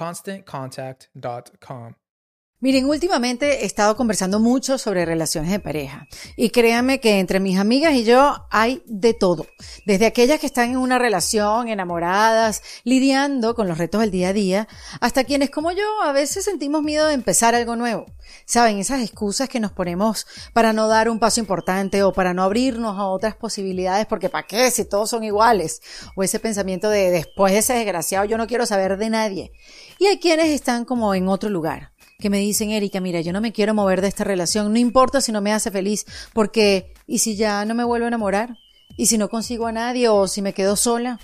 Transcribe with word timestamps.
ConstantContact.com. 0.00 1.94
Miren, 2.62 2.84
últimamente 2.84 3.62
he 3.62 3.64
estado 3.64 3.96
conversando 3.96 4.38
mucho 4.38 4.76
sobre 4.76 5.06
relaciones 5.06 5.50
de 5.50 5.60
pareja 5.60 6.06
y 6.36 6.50
créanme 6.50 7.00
que 7.00 7.18
entre 7.18 7.40
mis 7.40 7.58
amigas 7.58 7.94
y 7.94 8.04
yo 8.04 8.46
hay 8.50 8.82
de 8.84 9.14
todo, 9.14 9.46
desde 9.86 10.04
aquellas 10.04 10.40
que 10.40 10.46
están 10.46 10.72
en 10.72 10.76
una 10.76 10.98
relación, 10.98 11.68
enamoradas, 11.68 12.62
lidiando 12.84 13.54
con 13.54 13.66
los 13.66 13.78
retos 13.78 14.02
del 14.02 14.10
día 14.10 14.28
a 14.28 14.32
día, 14.34 14.68
hasta 15.00 15.24
quienes 15.24 15.48
como 15.48 15.72
yo 15.72 16.02
a 16.02 16.12
veces 16.12 16.44
sentimos 16.44 16.82
miedo 16.82 17.06
de 17.06 17.14
empezar 17.14 17.54
algo 17.54 17.76
nuevo. 17.76 18.04
Saben, 18.44 18.78
esas 18.78 19.00
excusas 19.00 19.48
que 19.48 19.58
nos 19.58 19.72
ponemos 19.72 20.26
para 20.52 20.74
no 20.74 20.86
dar 20.86 21.08
un 21.08 21.18
paso 21.18 21.40
importante 21.40 22.02
o 22.02 22.12
para 22.12 22.34
no 22.34 22.42
abrirnos 22.42 22.98
a 22.98 23.06
otras 23.06 23.36
posibilidades 23.36 24.04
porque 24.04 24.28
¿para 24.28 24.46
qué 24.46 24.70
si 24.70 24.84
todos 24.84 25.08
son 25.08 25.24
iguales? 25.24 25.80
O 26.14 26.22
ese 26.22 26.38
pensamiento 26.38 26.90
de 26.90 27.10
después 27.10 27.54
de 27.54 27.60
ese 27.60 27.72
desgraciado 27.72 28.26
yo 28.26 28.36
no 28.36 28.46
quiero 28.46 28.66
saber 28.66 28.98
de 28.98 29.08
nadie. 29.08 29.52
Y 29.98 30.08
hay 30.08 30.18
quienes 30.18 30.48
están 30.48 30.84
como 30.84 31.14
en 31.14 31.26
otro 31.26 31.48
lugar 31.48 31.89
que 32.20 32.30
me 32.30 32.38
dicen, 32.38 32.70
Erika, 32.70 33.00
mira, 33.00 33.20
yo 33.20 33.32
no 33.32 33.40
me 33.40 33.52
quiero 33.52 33.74
mover 33.74 34.00
de 34.00 34.08
esta 34.08 34.24
relación, 34.24 34.72
no 34.72 34.78
importa 34.78 35.20
si 35.20 35.32
no 35.32 35.40
me 35.40 35.52
hace 35.52 35.70
feliz, 35.70 36.06
porque 36.32 36.92
¿y 37.06 37.18
si 37.18 37.36
ya 37.36 37.64
no 37.64 37.74
me 37.74 37.84
vuelvo 37.84 38.04
a 38.04 38.08
enamorar? 38.08 38.56
¿Y 38.96 39.06
si 39.06 39.18
no 39.18 39.28
consigo 39.28 39.66
a 39.66 39.72
nadie 39.72 40.08
o 40.08 40.28
si 40.28 40.42
me 40.42 40.52
quedo 40.52 40.76
sola? 40.76 41.18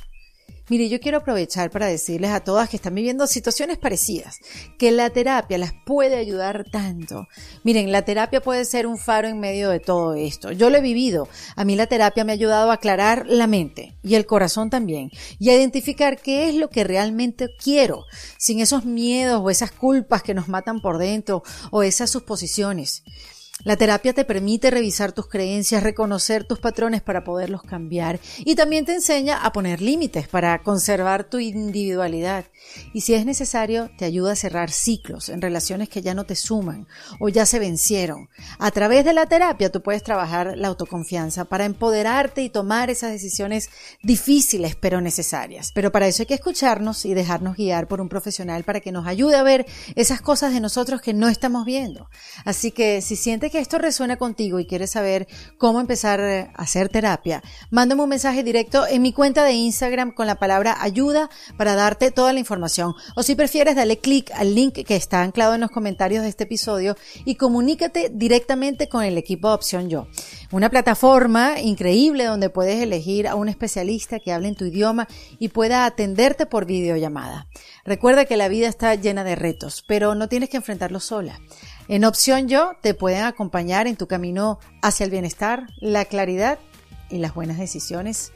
Mire, 0.69 0.89
yo 0.89 0.99
quiero 0.99 1.19
aprovechar 1.19 1.71
para 1.71 1.87
decirles 1.87 2.33
a 2.33 2.41
todas 2.41 2.69
que 2.69 2.77
están 2.77 2.95
viviendo 2.95 3.29
situaciones 3.29 3.79
parecidas, 3.79 4.41
que 4.79 4.91
la 4.91 5.11
terapia 5.11 5.59
las 5.59 5.73
puede 5.85 6.17
ayudar 6.17 6.65
tanto. 6.65 7.29
Miren, 7.63 7.93
la 7.93 8.03
terapia 8.03 8.41
puede 8.41 8.65
ser 8.65 8.89
un 8.89 8.99
faro 8.99 9.29
en 9.29 9.39
medio 9.39 9.71
de 9.71 9.79
todo 9.79 10.15
esto. 10.15 10.51
Yo 10.51 10.69
lo 10.69 10.79
he 10.79 10.81
vivido. 10.81 11.29
A 11.55 11.65
mí 11.65 11.77
la 11.77 11.87
terapia 11.87 12.25
me 12.25 12.33
ha 12.33 12.35
ayudado 12.35 12.73
a 12.73 12.75
aclarar 12.75 13.27
la 13.29 13.47
mente 13.47 13.97
y 14.03 14.17
el 14.17 14.27
corazón 14.27 14.69
también, 14.69 15.11
y 15.39 15.51
a 15.51 15.57
identificar 15.57 16.21
qué 16.21 16.49
es 16.49 16.57
lo 16.57 16.69
que 16.69 16.83
realmente 16.83 17.49
quiero, 17.63 18.05
sin 18.37 18.59
esos 18.59 18.85
miedos 18.85 19.41
o 19.43 19.51
esas 19.51 19.71
culpas 19.71 20.25
que 20.25 20.35
nos 20.35 20.49
matan 20.49 20.81
por 20.81 20.99
dentro 20.99 21.45
o 21.71 21.85
esas 21.85 22.11
suposiciones. 22.11 23.05
La 23.65 23.77
terapia 23.77 24.13
te 24.13 24.27
permite 24.27 24.71
revisar 24.71 25.13
tus 25.13 25.29
creencias, 25.29 25.83
reconocer 25.83 26.45
tus 26.45 26.59
patrones 26.59 27.01
para 27.01 27.25
poderlos 27.25 27.63
cambiar 27.63 28.21
y 28.39 28.55
también 28.55 28.85
te 28.85 28.93
enseña 28.93 29.39
a 29.39 29.53
poner 29.53 29.81
límites 29.81 30.29
para 30.29 30.63
conservar 30.63 31.25
tu 31.25 31.39
individualidad. 31.39 32.45
Y 32.93 33.01
si 33.01 33.15
es 33.15 33.25
necesario, 33.25 33.91
te 33.97 34.05
ayuda 34.05 34.33
a 34.33 34.37
cerrar 34.37 34.71
ciclos 34.71 35.31
en 35.31 35.41
relaciones 35.41 35.89
que 35.89 36.03
ya 36.03 36.13
no 36.13 36.25
te 36.25 36.37
suman 36.37 36.87
o 37.19 37.31
ya 37.31 37.47
se 37.47 37.59
vencieron. 37.59 38.29
A 38.59 38.71
través 38.71 39.07
de 39.07 39.15
la 39.15 39.27
terapia 39.27 39.73
tú 39.73 39.83
puedes 39.83 40.03
trabajar 40.03 40.53
la 40.57 40.69
autoconfianza 40.69 41.47
para 41.47 41.65
empoderarte 41.65 42.43
y 42.43 42.51
tomar 42.51 42.91
esas 42.91 43.11
decisiones 43.11 43.71
difíciles 44.03 44.77
pero 44.77 45.01
necesarias. 45.01 45.73
Pero 45.75 45.91
para 45.91 46.07
eso 46.07 46.23
hay 46.23 46.27
que 46.27 46.35
escucharnos 46.35 47.07
y 47.07 47.15
dejarnos 47.15 47.57
guiar 47.57 47.89
por 47.89 48.03
un 48.03 48.11
profesional 48.11 48.65
para 48.65 48.81
que 48.81 48.93
nos 48.93 49.07
ayude 49.07 49.37
a 49.37 49.43
ver 49.43 49.67
esas 49.95 50.21
cosas 50.21 50.53
de 50.53 50.61
nosotros 50.61 51.01
que 51.01 51.15
no 51.15 51.29
estamos 51.29 51.65
viendo. 51.65 52.11
Así 52.45 52.71
que 52.71 53.01
si 53.01 53.17
sientes 53.17 53.46
que 53.51 53.59
esto 53.59 53.79
resuena 53.79 54.17
contigo 54.17 54.59
y 54.61 54.67
quieres 54.67 54.91
saber 54.91 55.27
cómo 55.59 55.81
empezar 55.81 56.21
a 56.21 56.51
hacer 56.55 56.89
terapia, 56.89 57.43
mándame 57.71 58.03
un 58.03 58.09
mensaje 58.09 58.43
directo 58.43 58.87
en 58.87 59.03
mi 59.03 59.13
cuenta 59.13 59.45
de 59.45 59.53
Instagram 59.53 60.13
con 60.13 60.27
la 60.27 60.37
palabra 60.37 60.77
ayuda 60.81 61.31
para 61.57 61.75
darte 61.75 62.11
toda 62.11 62.33
la 62.33 62.41
información. 62.41 62.95
O 63.15 63.23
si 63.23 63.35
prefieres, 63.35 63.77
dale 63.77 63.99
clic 63.99 64.31
al 64.35 64.55
link 64.55 64.85
que 64.85 64.97
está 64.97 65.23
anclado 65.23 65.55
en 65.55 65.61
los 65.61 65.71
comentarios 65.71 66.23
de 66.23 66.29
este 66.29 66.45
episodio 66.45 66.97
y 67.25 67.37
comunícate 67.37 68.11
directamente 68.13 68.89
con 68.89 69.03
el 69.03 69.19
equipo 69.19 69.49
de 69.49 69.55
Opción 69.55 69.89
Yo. 69.89 70.07
Una 70.53 70.71
plataforma 70.71 71.61
increíble 71.61 72.25
donde 72.25 72.51
puedes 72.51 72.81
elegir 72.81 73.29
a 73.29 73.35
un 73.35 73.49
especialista 73.49 74.21
que 74.21 74.33
hable 74.33 74.49
en 74.49 74.55
tu 74.55 74.65
idioma 74.65 75.09
y 75.39 75.49
pueda 75.49 75.85
atenderte 75.87 76.47
por 76.47 76.67
videollamada. 76.67 77.49
Recuerda 77.85 78.25
que 78.25 78.37
la 78.37 78.49
vida 78.49 78.69
está 78.69 78.95
llena 78.95 79.25
de 79.25 79.37
retos, 79.37 79.85
pero 79.87 80.15
no 80.15 80.29
tienes 80.29 80.49
que 80.49 80.57
enfrentarlo 80.57 81.01
sola. 81.01 81.41
En 81.89 82.05
Opción 82.05 82.49
Yo 82.49 82.73
te 82.81 82.95
pueden 82.95 83.25
acompañar 83.25 83.87
en 83.87 83.97
tu 83.97 84.09
camino 84.09 84.59
hacia 84.83 85.05
el 85.05 85.11
bienestar, 85.11 85.67
la 85.81 86.05
claridad 86.05 86.59
y 87.11 87.19
las 87.19 87.35
buenas 87.35 87.59
decisiones 87.59 88.33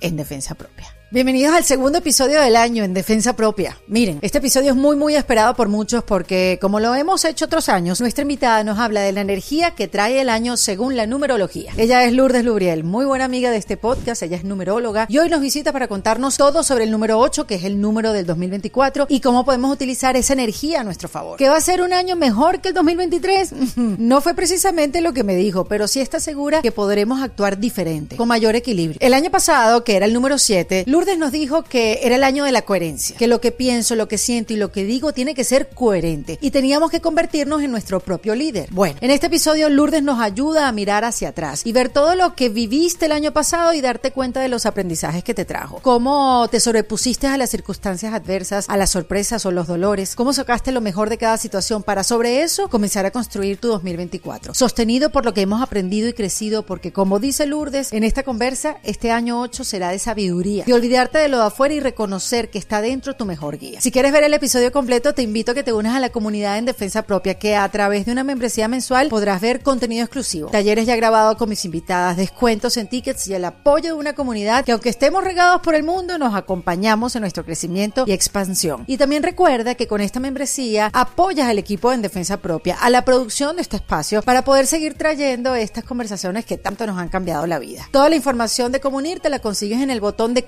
en 0.00 0.16
defensa 0.16 0.54
propia. 0.54 0.99
Bienvenidos 1.12 1.56
al 1.56 1.64
segundo 1.64 1.98
episodio 1.98 2.40
del 2.40 2.54
año 2.54 2.84
en 2.84 2.94
Defensa 2.94 3.34
Propia. 3.34 3.76
Miren, 3.88 4.20
este 4.22 4.38
episodio 4.38 4.70
es 4.70 4.76
muy 4.76 4.94
muy 4.94 5.16
esperado 5.16 5.56
por 5.56 5.68
muchos 5.68 6.04
porque 6.04 6.56
como 6.60 6.78
lo 6.78 6.94
hemos 6.94 7.24
hecho 7.24 7.46
otros 7.46 7.68
años, 7.68 8.00
nuestra 8.00 8.22
invitada 8.22 8.62
nos 8.62 8.78
habla 8.78 9.00
de 9.00 9.10
la 9.10 9.20
energía 9.20 9.72
que 9.72 9.88
trae 9.88 10.20
el 10.20 10.28
año 10.28 10.56
según 10.56 10.96
la 10.96 11.08
numerología. 11.08 11.72
Ella 11.76 12.04
es 12.04 12.12
Lourdes 12.12 12.44
Lubriel, 12.44 12.84
muy 12.84 13.06
buena 13.06 13.24
amiga 13.24 13.50
de 13.50 13.56
este 13.56 13.76
podcast, 13.76 14.22
ella 14.22 14.36
es 14.36 14.44
numeróloga 14.44 15.06
y 15.08 15.18
hoy 15.18 15.28
nos 15.28 15.40
visita 15.40 15.72
para 15.72 15.88
contarnos 15.88 16.36
todo 16.36 16.62
sobre 16.62 16.84
el 16.84 16.92
número 16.92 17.18
8, 17.18 17.44
que 17.44 17.56
es 17.56 17.64
el 17.64 17.80
número 17.80 18.12
del 18.12 18.24
2024 18.24 19.06
y 19.08 19.18
cómo 19.18 19.44
podemos 19.44 19.72
utilizar 19.72 20.16
esa 20.16 20.34
energía 20.34 20.82
a 20.82 20.84
nuestro 20.84 21.08
favor. 21.08 21.38
¿Que 21.38 21.48
va 21.48 21.56
a 21.56 21.60
ser 21.60 21.82
un 21.82 21.92
año 21.92 22.14
mejor 22.14 22.60
que 22.60 22.68
el 22.68 22.74
2023? 22.74 23.52
no 23.76 24.20
fue 24.20 24.34
precisamente 24.34 25.00
lo 25.00 25.12
que 25.12 25.24
me 25.24 25.34
dijo, 25.34 25.64
pero 25.64 25.88
sí 25.88 26.00
está 26.00 26.20
segura 26.20 26.62
que 26.62 26.70
podremos 26.70 27.20
actuar 27.20 27.58
diferente, 27.58 28.14
con 28.14 28.28
mayor 28.28 28.54
equilibrio. 28.54 29.00
El 29.00 29.12
año 29.12 29.32
pasado, 29.32 29.82
que 29.82 29.96
era 29.96 30.06
el 30.06 30.12
número 30.12 30.38
7, 30.38 30.84
Lourdes 30.86 30.99
nos 31.00 31.32
dijo 31.32 31.62
que 31.62 32.00
era 32.02 32.16
el 32.16 32.24
año 32.24 32.44
de 32.44 32.52
la 32.52 32.62
coherencia, 32.62 33.16
que 33.16 33.26
lo 33.26 33.40
que 33.40 33.52
pienso, 33.52 33.94
lo 33.94 34.06
que 34.06 34.18
siento 34.18 34.52
y 34.52 34.56
lo 34.56 34.70
que 34.70 34.84
digo 34.84 35.12
tiene 35.12 35.34
que 35.34 35.44
ser 35.44 35.68
coherente 35.70 36.38
y 36.42 36.50
teníamos 36.50 36.90
que 36.90 37.00
convertirnos 37.00 37.62
en 37.62 37.70
nuestro 37.70 38.00
propio 38.00 38.34
líder. 38.34 38.68
Bueno, 38.70 38.96
en 39.00 39.10
este 39.10 39.26
episodio 39.26 39.68
Lourdes 39.70 40.02
nos 40.02 40.20
ayuda 40.20 40.68
a 40.68 40.72
mirar 40.72 41.04
hacia 41.04 41.30
atrás 41.30 41.62
y 41.64 41.72
ver 41.72 41.88
todo 41.88 42.14
lo 42.14 42.34
que 42.34 42.50
viviste 42.50 43.06
el 43.06 43.12
año 43.12 43.32
pasado 43.32 43.72
y 43.72 43.80
darte 43.80 44.12
cuenta 44.12 44.40
de 44.40 44.48
los 44.48 44.66
aprendizajes 44.66 45.24
que 45.24 45.34
te 45.34 45.44
trajo. 45.44 45.80
Cómo 45.82 46.46
te 46.50 46.60
sobrepusiste 46.60 47.26
a 47.26 47.36
las 47.36 47.50
circunstancias 47.50 48.12
adversas, 48.12 48.66
a 48.68 48.76
las 48.76 48.90
sorpresas 48.90 49.46
o 49.46 49.50
los 49.50 49.66
dolores, 49.66 50.14
cómo 50.14 50.32
sacaste 50.32 50.70
lo 50.70 50.80
mejor 50.80 51.08
de 51.08 51.18
cada 51.18 51.38
situación 51.38 51.82
para 51.82 52.04
sobre 52.04 52.42
eso 52.42 52.68
comenzar 52.68 53.06
a 53.06 53.10
construir 53.10 53.58
tu 53.58 53.68
2024. 53.68 54.54
Sostenido 54.54 55.10
por 55.10 55.24
lo 55.24 55.32
que 55.34 55.40
hemos 55.40 55.62
aprendido 55.62 56.08
y 56.08 56.12
crecido 56.12 56.64
porque 56.64 56.92
como 56.92 57.18
dice 57.18 57.46
Lourdes 57.46 57.92
en 57.92 58.04
esta 58.04 58.22
conversa, 58.22 58.76
este 58.82 59.10
año 59.10 59.40
8 59.40 59.64
será 59.64 59.90
de 59.90 59.98
sabiduría, 59.98 60.64
olvidarte 60.90 61.18
de 61.18 61.28
lo 61.28 61.38
de 61.38 61.44
afuera 61.44 61.72
y 61.72 61.78
reconocer 61.78 62.50
que 62.50 62.58
está 62.58 62.82
dentro 62.82 63.14
tu 63.14 63.24
mejor 63.24 63.58
guía. 63.58 63.80
Si 63.80 63.92
quieres 63.92 64.10
ver 64.10 64.24
el 64.24 64.34
episodio 64.34 64.72
completo, 64.72 65.14
te 65.14 65.22
invito 65.22 65.52
a 65.52 65.54
que 65.54 65.62
te 65.62 65.72
unas 65.72 65.94
a 65.94 66.00
la 66.00 66.08
comunidad 66.08 66.58
en 66.58 66.64
defensa 66.64 67.02
propia, 67.02 67.34
que 67.34 67.54
a 67.54 67.68
través 67.68 68.06
de 68.06 68.12
una 68.12 68.24
membresía 68.24 68.66
mensual 68.66 69.08
podrás 69.08 69.40
ver 69.40 69.62
contenido 69.62 70.02
exclusivo, 70.02 70.50
talleres 70.50 70.86
ya 70.86 70.96
grabados 70.96 71.36
con 71.36 71.48
mis 71.48 71.64
invitadas, 71.64 72.16
descuentos 72.16 72.76
en 72.76 72.88
tickets 72.88 73.28
y 73.28 73.34
el 73.34 73.44
apoyo 73.44 73.90
de 73.90 74.00
una 74.00 74.14
comunidad 74.14 74.64
que 74.64 74.72
aunque 74.72 74.88
estemos 74.88 75.22
regados 75.22 75.60
por 75.60 75.76
el 75.76 75.84
mundo, 75.84 76.18
nos 76.18 76.34
acompañamos 76.34 77.14
en 77.14 77.20
nuestro 77.20 77.44
crecimiento 77.44 78.02
y 78.08 78.10
expansión. 78.10 78.82
Y 78.88 78.96
también 78.96 79.22
recuerda 79.22 79.76
que 79.76 79.86
con 79.86 80.00
esta 80.00 80.18
membresía 80.18 80.90
apoyas 80.92 81.46
al 81.46 81.60
equipo 81.60 81.92
en 81.92 82.02
defensa 82.02 82.38
propia, 82.38 82.76
a 82.80 82.90
la 82.90 83.04
producción 83.04 83.54
de 83.54 83.62
este 83.62 83.76
espacio, 83.76 84.22
para 84.22 84.42
poder 84.42 84.66
seguir 84.66 84.94
trayendo 84.94 85.54
estas 85.54 85.84
conversaciones 85.84 86.44
que 86.44 86.58
tanto 86.58 86.84
nos 86.84 86.98
han 86.98 87.10
cambiado 87.10 87.46
la 87.46 87.60
vida. 87.60 87.88
Toda 87.92 88.08
la 88.08 88.16
información 88.16 88.72
de 88.72 88.80
Comunir 88.80 89.20
la 89.28 89.38
consigues 89.38 89.80
en 89.80 89.90
el 89.90 90.00
botón 90.00 90.34
de 90.34 90.44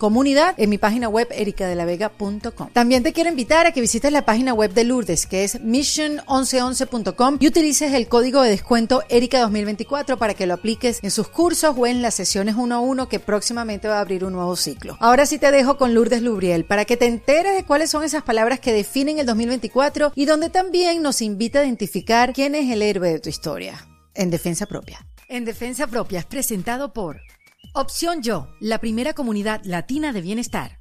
en 0.57 0.71
mi 0.71 0.79
página 0.79 1.09
web 1.09 1.29
ericadelavega.com. 1.31 2.71
También 2.73 3.03
te 3.03 3.13
quiero 3.13 3.31
invitar 3.31 3.67
a 3.67 3.73
que 3.73 3.81
visites 3.81 4.13
la 4.13 4.25
página 4.25 4.55
web 4.55 4.73
de 4.73 4.85
Lourdes, 4.85 5.27
que 5.27 5.45
es 5.45 5.61
mission1111.com 5.61 7.37
y 7.41 7.47
utilices 7.47 7.93
el 7.93 8.09
código 8.09 8.43
de 8.43 8.51
descuento 8.51 9.03
ERICA2024 9.09 10.17
para 10.17 10.35
que 10.35 10.47
lo 10.47 10.55
apliques 10.55 11.01
en 11.03 11.11
sus 11.11 11.29
cursos 11.29 11.75
o 11.77 11.87
en 11.87 12.03
las 12.03 12.15
sesiones 12.15 12.55
uno 12.57 12.77
a 12.77 12.81
uno 12.81 13.09
que 13.09 13.21
próximamente 13.21 13.89
va 13.89 13.99
a 13.99 14.01
abrir 14.01 14.25
un 14.25 14.33
nuevo 14.33 14.57
ciclo. 14.57 14.97
Ahora 15.01 15.27
sí 15.27 15.39
te 15.39 15.51
dejo 15.51 15.77
con 15.77 15.95
Lourdes 15.95 16.23
Lubriel 16.23 16.65
para 16.65 16.85
que 16.85 16.97
te 16.97 17.07
enteres 17.07 17.55
de 17.55 17.65
cuáles 17.65 17.91
son 17.91 18.05
esas 18.05 18.23
palabras 18.23 18.61
que 18.61 18.73
definen 18.73 19.19
el 19.19 19.27
2024 19.27 20.13
y 20.15 20.25
donde 20.25 20.51
también 20.51 21.03
nos 21.03 21.23
invita 21.23 21.61
a 21.61 21.65
identificar 21.65 22.33
quién 22.33 22.55
es 22.55 22.71
el 22.71 22.83
héroe 22.83 23.13
de 23.13 23.21
tu 23.21 23.29
historia. 23.29 23.87
En 24.15 24.31
defensa 24.31 24.67
propia. 24.67 25.07
En 25.29 25.45
defensa 25.45 25.87
propia 25.87 26.19
es 26.19 26.27
presentado 26.27 26.93
por 26.93 27.21
Opción 27.73 28.23
Yo, 28.23 28.49
la 28.61 28.79
primera 28.81 29.15
comunidad 29.15 29.63
latina 29.65 30.13
de 30.13 30.21
bienestar. 30.21 30.79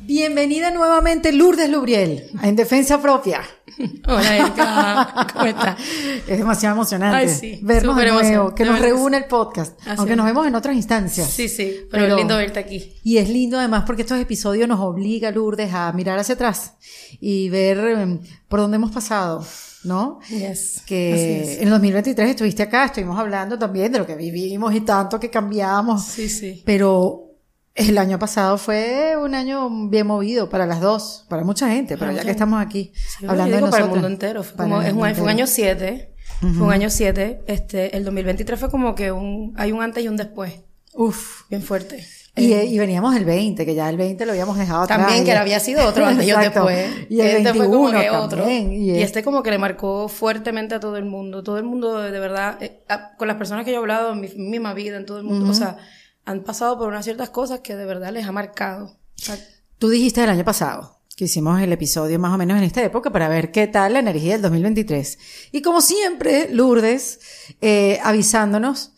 Bienvenida 0.00 0.72
nuevamente 0.72 1.32
Lourdes 1.32 1.70
Lubriel, 1.70 2.24
en 2.42 2.56
defensa 2.56 3.00
propia. 3.00 3.42
Hola, 4.08 4.36
Erika. 4.38 5.26
¿Cómo 5.32 5.44
estás? 5.44 5.78
Es 6.26 6.38
demasiado 6.38 6.74
emocionante 6.74 7.16
Ay, 7.16 7.28
sí, 7.28 7.60
vernos 7.62 7.96
de 7.96 8.10
nuevo, 8.10 8.54
que 8.56 8.64
De 8.64 8.70
nos 8.70 8.80
reúne 8.80 9.18
el 9.18 9.26
podcast, 9.26 9.78
Así 9.82 9.90
aunque 9.98 10.14
es. 10.14 10.16
nos 10.16 10.26
vemos 10.26 10.44
en 10.48 10.56
otras 10.56 10.74
instancias. 10.74 11.30
Sí, 11.30 11.48
sí, 11.48 11.82
pero, 11.88 12.06
es 12.06 12.14
lindo 12.16 12.36
verte 12.36 12.58
aquí. 12.58 12.92
Y 13.04 13.18
es 13.18 13.28
lindo 13.28 13.58
además 13.58 13.84
porque 13.86 14.02
estos 14.02 14.18
episodios 14.18 14.66
nos 14.66 14.80
obliga, 14.80 15.30
Lourdes, 15.30 15.72
a 15.72 15.92
mirar 15.92 16.18
hacia 16.18 16.34
atrás 16.34 16.72
y 17.20 17.48
ver 17.50 17.78
em, 17.78 18.20
por 18.48 18.58
dónde 18.58 18.76
hemos 18.76 18.90
pasado, 18.90 19.46
¿no? 19.84 20.20
Yes. 20.28 20.82
Que 20.86 21.56
en 21.58 21.64
el 21.64 21.70
2023 21.70 22.30
estuviste 22.30 22.62
acá, 22.62 22.84
estuvimos 22.86 23.18
hablando 23.18 23.58
también 23.58 23.92
de 23.92 23.98
lo 23.98 24.06
que 24.06 24.14
vivimos 24.16 24.74
y 24.74 24.80
tanto 24.82 25.18
que 25.18 25.30
cambiamos. 25.30 26.04
Sí, 26.04 26.28
sí. 26.28 26.62
Pero 26.64 27.30
el 27.74 27.96
año 27.98 28.18
pasado 28.18 28.58
fue 28.58 29.16
un 29.16 29.34
año 29.34 29.88
bien 29.88 30.06
movido 30.06 30.48
para 30.48 30.66
las 30.66 30.80
dos, 30.80 31.24
para 31.28 31.42
mucha 31.44 31.68
gente, 31.70 31.96
pero 31.96 32.10
Para 32.10 32.18
ya 32.18 32.24
que 32.24 32.30
estamos 32.30 32.60
aquí 32.60 32.92
Sí, 32.94 33.24
hablando 33.26 33.50
de 33.52 33.56
digo 33.58 33.70
para 33.70 33.84
el 33.84 33.90
mundo 33.90 34.06
entero. 34.06 34.42
Fue, 34.42 34.56
como- 34.56 34.82
es 34.82 34.92
un, 34.92 34.98
mundo 34.98 35.14
fue 35.14 35.22
un 35.24 35.28
año 35.30 35.44
entero. 35.46 35.76
7. 35.82 36.08
Fue 36.40 36.66
un 36.66 36.72
año 36.72 36.90
7. 36.90 37.42
Este, 37.46 37.96
el 37.96 38.04
2023 38.04 38.58
fue 38.58 38.70
como 38.70 38.94
que 38.94 39.12
un, 39.12 39.54
hay 39.56 39.72
un 39.72 39.80
antes 39.82 40.04
y 40.04 40.08
un 40.08 40.16
después. 40.16 40.52
Uf. 40.92 41.42
Bien 41.48 41.62
fuerte. 41.62 42.04
Y, 42.34 42.52
Eh, 42.54 42.64
y 42.64 42.78
veníamos 42.78 43.14
el 43.14 43.24
20, 43.26 43.66
que 43.66 43.74
ya 43.74 43.90
el 43.90 43.98
20 43.98 44.24
lo 44.24 44.32
habíamos 44.32 44.56
dejado 44.56 44.82
atrás. 44.82 44.98
también 45.00 45.24
que 45.24 45.32
había 45.32 45.60
sido 45.60 45.86
otro 45.86 46.06
antes 46.06 46.26
y 46.26 46.30
después. 46.30 46.90
Y 47.10 47.20
el 47.20 47.26
este 47.28 47.42
21 47.52 47.54
fue 47.58 47.66
como 47.76 47.90
que 48.00 48.10
otro. 48.10 48.38
también. 48.38 48.72
Y, 48.72 48.90
Y, 48.92 49.02
este 49.02 49.22
como 49.22 49.42
que 49.42 49.50
le 49.50 49.58
marcó 49.58 50.08
fuertemente 50.08 50.74
a 50.74 50.80
todo 50.80 50.96
el 50.96 51.04
mundo. 51.04 51.42
Todo 51.42 51.58
el 51.58 51.64
mundo, 51.64 51.98
de 52.00 52.18
verdad, 52.18 52.56
eh, 52.62 52.82
a- 52.88 53.16
con 53.16 53.28
las 53.28 53.36
personas 53.36 53.64
que 53.66 53.70
yo 53.72 53.76
he 53.76 53.80
hablado 53.80 54.12
en 54.12 54.20
mi 54.22 54.28
misma 54.28 54.72
vida, 54.72 54.96
en 54.96 55.04
todo 55.04 55.18
el 55.18 55.24
mundo, 55.24 55.50
o 55.50 55.54
sea, 55.54 55.76
han 56.24 56.42
pasado 56.42 56.78
por 56.78 56.88
unas 56.88 57.04
ciertas 57.04 57.28
cosas 57.30 57.60
que 57.60 57.76
de 57.76 57.84
verdad 57.84 58.12
les 58.12 58.26
ha 58.26 58.32
marcado. 58.32 58.86
O 58.86 59.24
sea, 59.24 59.36
Tú 59.78 59.90
dijiste 59.90 60.22
el 60.24 60.30
año 60.30 60.44
pasado 60.44 61.00
que 61.16 61.24
hicimos 61.24 61.60
el 61.60 61.70
episodio 61.72 62.18
más 62.18 62.32
o 62.32 62.38
menos 62.38 62.56
en 62.56 62.62
esta 62.64 62.82
época 62.82 63.10
para 63.10 63.28
ver 63.28 63.50
qué 63.52 63.66
tal 63.66 63.92
la 63.92 63.98
energía 63.98 64.32
del 64.32 64.42
2023. 64.42 65.18
Y 65.52 65.60
como 65.60 65.82
siempre, 65.82 66.48
Lourdes, 66.50 67.20
eh, 67.60 67.98
avisándonos 68.02 68.92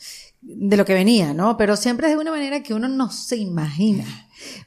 de 0.46 0.76
lo 0.76 0.85
que 0.85 0.93
venía, 0.94 1.32
¿no? 1.32 1.56
Pero 1.56 1.75
siempre 1.76 2.08
de 2.08 2.17
una 2.19 2.31
manera 2.31 2.62
que 2.62 2.75
uno 2.75 2.87
no 2.88 3.11
se 3.11 3.37
imagina. 3.37 4.05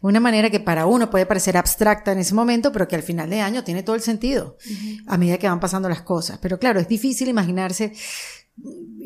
Una 0.01 0.19
manera 0.19 0.49
que 0.49 0.59
para 0.59 0.87
uno 0.87 1.09
puede 1.11 1.25
parecer 1.27 1.55
abstracta 1.55 2.11
en 2.11 2.17
ese 2.19 2.33
momento, 2.33 2.71
pero 2.71 2.87
que 2.87 2.95
al 2.95 3.03
final 3.03 3.29
de 3.29 3.41
año 3.41 3.63
tiene 3.63 3.83
todo 3.83 3.95
el 3.95 4.01
sentido 4.01 4.57
a 5.05 5.17
medida 5.17 5.37
que 5.37 5.47
van 5.47 5.59
pasando 5.59 5.87
las 5.87 6.01
cosas. 6.01 6.39
Pero 6.41 6.57
claro, 6.57 6.79
es 6.79 6.87
difícil 6.87 7.27
imaginarse 7.27 7.93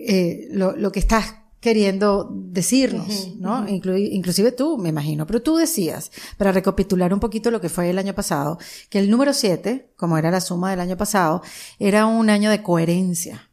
eh, 0.07 0.47
lo, 0.51 0.75
lo 0.75 0.91
que 0.91 0.99
estás 0.99 1.35
queriendo 1.59 2.29
decirnos, 2.33 3.35
¿no? 3.37 3.67
Inclu- 3.67 4.09
inclusive 4.11 4.51
tú, 4.51 4.77
me 4.79 4.89
imagino, 4.89 5.27
pero 5.27 5.43
tú 5.43 5.57
decías, 5.57 6.11
para 6.37 6.51
recapitular 6.51 7.13
un 7.13 7.19
poquito 7.19 7.51
lo 7.51 7.61
que 7.61 7.69
fue 7.69 7.89
el 7.91 7.99
año 7.99 8.15
pasado, 8.15 8.57
que 8.89 8.97
el 8.97 9.11
número 9.11 9.31
7, 9.33 9.91
como 9.95 10.17
era 10.17 10.31
la 10.31 10.41
suma 10.41 10.71
del 10.71 10.79
año 10.79 10.97
pasado, 10.97 11.43
era 11.77 12.07
un 12.07 12.31
año 12.31 12.49
de 12.49 12.63
coherencia, 12.63 13.50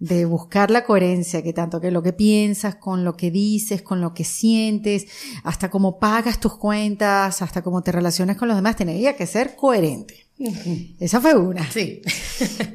de 0.00 0.24
buscar 0.24 0.70
la 0.70 0.84
coherencia, 0.84 1.42
que 1.42 1.52
tanto 1.52 1.78
que 1.78 1.90
lo 1.90 2.02
que 2.02 2.14
piensas, 2.14 2.74
con 2.74 3.04
lo 3.04 3.18
que 3.18 3.30
dices, 3.30 3.82
con 3.82 4.00
lo 4.00 4.14
que 4.14 4.24
sientes, 4.24 5.06
hasta 5.44 5.70
cómo 5.70 5.98
pagas 5.98 6.40
tus 6.40 6.56
cuentas, 6.56 7.42
hasta 7.42 7.62
cómo 7.62 7.82
te 7.82 7.92
relacionas 7.92 8.38
con 8.38 8.48
los 8.48 8.56
demás, 8.56 8.76
tenía 8.76 9.14
que 9.14 9.26
ser 9.26 9.54
coherente. 9.56 10.26
Esa 10.98 11.20
fue 11.20 11.36
una. 11.36 11.70
sí. 11.70 12.00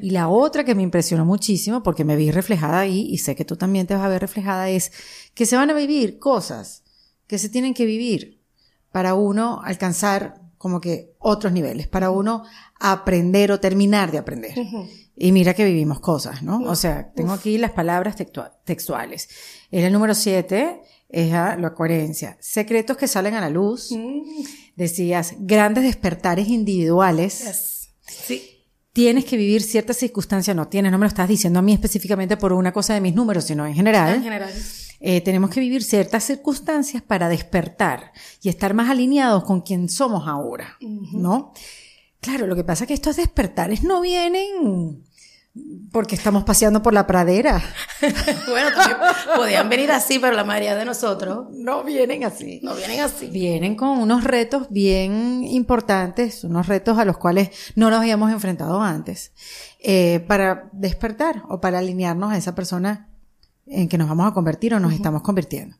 Y 0.00 0.10
la 0.10 0.28
otra 0.28 0.64
que 0.64 0.76
me 0.76 0.84
impresionó 0.84 1.24
muchísimo, 1.24 1.82
porque 1.82 2.04
me 2.04 2.14
vi 2.14 2.30
reflejada 2.30 2.78
ahí, 2.78 3.08
y 3.10 3.18
sé 3.18 3.34
que 3.34 3.44
tú 3.44 3.56
también 3.56 3.88
te 3.88 3.94
vas 3.94 4.04
a 4.04 4.08
ver 4.08 4.20
reflejada, 4.20 4.70
es 4.70 4.92
que 5.34 5.46
se 5.46 5.56
van 5.56 5.70
a 5.70 5.74
vivir 5.74 6.20
cosas 6.20 6.84
que 7.26 7.38
se 7.38 7.48
tienen 7.48 7.74
que 7.74 7.86
vivir 7.86 8.40
para 8.92 9.14
uno 9.14 9.60
alcanzar 9.64 10.42
como 10.58 10.80
que 10.80 11.12
otros 11.18 11.52
niveles, 11.52 11.88
para 11.88 12.10
uno 12.10 12.44
aprender 12.78 13.50
o 13.50 13.58
terminar 13.58 14.12
de 14.12 14.18
aprender. 14.18 14.54
Y 15.16 15.32
mira 15.32 15.54
que 15.54 15.64
vivimos 15.64 16.00
cosas, 16.00 16.42
¿no? 16.42 16.58
O 16.64 16.76
sea, 16.76 17.10
tengo 17.14 17.32
aquí 17.32 17.56
las 17.58 17.70
palabras 17.72 18.16
textua- 18.16 18.52
textuales. 18.64 19.28
El 19.70 19.90
número 19.92 20.14
siete, 20.14 20.82
es 21.08 21.32
a 21.32 21.56
la 21.56 21.72
coherencia. 21.72 22.36
Secretos 22.40 22.96
que 22.96 23.06
salen 23.08 23.34
a 23.34 23.40
la 23.40 23.48
luz. 23.48 23.90
Decías, 24.74 25.34
grandes 25.38 25.84
despertares 25.84 26.48
individuales 26.48 27.44
Yes. 27.44 27.88
Sí. 28.26 28.42
tienes 28.92 29.24
que 29.24 29.36
vivir 29.36 29.62
ciertas 29.62 29.96
circunstancias, 29.96 30.54
no 30.56 30.68
tienes, 30.68 30.92
no 30.92 30.98
me 30.98 31.04
lo 31.04 31.08
estás 31.08 31.28
diciendo 31.28 31.58
a 31.58 31.62
mí 31.62 31.72
específicamente 31.72 32.36
por 32.36 32.52
una 32.52 32.72
cosa 32.72 32.94
de 32.94 33.00
mis 33.00 33.14
números, 33.14 33.44
sino 33.44 33.66
en 33.66 33.74
general. 33.74 34.16
En 34.16 34.22
general. 34.22 34.52
Eh, 35.00 35.20
tenemos 35.20 35.50
que 35.50 35.60
vivir 35.60 35.82
ciertas 35.82 36.24
circunstancias 36.24 37.02
para 37.02 37.28
despertar 37.28 38.12
y 38.42 38.48
estar 38.48 38.72
más 38.74 38.90
alineados 38.90 39.44
con 39.44 39.60
quien 39.60 39.88
somos 39.88 40.26
ahora, 40.26 40.76
¿no? 40.80 41.52
Claro, 42.20 42.46
lo 42.46 42.56
que 42.56 42.64
pasa 42.64 42.84
es 42.84 42.88
que 42.88 42.94
estos 42.94 43.16
despertares 43.16 43.82
no 43.84 44.00
vienen 44.00 45.04
porque 45.92 46.14
estamos 46.14 46.44
paseando 46.44 46.82
por 46.82 46.92
la 46.92 47.06
pradera. 47.06 47.62
bueno, 48.48 48.68
también 48.76 48.98
podían 49.34 49.68
venir 49.68 49.90
así, 49.90 50.18
pero 50.18 50.34
la 50.36 50.44
mayoría 50.44 50.74
de 50.74 50.84
nosotros 50.84 51.46
No 51.52 51.84
vienen 51.84 52.24
así. 52.24 52.60
no 52.62 52.74
vienen 52.74 53.00
así. 53.00 53.28
Vienen 53.28 53.76
con 53.76 53.98
unos 53.98 54.24
retos 54.24 54.66
bien 54.70 55.44
importantes, 55.44 56.44
unos 56.44 56.66
retos 56.66 56.98
a 56.98 57.04
los 57.04 57.16
cuales 57.16 57.50
no 57.76 57.88
nos 57.90 58.00
habíamos 58.00 58.30
enfrentado 58.30 58.82
antes, 58.82 59.32
eh, 59.80 60.24
para 60.28 60.68
despertar 60.72 61.44
o 61.48 61.60
para 61.60 61.78
alinearnos 61.78 62.32
a 62.32 62.36
esa 62.36 62.54
persona 62.54 63.08
en 63.66 63.88
que 63.88 63.98
nos 63.98 64.08
vamos 64.08 64.28
a 64.30 64.34
convertir 64.34 64.74
o 64.74 64.80
nos 64.80 64.92
estamos 64.92 65.22
convirtiendo. 65.22 65.76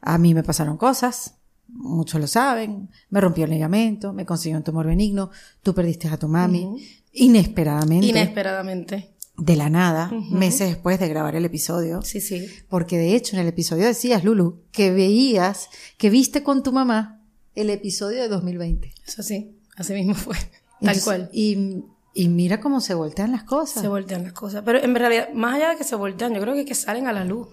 A 0.00 0.16
mí 0.16 0.32
me 0.34 0.42
pasaron 0.42 0.78
cosas, 0.78 1.34
muchos 1.68 2.20
lo 2.20 2.26
saben, 2.26 2.90
me 3.10 3.20
rompió 3.20 3.44
el 3.44 3.50
ligamento, 3.50 4.12
me 4.12 4.24
consiguió 4.24 4.56
un 4.56 4.64
tumor 4.64 4.86
benigno, 4.86 5.30
tú 5.62 5.74
perdiste 5.74 6.08
a 6.08 6.16
tu 6.16 6.26
mami, 6.28 6.88
inesperadamente, 7.12 8.06
Inesperadamente. 8.06 9.10
de 9.36 9.56
la 9.56 9.70
nada, 9.70 10.10
meses 10.30 10.68
después 10.68 10.98
de 11.00 11.08
grabar 11.08 11.34
el 11.36 11.44
episodio. 11.44 12.02
Sí, 12.02 12.20
sí. 12.20 12.46
Porque 12.68 12.98
de 12.98 13.14
hecho 13.14 13.36
en 13.36 13.42
el 13.42 13.48
episodio 13.48 13.86
decías, 13.86 14.24
Lulu, 14.24 14.62
que 14.72 14.90
veías, 14.92 15.68
que 15.98 16.10
viste 16.10 16.42
con 16.42 16.62
tu 16.62 16.72
mamá 16.72 17.22
el 17.54 17.70
episodio 17.70 18.20
de 18.22 18.28
2020. 18.28 18.92
Eso 19.06 19.22
sí. 19.22 19.56
Así 19.76 19.92
mismo 19.94 20.14
fue. 20.14 20.36
Tal 20.82 21.00
cual. 21.02 21.30
Y, 21.32 21.84
y 22.14 22.28
mira 22.28 22.60
cómo 22.60 22.80
se 22.80 22.94
voltean 22.94 23.32
las 23.32 23.44
cosas. 23.44 23.82
Se 23.82 23.88
voltean 23.88 24.22
las 24.24 24.32
cosas. 24.32 24.62
Pero 24.64 24.82
en 24.82 24.94
realidad, 24.94 25.28
más 25.34 25.56
allá 25.56 25.70
de 25.70 25.76
que 25.76 25.84
se 25.84 25.96
voltean, 25.96 26.34
yo 26.34 26.40
creo 26.40 26.54
que, 26.54 26.64
que 26.64 26.74
salen 26.74 27.06
a 27.06 27.12
la 27.12 27.24
luz. 27.24 27.48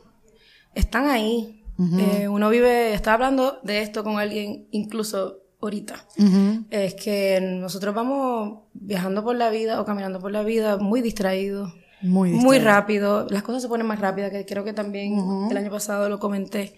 Están 0.75 1.07
ahí. 1.09 1.63
Eh, 1.99 2.27
uno 2.27 2.49
vive, 2.49 2.93
estaba 2.95 3.13
hablando 3.15 3.59
de 3.63 3.81
esto 3.83 4.03
con 4.03 4.17
alguien 4.17 4.67
incluso 4.71 5.43
ahorita. 5.61 6.05
Es 6.69 6.93
que 6.95 7.39
nosotros 7.41 7.93
vamos 7.95 8.59
viajando 8.73 9.23
por 9.23 9.35
la 9.35 9.49
vida 9.49 9.81
o 9.81 9.85
caminando 9.85 10.19
por 10.19 10.31
la 10.31 10.43
vida 10.43 10.77
muy 10.77 11.01
distraídos. 11.01 11.73
Muy 12.01 12.29
Muy 12.29 12.57
distraído. 12.57 12.65
rápido. 12.65 13.27
Las 13.29 13.43
cosas 13.43 13.63
se 13.63 13.67
ponen 13.67 13.87
más 13.87 13.99
rápidas, 13.99 14.29
que 14.31 14.45
creo 14.45 14.63
que 14.63 14.73
también 14.73 15.17
el 15.49 15.57
año 15.57 15.71
pasado 15.71 16.09
lo 16.09 16.19
comenté. 16.19 16.75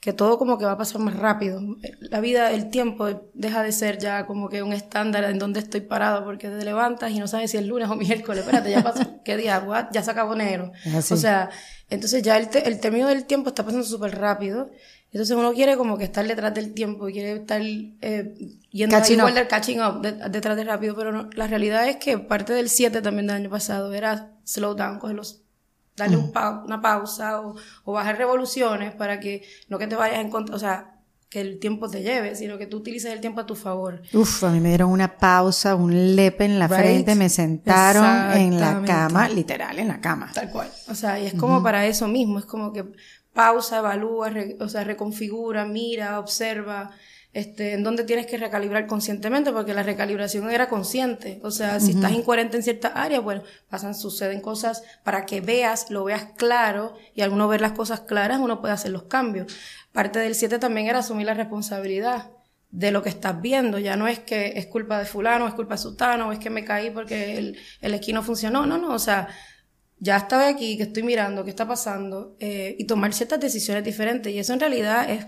Que 0.00 0.12
todo 0.12 0.38
como 0.38 0.58
que 0.58 0.64
va 0.64 0.72
a 0.72 0.76
pasar 0.78 1.00
más 1.00 1.16
rápido. 1.16 1.60
La 2.00 2.20
vida, 2.20 2.52
el 2.52 2.70
tiempo 2.70 3.08
deja 3.34 3.64
de 3.64 3.72
ser 3.72 3.98
ya 3.98 4.26
como 4.26 4.48
que 4.48 4.62
un 4.62 4.72
estándar 4.72 5.24
en 5.24 5.40
donde 5.40 5.58
estoy 5.58 5.80
parado 5.80 6.22
porque 6.24 6.48
te 6.48 6.64
levantas 6.64 7.10
y 7.10 7.18
no 7.18 7.26
sabes 7.26 7.50
si 7.50 7.56
es 7.56 7.66
lunes 7.66 7.88
o 7.90 7.96
miércoles. 7.96 8.44
Espérate, 8.44 8.70
ya 8.70 8.82
pasó. 8.84 9.02
¿Qué 9.24 9.36
día? 9.36 9.58
What? 9.66 9.86
Ya 9.92 10.02
se 10.04 10.10
acabó 10.12 10.34
enero. 10.34 10.70
O 10.96 11.16
sea, 11.16 11.50
entonces 11.90 12.22
ya 12.22 12.36
el, 12.36 12.48
te- 12.48 12.68
el 12.68 12.78
término 12.78 13.08
del 13.08 13.24
tiempo 13.24 13.48
está 13.48 13.64
pasando 13.64 13.84
súper 13.84 14.16
rápido. 14.18 14.70
Entonces 15.10 15.36
uno 15.36 15.52
quiere 15.54 15.76
como 15.78 15.96
que 15.96 16.04
estar 16.04 16.26
detrás 16.28 16.52
del 16.54 16.74
tiempo, 16.74 17.06
quiere 17.06 17.32
estar 17.32 17.60
eh, 17.62 18.34
yendo 18.70 18.96
Catching 18.96 19.18
igual 19.18 19.32
up. 19.32 19.38
del 19.38 19.48
catching 19.48 19.80
up, 19.80 20.00
de- 20.02 20.28
detrás 20.28 20.54
de 20.56 20.64
rápido, 20.64 20.94
pero 20.94 21.12
no, 21.12 21.30
la 21.32 21.46
realidad 21.46 21.88
es 21.88 21.96
que 21.96 22.18
parte 22.18 22.52
del 22.52 22.68
7 22.68 23.00
también 23.00 23.26
del 23.26 23.36
año 23.36 23.50
pasado 23.50 23.94
era 23.94 24.32
slow 24.44 24.74
down, 24.74 24.98
cogerlos, 24.98 25.40
darle 25.96 26.16
un 26.18 26.30
pa- 26.30 26.62
una 26.64 26.82
pausa 26.82 27.40
o, 27.40 27.56
o 27.84 27.92
bajar 27.92 28.18
revoluciones 28.18 28.94
para 28.94 29.18
que 29.18 29.42
no 29.68 29.78
que 29.78 29.86
te 29.86 29.96
vayas 29.96 30.18
en 30.20 30.28
contra, 30.30 30.54
o 30.54 30.58
sea, 30.58 30.94
que 31.30 31.40
el 31.42 31.58
tiempo 31.58 31.90
te 31.90 32.02
lleve, 32.02 32.34
sino 32.36 32.56
que 32.56 32.66
tú 32.66 32.78
utilices 32.78 33.12
el 33.12 33.20
tiempo 33.20 33.40
a 33.42 33.46
tu 33.46 33.54
favor. 33.54 34.00
Uf, 34.14 34.44
a 34.44 34.50
mí 34.50 34.60
me 34.60 34.68
dieron 34.70 34.90
una 34.90 35.18
pausa, 35.18 35.74
un 35.74 36.16
lepe 36.16 36.44
en 36.46 36.58
la 36.58 36.68
Right. 36.68 36.78
frente, 36.78 37.14
me 37.16 37.28
sentaron 37.28 38.32
en 38.34 38.58
la 38.58 38.82
cama, 38.86 39.28
literal, 39.28 39.78
en 39.78 39.88
la 39.88 40.00
cama. 40.00 40.30
Tal 40.32 40.48
cual. 40.50 40.70
O 40.88 40.94
sea, 40.94 41.18
y 41.20 41.26
es 41.26 41.34
como 41.34 41.62
para 41.62 41.84
eso 41.86 42.08
mismo, 42.08 42.38
es 42.38 42.46
como 42.46 42.72
que 42.72 42.84
pausa, 43.32 43.78
evalúa, 43.78 44.30
re- 44.30 44.56
o 44.60 44.68
sea, 44.68 44.84
reconfigura, 44.84 45.64
mira, 45.64 46.18
observa, 46.18 46.90
este, 47.32 47.74
en 47.74 47.84
dónde 47.84 48.04
tienes 48.04 48.26
que 48.26 48.38
recalibrar 48.38 48.86
conscientemente, 48.86 49.52
porque 49.52 49.74
la 49.74 49.82
recalibración 49.82 50.50
era 50.50 50.68
consciente. 50.68 51.40
O 51.42 51.50
sea, 51.50 51.78
si 51.78 51.92
estás 51.92 52.12
incoherente 52.12 52.56
en 52.56 52.62
ciertas 52.62 52.92
áreas, 52.94 53.22
bueno, 53.22 53.42
pasan, 53.68 53.94
suceden 53.94 54.40
cosas 54.40 54.82
para 55.04 55.26
que 55.26 55.40
veas, 55.40 55.90
lo 55.90 56.04
veas 56.04 56.28
claro, 56.36 56.94
y 57.14 57.20
al 57.20 57.32
uno 57.32 57.46
ver 57.46 57.60
las 57.60 57.72
cosas 57.72 58.00
claras, 58.00 58.40
uno 58.40 58.60
puede 58.60 58.74
hacer 58.74 58.90
los 58.90 59.04
cambios. 59.04 59.52
Parte 59.92 60.18
del 60.18 60.34
7 60.34 60.58
también 60.58 60.86
era 60.88 61.00
asumir 61.00 61.26
la 61.26 61.34
responsabilidad 61.34 62.30
de 62.70 62.90
lo 62.90 63.02
que 63.02 63.08
estás 63.10 63.40
viendo. 63.40 63.78
Ya 63.78 63.96
no 63.96 64.08
es 64.08 64.18
que 64.18 64.54
es 64.56 64.66
culpa 64.66 64.98
de 64.98 65.04
fulano, 65.04 65.46
es 65.46 65.54
culpa 65.54 65.74
de 65.74 65.78
sutano, 65.82 66.32
es 66.32 66.38
que 66.38 66.50
me 66.50 66.64
caí 66.64 66.90
porque 66.90 67.38
el, 67.38 67.58
el 67.80 67.94
esquí 67.94 68.12
no 68.12 68.22
funcionó. 68.22 68.66
No, 68.66 68.78
no, 68.78 68.92
o 68.94 68.98
sea, 68.98 69.28
ya 70.00 70.16
estaba 70.16 70.48
aquí, 70.48 70.76
que 70.76 70.84
estoy 70.84 71.02
mirando, 71.02 71.44
qué 71.44 71.50
está 71.50 71.66
pasando, 71.66 72.36
eh, 72.40 72.76
y 72.78 72.84
tomar 72.84 73.12
ciertas 73.12 73.40
decisiones 73.40 73.84
diferentes. 73.84 74.32
Y 74.32 74.38
eso 74.38 74.52
en 74.52 74.60
realidad 74.60 75.10
es, 75.10 75.26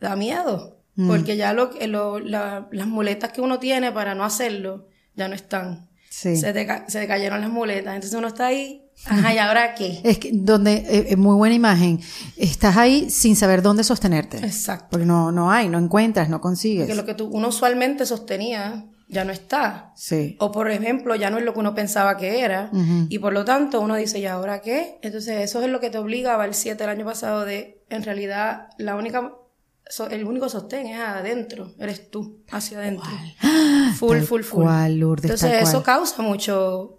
da 0.00 0.16
miedo, 0.16 0.78
porque 1.06 1.36
ya 1.36 1.52
lo, 1.54 1.70
la- 2.20 2.68
las 2.72 2.86
muletas 2.86 3.32
que 3.32 3.40
uno 3.40 3.58
tiene 3.58 3.90
para 3.92 4.14
no 4.14 4.24
hacerlo 4.24 4.88
ya 5.14 5.28
no 5.28 5.34
están. 5.34 5.88
Sí. 6.10 6.36
Se, 6.36 6.52
te, 6.52 6.66
se 6.88 7.00
te 7.00 7.06
cayeron 7.06 7.40
las 7.40 7.50
muletas. 7.50 7.94
Entonces 7.94 8.18
uno 8.18 8.28
está 8.28 8.46
ahí, 8.48 8.82
ajá, 9.06 9.32
¿y 9.32 9.38
ahora 9.38 9.74
qué? 9.74 10.00
Es 10.04 10.18
que 10.18 10.30
donde, 10.32 10.72
eh, 10.74 11.06
eh, 11.10 11.16
muy 11.16 11.36
buena 11.36 11.54
imagen, 11.54 12.00
estás 12.36 12.76
ahí 12.76 13.08
sin 13.10 13.36
saber 13.36 13.62
dónde 13.62 13.84
sostenerte. 13.84 14.38
Exacto. 14.38 14.88
Porque 14.90 15.06
no, 15.06 15.30
no 15.32 15.50
hay, 15.52 15.68
no 15.68 15.78
encuentras, 15.78 16.28
no 16.28 16.40
consigues. 16.40 16.86
Que 16.88 16.94
lo 16.94 17.04
que 17.06 17.14
tú, 17.14 17.28
uno 17.32 17.48
usualmente 17.48 18.04
sostenía 18.06 18.86
ya 19.10 19.24
no 19.24 19.32
está. 19.32 19.92
Sí. 19.96 20.36
O 20.38 20.52
por 20.52 20.70
ejemplo, 20.70 21.14
ya 21.16 21.28
no 21.30 21.38
es 21.38 21.44
lo 21.44 21.52
que 21.52 21.58
uno 21.60 21.74
pensaba 21.74 22.16
que 22.16 22.40
era. 22.40 22.70
Y 23.08 23.18
por 23.18 23.32
lo 23.32 23.44
tanto, 23.44 23.80
uno 23.80 23.96
dice, 23.96 24.18
¿y 24.20 24.26
ahora 24.26 24.62
qué? 24.62 24.98
Entonces, 25.02 25.40
eso 25.42 25.60
es 25.62 25.68
lo 25.68 25.80
que 25.80 25.90
te 25.90 25.98
obligaba 25.98 26.44
el 26.44 26.54
7 26.54 26.84
el 26.84 26.90
año 26.90 27.04
pasado 27.04 27.44
de, 27.44 27.82
en 27.90 28.02
realidad, 28.04 28.68
la 28.78 28.94
única, 28.96 29.32
so- 29.88 30.08
el 30.08 30.24
único 30.24 30.48
sostén 30.48 30.86
es 30.86 31.00
adentro, 31.00 31.72
eres 31.78 32.10
tú, 32.10 32.38
hacia 32.50 32.78
adentro. 32.78 33.10
Full, 33.98 34.16
Tal 34.18 34.22
full, 34.26 34.42
full. 34.42 34.64
cual, 34.64 34.98
Lourdes, 35.00 35.24
Entonces, 35.24 35.50
tal 35.50 35.62
eso 35.62 35.82
cual. 35.82 35.96
causa 35.98 36.22
mucho 36.22 36.98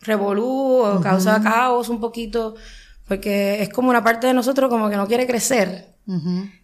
revolú, 0.00 0.82
o 0.82 1.00
causa 1.00 1.40
caos 1.42 1.88
un 1.88 2.00
poquito, 2.00 2.54
porque 3.08 3.62
es 3.62 3.68
como 3.70 3.90
una 3.90 4.04
parte 4.04 4.26
de 4.28 4.34
nosotros 4.34 4.70
como 4.70 4.88
que 4.88 4.96
no 4.96 5.06
quiere 5.08 5.26
crecer 5.26 5.96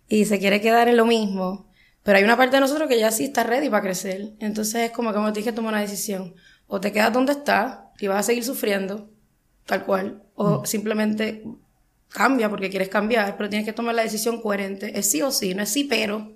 y 0.09 0.25
se 0.27 0.39
quiere 0.39 0.61
quedar 0.61 0.89
en 0.89 0.97
lo 0.97 1.07
mismo. 1.07 1.67
Pero 2.03 2.19
hay 2.19 2.25
una 2.25 2.37
parte 2.37 2.57
de 2.57 2.61
nosotros 2.61 2.89
que 2.89 2.99
ya 2.99 3.11
sí 3.11 3.25
está 3.25 3.45
ready 3.45 3.69
para 3.71 3.83
crecer. 3.83 4.33
Entonces 4.41 4.75
es 4.83 4.91
como 4.91 5.13
que 5.13 5.19
uno 5.19 5.33
tiene 5.33 5.45
que 5.45 5.53
tomar 5.53 5.73
una 5.75 5.83
decisión. 5.83 6.35
O 6.67 6.81
te 6.81 6.91
quedas 6.93 7.13
donde 7.13 7.33
estás 7.33 7.79
y 8.01 8.07
vas 8.09 8.19
a 8.21 8.23
seguir 8.25 8.45
sufriendo, 8.45 9.09
tal 9.67 9.85
cual. 9.85 10.23
O 10.35 10.65
simplemente 10.67 11.45
cambia 12.09 12.51
porque 12.51 12.71
quieres 12.71 12.89
cambiar, 12.89 13.37
pero 13.37 13.49
tienes 13.49 13.67
que 13.67 13.73
tomar 13.73 13.95
la 13.95 14.03
decisión 14.03 14.41
coherente. 14.43 14.99
Es 14.99 15.11
sí 15.11 15.23
o 15.23 15.31
sí, 15.31 15.55
no 15.55 15.63
es 15.63 15.69
sí 15.69 15.85
pero. 15.85 16.33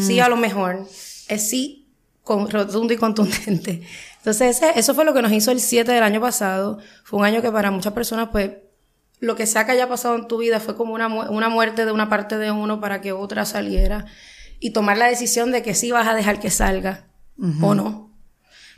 Sí 0.00 0.20
a 0.20 0.28
lo 0.28 0.36
mejor. 0.36 0.86
Es 1.28 1.48
sí 1.48 1.88
con, 2.22 2.50
rotundo 2.50 2.92
y 2.92 2.96
contundente. 2.98 3.82
Entonces 4.18 4.56
ese- 4.58 4.78
eso 4.78 4.94
fue 4.94 5.04
lo 5.06 5.14
que 5.14 5.22
nos 5.22 5.32
hizo 5.32 5.50
el 5.50 5.60
7 5.60 5.92
del 5.92 6.02
año 6.02 6.20
pasado. 6.20 6.78
Fue 7.04 7.18
un 7.18 7.24
año 7.24 7.40
que 7.40 7.50
para 7.50 7.70
muchas 7.70 7.92
personas 7.94 8.28
pues 8.30 8.52
lo 9.20 9.34
que 9.34 9.46
sea 9.46 9.64
que 9.64 9.72
haya 9.72 9.88
pasado 9.88 10.14
en 10.16 10.28
tu 10.28 10.36
vida 10.38 10.60
fue 10.60 10.76
como 10.76 10.92
una, 10.94 11.08
mu- 11.08 11.22
una 11.30 11.48
muerte 11.48 11.86
de 11.86 11.92
una 11.92 12.08
parte 12.10 12.36
de 12.38 12.50
uno 12.52 12.80
para 12.80 13.00
que 13.00 13.12
otra 13.12 13.44
saliera 13.46 14.04
y 14.60 14.70
tomar 14.70 14.98
la 14.98 15.06
decisión 15.06 15.52
de 15.52 15.62
que 15.62 15.74
sí 15.74 15.90
vas 15.90 16.06
a 16.08 16.14
dejar 16.14 16.40
que 16.40 16.50
salga 16.50 17.06
o 17.62 17.74
no. 17.74 18.08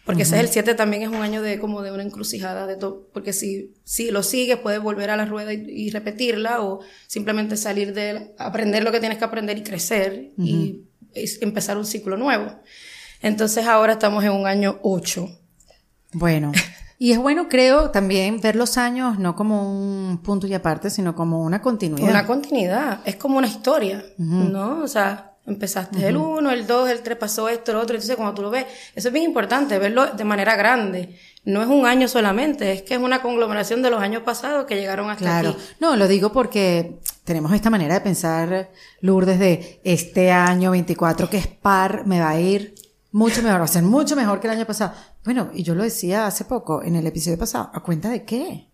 Porque 0.04 0.22
ese 0.22 0.36
es 0.36 0.40
el 0.44 0.48
7 0.48 0.74
también 0.74 1.02
es 1.02 1.08
un 1.08 1.16
año 1.22 1.40
de 1.42 1.58
como 1.60 1.82
de 1.82 1.92
una 1.92 2.02
encrucijada 2.02 2.66
de 2.66 2.76
todo, 2.76 3.08
porque 3.12 3.32
si, 3.32 3.74
si 3.84 4.10
lo 4.10 4.22
sigues 4.22 4.56
puedes 4.56 4.80
volver 4.82 5.10
a 5.10 5.16
la 5.16 5.24
rueda 5.24 5.52
y, 5.52 5.64
y 5.68 5.90
repetirla 5.90 6.62
o 6.62 6.80
simplemente 7.06 7.56
salir 7.56 7.94
de 7.94 8.34
aprender 8.38 8.82
lo 8.82 8.90
que 8.92 8.98
tienes 9.00 9.18
que 9.18 9.24
aprender 9.24 9.58
y 9.58 9.62
crecer 9.62 10.30
y, 10.38 10.82
es- 11.14 11.40
empezar 11.42 11.76
un 11.76 11.84
ciclo 11.86 12.16
nuevo. 12.16 12.46
Entonces 13.22 13.66
ahora 13.66 13.92
estamos 13.92 14.24
en 14.24 14.32
un 14.32 14.46
año 14.46 14.78
8. 14.82 15.28
Bueno. 16.12 16.52
Y 17.02 17.12
es 17.12 17.18
bueno, 17.18 17.48
creo, 17.48 17.90
también 17.90 18.42
ver 18.42 18.56
los 18.56 18.76
años 18.76 19.18
no 19.18 19.34
como 19.34 19.72
un 19.72 20.18
punto 20.18 20.46
y 20.46 20.52
aparte, 20.52 20.90
sino 20.90 21.14
como 21.14 21.42
una 21.42 21.62
continuidad. 21.62 22.10
Una 22.10 22.26
continuidad, 22.26 23.00
es 23.06 23.16
como 23.16 23.38
una 23.38 23.46
historia, 23.46 24.04
¿no? 24.18 24.82
O 24.82 24.86
sea, 24.86 25.29
empezaste 25.46 26.06
el 26.06 26.16
1, 26.16 26.50
el 26.50 26.66
2, 26.66 26.90
el 26.90 27.02
3, 27.02 27.16
pasó 27.18 27.48
esto, 27.48 27.72
el 27.72 27.78
otro, 27.78 27.96
entonces 27.96 28.16
cuando 28.16 28.34
tú 28.34 28.42
lo 28.42 28.50
ves, 28.50 28.66
eso 28.94 29.08
es 29.08 29.12
bien 29.14 29.24
importante, 29.24 29.78
verlo 29.78 30.06
de 30.06 30.24
manera 30.24 30.54
grande. 30.56 31.16
No 31.44 31.62
es 31.62 31.68
un 31.68 31.86
año 31.86 32.06
solamente, 32.06 32.72
es 32.72 32.82
que 32.82 32.94
es 32.94 33.00
una 33.00 33.22
conglomeración 33.22 33.80
de 33.82 33.90
los 33.90 34.00
años 34.02 34.22
pasados 34.22 34.66
que 34.66 34.76
llegaron 34.76 35.08
hasta 35.08 35.24
Claro. 35.24 35.50
aquí. 35.50 35.58
No, 35.80 35.96
lo 35.96 36.06
digo 36.06 36.32
porque 36.32 37.00
tenemos 37.24 37.52
esta 37.54 37.70
manera 37.70 37.94
de 37.94 38.00
pensar, 38.02 38.70
Lourdes, 39.00 39.38
de 39.38 39.80
este 39.82 40.30
año 40.30 40.70
24 40.72 41.30
que 41.30 41.38
es 41.38 41.46
par, 41.46 42.06
me 42.06 42.20
va 42.20 42.30
a 42.30 42.40
ir 42.40 42.74
mucho 43.12 43.42
mejor, 43.42 43.60
va 43.60 43.64
a 43.64 43.68
ser 43.68 43.82
mucho 43.82 44.14
mejor 44.16 44.38
que 44.40 44.46
el 44.48 44.52
año 44.52 44.66
pasado. 44.66 44.92
Bueno, 45.24 45.50
y 45.54 45.62
yo 45.62 45.74
lo 45.74 45.82
decía 45.82 46.26
hace 46.26 46.44
poco, 46.44 46.82
en 46.82 46.94
el 46.96 47.06
episodio 47.06 47.38
pasado, 47.38 47.70
¿a 47.72 47.80
cuenta 47.80 48.08
de 48.10 48.24
qué? 48.24 48.68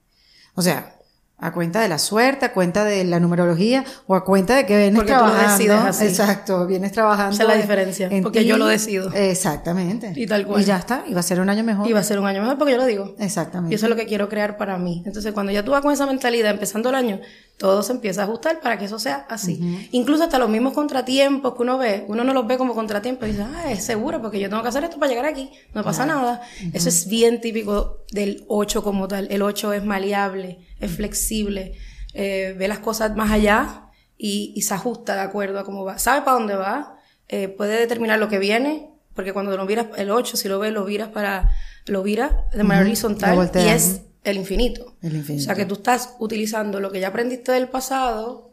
O 0.55 0.63
sea, 0.63 0.96
¿a 1.39 1.53
cuenta 1.53 1.81
de 1.83 1.89
la 1.89 1.99
suerte, 1.99 2.47
a 2.47 2.53
cuenta 2.53 2.85
de 2.85 3.05
la 3.05 3.21
numerología 3.21 3.85
o 4.07 4.15
a 4.15 4.25
cuenta 4.25 4.55
de 4.57 4.65
que 4.67 4.77
vienes 4.77 4.95
Porque 4.97 5.13
tú 5.13 5.19
lo 5.19 5.25
trabajando? 5.27 5.53
decides 5.59 5.81
así. 5.81 6.05
Exacto, 6.07 6.67
vienes 6.67 6.93
trabajando. 6.93 7.35
Esa 7.35 7.43
es 7.43 7.49
la 7.49 7.55
en- 7.57 7.61
diferencia, 7.61 8.09
en 8.11 8.23
porque 8.23 8.41
ti. 8.41 8.47
yo 8.47 8.57
lo 8.57 8.67
decido. 8.67 9.11
Exactamente. 9.13 10.13
Y 10.17 10.27
tal 10.27 10.47
cual. 10.47 10.63
Y 10.63 10.65
ya 10.65 10.77
está, 10.79 11.05
y 11.07 11.13
va 11.15 11.21
a 11.21 11.23
ser 11.23 11.41
un 11.41 11.49
año 11.51 11.63
mejor. 11.63 11.89
Y 11.89 11.93
va 11.93 12.01
a 12.01 12.05
ser 12.05 12.19
un 12.19 12.27
año 12.27 12.41
mejor 12.41 12.57
porque 12.59 12.73
yo 12.73 12.79
lo 12.79 12.87
digo. 12.87 13.15
Exactamente. 13.19 13.73
Y 13.73 13.77
eso 13.77 13.87
es 13.87 13.91
lo 13.91 13.97
que 13.97 14.07
quiero 14.07 14.29
crear 14.29 14.57
para 14.57 14.79
mí. 14.79 15.03
Entonces, 15.07 15.33
cuando 15.33 15.53
ya 15.53 15.63
tú 15.65 15.73
vas 15.73 15.83
con 15.83 15.93
esa 15.93 16.07
mentalidad 16.07 16.51
empezando 16.51 16.89
el 16.89 16.95
año, 16.95 17.21
todo 17.59 17.83
se 17.83 17.93
empieza 17.93 18.23
a 18.23 18.25
ajustar 18.25 18.61
para 18.61 18.79
que 18.79 18.85
eso 18.87 18.99
sea 18.99 19.27
así. 19.31 19.89
Incluso 19.93 20.25
hasta 20.25 20.39
los 20.39 20.49
mismos 20.49 20.73
contratiempos 20.75 21.55
que 21.55 21.63
uno 21.63 21.79
ve, 21.79 22.05
uno 22.09 22.23
no 22.25 22.35
los 22.35 22.47
ve 22.47 22.59
como 22.59 22.75
contratiempos 22.75 23.29
y 23.29 23.33
dice, 23.33 23.45
ah, 23.45 23.71
es 23.73 23.85
seguro 23.85 24.21
porque 24.21 24.39
yo 24.41 24.49
tengo 24.51 24.63
que 24.63 24.69
hacer 24.69 24.85
esto 24.85 24.99
para 24.99 25.11
llegar 25.11 25.25
aquí, 25.27 25.51
no 25.75 25.83
pasa 25.83 26.05
nada. 26.07 26.43
Eso 26.73 26.89
es 26.89 27.09
bien 27.09 27.41
típico 27.41 27.99
del 28.13 28.45
8 28.49 28.83
como 28.83 29.09
tal. 29.09 29.29
El 29.31 29.41
8 29.43 29.73
es 29.73 29.85
maleable, 29.85 30.59
es 30.81 30.91
flexible, 30.93 31.75
eh, 32.15 32.55
ve 32.59 32.69
las 32.69 32.79
cosas 32.81 33.15
más 33.17 33.31
allá 33.31 33.83
y, 34.19 34.53
y 34.57 34.63
se 34.63 34.75
ajusta 34.75 35.15
de 35.15 35.21
acuerdo 35.21 35.59
a 35.59 35.65
cómo 35.65 35.85
va. 35.85 35.99
Sabe 35.99 36.23
para 36.23 36.39
dónde 36.39 36.55
va, 36.55 36.97
eh, 37.29 37.49
puede 37.49 37.79
determinar 37.79 38.19
lo 38.19 38.29
que 38.29 38.39
viene, 38.39 38.91
porque 39.15 39.33
cuando 39.33 39.57
lo 39.57 39.65
miras, 39.67 39.87
el 39.97 40.11
8, 40.11 40.37
si 40.37 40.49
lo 40.49 40.59
ves, 40.59 40.73
lo 40.73 40.85
viras 40.85 41.09
para, 41.09 41.51
lo 41.87 42.03
viras 42.03 42.33
de 42.55 42.63
manera 42.63 42.87
horizontal 42.87 43.51
y 43.55 43.69
es 43.69 44.01
el 44.25 44.37
infinito. 44.37 44.97
El 45.03 45.17
infinito. 45.17 45.43
O 45.43 45.47
sea 45.47 45.55
que 45.55 45.65
tú 45.67 45.75
estás 45.75 46.15
utilizando 46.19 46.81
lo 46.81 46.91
que 46.91 47.01
ya 47.01 47.09
aprendiste 47.09 47.53
del 47.53 47.69
pasado 47.69 48.53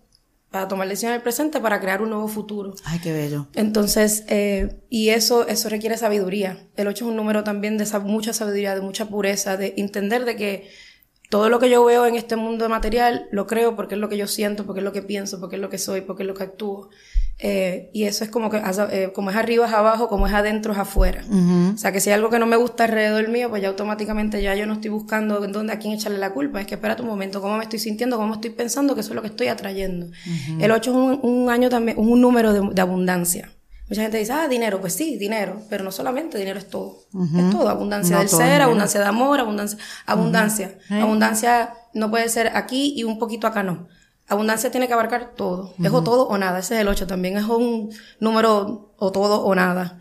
para 0.51 0.67
tomar 0.67 0.87
decisiones 0.87 1.15
del 1.15 1.23
presente 1.23 1.59
para 1.59 1.79
crear 1.81 2.01
un 2.03 2.09
nuevo 2.11 2.27
futuro. 2.27 2.75
Ay, 2.85 2.99
qué 2.99 3.11
bello. 3.11 3.47
Entonces, 3.55 4.23
eh, 4.27 4.83
y 4.89 5.09
eso, 5.09 5.47
eso 5.47 5.67
requiere 5.67 5.97
sabiduría. 5.97 6.67
El 6.75 6.87
8 6.87 7.05
es 7.05 7.09
un 7.09 7.15
número 7.17 7.43
también 7.43 7.77
de 7.79 7.85
sab- 7.85 8.03
mucha 8.03 8.33
sabiduría, 8.33 8.75
de 8.75 8.81
mucha 8.81 9.07
pureza, 9.07 9.57
de 9.57 9.73
entender 9.77 10.25
de 10.25 10.35
que 10.35 10.69
todo 11.33 11.49
lo 11.49 11.57
que 11.57 11.67
yo 11.67 11.83
veo 11.83 12.05
en 12.05 12.13
este 12.13 12.35
mundo 12.35 12.69
material 12.69 13.27
lo 13.31 13.47
creo 13.47 13.75
porque 13.75 13.95
es 13.95 13.99
lo 13.99 14.07
que 14.07 14.17
yo 14.17 14.27
siento, 14.27 14.67
porque 14.67 14.81
es 14.81 14.83
lo 14.83 14.93
que 14.93 15.01
pienso, 15.01 15.39
porque 15.39 15.55
es 15.55 15.61
lo 15.63 15.67
que 15.67 15.79
soy, 15.79 16.01
porque 16.01 16.21
es 16.21 16.27
lo 16.27 16.35
que 16.35 16.43
actúo. 16.43 16.91
Eh, 17.39 17.89
y 17.91 18.03
eso 18.03 18.23
es 18.23 18.29
como 18.29 18.51
que, 18.51 18.61
eh, 18.91 19.11
como 19.15 19.31
es 19.31 19.35
arriba 19.35 19.65
es 19.65 19.73
abajo, 19.73 20.09
como 20.09 20.27
es 20.27 20.33
adentro 20.33 20.73
es 20.73 20.77
afuera. 20.77 21.23
O 21.73 21.75
sea, 21.75 21.91
que 21.91 22.01
si 22.01 22.11
hay 22.11 22.13
algo 22.13 22.29
que 22.29 22.37
no 22.37 22.45
me 22.45 22.55
gusta 22.55 22.83
alrededor 22.83 23.29
mío, 23.29 23.49
pues 23.49 23.63
ya 23.63 23.69
automáticamente 23.69 24.43
ya 24.43 24.53
yo 24.53 24.67
no 24.67 24.73
estoy 24.73 24.91
buscando 24.91 25.43
en 25.43 25.51
dónde, 25.51 25.73
a 25.73 25.79
quién 25.79 25.95
echarle 25.95 26.19
la 26.19 26.31
culpa. 26.33 26.61
Es 26.61 26.67
que 26.67 26.75
espérate 26.75 27.01
un 27.01 27.07
momento, 27.07 27.41
cómo 27.41 27.57
me 27.57 27.63
estoy 27.63 27.79
sintiendo, 27.79 28.17
cómo 28.17 28.35
estoy 28.35 28.51
pensando, 28.51 28.93
que 28.93 29.01
eso 29.01 29.09
es 29.09 29.15
lo 29.15 29.23
que 29.23 29.29
estoy 29.29 29.47
atrayendo. 29.47 30.11
El 30.59 30.69
8 30.69 30.91
es 30.91 30.95
un, 30.95 31.19
un 31.23 31.49
año 31.49 31.67
también, 31.67 31.97
un 31.97 32.21
número 32.21 32.53
de, 32.53 32.61
de 32.75 32.81
abundancia. 32.81 33.49
Mucha 33.89 34.01
gente 34.01 34.17
dice, 34.17 34.31
ah, 34.31 34.47
dinero, 34.47 34.79
pues 34.79 34.93
sí, 34.93 35.17
dinero, 35.17 35.61
pero 35.69 35.83
no 35.83 35.91
solamente 35.91 36.37
dinero 36.37 36.57
es 36.57 36.69
todo. 36.69 37.03
Es 37.13 37.49
todo, 37.51 37.69
abundancia 37.69 38.15
No 38.15 38.21
del 38.21 38.29
todo 38.29 38.39
ser, 38.39 38.61
abundancia 38.61 38.99
de 38.99 39.05
amor, 39.05 39.39
abundancia, 39.39 39.77
abundancia. 40.05 40.77
Abundancia 40.89 41.73
no 41.93 42.09
puede 42.09 42.29
ser 42.29 42.55
aquí 42.55 42.93
y 42.95 43.03
un 43.03 43.19
poquito 43.19 43.45
acá 43.45 43.61
no. 43.61 43.87
Abundancia 44.29 44.71
tiene 44.71 44.87
que 44.87 44.93
abarcar 44.93 45.31
todo. 45.35 45.73
Es 45.83 45.91
o 45.91 46.01
todo 46.01 46.27
o 46.27 46.37
nada. 46.37 46.59
Ese 46.59 46.75
es 46.75 46.81
el 46.81 46.87
8 46.87 47.05
también. 47.07 47.37
Es 47.37 47.43
un 47.43 47.91
número 48.21 48.93
o 48.97 49.11
todo 49.11 49.43
o 49.43 49.53
nada. 49.53 49.97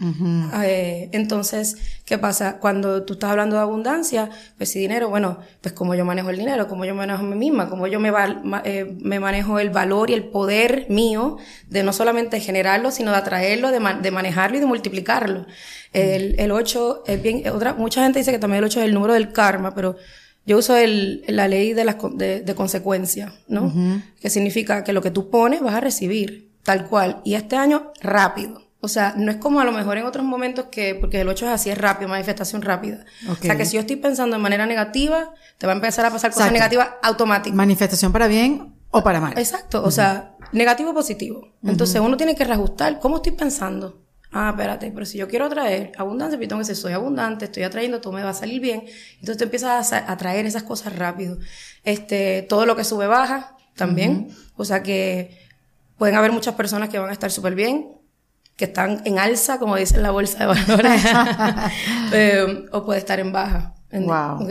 Eh, 0.65 1.09
entonces, 1.13 1.77
¿qué 2.05 2.19
pasa? 2.19 2.59
Cuando 2.61 3.03
tú 3.03 3.15
estás 3.15 3.31
hablando 3.33 3.57
de 3.57 3.63
abundancia, 3.63 4.31
pues 4.57 4.71
si 4.71 4.79
dinero, 4.79 5.09
bueno, 5.09 5.39
pues 5.61 5.75
como 5.75 5.97
yo 5.97 6.05
manejo 6.05 6.31
el 6.31 6.37
dinero, 6.39 6.69
como 6.69 6.85
yo 6.85 6.95
manejo 6.95 7.19
a 7.19 7.23
mí 7.25 7.35
misma, 7.35 7.69
como 7.69 7.89
yo 7.89 7.99
me, 7.99 8.13
val- 8.13 8.43
ma- 8.45 8.63
eh, 8.65 8.97
me 9.01 9.19
manejo 9.19 9.59
el 9.59 9.71
valor 9.71 10.09
y 10.11 10.15
el 10.15 10.25
poder 10.29 10.87
mío 10.89 11.39
de 11.69 11.83
no 11.83 11.93
solamente 11.93 12.39
generarlo, 12.39 12.93
sino 12.93 13.11
de 13.11 13.17
atraerlo, 13.17 13.73
de, 13.73 13.81
ma- 13.81 13.95
de 13.95 14.11
manejarlo 14.13 14.57
y 14.57 14.61
de 14.61 14.67
multiplicarlo. 14.67 15.47
El, 15.93 16.39
el 16.39 16.53
8 16.53 17.03
es 17.09 17.21
bien, 17.21 17.43
otra, 17.49 17.75
mucha 17.75 18.05
gente 18.05 18.21
dice 18.21 18.31
que 18.31 18.39
también 18.39 18.59
el 18.59 18.65
8 18.67 18.79
es 18.81 18.87
el 18.87 18.95
número 18.95 19.15
del 19.15 19.33
karma, 19.33 19.75
pero 19.75 19.97
yo 20.45 20.59
uso 20.59 20.77
el, 20.77 21.25
la 21.29 21.49
ley 21.49 21.73
de, 21.73 21.85
las, 21.85 21.97
de, 22.15 22.41
de 22.41 22.55
consecuencia, 22.55 23.33
¿no? 23.49 23.73
Que 24.21 24.31
significa 24.31 24.85
que 24.85 24.93
lo 24.93 25.03
que 25.03 25.11
tú 25.11 25.31
pones 25.31 25.61
vas 25.61 25.75
a 25.75 25.81
recibir, 25.81 26.51
tal 26.63 26.87
cual. 26.89 27.21
Y 27.25 27.35
este 27.35 27.57
año, 27.57 27.93
rápido. 28.01 28.63
O 28.81 28.89
sea, 28.89 29.15
no 29.17 29.31
es 29.31 29.37
como 29.37 29.61
a 29.61 29.65
lo 29.65 29.71
mejor 29.71 29.97
en 29.99 30.05
otros 30.05 30.25
momentos 30.25 30.67
que, 30.73 30.97
porque 30.97 31.21
el 31.21 31.29
8 31.29 31.47
es 31.47 31.53
así, 31.53 31.71
es 31.71 31.79
rápido, 31.79 32.09
manifestación 32.09 32.63
rápida. 32.63 33.05
O 33.29 33.37
sea, 33.37 33.57
que 33.57 33.65
si 33.65 33.77
yo 33.77 33.81
estoy 33.81 33.95
pensando 33.95 34.37
de 34.37 34.43
manera 34.43 34.67
negativa, 34.67 35.33
te 35.59 35.69
va 35.69 35.73
a 35.73 35.77
empezar 35.77 36.05
a 36.05 36.11
pasar 36.11 36.33
cosas 36.33 36.51
negativas 36.51 36.89
automáticamente. 37.01 37.57
Manifestación 37.57 38.11
para 38.11 38.27
bien 38.27 38.75
o 38.91 39.05
para 39.05 39.21
mal. 39.21 39.39
Exacto, 39.39 39.85
o 39.85 39.91
sea, 39.93 40.35
negativo 40.51 40.91
o 40.91 40.95
positivo. 40.95 41.53
Entonces 41.63 42.01
uno 42.01 42.17
tiene 42.17 42.35
que 42.35 42.43
reajustar 42.43 42.99
cómo 42.99 43.17
estoy 43.17 43.33
pensando. 43.33 44.03
Ah, 44.33 44.51
espérate, 44.51 44.91
pero 44.93 45.05
si 45.05 45.19
yo 45.19 45.29
quiero 45.29 45.45
atraer 45.47 45.93
abundancia, 45.99 46.39
pues 46.39 46.49
decir, 46.69 46.77
soy 46.77 46.93
abundante, 46.95 47.45
estoy 47.45 47.65
atrayendo, 47.65 48.01
todo 48.01 48.13
me 48.15 48.23
va 48.23 48.31
a 48.31 48.35
salir 48.35 48.61
bien. 48.61 48.85
Entonces 49.15 49.37
tú 49.37 49.45
empiezas 49.45 49.93
a 49.93 50.11
atraer 50.11 50.47
esas 50.47 50.63
cosas 50.63 50.97
rápido. 50.97 51.39
Este, 51.85 52.43
todo 52.49 52.65
lo 52.65 52.75
que 52.75 52.85
sube 52.85 53.07
baja 53.07 53.57
también. 53.77 54.29
O 54.57 54.65
sea 54.65 54.83
que 54.83 55.39
pueden 55.99 56.15
haber 56.17 56.33
muchas 56.33 56.55
personas 56.55 56.89
que 56.89 56.99
van 56.99 57.11
a 57.11 57.13
estar 57.13 57.31
súper 57.31 57.55
bien, 57.55 57.89
que 58.57 58.65
están 58.67 59.03
en 59.05 59.19
alza, 59.19 59.59
como 59.59 59.77
dice 59.77 59.99
la 59.99 60.11
bolsa 60.11 60.39
de 60.39 60.47
valores, 60.47 61.03
Eh, 62.13 62.67
o 62.73 62.85
puede 62.85 62.99
estar 63.01 63.21
en 63.21 63.33
baja. 63.33 63.75
¿en- 63.91 64.07
Wow. 64.07 64.45
¿ok? 64.45 64.51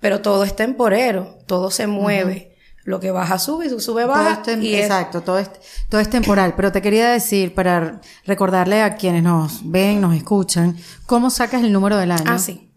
Pero 0.00 0.20
todo 0.20 0.44
es 0.44 0.54
temporero, 0.54 1.38
todo 1.46 1.70
se 1.70 1.86
mueve. 1.86 2.53
Lo 2.84 3.00
que 3.00 3.10
baja 3.10 3.38
sube, 3.38 3.66
y 3.66 3.80
sube 3.80 4.02
Todo 4.02 4.12
baja. 4.12 4.32
es 4.42 4.48
tem- 4.48 4.62
y 4.62 4.74
es- 4.74 4.82
exacto, 4.82 5.22
todo 5.22 5.38
es, 5.38 5.50
todo 5.88 6.00
es 6.00 6.10
temporal. 6.10 6.52
Pero 6.54 6.70
te 6.70 6.82
quería 6.82 7.08
decir, 7.10 7.54
para 7.54 8.00
recordarle 8.26 8.82
a 8.82 8.96
quienes 8.96 9.22
nos 9.22 9.60
ven, 9.70 10.00
nos 10.02 10.14
escuchan, 10.14 10.76
¿cómo 11.06 11.30
sacas 11.30 11.62
el 11.64 11.72
número 11.72 11.96
del 11.96 12.12
año? 12.12 12.24
Ah, 12.26 12.38
sí. 12.38 12.70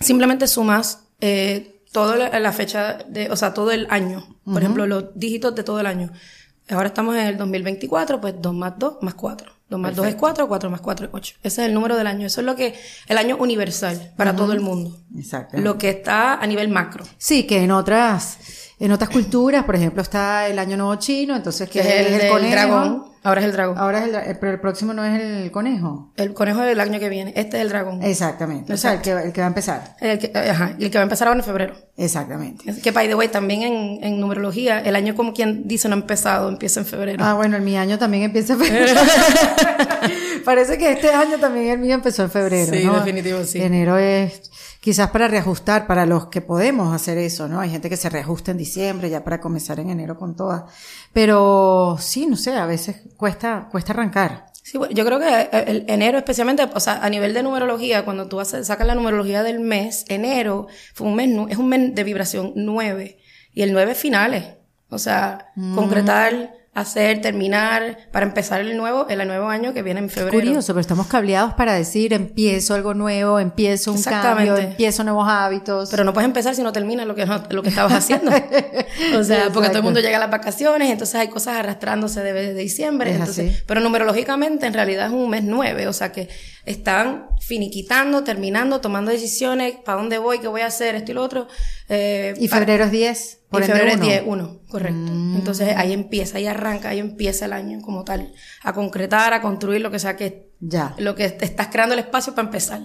Simplemente 0.00 0.46
sumas 0.46 1.00
eh, 1.20 1.80
toda 1.92 2.16
la, 2.40 2.52
fecha, 2.52 2.98
de, 3.08 3.30
o 3.30 3.36
sea, 3.36 3.54
todo 3.54 3.70
el 3.70 3.86
año. 3.90 4.24
Por 4.44 4.60
ejemplo, 4.62 4.86
los 4.86 5.06
dígitos 5.14 5.54
de 5.54 5.62
todo 5.64 5.80
el 5.80 5.86
año. 5.86 6.10
Ahora 6.70 6.88
estamos 6.88 7.14
en 7.16 7.26
el 7.26 7.36
2024, 7.36 8.20
pues 8.20 8.34
2 8.40 8.54
más 8.54 8.74
2 8.78 8.96
más 9.02 9.14
4. 9.14 9.52
2 9.68 9.80
más 9.80 9.94
2 9.96 10.06
es 10.06 10.14
4, 10.14 10.46
4 10.48 10.70
más 10.70 10.80
4 10.80 11.06
es 11.06 11.12
8. 11.14 11.34
Ese 11.42 11.62
es 11.62 11.68
el 11.68 11.74
número 11.74 11.96
del 11.96 12.06
año. 12.06 12.26
Eso 12.26 12.40
es 12.40 12.46
lo 12.46 12.54
que, 12.56 12.74
el 13.08 13.18
año 13.18 13.36
universal 13.38 14.12
para 14.16 14.34
todo 14.34 14.52
el 14.52 14.60
mundo. 14.60 14.98
Exacto. 15.16 15.58
Lo 15.58 15.78
que 15.78 15.90
está 15.90 16.34
a 16.34 16.46
nivel 16.46 16.68
macro. 16.68 17.04
Sí, 17.18 17.44
que 17.46 17.62
en 17.62 17.70
otras, 17.70 18.38
en 18.78 18.92
otras 18.92 19.08
culturas, 19.10 19.64
por 19.64 19.76
ejemplo, 19.76 20.02
está 20.02 20.48
el 20.48 20.58
año 20.58 20.76
nuevo 20.76 20.96
chino, 20.96 21.36
entonces 21.36 21.68
que 21.68 21.80
es 21.80 21.86
el, 21.86 22.28
conejo. 22.28 22.52
dragón. 22.52 23.04
Ahora 23.22 23.40
es 23.40 23.46
el 23.46 23.52
dragón. 23.52 23.78
Ahora 23.78 24.04
es 24.04 24.28
el, 24.28 24.38
pero 24.38 24.52
el 24.52 24.60
próximo 24.60 24.92
no 24.92 25.02
es 25.04 25.18
el 25.18 25.50
conejo. 25.50 26.12
El 26.16 26.34
conejo 26.34 26.60
del 26.60 26.78
año 26.78 26.98
que 26.98 27.08
viene. 27.08 27.32
Este 27.36 27.56
es 27.56 27.62
el 27.62 27.70
dragón. 27.70 28.02
Exactamente. 28.02 28.72
O 28.72 28.76
sea, 28.76 28.94
el 28.94 29.00
que, 29.00 29.12
el 29.12 29.32
que 29.32 29.40
va 29.40 29.46
a 29.46 29.48
empezar. 29.48 29.96
El 30.00 30.18
que, 30.18 30.26
eh, 30.26 30.50
ajá, 30.50 30.74
y 30.78 30.84
el 30.84 30.90
que 30.90 30.98
va 30.98 31.02
a 31.02 31.04
empezar 31.04 31.28
ahora 31.28 31.40
en 31.40 31.46
febrero. 31.46 31.74
Exactamente. 31.96 32.82
Que, 32.82 32.90
by 32.90 33.08
the 33.08 33.14
way, 33.14 33.28
también 33.28 33.62
en, 33.62 34.04
en 34.04 34.20
numerología, 34.20 34.80
el 34.80 34.94
año 34.96 35.14
como 35.14 35.32
quien 35.32 35.66
dice 35.66 35.88
no 35.88 35.94
ha 35.94 35.98
empezado, 35.98 36.50
empieza 36.50 36.80
en 36.80 36.86
febrero. 36.86 37.24
Ah, 37.24 37.34
bueno, 37.34 37.56
el 37.56 37.62
mi 37.62 37.78
año 37.78 37.98
también 37.98 38.24
empieza 38.24 38.54
en 38.54 38.60
febrero. 38.60 39.00
Parece 40.44 40.76
que 40.76 40.92
este 40.92 41.10
año 41.10 41.38
también 41.38 41.68
el 41.68 41.78
mío 41.78 41.94
empezó 41.94 42.24
en 42.24 42.30
febrero. 42.30 42.72
Sí, 42.74 42.84
¿no? 42.84 42.94
definitivo, 42.96 43.42
sí. 43.44 43.62
Enero 43.62 43.96
es 43.96 44.50
quizás 44.84 45.08
para 45.08 45.28
reajustar, 45.28 45.86
para 45.86 46.04
los 46.04 46.26
que 46.26 46.42
podemos 46.42 46.94
hacer 46.94 47.16
eso, 47.16 47.48
¿no? 47.48 47.58
Hay 47.58 47.70
gente 47.70 47.88
que 47.88 47.96
se 47.96 48.10
reajusta 48.10 48.50
en 48.50 48.58
diciembre 48.58 49.08
ya 49.08 49.24
para 49.24 49.40
comenzar 49.40 49.80
en 49.80 49.88
enero 49.88 50.18
con 50.18 50.36
todas. 50.36 50.64
Pero 51.14 51.96
sí, 51.98 52.26
no 52.26 52.36
sé, 52.36 52.52
a 52.54 52.66
veces 52.66 52.96
cuesta, 53.16 53.68
cuesta 53.72 53.94
arrancar. 53.94 54.44
Sí, 54.62 54.78
yo 54.90 55.06
creo 55.06 55.18
que 55.18 55.48
el 55.66 55.86
enero 55.88 56.18
especialmente, 56.18 56.68
o 56.74 56.80
sea, 56.80 57.02
a 57.02 57.08
nivel 57.08 57.32
de 57.32 57.42
numerología, 57.42 58.04
cuando 58.04 58.28
tú 58.28 58.40
haces, 58.40 58.66
sacas 58.66 58.86
la 58.86 58.94
numerología 58.94 59.42
del 59.42 59.58
mes, 59.60 60.04
enero 60.08 60.66
fue 60.92 61.06
un 61.06 61.14
mes, 61.14 61.30
es 61.48 61.56
un 61.56 61.70
mes 61.70 61.94
de 61.94 62.04
vibración 62.04 62.52
9 62.54 63.18
y 63.54 63.62
el 63.62 63.72
9 63.72 63.92
es 63.92 63.98
finales. 63.98 64.44
O 64.90 64.98
sea, 64.98 65.46
Mm. 65.56 65.74
concretar, 65.76 66.52
hacer, 66.74 67.20
terminar, 67.20 67.98
para 68.10 68.26
empezar 68.26 68.60
el 68.60 68.76
nuevo, 68.76 69.06
el 69.08 69.26
nuevo 69.26 69.48
año 69.48 69.72
que 69.72 69.82
viene 69.82 70.00
en 70.00 70.10
febrero. 70.10 70.32
Curioso, 70.32 70.72
pero 70.74 70.80
estamos 70.80 71.06
cableados 71.06 71.54
para 71.54 71.72
decir 71.72 72.12
empiezo 72.12 72.74
algo 72.74 72.94
nuevo, 72.94 73.38
empiezo 73.38 73.92
un 73.92 74.02
cambio, 74.02 74.56
empiezo 74.56 75.04
nuevos 75.04 75.26
hábitos. 75.28 75.88
Pero 75.90 76.02
no 76.02 76.12
puedes 76.12 76.26
empezar 76.26 76.54
si 76.56 76.62
no 76.62 76.72
terminas 76.72 77.06
lo 77.06 77.14
que, 77.14 77.26
lo 77.26 77.62
que 77.62 77.68
estabas 77.68 77.92
haciendo. 77.94 78.32
o 79.16 79.22
sea, 79.22 79.50
porque 79.52 79.68
todo 79.68 79.78
el 79.78 79.84
mundo 79.84 80.00
llega 80.00 80.16
a 80.16 80.20
las 80.20 80.30
vacaciones, 80.30 80.90
entonces 80.90 81.14
hay 81.14 81.28
cosas 81.28 81.56
arrastrándose 81.56 82.22
de, 82.22 82.32
de 82.32 82.54
diciembre. 82.54 83.10
Es 83.10 83.16
entonces, 83.16 83.52
así. 83.52 83.62
pero 83.66 83.80
numerológicamente 83.80 84.66
en 84.66 84.74
realidad 84.74 85.06
es 85.06 85.12
un 85.12 85.30
mes 85.30 85.44
nueve, 85.44 85.86
o 85.86 85.92
sea 85.92 86.10
que 86.10 86.28
están 86.66 87.28
finiquitando, 87.40 88.24
terminando, 88.24 88.80
tomando 88.80 89.10
decisiones, 89.10 89.76
para 89.84 89.98
dónde 89.98 90.18
voy, 90.18 90.38
qué 90.40 90.48
voy 90.48 90.62
a 90.62 90.66
hacer, 90.66 90.94
esto 90.94 91.12
y 91.12 91.14
lo 91.14 91.22
otro. 91.22 91.46
Eh, 91.88 92.34
y 92.38 92.48
febrero 92.48 92.84
es 92.84 92.90
10. 92.90 93.38
Y 93.58 93.62
Por 93.62 93.70
ende, 93.70 93.72
febrero 93.74 93.90
es 93.90 93.96
uno. 93.96 94.06
10, 94.06 94.22
1, 94.26 94.60
correcto. 94.68 95.12
Mm. 95.12 95.36
Entonces 95.36 95.76
ahí 95.76 95.92
empieza, 95.92 96.38
ahí 96.38 96.46
arranca, 96.46 96.90
ahí 96.90 96.98
empieza 96.98 97.44
el 97.46 97.52
año 97.52 97.80
como 97.82 98.04
tal, 98.04 98.32
a 98.62 98.72
concretar, 98.72 99.32
a 99.34 99.40
construir 99.40 99.80
lo 99.80 99.90
que 99.90 99.98
sea 99.98 100.16
que, 100.16 100.50
Ya, 100.60 100.94
lo 100.98 101.14
que 101.14 101.28
te 101.30 101.44
estás 101.44 101.68
creando 101.68 101.94
el 101.94 102.00
espacio 102.00 102.34
para 102.34 102.46
empezar. 102.46 102.80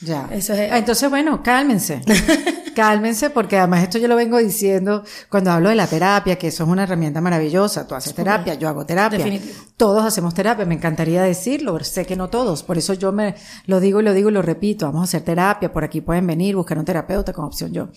ya. 0.00 0.28
Eso 0.30 0.52
es- 0.54 0.70
Ah, 0.72 0.78
Entonces, 0.78 1.08
bueno, 1.10 1.42
cálmense. 1.42 2.00
cálmense, 2.74 3.30
porque 3.30 3.56
además 3.56 3.82
esto 3.84 3.96
yo 3.98 4.06
lo 4.08 4.16
vengo 4.16 4.36
diciendo 4.36 5.02
cuando 5.30 5.50
hablo 5.50 5.70
de 5.70 5.74
la 5.74 5.86
terapia, 5.86 6.36
que 6.36 6.48
eso 6.48 6.64
es 6.64 6.68
una 6.68 6.82
herramienta 6.82 7.22
maravillosa. 7.22 7.86
Tú 7.86 7.94
haces 7.94 8.14
terapia, 8.14 8.52
yo 8.54 8.68
hago 8.68 8.84
terapia. 8.84 9.18
Definitivo. 9.18 9.54
Todos 9.78 10.04
hacemos 10.04 10.34
terapia, 10.34 10.66
me 10.66 10.74
encantaría 10.74 11.22
decirlo, 11.22 11.82
sé 11.82 12.04
que 12.04 12.16
no 12.16 12.28
todos. 12.28 12.62
Por 12.62 12.76
eso 12.76 12.92
yo 12.92 13.12
me 13.12 13.34
lo 13.66 13.80
digo 13.80 14.00
y 14.00 14.04
lo 14.04 14.12
digo 14.12 14.28
y 14.28 14.32
lo 14.32 14.42
repito. 14.42 14.84
Vamos 14.86 15.00
a 15.00 15.04
hacer 15.04 15.22
terapia, 15.22 15.72
por 15.72 15.84
aquí 15.84 16.02
pueden 16.02 16.26
venir, 16.26 16.54
buscar 16.56 16.78
un 16.78 16.84
terapeuta 16.84 17.32
con 17.32 17.46
opción 17.46 17.72
yo. 17.72 17.88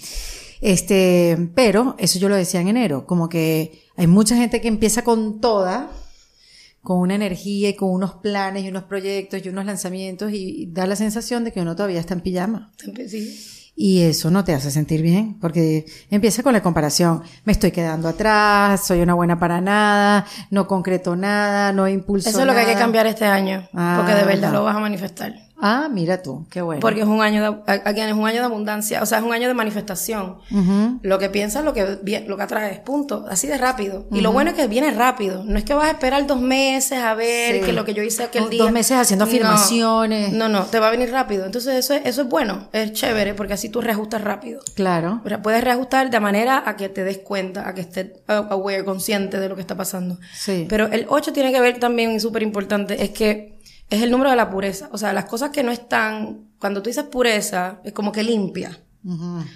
Este, 0.62 1.52
pero 1.56 1.96
eso 1.98 2.20
yo 2.20 2.30
lo 2.30 2.36
decía 2.36 2.62
en 2.62 2.68
enero, 2.68 3.06
como 3.06 3.30
que 3.30 3.84
hay 3.96 4.08
mucha 4.08 4.36
gente 4.36 4.62
que 4.62 4.68
empieza 4.68 5.04
con 5.04 5.40
toda, 5.40 5.90
con 6.82 7.00
una 7.00 7.16
energía 7.16 7.70
y 7.70 7.76
con 7.76 7.92
unos 7.92 8.16
planes 8.16 8.64
y 8.64 8.70
unos 8.70 8.84
proyectos 8.84 9.46
y 9.46 9.50
unos 9.50 9.66
lanzamientos 9.66 10.32
y 10.34 10.68
da 10.72 10.86
la 10.86 10.96
sensación 10.96 11.44
de 11.44 11.52
que 11.52 11.62
uno 11.62 11.76
todavía 11.76 12.00
está 12.00 12.14
en 12.14 12.22
pijama. 12.22 12.72
Sí. 13.08 13.60
Y 13.82 14.02
eso 14.02 14.30
no 14.30 14.44
te 14.44 14.54
hace 14.54 14.72
sentir 14.72 15.02
bien, 15.02 15.40
porque 15.40 15.86
empieza 16.10 16.44
con 16.44 16.52
la 16.52 16.62
comparación. 16.62 17.24
Me 17.46 17.54
estoy 17.54 17.72
quedando 17.72 18.10
atrás, 18.10 18.86
soy 18.86 19.00
una 19.00 19.14
buena 19.14 19.40
para 19.40 19.62
nada, 19.62 20.26
no 20.52 20.68
concreto 20.68 21.16
nada, 21.16 21.72
no 21.72 21.88
impulso 21.88 22.30
Eso 22.30 22.42
es 22.42 22.46
lo 22.46 22.52
que 22.52 22.60
hay 22.60 22.66
que 22.66 22.74
cambiar 22.74 23.08
este 23.08 23.24
año, 23.24 23.70
porque 23.72 24.16
de 24.16 24.26
verdad 24.26 24.50
Ajá. 24.50 24.58
lo 24.58 24.66
vas 24.66 24.76
a 24.76 24.80
manifestar. 24.82 25.34
Ah, 25.62 25.90
mira 25.92 26.22
tú, 26.22 26.46
qué 26.50 26.62
bueno. 26.62 26.80
Porque 26.80 27.02
es 27.02 27.06
un 27.08 27.22
año 27.22 27.42
de, 27.66 27.72
again, 27.86 28.10
es 28.10 28.14
un 28.16 28.26
año 28.28 28.40
de 28.40 28.46
abundancia, 28.46 29.02
o 29.02 29.06
sea, 29.06 29.18
es 29.18 29.24
un 29.24 29.34
año 29.34 29.48
de 29.48 29.54
manifestación. 29.54 30.38
Lo 31.02 31.20
que 31.20 31.30
piensas, 31.30 31.64
lo 31.66 31.74
que, 31.74 32.00
lo 32.28 32.38
que 32.38 32.44
atraes, 32.44 32.80
punto. 32.80 33.26
Así 33.30 33.48
de 33.48 33.58
rápido. 33.58 34.08
Y 34.12 34.22
lo 34.22 34.32
bueno 34.32 34.52
es 34.52 34.56
que 34.56 34.68
viene 34.68 34.92
rápido. 34.92 35.44
No 35.44 35.58
es 35.58 35.64
que 35.66 35.74
vas 35.74 35.86
a 35.88 35.92
esperar 35.92 36.26
dos 36.28 36.40
meses 36.42 37.00
a 37.00 37.14
ver 37.14 37.60
Sí. 37.60 37.66
que 37.66 37.74
lo 37.74 37.84
que 37.86 37.94
yo 37.94 38.04
hice 38.04 38.24
aquel 38.24 38.44
Dos- 38.44 38.50
día. 38.52 38.64
dos 38.64 38.72
meses 38.72 38.98
haciendo 38.98 39.26
afirmaciones. 39.26 40.32
No, 40.34 40.48
no, 40.50 40.64
te 40.66 40.80
va 40.80 40.88
a 40.88 40.92
venir 40.92 41.12
rápido. 41.12 41.46
Entonces 41.46 41.76
eso 41.76 41.94
es, 41.94 42.02
eso 42.06 42.22
es 42.24 42.30
bueno, 42.30 42.70
es 42.74 42.94
chévere, 42.94 43.34
porque 43.34 43.54
así 43.54 43.70
tú 43.70 43.82
reajustas 43.82 44.22
rápido. 44.24 44.62
Claro. 44.76 45.22
Puedes 45.44 45.64
reajustar 45.64 46.10
de 46.10 46.20
manera 46.20 46.64
a 46.66 46.76
que 46.76 46.90
te 46.90 47.04
des 47.04 47.20
cuenta, 47.20 47.68
a 47.68 47.74
que 47.74 47.82
estés 47.82 48.12
aware, 48.28 48.84
consciente 48.86 49.40
de 49.40 49.50
lo 49.50 49.56
que 49.56 49.62
está 49.62 49.76
pasando. 49.76 50.18
Sí. 50.34 50.66
Pero 50.70 50.88
el 50.88 51.06
8 51.10 51.34
tiene 51.34 51.52
que 51.52 51.60
ver 51.62 51.80
también, 51.80 52.12
y 52.12 52.20
súper 52.20 52.44
importante, 52.44 53.04
es 53.04 53.10
que 53.12 53.58
es 53.90 54.02
el 54.04 54.12
número 54.12 54.30
de 54.30 54.36
la 54.36 54.50
pureza. 54.50 54.90
O 54.92 54.98
sea, 54.98 55.14
las 55.14 55.26
cosas 55.26 55.50
que 55.52 55.64
no 55.64 55.72
están, 55.72 56.50
cuando 56.60 56.82
tú 56.82 56.90
dices 56.90 57.06
pureza, 57.06 57.82
es 57.84 57.94
como 57.94 58.12
que 58.12 58.24
limpia. 58.24 58.80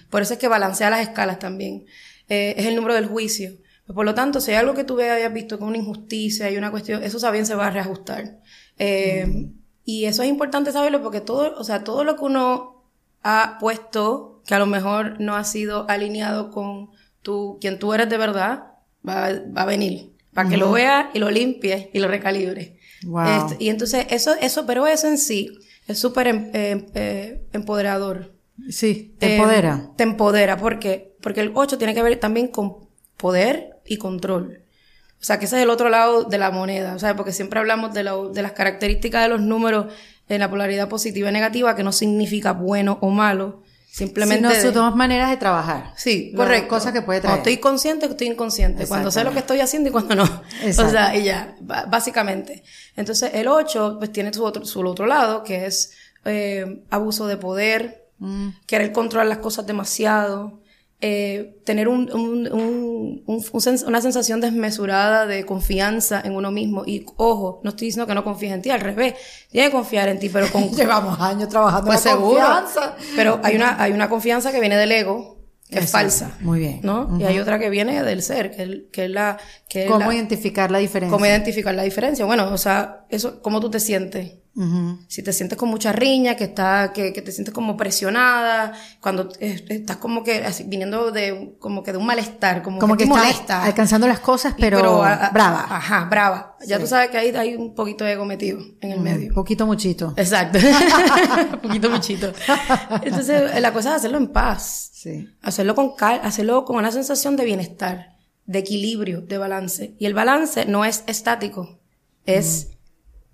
Por 0.10 0.22
eso 0.22 0.34
es 0.34 0.40
que 0.40 0.48
balancea 0.48 0.90
las 0.90 1.02
escalas 1.02 1.40
también. 1.40 1.86
Eh, 2.30 2.56
es 2.58 2.66
el 2.66 2.76
número 2.76 2.94
del 2.96 3.08
juicio. 3.08 3.52
Por 3.94 4.06
lo 4.06 4.14
tanto, 4.16 4.40
si 4.40 4.52
hay 4.52 4.58
algo 4.58 4.74
que 4.74 4.86
tú 4.86 5.00
hayas 5.00 5.34
visto 5.34 5.60
con 5.60 5.68
una 5.68 5.78
injusticia 5.78 6.50
y 6.50 6.58
una 6.58 6.72
cuestión, 6.72 7.04
eso 7.04 7.20
también 7.20 7.46
se 7.46 7.56
va 7.56 7.68
a 7.68 7.72
reajustar. 7.72 8.40
Eh, 8.80 9.50
Y 9.86 10.06
eso 10.06 10.24
es 10.24 10.30
importante 10.30 10.72
saberlo 10.72 11.02
porque 11.04 11.20
todo, 11.22 11.56
o 11.58 11.64
sea, 11.66 11.84
todo 11.84 12.04
lo 12.06 12.16
que 12.16 12.24
uno 12.24 12.86
ha 13.22 13.58
puesto, 13.60 14.42
que 14.46 14.56
a 14.56 14.60
lo 14.60 14.66
mejor 14.66 15.20
no 15.20 15.36
ha 15.36 15.44
sido 15.44 15.86
alineado 15.90 16.52
con 16.52 16.92
tu, 17.22 17.58
quien 17.60 17.80
tú 17.80 17.94
eres 17.94 18.08
de 18.10 18.18
verdad, 18.18 18.64
va, 19.08 19.30
va 19.56 19.62
a 19.64 19.66
venir. 19.66 20.14
Para 20.34 20.48
que 20.50 20.58
lo 20.58 20.72
veas 20.72 21.08
y 21.14 21.20
lo 21.20 21.30
limpies 21.30 21.90
y 21.94 22.00
lo 22.00 22.08
recalibres. 22.08 22.72
Wow. 23.06 23.50
Este, 23.50 23.64
y 23.64 23.70
entonces 23.70 24.06
eso, 24.10 24.34
eso, 24.42 24.66
pero 24.66 24.88
eso 24.88 25.08
en 25.08 25.18
sí 25.18 25.50
es 25.88 26.00
súper 26.00 26.28
em- 26.28 26.50
em- 26.54 26.86
eh, 26.96 27.46
empoderador. 27.54 28.34
Sí, 28.70 29.16
te 29.20 29.26
Eh, 29.28 29.36
empodera. 29.38 29.90
te 29.98 30.04
empodera, 30.04 30.58
¿por 30.58 30.80
qué? 30.80 31.16
Porque 31.22 31.42
el 31.42 31.52
8 31.56 31.78
tiene 31.78 31.94
que 31.94 32.02
ver 32.04 32.20
también 32.20 32.48
con 32.48 32.88
poder 33.18 33.78
y 33.86 33.98
control. 33.98 34.60
O 35.20 35.26
sea, 35.26 35.40
que 35.40 35.46
ese 35.46 35.58
es 35.58 35.64
el 35.64 35.70
otro 35.70 35.90
lado 35.90 36.24
de 36.26 36.38
la 36.38 36.52
moneda, 36.52 36.96
o 36.96 37.00
sea, 37.00 37.16
porque 37.16 37.32
siempre 37.32 37.60
hablamos 37.60 37.94
de, 37.94 38.04
lo- 38.04 38.30
de 38.30 38.42
las 38.42 38.52
características 38.52 39.24
de 39.24 39.30
los 39.30 39.42
números 39.42 39.88
en 40.30 40.40
la 40.40 40.50
polaridad 40.50 40.88
positiva 40.90 41.30
y 41.30 41.34
negativa, 41.34 41.76
que 41.76 41.84
no 41.84 41.92
significa 41.92 42.52
bueno 42.54 42.98
o 43.02 43.10
malo, 43.10 43.64
simplemente... 43.96 44.38
Sino 44.38 44.50
de- 44.50 44.62
sus 44.62 44.74
dos 44.74 44.96
maneras 44.96 45.30
de 45.30 45.38
trabajar. 45.38 45.94
Sí, 45.96 46.34
correcto. 46.36 46.68
cosas 46.68 46.94
que 46.94 47.04
puede 47.04 47.22
Cuando 47.22 47.42
traer. 47.44 47.48
estoy 47.56 47.62
consciente, 47.62 48.08
estoy 48.08 48.28
inconsciente. 48.28 48.88
Cuando 48.88 49.12
sé 49.12 49.24
lo 49.24 49.32
que 49.32 49.40
estoy 49.40 49.60
haciendo 49.60 49.90
y 49.90 49.92
cuando 49.92 50.16
no. 50.16 50.24
Exacto. 50.64 50.90
O 50.90 50.92
sea, 50.92 51.16
y 51.16 51.24
ya, 51.26 51.56
básicamente. 51.62 52.64
Entonces, 52.96 53.30
el 53.36 53.48
8, 53.48 53.98
pues 54.00 54.12
tiene 54.12 54.34
su 54.34 54.44
otro, 54.44 54.66
su 54.66 54.80
otro 54.82 55.06
lado, 55.06 55.44
que 55.44 55.68
es 55.68 55.92
eh, 56.26 56.84
abuso 56.90 57.28
de 57.28 57.38
poder, 57.38 58.00
Mm. 58.20 58.50
querer 58.68 58.94
controlar 58.94 59.28
las 59.28 59.40
cosas 59.40 59.66
demasiado, 59.68 60.62
eh, 61.06 61.58
tener 61.66 61.90
un, 61.90 62.10
una 63.28 64.02
sensación 64.02 64.40
desmesurada 64.40 65.26
de 65.26 65.46
confianza 65.46 66.22
en 66.24 66.34
uno 66.34 66.50
mismo. 66.50 66.84
Y 66.86 67.06
ojo, 67.18 67.60
no 67.64 67.72
estoy 67.72 67.88
diciendo 67.88 68.08
que 68.08 68.16
no 68.16 68.24
confíes 68.24 68.54
en 68.54 68.62
ti, 68.62 68.70
al 68.70 68.80
revés, 68.80 69.16
tienes 69.52 69.70
que 69.70 69.76
confiar 69.76 70.08
en 70.08 70.18
ti, 70.20 70.30
pero 70.30 70.50
con, 70.50 70.70
Llevamos 70.76 71.20
años 71.20 71.50
trabajando 71.50 71.88
pues 71.88 72.06
la 72.06 72.12
seguro. 72.12 72.40
confianza. 72.40 72.96
Pero 73.18 73.40
hay 73.44 73.56
una, 73.58 73.82
hay 73.84 73.92
una 73.92 74.08
confianza 74.10 74.52
que 74.54 74.62
viene 74.62 74.78
del 74.78 74.94
ego, 74.94 75.40
que 75.70 75.80
es 75.80 75.92
falsa. 75.92 76.38
Muy 76.40 76.60
bien. 76.60 76.80
¿No? 76.84 77.18
Y 77.20 77.24
hay 77.26 77.38
otra 77.40 77.60
que 77.60 77.70
viene 77.70 78.02
del 78.04 78.22
ser, 78.22 78.52
que, 78.52 78.62
el- 78.64 78.88
que 78.92 79.06
es 79.06 79.12
la, 79.12 79.38
que 79.68 79.86
¿Cómo 79.88 80.08
la- 80.08 80.16
identificar 80.16 80.72
la 80.72 80.78
diferencia? 80.80 81.14
cómo 81.14 81.26
identificar 81.26 81.76
la 81.76 81.84
diferencia. 81.84 82.24
Bueno, 82.26 82.50
o 82.54 82.58
sea, 82.58 83.06
eso, 83.10 83.42
cómo 83.42 83.60
tú 83.60 83.70
te 83.70 83.80
sientes. 83.80 84.36
Si 85.08 85.24
te 85.24 85.34
sientes 85.34 85.58
con 85.58 85.70
mucha 85.70 85.92
riña, 85.92 86.36
que 86.36 86.44
está, 86.44 86.92
que, 86.94 87.12
que 87.12 87.24
te 87.24 87.32
sientes 87.32 87.52
como 87.54 87.76
presionada, 87.76 88.74
cuando 89.02 89.30
eh, 89.40 89.66
estás 89.68 89.98
como 89.98 90.24
que 90.24 90.44
así, 90.46 90.64
viniendo 90.68 91.12
de, 91.12 91.56
como 91.60 91.82
que 91.82 91.92
de 91.92 91.98
un 91.98 92.06
malestar, 92.06 92.62
como, 92.62 92.78
Como 92.78 92.94
que 92.96 93.06
te 93.06 93.10
está 93.12 93.18
molesta. 93.24 93.64
alcanzando 93.64 94.08
las 94.08 94.20
cosas, 94.20 94.54
Y- 94.56 94.62
pero, 94.62 95.02
a- 95.04 95.14
a- 95.26 95.30
brava. 95.32 95.66
Ajá, 95.70 96.06
brava. 96.06 96.56
Ya 96.68 96.78
tú 96.80 96.86
sabes 96.86 97.10
que 97.10 97.18
ahí 97.18 97.30
hay 97.36 97.56
un 97.56 97.74
poquito 97.74 98.04
de 98.06 98.12
ego 98.12 98.26
metido 98.26 98.60
en 98.82 98.92
el 98.92 99.00
medio. 99.00 99.34
Poquito 99.34 99.66
muchito. 99.66 100.14
Exacto. 100.18 100.60
Un 100.60 101.60
poquito 101.62 101.90
muchito. 101.90 102.32
Entonces, 103.02 103.60
la 103.60 103.74
cosa 103.74 103.90
es 103.90 103.96
hacerlo 103.96 104.18
en 104.18 104.28
paz. 104.28 104.92
Sí. 104.94 105.30
Hacerlo 105.42 105.74
con 105.74 105.96
cal 105.96 106.22
hacerlo 106.24 106.64
con 106.64 106.76
una 106.78 106.92
sensación 106.92 107.36
de 107.36 107.46
bienestar, 107.46 108.16
de 108.46 108.60
equilibrio, 108.60 109.22
de 109.22 109.38
balance. 109.40 109.96
Y 109.98 110.06
el 110.06 110.14
balance 110.14 110.66
no 110.68 110.86
es 110.86 111.04
estático, 111.08 111.80
es 112.26 112.68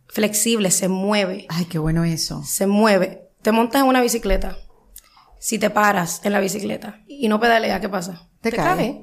flexible, 0.09 0.71
se 0.71 0.87
mueve, 0.89 1.45
Ay, 1.49 1.65
qué 1.65 1.77
bueno 1.79 2.03
eso. 2.03 2.43
se 2.43 2.67
mueve. 2.67 3.29
Te 3.41 3.51
montas 3.51 3.81
en 3.81 3.87
una 3.87 4.01
bicicleta. 4.01 4.57
Si 5.39 5.57
te 5.57 5.69
paras 5.69 6.19
en 6.25 6.33
la 6.33 6.41
bicicleta 6.41 7.01
y 7.07 7.29
no 7.29 7.39
pedaleas, 7.39 7.79
¿qué 7.79 7.87
pasa? 7.87 8.27
Te 8.41 8.51
caes. 8.51 8.95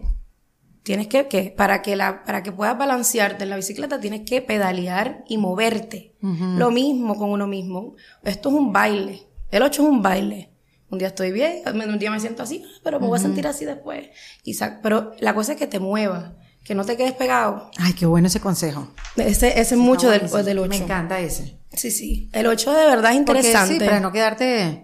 Tienes 0.82 1.08
que, 1.08 1.26
que 1.26 1.54
para 1.56 1.80
que 1.82 1.96
la, 1.96 2.22
para 2.24 2.42
que 2.42 2.52
puedas 2.52 2.76
balancearte 2.76 3.44
en 3.44 3.50
la 3.50 3.56
bicicleta, 3.56 3.98
tienes 3.98 4.20
que 4.28 4.42
pedalear 4.42 5.24
y 5.28 5.38
moverte. 5.38 6.14
Lo 6.20 6.70
mismo 6.70 7.16
con 7.16 7.30
uno 7.30 7.46
mismo. 7.46 7.94
Esto 8.22 8.50
es 8.50 8.54
un 8.54 8.72
baile. 8.72 9.26
El 9.50 9.62
8 9.62 9.82
es 9.82 9.88
un 9.88 10.02
baile. 10.02 10.52
Un 10.88 10.98
día 10.98 11.08
estoy 11.08 11.32
bien, 11.32 11.62
un 11.66 11.98
día 11.98 12.10
me 12.12 12.20
siento 12.20 12.44
así, 12.44 12.62
pero 12.84 13.00
me 13.00 13.06
voy 13.08 13.18
a 13.18 13.22
sentir 13.22 13.46
así 13.48 13.64
después. 13.64 14.06
Sa- 14.54 14.80
pero 14.82 15.12
la 15.18 15.34
cosa 15.34 15.52
es 15.52 15.58
que 15.58 15.66
te 15.66 15.80
muevas, 15.80 16.32
que 16.66 16.74
no 16.74 16.84
te 16.84 16.96
quedes 16.96 17.12
pegado. 17.12 17.70
Ay, 17.78 17.92
qué 17.92 18.06
bueno 18.06 18.26
ese 18.28 18.40
consejo. 18.40 18.88
Ese, 19.16 19.48
ese 19.60 19.74
es 19.74 19.76
mucho 19.80 20.10
del, 20.10 20.28
del 20.44 20.58
8. 20.58 20.68
Me 20.68 20.76
encanta 20.76 21.20
ese. 21.20 21.58
Sí, 21.72 21.90
sí. 21.90 22.28
El 22.32 22.46
8 22.46 22.72
de 22.72 22.86
verdad 22.86 23.12
es 23.12 23.18
Porque 23.24 23.40
interesante. 23.40 23.74
sí, 23.74 23.80
para 23.80 24.00
no 24.00 24.10
quedarte 24.12 24.82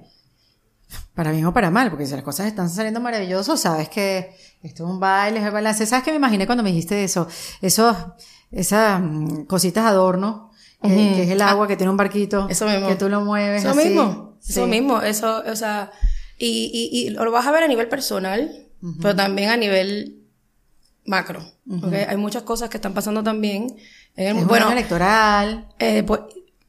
para 1.14 1.30
bien 1.32 1.44
o 1.44 1.52
para 1.52 1.70
mal, 1.70 1.90
porque 1.90 2.06
si 2.06 2.12
las 2.14 2.22
cosas 2.22 2.46
están 2.46 2.70
saliendo 2.70 3.00
maravilloso, 3.00 3.56
sabes 3.56 3.88
que 3.88 4.34
esto 4.62 4.84
es 4.84 4.90
un 4.90 4.98
baile, 5.00 5.40
es 5.40 5.44
el 5.44 5.50
balance. 5.50 5.84
¿Sabes 5.86 6.04
qué 6.04 6.10
me 6.10 6.16
imaginé 6.16 6.46
cuando 6.46 6.62
me 6.64 6.70
dijiste 6.70 7.04
eso? 7.04 7.26
Esos, 7.60 7.96
esas 8.50 9.00
mm, 9.02 9.42
cositas 9.44 9.84
adorno, 9.84 10.50
que, 10.82 10.88
que 10.88 11.22
es 11.24 11.30
el 11.30 11.42
agua 11.42 11.66
que 11.68 11.76
tiene 11.76 11.90
un 11.90 11.96
barquito, 11.96 12.48
Eso 12.48 12.66
mismo. 12.66 12.88
que 12.88 12.94
tú 12.96 13.08
lo 13.08 13.20
mueves 13.22 13.62
Eso 13.62 13.70
así. 13.78 13.88
mismo, 13.88 14.36
Sí. 14.40 14.52
eso 14.52 14.66
mismo, 14.66 15.00
eso, 15.02 15.42
o 15.46 15.54
sea, 15.56 15.92
y, 16.38 16.70
y, 16.92 17.06
y 17.06 17.10
lo 17.10 17.30
vas 17.30 17.46
a 17.46 17.52
ver 17.52 17.62
a 17.62 17.68
nivel 17.68 17.88
personal, 17.88 18.68
pero 19.00 19.14
también 19.14 19.50
a 19.50 19.56
nivel 19.56 20.21
macro. 21.04 21.44
Hay 22.08 22.16
muchas 22.16 22.42
cosas 22.42 22.68
que 22.70 22.76
están 22.78 22.94
pasando 22.94 23.22
también 23.22 23.76
en 24.16 24.36
el 24.36 24.42
Es 24.42 24.46
bueno, 24.46 24.70
electoral. 24.70 25.68
eh, 25.78 26.02
pues, 26.02 26.20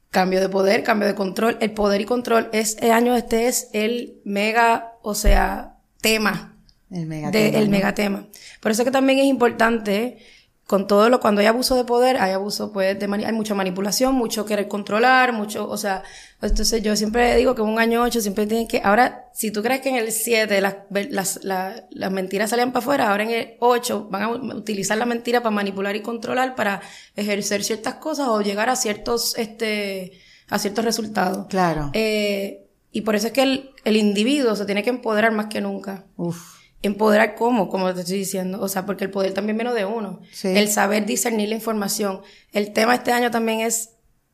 cambio 0.09 0.39
de 0.41 0.49
poder, 0.49 0.83
cambio 0.83 1.07
de 1.07 1.15
control, 1.15 1.57
el 1.59 1.71
poder 1.71 2.01
y 2.01 2.05
control, 2.05 2.49
este 2.53 2.91
año 2.91 3.15
este 3.15 3.47
es 3.47 3.69
el 3.73 4.21
mega, 4.25 4.93
o 5.01 5.15
sea, 5.15 5.77
tema 6.01 6.55
El 6.91 7.05
mega 7.07 7.31
de- 7.31 7.49
tema, 7.49 7.57
el 7.59 7.65
¿no? 7.65 7.71
megatema. 7.71 8.27
Por 8.61 8.71
eso 8.71 8.83
que 8.85 8.91
también 8.91 9.19
es 9.19 9.25
importante, 9.25 10.19
con 10.65 10.87
todo 10.87 11.09
lo, 11.09 11.19
cuando 11.19 11.41
hay 11.41 11.47
abuso 11.47 11.75
de 11.75 11.83
poder, 11.83 12.17
hay 12.17 12.31
abuso, 12.31 12.71
pues, 12.71 12.97
de 12.97 13.07
mani- 13.07 13.25
hay 13.25 13.33
mucha 13.33 13.53
manipulación, 13.53 14.15
mucho 14.15 14.45
querer 14.45 14.67
controlar, 14.69 15.33
mucho, 15.33 15.69
o 15.69 15.77
sea, 15.77 16.03
entonces 16.41 16.81
yo 16.81 16.95
siempre 16.95 17.35
digo 17.35 17.53
que 17.53 17.61
en 17.61 17.67
un 17.67 17.79
año 17.79 18.01
8 18.01 18.21
siempre 18.21 18.47
tienen 18.47 18.67
que, 18.67 18.79
ahora, 18.83 19.25
si 19.33 19.51
tú 19.51 19.61
crees 19.61 19.81
que 19.81 19.89
en 19.89 19.97
el 19.97 20.11
7 20.13 20.61
las, 20.61 20.75
las, 21.09 21.43
la- 21.43 21.83
las 21.89 22.11
mentiras 22.11 22.49
salían 22.49 22.71
para 22.71 22.81
afuera, 22.81 23.11
ahora 23.11 23.23
en 23.23 23.31
el 23.31 23.53
8 23.59 24.07
van 24.09 24.23
a 24.23 24.29
utilizar 24.55 24.97
la 24.97 25.05
mentira 25.05 25.41
para 25.41 25.51
manipular 25.51 25.95
y 25.97 26.01
controlar, 26.01 26.55
para 26.55 26.81
ejercer 27.17 27.63
ciertas 27.63 27.95
cosas 27.95 28.29
o 28.29 28.41
llegar 28.41 28.69
a 28.69 28.77
ciertos, 28.77 29.37
este, 29.37 30.13
a 30.49 30.59
ciertos 30.59 30.85
resultados. 30.85 31.47
Claro. 31.47 31.89
Eh, 31.93 32.61
y 32.91 33.01
por 33.01 33.15
eso 33.15 33.27
es 33.27 33.33
que 33.33 33.43
el, 33.43 33.71
el 33.83 33.97
individuo 33.97 34.55
se 34.55 34.65
tiene 34.65 34.81
que 34.83 34.91
empoderar 34.91 35.33
más 35.33 35.47
que 35.47 35.59
nunca. 35.61 36.05
Uf. 36.15 36.62
Empoderar 36.83 37.33
cómo, 37.35 37.69
como 37.69 37.91
te 37.93 38.01
estoy 38.01 38.19
diciendo. 38.19 38.61
O 38.61 38.67
sea, 38.67 38.85
porque 38.85 39.05
el 39.05 39.09
poder 39.09 39.33
también 39.33 39.57
viene 39.57 39.73
de 39.73 39.85
uno. 39.85 40.19
Sí. 40.31 40.49
El 40.49 40.69
saber 40.69 41.05
discernir 41.05 41.49
la 41.49 41.55
información. 41.55 42.21
El 42.51 42.71
tema 42.73 42.93
este 42.95 43.11
año 43.11 43.31
también 43.31 43.61
es 43.61 43.89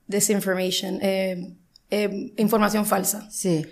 disinformation, 0.08 1.00
eh, 1.02 1.54
eh, 1.92 2.34
información 2.38 2.86
falsa. 2.86 3.30
Sí. 3.32 3.66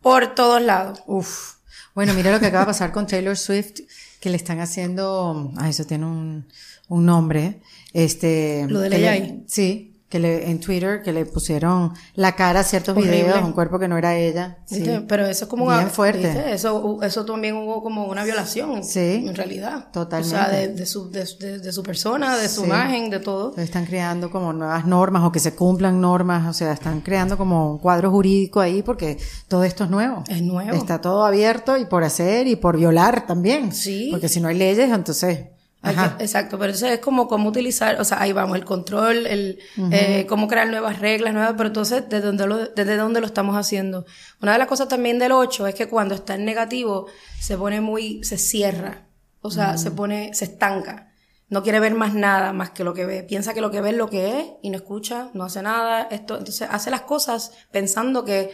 Por 0.00 0.34
todos 0.34 0.62
lados. 0.62 1.02
Uf. 1.06 1.54
Bueno, 1.94 2.14
mira 2.14 2.30
lo 2.30 2.40
que 2.40 2.46
acaba 2.46 2.62
de 2.64 2.66
pasar 2.68 2.92
con 2.92 3.06
Taylor 3.06 3.36
Swift, 3.36 3.80
que 4.20 4.30
le 4.30 4.36
están 4.36 4.60
haciendo, 4.60 5.52
ah, 5.56 5.68
eso 5.68 5.84
tiene 5.84 6.06
un, 6.06 6.46
un 6.88 7.04
nombre, 7.06 7.60
este. 7.92 8.64
Lo 8.68 8.80
le- 8.88 9.08
AI. 9.08 9.44
sí, 9.48 9.89
que 10.10 10.18
le, 10.18 10.50
en 10.50 10.58
Twitter, 10.60 11.02
que 11.02 11.12
le 11.12 11.24
pusieron 11.24 11.92
la 12.14 12.34
cara 12.34 12.60
a 12.60 12.64
ciertos 12.64 12.96
Horrible. 12.96 13.22
videos, 13.22 13.42
un 13.44 13.52
cuerpo 13.52 13.78
que 13.78 13.86
no 13.88 13.96
era 13.96 14.16
ella. 14.16 14.58
Sí. 14.66 14.84
Pero 15.08 15.24
eso 15.24 15.44
es 15.44 15.48
como 15.48 15.66
Bien 15.68 15.78
una, 15.82 15.88
fuerte. 15.88 16.18
¿viste? 16.26 16.52
Eso, 16.52 16.98
eso 17.02 17.24
también 17.24 17.54
hubo 17.54 17.80
como 17.82 18.06
una 18.06 18.24
violación. 18.24 18.82
Sí. 18.82 19.24
En 19.26 19.34
realidad. 19.36 19.86
Totalmente. 19.92 20.36
O 20.36 20.38
sea, 20.38 20.48
de, 20.50 20.68
de 20.68 20.84
su, 20.84 21.10
de, 21.12 21.24
de- 21.38 21.58
de 21.60 21.72
su 21.72 21.82
persona, 21.84 22.36
de 22.36 22.48
su 22.48 22.62
Sí. 22.62 22.66
imagen, 22.66 23.08
de 23.08 23.20
todo. 23.20 23.44
Entonces 23.50 23.64
están 23.66 23.86
creando 23.86 24.30
como 24.32 24.52
nuevas 24.52 24.84
normas 24.84 25.22
o 25.22 25.30
que 25.30 25.38
se 25.38 25.54
cumplan 25.54 26.00
normas, 26.00 26.48
o 26.48 26.52
sea, 26.52 26.72
están 26.72 27.00
creando 27.02 27.38
como 27.38 27.70
un 27.70 27.78
cuadro 27.78 28.10
jurídico 28.10 28.58
ahí 28.60 28.82
porque 28.82 29.16
todo 29.46 29.62
esto 29.62 29.84
es 29.84 29.90
nuevo. 29.90 30.24
Es 30.28 30.42
nuevo. 30.42 30.72
Está 30.76 31.00
todo 31.00 31.24
abierto 31.24 31.76
y 31.76 31.84
por 31.84 32.02
hacer 32.02 32.48
y 32.48 32.56
por 32.56 32.76
violar 32.76 33.28
también. 33.28 33.72
Sí. 33.72 34.08
Porque 34.10 34.28
si 34.28 34.40
no 34.40 34.48
hay 34.48 34.58
leyes, 34.58 34.90
entonces. 34.90 35.38
Hay 35.82 35.94
Ajá. 35.94 36.16
que- 36.18 36.24
exacto, 36.24 36.58
pero 36.58 36.72
entonces 36.72 36.92
es 36.92 37.00
como 37.00 37.26
cómo 37.26 37.48
utilizar, 37.48 38.00
o 38.00 38.04
sea, 38.04 38.20
ahí 38.20 38.32
vamos, 38.32 38.56
el 38.58 38.64
control, 38.66 39.26
el 39.26 39.58
eh, 39.92 40.26
cómo 40.28 40.46
crear 40.46 40.68
nuevas 40.68 40.98
reglas, 40.98 41.32
nuevas, 41.32 41.54
pero 41.56 41.68
entonces 41.68 42.04
desde 42.08 42.26
dónde 42.26 42.46
lo, 42.46 42.58
desde 42.66 42.96
dónde 42.96 43.20
lo 43.20 43.26
estamos 43.26 43.56
haciendo. 43.56 44.04
Una 44.42 44.52
de 44.52 44.58
las 44.58 44.68
cosas 44.68 44.88
también 44.88 45.18
del 45.18 45.32
8 45.32 45.66
es 45.66 45.74
que 45.74 45.88
cuando 45.88 46.14
está 46.14 46.34
en 46.34 46.44
negativo 46.44 47.06
se 47.40 47.56
pone 47.56 47.80
muy, 47.80 48.22
se 48.24 48.36
cierra, 48.36 49.06
o 49.40 49.50
sea, 49.50 49.78
se 49.78 49.90
pone, 49.90 50.34
se 50.34 50.44
estanca. 50.44 51.06
No 51.48 51.62
quiere 51.64 51.80
ver 51.80 51.94
más 51.94 52.14
nada 52.14 52.52
más 52.52 52.70
que 52.70 52.84
lo 52.84 52.94
que 52.94 53.06
ve. 53.06 53.22
Piensa 53.24 53.54
que 53.54 53.60
lo 53.60 53.70
que 53.72 53.80
ve 53.80 53.90
es 53.90 53.96
lo 53.96 54.08
que 54.08 54.38
es 54.38 54.46
y 54.62 54.70
no 54.70 54.76
escucha, 54.76 55.30
no 55.34 55.42
hace 55.44 55.62
nada. 55.62 56.02
Esto, 56.10 56.38
entonces 56.38 56.68
hace 56.70 56.90
las 56.92 57.00
cosas 57.00 57.52
pensando 57.72 58.24
que 58.24 58.52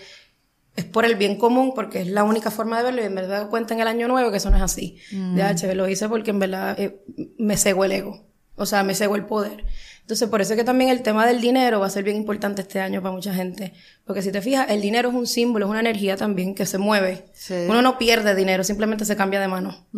es 0.77 0.85
por 0.85 1.05
el 1.05 1.17
bien 1.17 1.37
común, 1.37 1.73
porque 1.75 2.03
es 2.03 2.09
la 2.09 2.23
única 2.25 2.51
forma 2.51 2.79
de 2.79 2.85
verlo, 2.85 3.03
y 3.03 3.07
en 3.07 3.15
verdad 3.15 3.49
cuenta 3.49 3.75
en 3.75 3.81
el 3.81 3.89
año 3.89 4.09
nuevo 4.09 4.31
que 4.31 4.37
eso 4.37 4.51
no 4.51 4.57
es 4.57 4.63
así. 4.63 4.99
Ya, 5.35 5.55
che, 5.55 5.75
lo 5.75 5.89
hice 5.89 6.09
porque 6.09 6.31
en 6.31 6.39
verdad 6.39 6.79
eh, 6.79 7.03
me 7.39 7.57
cegó 7.57 7.85
el 7.85 7.93
ego, 7.93 8.27
o 8.55 8.67
sea, 8.67 8.85
me 8.85 8.95
cegó 8.95 9.17
el 9.17 9.25
poder. 9.25 9.65
Entonces, 10.07 10.29
por 10.29 10.41
eso 10.41 10.53
es 10.53 10.57
que 10.57 10.63
también 10.63 10.91
el 10.91 11.03
tema 11.03 11.27
del 11.27 11.41
dinero 11.41 11.81
va 11.81 11.87
a 11.87 11.91
ser 11.91 12.05
bien 12.05 12.17
importante 12.17 12.63
este 12.63 12.79
año 12.79 13.03
para 13.03 13.13
mucha 13.13 13.35
gente. 13.35 13.73
Porque 14.05 14.23
si 14.23 14.31
te 14.31 14.41
fijas, 14.41 14.71
el 14.71 14.81
dinero 14.81 15.09
es 15.09 15.17
un 15.17 15.27
símbolo, 15.27 15.67
es 15.67 15.71
una 15.71 15.81
energía 15.81 16.17
también 16.17 16.55
que 16.55 16.65
se 16.65 16.79
mueve. 16.79 17.25
Sí. 17.33 17.55
Uno 17.69 17.83
no 17.83 17.99
pierde 17.99 18.37
dinero, 18.37 18.63
simplemente 18.63 19.05
se 19.05 19.17
cambia 19.17 19.41
de 19.41 19.49
mano 19.49 19.89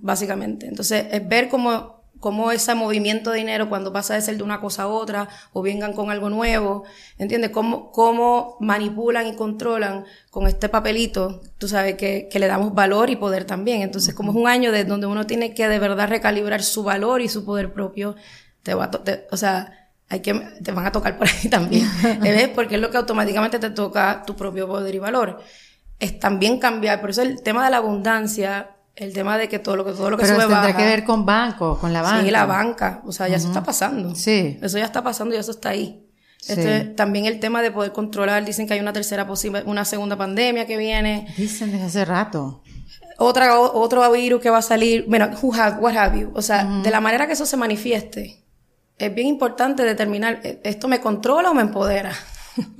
básicamente. 0.00 0.68
Entonces, 0.68 1.04
es 1.10 1.28
ver 1.28 1.50
cómo, 1.50 2.01
cómo 2.22 2.52
ese 2.52 2.74
movimiento 2.74 3.30
de 3.32 3.38
dinero 3.38 3.68
cuando 3.68 3.92
pasa 3.92 4.14
de 4.14 4.22
ser 4.22 4.38
de 4.38 4.42
una 4.44 4.60
cosa 4.60 4.84
a 4.84 4.86
otra 4.86 5.28
o 5.52 5.60
vengan 5.60 5.92
con 5.92 6.10
algo 6.10 6.30
nuevo, 6.30 6.84
¿entiendes? 7.18 7.50
Cómo, 7.50 7.90
cómo 7.92 8.56
manipulan 8.60 9.26
y 9.26 9.36
controlan 9.36 10.04
con 10.30 10.46
este 10.46 10.70
papelito, 10.70 11.42
tú 11.58 11.68
sabes, 11.68 11.96
que, 11.96 12.28
que 12.30 12.38
le 12.38 12.46
damos 12.46 12.72
valor 12.74 13.10
y 13.10 13.16
poder 13.16 13.44
también. 13.44 13.82
Entonces, 13.82 14.14
como 14.14 14.30
es 14.32 14.36
un 14.38 14.48
año 14.48 14.72
de 14.72 14.84
donde 14.84 15.06
uno 15.06 15.26
tiene 15.26 15.52
que 15.52 15.68
de 15.68 15.78
verdad 15.78 16.08
recalibrar 16.08 16.62
su 16.62 16.82
valor 16.84 17.20
y 17.20 17.28
su 17.28 17.44
poder 17.44 17.72
propio, 17.72 18.14
te 18.62 18.74
va 18.74 18.84
a 18.84 18.90
te- 18.90 19.26
o 19.30 19.36
sea, 19.36 19.90
hay 20.08 20.20
que, 20.20 20.34
te 20.62 20.72
van 20.72 20.86
a 20.86 20.92
tocar 20.92 21.18
por 21.18 21.26
ahí 21.28 21.48
también. 21.50 21.86
¿Ves? 22.22 22.48
Porque 22.54 22.76
es 22.76 22.80
lo 22.80 22.90
que 22.90 22.98
automáticamente 22.98 23.58
te 23.58 23.70
toca 23.70 24.22
tu 24.26 24.36
propio 24.36 24.66
poder 24.68 24.94
y 24.94 24.98
valor. 24.98 25.40
Es 25.98 26.18
también 26.18 26.58
cambiar. 26.58 27.00
Por 27.00 27.10
eso 27.10 27.22
el 27.22 27.42
tema 27.42 27.64
de 27.64 27.70
la 27.70 27.78
abundancia, 27.78 28.70
el 28.96 29.12
tema 29.12 29.38
de 29.38 29.48
que 29.48 29.58
todo 29.58 29.76
lo 29.76 29.84
que, 29.84 29.92
todo 29.92 30.10
lo 30.10 30.16
que 30.16 30.22
Pero 30.24 30.34
sube 30.34 30.44
tendrá 30.44 30.60
baja. 30.62 30.76
que 30.76 30.84
ver 30.84 31.04
con 31.04 31.24
bancos, 31.24 31.78
con 31.78 31.92
la 31.92 32.02
banca. 32.02 32.22
Sí, 32.24 32.30
la 32.30 32.44
banca. 32.46 33.02
O 33.06 33.12
sea, 33.12 33.28
ya 33.28 33.36
eso 33.36 33.48
está 33.48 33.62
pasando. 33.62 34.14
Sí. 34.14 34.58
Eso 34.62 34.78
ya 34.78 34.84
está 34.84 35.02
pasando 35.02 35.34
y 35.34 35.38
eso 35.38 35.50
está 35.50 35.70
ahí. 35.70 36.06
Sí. 36.38 36.52
Este, 36.54 36.80
también 36.84 37.24
el 37.26 37.38
tema 37.40 37.62
de 37.62 37.70
poder 37.70 37.92
controlar, 37.92 38.44
dicen 38.44 38.66
que 38.66 38.74
hay 38.74 38.80
una 38.80 38.92
tercera 38.92 39.26
posible, 39.26 39.62
una 39.64 39.84
segunda 39.84 40.16
pandemia 40.16 40.66
que 40.66 40.76
viene, 40.76 41.32
Dicen 41.36 41.70
desde 41.72 41.84
hace 41.86 42.04
rato. 42.04 42.62
otra, 43.18 43.58
o- 43.60 43.80
otro 43.80 44.10
virus 44.10 44.40
que 44.42 44.50
va 44.50 44.58
a 44.58 44.62
salir, 44.62 45.04
bueno, 45.08 45.30
who 45.40 45.54
have, 45.54 45.78
what 45.80 45.96
have 45.96 46.18
you. 46.18 46.32
O 46.34 46.42
sea, 46.42 46.64
de 46.82 46.90
la 46.90 47.00
manera 47.00 47.26
que 47.28 47.34
eso 47.34 47.46
se 47.46 47.56
manifieste, 47.56 48.44
es 48.98 49.14
bien 49.14 49.28
importante 49.28 49.84
determinar, 49.84 50.40
¿e- 50.42 50.60
¿esto 50.64 50.88
me 50.88 51.00
controla 51.00 51.50
o 51.50 51.54
me 51.54 51.62
empodera? 51.62 52.12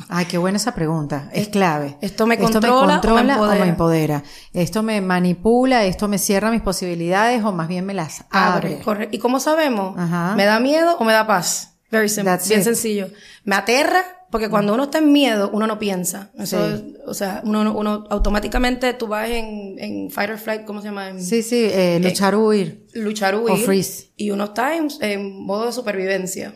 Ay, 0.09 0.27
qué 0.27 0.39
buena 0.39 0.57
esa 0.59 0.75
pregunta. 0.75 1.31
Es 1.33 1.49
clave. 1.49 1.97
esto 2.01 2.27
me 2.27 2.39
controla 2.39 3.01
o 3.01 3.15
me 3.15 3.21
empodera? 3.33 3.67
empodera? 3.67 4.23
Esto 4.53 4.83
me 4.83 5.01
manipula, 5.01 5.85
esto 5.85 6.09
me 6.09 6.19
cierra 6.19 6.51
mis 6.51 6.63
posibilidades 6.63 7.43
o 7.45 7.53
más 7.53 7.69
bien 7.69 7.87
me 7.87 7.95
las 7.95 8.25
abre. 8.31 8.81
¿Y 9.11 9.19
cómo 9.19 9.41
sabemos? 9.41 9.95
Ajá. 9.99 10.35
¿Me 10.37 10.45
da 10.45 10.61
miedo 10.61 10.97
o 10.99 11.05
me 11.05 11.13
da 11.13 11.27
paz? 11.27 11.79
Very 11.91 12.09
simple, 12.09 12.31
That's 12.33 12.49
bien 12.49 12.61
it. 12.61 12.65
sencillo. 12.65 13.09
Me 13.45 13.55
aterra 13.57 14.05
porque 14.31 14.49
cuando 14.49 14.73
uno 14.73 14.85
está 14.85 14.97
en 14.99 15.13
miedo, 15.13 15.51
uno 15.53 15.67
no 15.67 15.79
piensa. 15.79 16.31
Eso, 16.39 16.79
Sí. 16.79 16.97
o 17.07 17.13
sea, 17.13 17.43
uno, 17.45 17.65
no- 17.65 17.77
uno 17.77 18.05
automáticamente 18.09 18.95
tú 18.95 19.07
vas 19.07 19.29
en, 19.29 19.75
en 19.79 20.11
fight 20.11 20.31
or 20.31 20.39
flight, 20.39 20.65
¿cómo 20.65 20.81
se 20.81 20.89
llama? 20.89 21.11
En 21.11 21.23
Sí, 21.23 21.43
sí, 21.43 21.67
eh, 21.71 22.01
luchar 22.03 22.35
o 22.35 22.47
huir. 22.47 22.87
luchar 22.95 23.35
o 23.35 23.43
huir. 23.43 23.53
O 23.53 23.57
freeze. 23.59 24.11
Y 24.17 24.31
uno 24.31 24.45
está 24.45 24.75
en, 24.75 24.89
en 25.01 25.45
modo 25.45 25.67
de 25.67 25.73
supervivencia. 25.73 26.55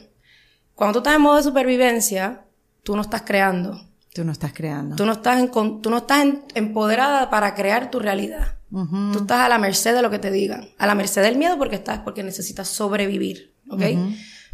Cuando 0.74 0.94
tú 0.94 0.98
estás 1.00 1.16
en 1.16 1.20
modo 1.22 1.36
de 1.36 1.42
supervivencia, 1.42 2.45
tú 2.86 2.94
no 2.96 3.02
estás 3.02 3.22
creando. 3.22 3.82
Tú 4.14 4.24
no 4.24 4.32
estás 4.32 4.52
creando. 4.54 4.96
Tú 4.96 5.04
no 5.04 5.12
estás, 5.12 5.38
en, 5.40 5.48
con- 5.48 5.82
tú 5.82 5.90
no 5.90 5.98
estás 5.98 6.22
en- 6.22 6.42
empoderada 6.54 7.28
para 7.28 7.54
crear 7.54 7.90
tu 7.90 7.98
realidad. 7.98 8.54
Tú 9.12 9.18
estás 9.20 9.40
a 9.40 9.48
la 9.48 9.58
merced 9.58 9.94
de 9.94 10.02
lo 10.02 10.10
que 10.10 10.18
te 10.18 10.30
digan. 10.30 10.68
A 10.78 10.86
la 10.86 10.94
merced 10.94 11.22
del 11.22 11.36
miedo 11.36 11.58
porque 11.58 11.76
estás, 11.76 11.98
porque 12.00 12.22
necesitas 12.22 12.68
sobrevivir. 12.68 13.54
¿Ok? 13.68 13.82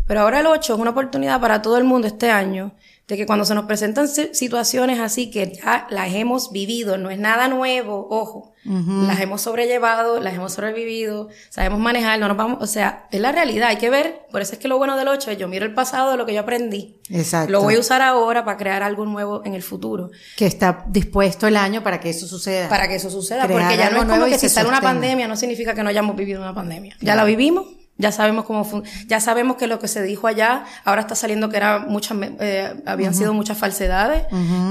Pero 0.07 0.21
ahora 0.21 0.41
el 0.41 0.47
8 0.47 0.75
es 0.75 0.81
una 0.81 0.91
oportunidad 0.91 1.41
para 1.41 1.63
todo 1.63 1.77
el 1.79 1.85
mundo 1.85 2.07
este 2.09 2.31
año 2.31 2.75
de 3.13 3.19
que 3.19 3.27
cuando 3.27 3.45
se 3.45 3.55
nos 3.55 3.67
presentan 3.67 4.09
si- 4.09 4.33
situaciones 4.33 4.99
así 4.99 5.31
que 5.31 5.53
ya 5.53 5.87
las 5.91 6.15
hemos 6.15 6.51
vivido, 6.51 6.97
no 6.97 7.11
es 7.11 7.19
nada 7.19 7.47
nuevo, 7.49 8.07
ojo, 8.11 8.55
las 8.65 9.21
hemos 9.21 9.43
sobrellevado, 9.43 10.19
las 10.21 10.33
hemos 10.35 10.55
sobrevivido, 10.55 11.29
sabemos 11.51 11.79
manejar, 11.79 12.19
no 12.19 12.29
nos 12.29 12.37
vamos, 12.39 12.59
o 12.63 12.67
sea, 12.67 13.07
es 13.11 13.21
la 13.21 13.31
realidad, 13.33 13.69
hay 13.69 13.77
que 13.77 13.91
ver, 13.91 14.23
por 14.31 14.41
eso 14.41 14.55
es 14.55 14.59
que 14.59 14.67
lo 14.69 14.79
bueno 14.79 14.97
del 14.97 15.09
8 15.09 15.33
es 15.33 15.37
yo 15.37 15.47
miro 15.47 15.67
el 15.67 15.75
pasado 15.75 16.11
de 16.13 16.17
lo 16.17 16.25
que 16.25 16.33
yo 16.33 16.41
aprendí, 16.41 16.97
Exacto. 17.11 17.53
lo 17.53 17.61
voy 17.61 17.75
a 17.75 17.81
usar 17.81 18.01
ahora 18.01 18.47
para 18.47 18.57
crear 18.57 18.83
algo 18.83 19.05
nuevo 19.05 19.43
en 19.45 19.53
el 19.55 19.63
futuro. 19.63 20.11
Que 20.39 20.47
está 20.47 20.85
dispuesto 20.89 21.47
el 21.47 21.57
año 21.59 21.83
para 21.83 22.01
que 22.01 22.09
eso 22.09 22.27
suceda. 22.27 22.71
Para 22.71 22.89
que 22.89 22.95
eso 22.95 23.11
suceda. 23.11 23.45
Crear 23.45 23.61
porque 23.61 23.77
ya 23.77 23.91
no 23.91 23.99
es 23.99 24.05
como 24.07 24.25
que 24.25 24.39
si 24.39 24.49
sale 24.49 24.69
una 24.71 24.81
pandemia 24.81 25.29
no 25.29 25.37
significa 25.37 25.75
que 25.75 25.83
no 25.83 25.91
hayamos 25.91 26.17
vivido 26.17 26.41
una 26.41 26.55
pandemia. 26.55 26.97
Ya 27.03 27.15
la 27.15 27.25
vivimos, 27.25 27.67
ya 28.03 28.13
sabemos 28.13 28.45
cómo 28.45 28.65
fun- 28.65 28.85
ya 29.07 29.21
sabemos 29.21 29.57
que 29.57 29.67
lo 29.67 29.79
que 29.79 29.89
se 29.89 30.03
dijo 30.03 30.27
allá, 30.27 30.65
ahora 30.85 31.01
está 31.03 31.15
saliendo 31.15 31.49
que 31.49 31.57
era 31.57 31.79
muchas, 31.79 32.17
eh, 32.41 32.75
habían 32.85 33.15
sido 33.15 33.33
muchas 33.33 33.57
falsedades. 33.57 34.25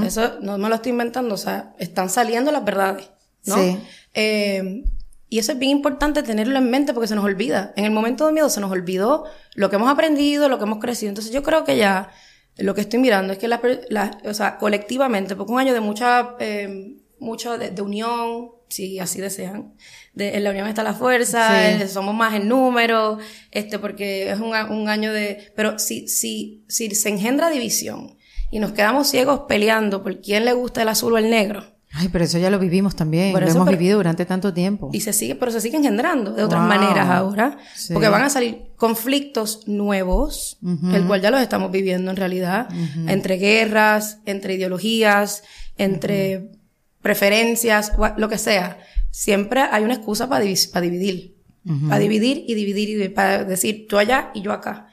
Eso 0.05 0.37
no 0.41 0.57
me 0.57 0.69
lo 0.69 0.75
estoy 0.75 0.91
inventando, 0.91 1.33
o 1.33 1.37
sea, 1.37 1.73
están 1.79 2.09
saliendo 2.09 2.51
las 2.51 2.63
verdades, 2.63 3.09
¿no? 3.45 3.55
Sí. 3.55 3.79
Eh, 4.13 4.83
y 5.29 5.39
eso 5.39 5.53
es 5.53 5.59
bien 5.59 5.71
importante 5.71 6.23
tenerlo 6.23 6.57
en 6.57 6.69
mente 6.69 6.93
porque 6.93 7.07
se 7.07 7.15
nos 7.15 7.23
olvida. 7.23 7.71
En 7.77 7.85
el 7.85 7.91
momento 7.91 8.27
de 8.27 8.33
miedo 8.33 8.49
se 8.49 8.59
nos 8.59 8.69
olvidó 8.69 9.23
lo 9.55 9.69
que 9.69 9.77
hemos 9.77 9.89
aprendido, 9.89 10.49
lo 10.49 10.57
que 10.57 10.65
hemos 10.65 10.79
crecido. 10.79 11.07
Entonces 11.09 11.31
yo 11.31 11.41
creo 11.41 11.63
que 11.63 11.77
ya 11.77 12.09
lo 12.57 12.75
que 12.75 12.81
estoy 12.81 12.99
mirando 12.99 13.31
es 13.31 13.39
que 13.39 13.47
la, 13.47 13.61
la- 13.89 14.17
o 14.25 14.33
sea, 14.33 14.57
colectivamente, 14.57 15.37
porque 15.37 15.53
un 15.53 15.59
año 15.59 15.73
de 15.73 15.79
mucha, 15.79 16.35
eh, 16.39 16.97
mucho 17.19 17.57
de, 17.57 17.69
de 17.71 17.81
unión, 17.81 18.49
si 18.71 18.97
así 18.99 19.21
desean, 19.21 19.73
de, 20.15 20.35
en 20.37 20.43
la 20.43 20.49
unión 20.49 20.67
está 20.67 20.81
la 20.83 20.93
fuerza, 20.95 21.77
Sí. 21.79 21.87
somos 21.87 22.15
más 22.15 22.33
en 22.33 22.47
número, 22.47 23.19
este, 23.51 23.77
porque 23.79 24.31
es 24.31 24.39
un, 24.39 24.53
un 24.55 24.89
año 24.89 25.13
de, 25.13 25.51
pero 25.55 25.77
si, 25.77 26.07
si, 26.07 26.63
si 26.67 26.89
se 26.95 27.09
engendra 27.09 27.49
división 27.51 28.17
y 28.49 28.59
nos 28.59 28.71
quedamos 28.71 29.07
ciegos 29.09 29.41
peleando 29.47 30.03
por 30.03 30.19
quién 30.21 30.43
le 30.45 30.53
gusta 30.53 30.81
el 30.81 30.89
azul 30.89 31.13
o 31.13 31.17
el 31.17 31.29
negro, 31.29 31.65
Ay, 31.93 32.07
pero 32.07 32.23
eso 32.23 32.37
ya 32.37 32.49
lo 32.49 32.57
vivimos 32.57 32.95
también. 32.95 33.33
Por 33.33 33.41
lo 33.41 33.47
eso, 33.47 33.57
hemos 33.57 33.67
pero- 33.67 33.77
vivido 33.77 33.97
durante 33.97 34.25
tanto 34.25 34.53
tiempo. 34.53 34.89
y 34.93 35.01
se 35.01 35.11
sigue, 35.11 35.35
pero 35.35 35.51
se 35.51 35.59
sigue 35.59 35.75
engendrando 35.75 36.31
de 36.31 36.41
otras 36.45 36.61
Wow. 36.61 36.69
maneras 36.69 37.09
ahora, 37.09 37.57
Sí. 37.75 37.91
porque 37.91 38.07
van 38.07 38.21
a 38.23 38.29
salir 38.29 38.71
conflictos 38.77 39.67
nuevos, 39.67 40.57
el 40.93 41.05
cual 41.05 41.19
ya 41.21 41.31
los 41.31 41.41
estamos 41.41 41.69
viviendo 41.69 42.09
en 42.09 42.15
realidad, 42.15 42.69
entre 43.07 43.35
guerras, 43.35 44.19
entre 44.25 44.53
ideologías, 44.53 45.43
entre 45.77 46.51
preferencias, 47.01 47.91
lo 48.17 48.29
que 48.29 48.37
sea. 48.37 48.79
Siempre 49.09 49.61
hay 49.61 49.83
una 49.83 49.95
excusa 49.95 50.29
para 50.29 50.43
dividir, 50.43 51.35
para 51.89 51.99
dividir 51.99 52.43
y 52.47 52.53
dividir 52.55 52.89
y 52.89 52.93
dividir, 52.93 53.13
para 53.13 53.43
decir 53.43 53.85
tú 53.87 53.97
allá 53.97 54.31
y 54.33 54.41
yo 54.41 54.51
acá. 54.51 54.87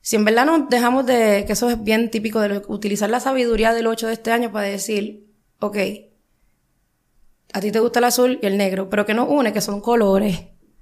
Si 0.00 0.16
en 0.16 0.24
verdad 0.24 0.44
nos 0.46 0.68
dejamos 0.68 1.06
de, 1.06 1.44
que 1.46 1.54
eso 1.54 1.70
es 1.70 1.82
bien 1.82 2.10
típico 2.10 2.40
de 2.40 2.48
lo- 2.50 2.62
utilizar 2.68 3.08
la 3.08 3.20
sabiduría 3.20 3.72
del 3.72 3.86
8 3.86 4.06
de 4.08 4.12
este 4.12 4.30
año 4.32 4.52
para 4.52 4.66
decir, 4.66 5.26
ok, 5.60 5.76
a 7.52 7.60
ti 7.60 7.70
te 7.72 7.80
gusta 7.80 8.00
el 8.00 8.04
azul 8.04 8.38
y 8.42 8.46
el 8.46 8.56
negro, 8.56 8.90
pero 8.90 9.06
que 9.06 9.14
nos 9.14 9.28
une, 9.30 9.52
que 9.52 9.60
son 9.60 9.80
colores. 9.80 10.40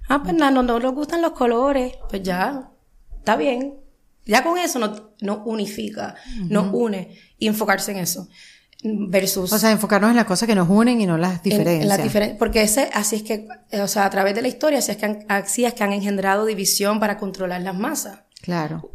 Ah, 0.09 0.21
pues 0.23 0.33
nada, 0.35 0.51
no, 0.51 0.63
no 0.63 0.79
nos 0.79 0.93
gustan 0.93 1.21
los 1.21 1.31
colores. 1.33 1.93
Pues 2.09 2.23
ya, 2.23 2.71
está 3.17 3.35
bien. 3.37 3.75
Ya 4.25 4.43
con 4.43 4.57
eso 4.57 4.79
nos, 4.79 5.03
nos 5.21 5.39
unifica, 5.45 6.15
nos 6.49 6.73
une 6.73 7.17
y 7.37 7.47
enfocarse 7.47 7.91
en 7.91 7.97
eso. 7.99 8.27
Versus 8.83 9.53
O 9.53 9.57
sea, 9.57 9.71
enfocarnos 9.71 10.09
en 10.09 10.17
las 10.17 10.25
cosas 10.25 10.45
que 10.47 10.55
nos 10.55 10.69
unen 10.69 10.99
y 10.99 11.05
no 11.05 11.17
las 11.17 11.35
en- 11.37 11.41
diferencias. 11.43 11.81
en 11.83 11.87
las 11.89 11.99
diferen- 12.03 12.37
porque 12.37 12.61
ese, 12.61 12.89
así 12.93 13.15
es 13.17 13.23
que, 13.23 13.47
eh, 13.71 13.81
o 13.81 13.87
sea, 13.87 14.05
a 14.05 14.09
través 14.09 14.35
de 14.35 14.41
la 14.41 14.49
historia, 14.49 14.79
así 14.79 14.91
es 14.91 14.97
que 14.97 15.05
han, 15.05 15.25
así 15.29 15.63
es 15.65 15.73
que 15.73 15.83
han 15.83 15.93
engendrado 15.93 16.45
división 16.45 16.99
para 16.99 17.17
controlar 17.17 17.61
las 17.61 17.75
masas. 17.75 18.19
Claro. 18.41 18.91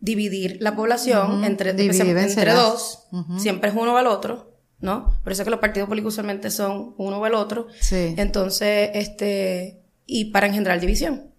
Dividir 0.00 0.58
la 0.60 0.76
población 0.76 1.42
entre, 1.44 1.70
entre 1.70 2.52
dos, 2.52 3.08
siempre 3.38 3.70
es 3.70 3.76
uno 3.76 3.94
o 3.94 3.98
el 3.98 4.06
otro, 4.06 4.52
¿no? 4.80 5.18
Por 5.24 5.32
eso 5.32 5.42
es 5.42 5.44
que 5.44 5.50
los 5.50 5.58
partidos 5.58 5.88
políticos 5.88 6.14
usualmente 6.14 6.52
son 6.52 6.94
uno 6.98 7.18
o 7.18 7.26
el 7.26 7.34
otro. 7.34 7.66
Sí. 7.80 8.14
Entonces, 8.16 8.90
este, 8.94 9.80
y 10.06 10.26
para 10.26 10.46
engendrar 10.46 10.78
división. 10.78 11.32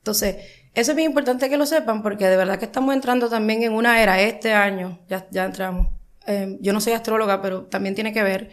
Entonces, 0.00 0.36
eso 0.74 0.90
es 0.92 0.96
bien 0.96 1.08
importante 1.08 1.48
que 1.48 1.56
lo 1.56 1.64
sepan 1.64 2.02
porque 2.02 2.28
de 2.28 2.36
verdad 2.36 2.58
que 2.58 2.66
estamos 2.66 2.94
entrando 2.94 3.30
también 3.30 3.62
en 3.62 3.72
una 3.72 4.02
era 4.02 4.20
este 4.20 4.52
año, 4.52 4.98
ya, 5.08 5.26
ya 5.30 5.46
entramos. 5.46 5.88
Eh, 6.26 6.58
yo 6.60 6.72
no 6.72 6.80
soy 6.80 6.92
astróloga, 6.92 7.42
pero 7.42 7.62
también 7.64 7.94
tiene 7.94 8.12
que 8.12 8.22
ver 8.22 8.50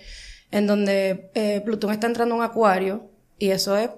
en 0.52 0.66
donde 0.68 1.30
eh, 1.36 1.62
Plutón 1.64 1.92
está 1.92 2.08
entrando 2.08 2.34
en 2.36 2.40
un 2.42 2.46
acuario 2.46 3.12
y 3.38 3.50
eso 3.50 3.78
es, 3.78 3.90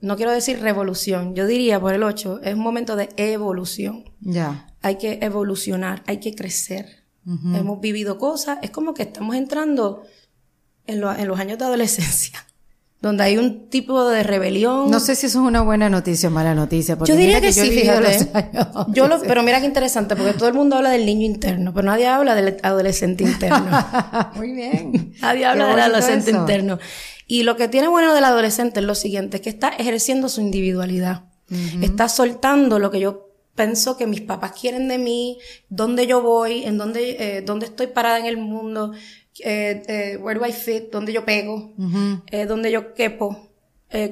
no 0.00 0.16
quiero 0.16 0.32
decir 0.32 0.60
revolución, 0.60 1.34
yo 1.34 1.46
diría 1.46 1.78
por 1.80 1.92
el 1.94 2.02
8, 2.02 2.40
es 2.42 2.54
un 2.54 2.60
momento 2.60 2.96
de 2.96 3.08
evolución. 3.16 4.04
Ya. 4.20 4.66
Hay 4.82 4.96
que 4.96 5.18
evolucionar, 5.22 6.02
hay 6.06 6.18
que 6.20 6.34
crecer. 6.34 7.04
Hemos 7.54 7.80
vivido 7.80 8.16
cosas, 8.18 8.58
es 8.62 8.70
como 8.70 8.94
que 8.94 9.02
estamos 9.02 9.36
entrando 9.36 10.02
en, 10.86 11.00
lo- 11.00 11.12
en 11.14 11.28
los 11.28 11.38
años 11.38 11.58
de 11.58 11.64
adolescencia, 11.66 12.44
donde 13.00 13.24
hay 13.24 13.38
un 13.38 13.68
tipo 13.70 14.08
de 14.08 14.22
rebelión. 14.22 14.90
No 14.90 15.00
sé 15.00 15.14
si 15.14 15.26
eso 15.26 15.40
es 15.40 15.46
una 15.46 15.62
buena 15.62 15.88
noticia 15.88 16.28
o 16.28 16.32
mala 16.32 16.54
noticia. 16.54 16.98
Porque 16.98 17.12
yo 17.12 17.18
diría 17.18 17.40
que, 17.40 17.52
sí, 17.52 17.70
fíjate. 17.70 18.30
años. 18.34 18.66
Yo 18.88 19.08
lo, 19.08 19.20
pero 19.22 19.42
mira 19.42 19.60
qué 19.60 19.66
interesante, 19.66 20.16
porque 20.16 20.34
todo 20.34 20.48
el 20.48 20.54
mundo 20.54 20.76
habla 20.76 20.90
del 20.90 21.06
niño 21.06 21.24
interno, 21.24 21.72
pero 21.72 21.86
nadie 21.86 22.06
habla 22.06 22.34
del 22.34 22.58
adolescente 22.62 23.24
interno. 23.24 23.70
Muy 24.36 24.52
bien. 24.52 25.14
Nadie 25.20 25.46
habla 25.46 25.68
del 25.68 25.80
adolescente 25.80 26.30
eso. 26.30 26.40
interno. 26.40 26.78
Y 27.26 27.44
lo 27.44 27.56
que 27.56 27.68
tiene 27.68 27.88
bueno 27.88 28.12
del 28.12 28.24
adolescente 28.24 28.80
es 28.80 28.86
lo 28.86 28.94
siguiente, 28.94 29.38
es 29.38 29.42
que 29.42 29.50
está 29.50 29.68
ejerciendo 29.68 30.28
su 30.28 30.40
individualidad. 30.40 31.24
Está 31.80 32.08
soltando 32.08 32.78
lo 32.78 32.92
que 32.92 33.00
yo 33.00 33.30
pienso 33.56 33.96
que 33.96 34.06
mis 34.06 34.20
papás 34.20 34.52
quieren 34.58 34.88
de 34.88 34.98
mí, 34.98 35.38
dónde 35.68 36.06
yo 36.06 36.22
voy, 36.22 36.64
en 36.64 36.78
dónde, 36.78 37.16
eh, 37.18 37.42
dónde 37.42 37.66
estoy 37.66 37.88
parada 37.88 38.18
en 38.18 38.26
el 38.26 38.36
mundo, 38.36 38.92
eh, 39.38 39.82
eh, 39.86 40.16
where 40.16 40.38
do 40.38 40.44
I 40.46 40.52
fit, 40.52 40.90
dónde 40.90 41.12
yo 41.12 41.24
pego, 41.24 41.72
eh, 42.30 42.46
dónde 42.46 42.70
yo 42.70 42.92
quepo, 42.94 43.46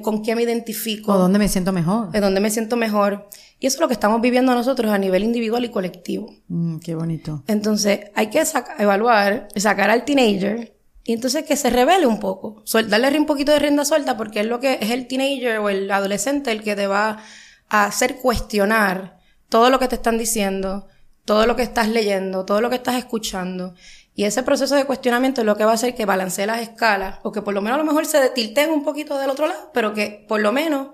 con 0.01 0.21
qué 0.23 0.35
me 0.35 0.41
identifico 0.43 1.13
¿O 1.13 1.17
dónde 1.17 1.39
me 1.39 1.47
siento 1.47 1.71
mejor? 1.71 2.11
de 2.11 2.19
dónde 2.19 2.41
me 2.41 2.49
siento 2.49 2.75
mejor. 2.75 3.29
Y 3.61 3.67
eso 3.67 3.77
es 3.77 3.81
lo 3.81 3.87
que 3.87 3.93
estamos 3.93 4.19
viviendo 4.19 4.53
nosotros 4.53 4.91
a 4.91 4.97
nivel 4.97 5.23
individual 5.23 5.63
y 5.63 5.69
colectivo. 5.69 6.33
Mm, 6.49 6.79
qué 6.79 6.95
bonito. 6.95 7.43
Entonces, 7.47 8.01
hay 8.13 8.27
que 8.27 8.43
saca- 8.45 8.75
evaluar, 8.79 9.47
sacar 9.55 9.89
al 9.89 10.03
teenager 10.03 10.75
y 11.05 11.13
entonces 11.13 11.43
que 11.45 11.55
se 11.55 11.69
revele 11.69 12.07
un 12.07 12.19
poco. 12.19 12.61
Suel- 12.65 12.87
darle 12.89 13.17
un 13.17 13.25
poquito 13.25 13.53
de 13.53 13.59
rienda 13.59 13.85
suelta 13.85 14.17
porque 14.17 14.41
es 14.41 14.47
lo 14.47 14.59
que 14.59 14.79
es 14.81 14.91
el 14.91 15.07
teenager 15.07 15.59
o 15.59 15.69
el 15.69 15.89
adolescente 15.91 16.51
el 16.51 16.61
que 16.61 16.75
te 16.75 16.87
va 16.87 17.23
a 17.69 17.85
hacer 17.85 18.17
cuestionar 18.17 19.17
todo 19.47 19.69
lo 19.69 19.79
que 19.79 19.87
te 19.87 19.95
están 19.95 20.17
diciendo, 20.17 20.87
todo 21.25 21.45
lo 21.45 21.55
que 21.55 21.63
estás 21.63 21.87
leyendo, 21.87 22.43
todo 22.45 22.59
lo 22.61 22.69
que 22.69 22.75
estás 22.75 22.95
escuchando. 22.95 23.75
Y 24.19 24.25
ese 24.25 24.43
proceso 24.43 24.75
de 24.75 24.83
cuestionamiento 24.83 25.39
es 25.39 25.45
lo 25.45 25.55
que 25.55 25.63
va 25.63 25.71
a 25.71 25.75
hacer 25.75 25.95
que 25.95 26.03
balancee 26.03 26.45
las 26.45 26.59
escalas, 26.59 27.19
o 27.23 27.31
que 27.31 27.41
por 27.41 27.53
lo 27.53 27.61
menos 27.61 27.79
a 27.79 27.81
lo 27.81 27.85
mejor 27.85 28.05
se 28.05 28.29
tilten 28.31 28.69
un 28.69 28.83
poquito 28.83 29.17
del 29.17 29.29
otro 29.29 29.47
lado, 29.47 29.71
pero 29.73 29.93
que 29.93 30.25
por 30.27 30.41
lo 30.41 30.51
menos 30.51 30.89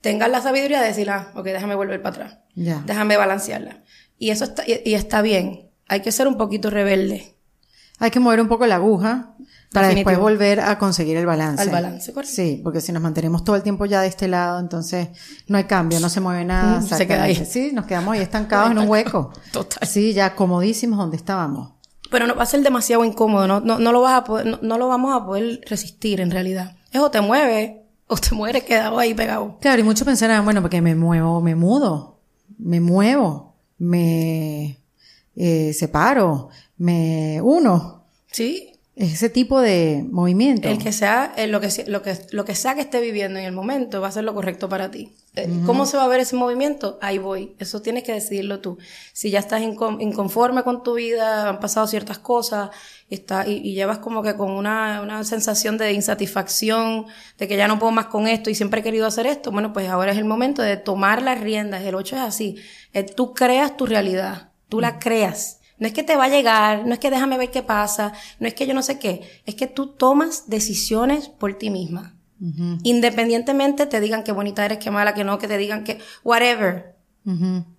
tengan 0.00 0.30
la 0.30 0.40
sabiduría 0.40 0.80
de 0.80 0.86
decir, 0.86 1.10
ah, 1.10 1.32
ok, 1.34 1.46
déjame 1.46 1.74
volver 1.74 2.00
para 2.00 2.14
atrás. 2.26 2.38
Déjame 2.54 3.16
balancearla. 3.16 3.82
Y 4.18 4.30
eso 4.30 4.44
está, 4.44 4.62
y, 4.68 4.82
y 4.84 4.94
está 4.94 5.20
bien. 5.20 5.68
Hay 5.88 6.02
que 6.02 6.12
ser 6.12 6.28
un 6.28 6.36
poquito 6.36 6.70
rebelde. 6.70 7.34
Hay 7.98 8.12
que 8.12 8.20
mover 8.20 8.40
un 8.40 8.46
poco 8.46 8.64
la 8.66 8.76
aguja 8.76 9.34
para 9.72 9.88
Definitivo. 9.88 10.10
después 10.10 10.18
volver 10.18 10.60
a 10.60 10.78
conseguir 10.78 11.16
el 11.16 11.26
balance. 11.26 11.60
Al 11.60 11.70
balance, 11.70 12.12
correcto. 12.12 12.36
Sí, 12.36 12.60
porque 12.62 12.80
si 12.80 12.92
nos 12.92 13.02
mantenemos 13.02 13.42
todo 13.42 13.56
el 13.56 13.64
tiempo 13.64 13.84
ya 13.86 14.00
de 14.00 14.06
este 14.06 14.28
lado, 14.28 14.60
entonces 14.60 15.08
no 15.48 15.58
hay 15.58 15.64
cambio, 15.64 15.98
no 15.98 16.08
se 16.08 16.20
mueve 16.20 16.44
nada. 16.44 16.80
Se 16.96 17.04
queda 17.08 17.24
ahí. 17.24 17.34
Sí, 17.34 17.72
nos 17.72 17.86
quedamos 17.86 18.14
ahí 18.14 18.20
estancados 18.20 18.70
en 18.70 18.78
un 18.78 18.88
hueco. 18.88 19.32
Total. 19.50 19.88
Sí, 19.88 20.12
ya 20.12 20.36
comodísimos 20.36 20.96
donde 20.96 21.16
estábamos. 21.16 21.79
Pero 22.10 22.26
no 22.26 22.34
va 22.34 22.42
a 22.42 22.46
ser 22.46 22.62
demasiado 22.62 23.04
incómodo, 23.04 23.46
no, 23.46 23.60
no, 23.60 23.78
no 23.78 23.92
lo 23.92 24.02
vas 24.02 24.20
a 24.20 24.24
poder, 24.24 24.46
no, 24.46 24.58
no 24.62 24.78
lo 24.78 24.88
vamos 24.88 25.14
a 25.14 25.24
poder 25.24 25.60
resistir 25.66 26.20
en 26.20 26.30
realidad. 26.30 26.76
Es 26.92 27.00
o 27.00 27.10
te 27.10 27.20
mueves, 27.20 27.72
o 28.06 28.16
te 28.16 28.34
mueres 28.34 28.64
quedado 28.64 28.98
ahí 28.98 29.14
pegado. 29.14 29.58
Claro, 29.60 29.80
y 29.80 29.84
muchos 29.84 30.04
pensarán, 30.04 30.44
bueno, 30.44 30.60
porque 30.60 30.80
me 30.80 30.94
muevo, 30.94 31.40
me 31.40 31.54
mudo, 31.54 32.18
me 32.58 32.80
muevo, 32.80 33.54
me 33.78 34.80
eh, 35.36 35.72
separo, 35.72 36.48
me 36.76 37.40
uno. 37.42 38.04
Sí. 38.30 38.72
Ese 38.96 39.30
tipo 39.30 39.60
de 39.60 40.04
movimiento. 40.10 40.68
El 40.68 40.78
que 40.78 40.92
sea, 40.92 41.32
eh, 41.36 41.46
lo 41.46 41.60
que, 41.60 41.68
lo 41.86 42.02
que, 42.02 42.18
lo 42.32 42.44
que 42.44 42.54
sea 42.54 42.74
que 42.74 42.82
esté 42.82 43.00
viviendo 43.00 43.38
en 43.38 43.46
el 43.46 43.52
momento 43.52 44.00
va 44.00 44.08
a 44.08 44.12
ser 44.12 44.24
lo 44.24 44.34
correcto 44.34 44.68
para 44.68 44.90
ti. 44.90 45.14
Eh, 45.36 45.60
¿Cómo 45.64 45.86
se 45.86 45.96
va 45.96 46.04
a 46.04 46.08
ver 46.08 46.18
ese 46.20 46.34
movimiento? 46.34 46.98
Ahí 47.00 47.18
voy. 47.18 47.54
Eso 47.60 47.80
tienes 47.80 48.02
que 48.02 48.12
decidirlo 48.12 48.60
tú. 48.60 48.78
Si 49.12 49.30
ya 49.30 49.38
estás 49.38 49.62
incon- 49.62 50.00
inconforme 50.02 50.64
con 50.64 50.82
tu 50.82 50.94
vida, 50.94 51.48
han 51.48 51.60
pasado 51.60 51.86
ciertas 51.86 52.18
cosas, 52.18 52.70
está, 53.10 53.46
y, 53.46 53.58
y 53.58 53.74
llevas 53.74 53.98
como 53.98 54.22
que 54.24 54.34
con 54.36 54.50
una, 54.50 55.00
una 55.02 55.22
sensación 55.22 55.78
de 55.78 55.92
insatisfacción, 55.92 57.06
de 57.38 57.46
que 57.48 57.56
ya 57.56 57.68
no 57.68 57.78
puedo 57.78 57.92
más 57.92 58.06
con 58.06 58.26
esto 58.26 58.50
y 58.50 58.54
siempre 58.56 58.80
he 58.80 58.82
querido 58.82 59.06
hacer 59.06 59.26
esto, 59.26 59.52
bueno, 59.52 59.72
pues 59.72 59.88
ahora 59.88 60.10
es 60.12 60.18
el 60.18 60.24
momento 60.24 60.62
de 60.62 60.76
tomar 60.76 61.22
las 61.22 61.40
riendas. 61.40 61.84
El 61.84 61.94
8 61.94 62.16
es 62.16 62.22
así. 62.22 62.56
Eh, 62.92 63.04
tú 63.04 63.32
creas 63.32 63.76
tu 63.76 63.86
realidad. 63.86 64.50
Tú 64.68 64.80
la 64.80 64.98
creas. 64.98 65.58
No 65.78 65.86
es 65.86 65.92
que 65.94 66.02
te 66.02 66.16
va 66.16 66.24
a 66.24 66.28
llegar, 66.28 66.86
no 66.86 66.92
es 66.92 66.98
que 67.00 67.10
déjame 67.10 67.38
ver 67.38 67.50
qué 67.50 67.62
pasa, 67.62 68.12
no 68.38 68.46
es 68.46 68.52
que 68.54 68.66
yo 68.66 68.74
no 68.74 68.82
sé 68.82 68.98
qué, 68.98 69.22
es 69.46 69.54
que 69.54 69.66
tú 69.66 69.86
tomas 69.94 70.50
decisiones 70.50 71.28
por 71.30 71.54
ti 71.56 71.70
misma. 71.70 72.16
Independientemente 72.84 73.86
te 73.86 74.00
digan 74.00 74.22
qué 74.24 74.32
bonita 74.32 74.64
eres, 74.64 74.78
qué 74.78 74.90
mala, 74.90 75.14
que 75.14 75.24
no, 75.24 75.38
que 75.38 75.48
te 75.48 75.58
digan 75.58 75.84
que, 75.84 75.98
whatever. 76.24 76.94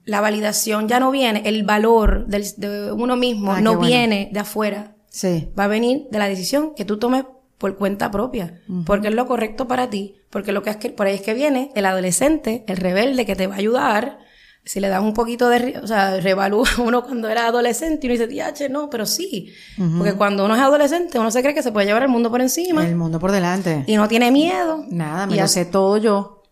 La 0.05 0.21
validación 0.21 0.87
ya 0.87 0.99
no 0.99 1.11
viene, 1.11 1.41
el 1.45 1.63
valor 1.63 2.25
del- 2.27 2.45
de 2.57 2.91
uno 2.91 3.15
mismo 3.17 3.51
Ah, 3.53 3.61
no 3.61 3.75
bueno. 3.75 3.87
viene 3.87 4.29
de 4.31 4.39
afuera, 4.39 4.95
Sí. 5.09 5.49
va 5.59 5.65
a 5.65 5.67
venir 5.67 6.07
de 6.11 6.19
la 6.19 6.29
decisión 6.29 6.73
que 6.75 6.85
tú 6.85 6.97
tomes 6.99 7.25
por 7.57 7.75
cuenta 7.77 8.09
propia, 8.11 8.61
porque 8.85 9.09
es 9.09 9.13
lo 9.13 9.25
correcto 9.27 9.67
para 9.67 9.89
ti, 9.89 10.15
porque 10.29 10.51
lo 10.51 10.63
que 10.63 10.69
es 10.71 10.77
que, 10.77 10.89
por 10.89 11.07
ahí 11.07 11.15
es 11.15 11.21
que 11.21 11.33
viene 11.33 11.71
el 11.75 11.85
adolescente, 11.85 12.63
el 12.67 12.77
rebelde 12.77 13.25
que 13.25 13.35
te 13.35 13.47
va 13.47 13.55
a 13.55 13.57
ayudar, 13.59 14.19
si 14.63 14.79
le 14.79 14.87
das 14.89 15.01
un 15.01 15.13
poquito 15.13 15.49
de, 15.49 15.79
o 15.81 15.87
sea, 15.87 16.19
revalúa 16.19 16.67
uno 16.79 17.03
cuando 17.03 17.27
era 17.29 17.47
adolescente 17.47 18.05
y 18.05 18.09
uno 18.09 18.13
dice, 18.13 18.27
diache, 18.27 18.69
no, 18.69 18.89
pero 18.89 19.05
sí, 19.05 19.51
porque 19.97 20.13
cuando 20.13 20.45
uno 20.45 20.55
es 20.55 20.61
adolescente 20.61 21.17
uno 21.19 21.31
se 21.31 21.41
cree 21.41 21.53
que 21.55 21.63
se 21.63 21.71
puede 21.71 21.87
llevar 21.87 22.03
el 22.03 22.09
mundo 22.09 22.29
por 22.29 22.41
encima 22.41 22.85
El 22.87 22.95
mundo 22.95 23.19
por 23.19 23.31
delante. 23.31 23.83
y 23.87 23.95
no 23.95 24.07
tiene 24.07 24.31
miedo. 24.31 24.85
Nada, 24.89 25.25
me 25.27 25.33
y 25.33 25.37
lo 25.37 25.43
hace- 25.45 25.65
sé 25.65 25.71
todo 25.71 25.97
yo. 25.97 26.43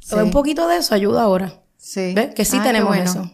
Sí. 0.00 0.14
Un 0.16 0.30
poquito 0.30 0.66
de 0.68 0.78
eso 0.78 0.94
ayuda 0.94 1.22
ahora. 1.22 1.60
Sí. 1.76 2.12
¿Ves? 2.14 2.34
Que 2.34 2.44
sí 2.44 2.56
Ah, 2.60 2.64
tenemos 2.64 2.88
bueno. 2.88 3.04
eso. 3.04 3.30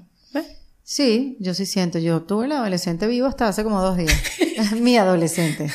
Sí, 0.86 1.38
yo 1.40 1.54
sí 1.54 1.64
siento. 1.64 1.98
Yo 1.98 2.22
tuve 2.24 2.44
el 2.44 2.52
adolescente 2.52 3.06
vivo 3.06 3.26
hasta 3.26 3.48
hace 3.48 3.64
como 3.64 3.80
dos 3.80 3.96
días. 3.96 4.12
mi 4.74 4.98
adolescente. 4.98 5.68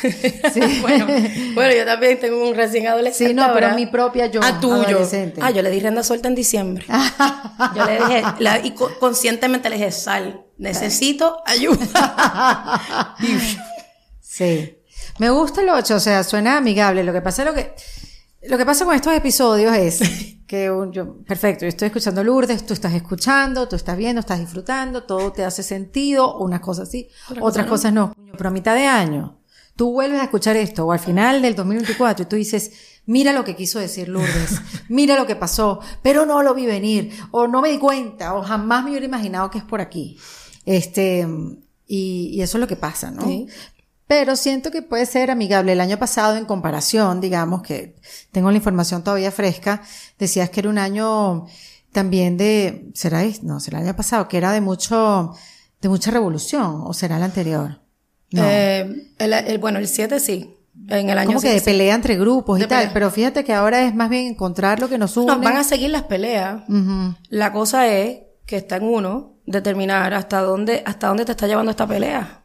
Sí. 0.53 0.59
Bueno, 0.81 1.07
bueno, 1.55 1.73
yo 1.75 1.83
también 1.83 2.19
tengo 2.19 2.47
un 2.47 2.55
recién 2.55 2.85
adolescente. 2.87 3.29
Sí, 3.29 3.33
no, 3.33 3.51
pero 3.53 3.67
ahora. 3.67 3.75
mi 3.75 3.87
propia 3.87 4.27
yo, 4.27 4.39
Ah, 4.43 4.59
tuyo. 4.59 4.75
adolescente. 4.75 5.41
Ah, 5.43 5.49
yo 5.49 5.63
le 5.63 5.71
di 5.71 5.79
rienda 5.79 6.03
suelta 6.03 6.27
en 6.27 6.35
diciembre. 6.35 6.85
yo 7.75 7.85
le 7.85 7.93
dije, 7.97 8.23
la- 8.39 8.63
y 8.63 8.71
co- 8.75 8.91
conscientemente 8.99 9.67
le 9.69 9.77
dije, 9.77 9.91
sal, 9.91 10.45
necesito 10.59 11.41
ayuda. 11.47 13.15
Sí. 14.21 14.77
Me 15.17 15.29
gusta 15.31 15.61
el 15.61 15.69
8, 15.69 15.95
o 15.95 15.99
sea, 15.99 16.23
suena 16.23 16.57
amigable. 16.57 17.03
Lo 17.03 17.11
que 17.13 17.21
pasa 17.21 17.43
lo 17.43 17.53
que 17.55 17.73
lo 18.47 18.57
que 18.57 18.65
pasa 18.65 18.85
con 18.85 18.95
estos 18.95 19.13
episodios 19.13 19.75
es 19.75 19.99
que 20.47 20.71
un- 20.71 20.91
yo, 20.91 21.17
perfecto, 21.23 21.65
yo 21.65 21.69
estoy 21.69 21.87
escuchando 21.87 22.23
Lourdes, 22.23 22.65
tú 22.65 22.73
estás 22.73 22.93
escuchando, 22.93 23.67
tú 23.67 23.75
estás 23.75 23.97
viendo, 23.97 24.19
estás 24.21 24.39
disfrutando, 24.39 25.03
todo 25.03 25.31
te 25.31 25.43
hace 25.43 25.61
sentido, 25.63 26.37
unas 26.39 26.59
cosas 26.61 26.89
sí, 26.89 27.07
otras 27.41 27.65
cosas 27.67 27.93
no. 27.93 28.13
Pero 28.37 28.49
a 28.49 28.51
mitad 28.53 28.75
de 28.75 28.85
año, 28.85 29.39
tú 29.75 29.91
vuelves 29.91 30.19
a 30.19 30.23
escuchar 30.23 30.55
esto, 30.55 30.85
o 30.85 30.91
al 30.91 30.99
final 30.99 31.41
del 31.41 31.55
2024, 31.55 32.23
y 32.23 32.25
tú 32.27 32.35
dices, 32.35 32.71
mira 33.05 33.31
lo 33.33 33.43
que 33.43 33.55
quiso 33.55 33.79
decir 33.79 34.07
Lourdes, 34.09 34.61
mira 34.89 35.15
lo 35.15 35.27
que 35.27 35.35
pasó, 35.35 35.79
pero 36.01 36.25
no 36.25 36.41
lo 36.41 36.53
vi 36.55 36.65
venir, 36.65 37.11
o 37.31 37.47
no 37.47 37.61
me 37.61 37.69
di 37.69 37.77
cuenta, 37.77 38.33
o 38.35 38.41
jamás 38.41 38.83
me 38.83 38.91
hubiera 38.91 39.05
imaginado 39.05 39.49
que 39.51 39.57
es 39.59 39.63
por 39.63 39.81
aquí. 39.81 40.17
Este, 40.65 41.27
y, 41.87 42.29
y 42.33 42.41
eso 42.41 42.57
es 42.57 42.61
lo 42.61 42.67
que 42.67 42.75
pasa, 42.75 43.11
¿no? 43.11 43.25
Sí. 43.27 43.47
Pero 44.09 44.35
siento 44.35 44.71
que 44.71 44.81
puede 44.81 45.05
ser 45.05 45.29
amigable. 45.29 45.73
El 45.73 45.81
año 45.81 45.99
pasado, 45.99 46.35
en 46.35 46.45
comparación, 46.45 47.21
digamos 47.21 47.61
que 47.61 47.95
tengo 48.31 48.49
la 48.49 48.57
información 48.57 49.03
todavía 49.03 49.31
fresca, 49.31 49.83
decías 50.17 50.49
que 50.49 50.61
era 50.61 50.69
un 50.69 50.79
año 50.79 51.45
también 51.91 52.35
de, 52.35 52.89
será, 52.95 53.21
no, 53.43 53.59
será 53.59 53.77
el 53.79 53.85
año 53.85 53.95
pasado, 53.95 54.27
que 54.27 54.37
era 54.37 54.51
de 54.51 54.61
mucho, 54.61 55.35
de 55.79 55.89
mucha 55.89 56.09
revolución, 56.09 56.81
o 56.85 56.91
será 56.93 57.17
el 57.17 57.23
anterior. 57.23 57.81
No. 58.31 58.41
Eh, 58.43 59.11
el, 59.19 59.31
el- 59.33 59.57
bueno, 59.59 59.77
el 59.77 59.87
7 59.87 60.19
sí. 60.19 60.55
En 60.87 61.11
el 61.11 61.17
año 61.19 61.27
como 61.27 61.41
que 61.41 61.49
de 61.49 61.53
7 61.59 61.59
sí. 61.59 61.65
pelea 61.71 61.93
entre 61.93 62.15
grupos 62.17 62.57
y 62.59 62.61
tal, 62.63 62.79
pelea. 62.79 62.93
pero 62.93 63.11
fíjate 63.11 63.43
que 63.43 63.53
ahora 63.53 63.83
es 63.85 63.93
más 63.93 64.09
bien 64.09 64.25
encontrar 64.25 64.79
lo 64.79 64.89
que 64.89 64.97
nos 64.97 65.15
une. 65.17 65.27
No, 65.27 65.39
van 65.39 65.57
a 65.57 65.63
seguir 65.63 65.91
las 65.91 66.03
peleas. 66.03 66.63
La 67.29 67.53
cosa 67.53 67.87
es 67.87 68.21
que 68.47 68.57
está 68.57 68.77
en 68.77 68.85
uno 68.85 69.33
determinar 69.45 70.15
hasta 70.15 70.41
dónde, 70.41 70.81
hasta 70.83 71.09
dónde 71.09 71.25
te 71.25 71.31
está 71.33 71.45
llevando 71.45 71.69
esta 71.69 71.85
pelea. 71.85 72.37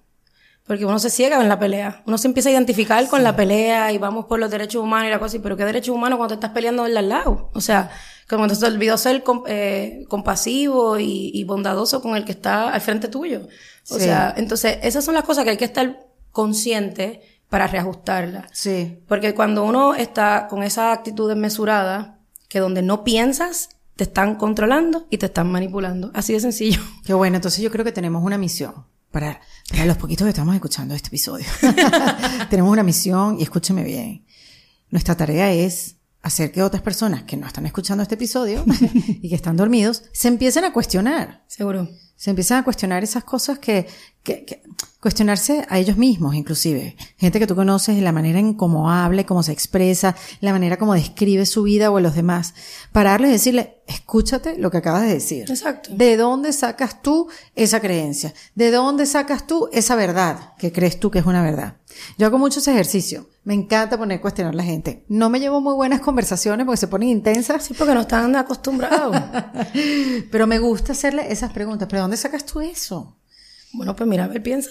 Porque 0.66 0.86
uno 0.86 0.98
se 0.98 1.10
ciega 1.10 1.40
en 1.42 1.48
la 1.48 1.58
pelea. 1.58 2.02
Uno 2.06 2.16
se 2.16 2.26
empieza 2.26 2.48
a 2.48 2.52
identificar 2.52 3.06
con 3.08 3.22
la 3.22 3.36
pelea 3.36 3.92
y 3.92 3.98
vamos 3.98 4.24
por 4.24 4.38
los 4.38 4.50
derechos 4.50 4.82
humanos 4.82 5.08
y 5.08 5.10
la 5.10 5.18
cosa. 5.18 5.36
y, 5.36 5.40
Pero 5.40 5.56
¿qué 5.56 5.64
derechos 5.64 5.94
humanos 5.94 6.16
cuando 6.16 6.34
te 6.34 6.38
estás 6.38 6.52
peleando 6.52 6.84
del 6.84 6.96
al 6.96 7.08
lado? 7.10 7.50
O 7.52 7.60
sea, 7.60 7.90
como 8.30 8.46
te 8.48 8.64
olvidó 8.66 8.96
ser 8.96 9.22
eh, 9.46 10.04
compasivo 10.08 10.98
y, 10.98 11.30
y 11.34 11.44
bondadoso 11.44 12.00
con 12.00 12.16
el 12.16 12.24
que 12.24 12.32
está 12.32 12.70
al 12.70 12.80
frente 12.80 13.08
tuyo. 13.08 13.42
O 13.90 13.94
Sí. 13.98 14.04
sea, 14.04 14.32
entonces 14.38 14.78
esas 14.82 15.04
son 15.04 15.14
las 15.14 15.24
cosas 15.24 15.44
que 15.44 15.50
hay 15.50 15.56
que 15.58 15.66
estar 15.66 16.00
consciente 16.32 17.20
para 17.50 17.66
reajustarlas. 17.66 18.46
Sí. 18.52 18.98
Porque 19.06 19.34
cuando 19.34 19.64
uno 19.64 19.94
está 19.94 20.46
con 20.48 20.62
esa 20.62 20.92
actitud 20.92 21.28
desmesurada, 21.28 22.18
que 22.48 22.60
donde 22.60 22.80
no 22.82 23.04
piensas, 23.04 23.68
te 23.96 24.04
están 24.04 24.36
controlando 24.36 25.06
y 25.10 25.18
te 25.18 25.26
están 25.26 25.50
manipulando. 25.52 26.10
Así 26.14 26.32
de 26.32 26.40
sencillo. 26.40 26.80
Qué 27.04 27.12
bueno, 27.14 27.36
entonces 27.36 27.62
yo 27.62 27.70
creo 27.70 27.84
que 27.84 27.92
tenemos 27.92 28.22
una 28.24 28.38
misión 28.38 28.86
para, 29.12 29.40
para 29.70 29.86
los 29.86 29.96
poquitos 29.96 30.24
que 30.24 30.30
estamos 30.30 30.54
escuchando 30.54 30.94
este 30.94 31.08
episodio. 31.08 31.46
tenemos 32.50 32.70
una 32.70 32.82
misión 32.82 33.38
y 33.38 33.42
escúcheme 33.42 33.84
bien. 33.84 34.24
Nuestra 34.90 35.16
tarea 35.16 35.52
es 35.52 35.96
hacer 36.22 36.52
que 36.52 36.62
otras 36.62 36.82
personas 36.82 37.24
que 37.24 37.36
no 37.36 37.46
están 37.46 37.66
escuchando 37.66 38.02
este 38.02 38.14
episodio 38.14 38.64
y 39.22 39.28
que 39.28 39.34
están 39.34 39.56
dormidos 39.56 40.04
se 40.12 40.28
empiecen 40.28 40.64
a 40.64 40.72
cuestionar. 40.72 41.44
Seguro. 41.48 41.88
Se 42.24 42.30
empiezan 42.30 42.56
a 42.60 42.64
cuestionar 42.64 43.04
esas 43.04 43.22
cosas 43.22 43.58
que, 43.58 43.86
que, 44.22 44.46
que- 44.46 44.62
cuestionarse 44.98 45.66
a 45.68 45.78
ellos 45.78 45.98
mismos, 45.98 46.34
inclusive. 46.34 46.96
Gente 47.18 47.38
que 47.38 47.46
tú 47.46 47.54
conoces, 47.54 48.00
la 48.02 48.12
manera 48.12 48.38
en 48.38 48.54
cómo 48.54 48.90
habla, 48.90 49.26
cómo 49.26 49.42
se 49.42 49.52
expresa, 49.52 50.16
la 50.40 50.52
manera 50.52 50.78
como 50.78 50.94
describe 50.94 51.44
su 51.44 51.64
vida 51.64 51.90
o 51.90 51.98
a 51.98 52.00
los 52.00 52.14
demás. 52.14 52.54
Pararles 52.92 53.28
y 53.28 53.32
decirle, 53.34 53.82
escúchate 53.86 54.56
lo 54.56 54.70
que 54.70 54.78
acabas 54.78 55.02
de 55.02 55.12
decir. 55.12 55.44
Exacto. 55.50 55.90
¿De 55.92 56.16
dónde 56.16 56.54
sacas 56.54 57.02
tú 57.02 57.28
esa 57.54 57.80
creencia? 57.80 58.32
¿De 58.54 58.70
dónde 58.70 59.04
sacas 59.04 59.46
tú 59.46 59.68
esa 59.74 59.94
verdad 59.94 60.54
que 60.56 60.72
crees 60.72 60.98
tú 60.98 61.10
que 61.10 61.18
es 61.18 61.26
una 61.26 61.42
verdad? 61.42 61.76
Yo 62.16 62.26
hago 62.26 62.38
mucho 62.38 62.60
ese 62.60 62.72
ejercicio. 62.72 63.28
Me 63.44 63.52
encanta 63.52 63.98
poner 63.98 64.22
cuestionar 64.22 64.54
a 64.54 64.56
la 64.56 64.64
gente. 64.64 65.04
No 65.08 65.28
me 65.28 65.38
llevo 65.38 65.60
muy 65.60 65.74
buenas 65.74 66.00
conversaciones 66.00 66.64
porque 66.64 66.78
se 66.78 66.88
ponen 66.88 67.10
intensas, 67.10 67.62
Sí, 67.62 67.74
porque 67.74 67.92
no 67.92 68.00
están 68.00 68.34
acostumbrados. 68.36 69.14
pero 70.30 70.46
me 70.46 70.58
gusta 70.58 70.92
hacerle 70.92 71.30
esas 71.30 71.52
preguntas. 71.52 71.86
¿Pero 71.90 72.02
dónde 72.02 72.13
sacas 72.16 72.44
tú 72.46 72.60
eso? 72.60 73.16
bueno, 73.72 73.96
pues 73.96 74.08
mira, 74.08 74.24
a 74.24 74.28
ver, 74.28 74.42
piensa. 74.42 74.70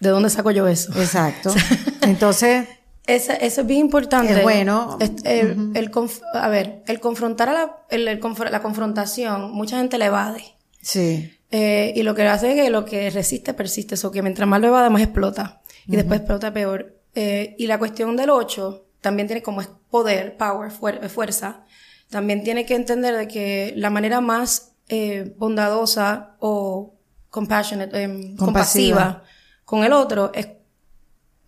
¿De 0.00 0.08
dónde 0.10 0.28
saco 0.30 0.50
yo 0.50 0.66
eso? 0.68 0.92
Exacto. 1.00 1.54
Entonces, 2.02 2.66
Ese- 3.06 3.38
eso 3.44 3.60
es 3.62 3.66
bien 3.66 3.80
importante. 3.80 4.32
Es 4.34 4.42
bueno. 4.42 4.98
Es- 5.00 5.12
el, 5.24 5.70
el 5.74 5.90
conf- 5.90 6.20
a 6.34 6.48
ver, 6.48 6.82
el 6.86 7.00
confrontar 7.00 7.48
a 7.48 7.52
la, 7.52 7.76
el- 7.90 8.06
el 8.08 8.20
conf- 8.20 8.48
la 8.50 8.60
confrontación, 8.62 9.52
mucha 9.52 9.78
gente 9.78 9.98
la 9.98 10.06
evade. 10.06 10.44
sí. 10.80 11.32
Eh, 11.54 11.92
y 11.96 12.02
lo 12.02 12.14
que 12.14 12.22
hace 12.26 12.52
es 12.52 12.62
que 12.64 12.70
lo 12.70 12.86
que 12.86 13.10
resiste 13.10 13.52
persiste, 13.52 13.94
eso 13.96 14.10
que 14.10 14.22
mientras 14.22 14.48
más 14.48 14.58
lo 14.62 14.68
evade, 14.68 14.88
más 14.88 15.02
explota. 15.02 15.60
Y 15.86 15.96
después 15.96 16.20
explota 16.20 16.50
peor. 16.54 16.98
Eh, 17.14 17.54
y 17.58 17.66
la 17.66 17.78
cuestión 17.78 18.16
del 18.16 18.30
8 18.30 18.86
también 19.02 19.26
tiene 19.28 19.42
como 19.42 19.60
poder, 19.90 20.38
power, 20.38 20.70
fuer- 20.72 21.06
fuerza. 21.10 21.66
También 22.08 22.42
tiene 22.42 22.64
que 22.64 22.74
entender 22.74 23.14
de 23.18 23.28
que 23.28 23.74
la 23.76 23.90
manera 23.90 24.22
más 24.22 24.71
eh, 24.94 25.32
bondadosa 25.38 26.36
o 26.38 26.94
compassionate, 27.30 28.02
em, 28.02 28.36
Compasiva. 28.36 28.44
compasiva 28.44 29.22
con 29.64 29.84
el 29.84 29.92
otro 29.94 30.32
es 30.34 30.48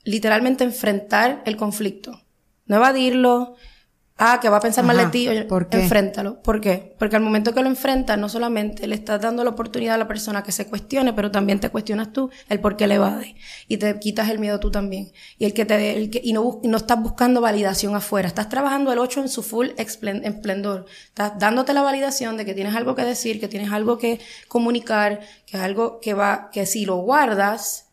literalmente 0.05 0.65
enfrentar 0.65 1.43
el 1.45 1.57
conflicto. 1.59 2.23
No 2.65 2.77
evadirlo, 2.77 3.57
Ah, 4.17 4.39
que 4.41 4.49
va 4.49 4.59
a 4.59 4.61
pensar 4.61 4.85
mal 4.85 4.97
de 4.97 5.07
ti. 5.07 5.27
Oye, 5.27 5.43
¿Por 5.43 5.69
qué? 5.69 5.83
Enfréntalo. 5.83 6.41
¿Por 6.41 6.61
qué? 6.61 6.95
Porque 7.01 7.17
al 7.17 7.23
momento 7.23 7.53
que 7.53 7.61
lo 7.61 7.69
enfrentas, 7.69 8.17
no 8.17 8.29
solamente 8.29 8.87
le 8.87 8.95
estás 8.95 9.21
dando 9.21 9.43
la 9.43 9.51
oportunidad 9.51 9.97
a 9.97 9.99
la 9.99 10.07
persona 10.07 10.45
que 10.45 10.53
se 10.53 10.69
cuestione, 10.69 11.13
pero 11.13 11.33
también 11.33 11.59
te 11.59 11.69
cuestionas 11.69 12.13
tú 12.13 12.31
el 12.49 12.61
por 12.61 12.77
qué 12.77 12.87
le 12.87 12.95
evade. 12.95 13.35
Y 13.67 13.79
te 13.79 13.99
quitas 13.99 14.29
el 14.29 14.39
miedo 14.39 14.61
tú 14.61 14.71
también. 14.71 15.11
Y 15.37 15.47
el 15.47 15.53
que 15.53 15.65
te, 15.65 15.97
el 15.97 16.11
que, 16.11 16.21
y 16.23 16.33
no, 16.33 16.61
y 16.63 16.69
no 16.69 16.77
estás 16.77 17.03
buscando 17.03 17.41
validación 17.41 17.97
afuera. 17.97 18.29
Estás 18.29 18.49
trabajando 18.49 18.93
el 18.93 19.01
8 19.01 19.23
en 19.23 19.29
su 19.29 19.43
full 19.43 19.71
esplendor. 19.77 20.87
Estás 21.09 21.37
dándote 21.41 21.75
la 21.75 21.83
validación 21.83 22.37
de 22.37 22.45
que 22.45 22.55
tienes 22.55 22.77
algo 22.77 22.95
que 22.95 23.03
decir, 23.03 23.41
que 23.41 23.49
tienes 23.49 23.73
algo 23.73 23.99
que 23.99 24.21
comunicar, 24.47 25.23
que 25.45 25.57
es 25.57 25.63
algo 25.63 25.99
que 25.99 26.15
va, 26.15 26.51
que 26.53 26.67
si 26.67 26.87
lo 26.87 26.99
guardas, 26.99 27.91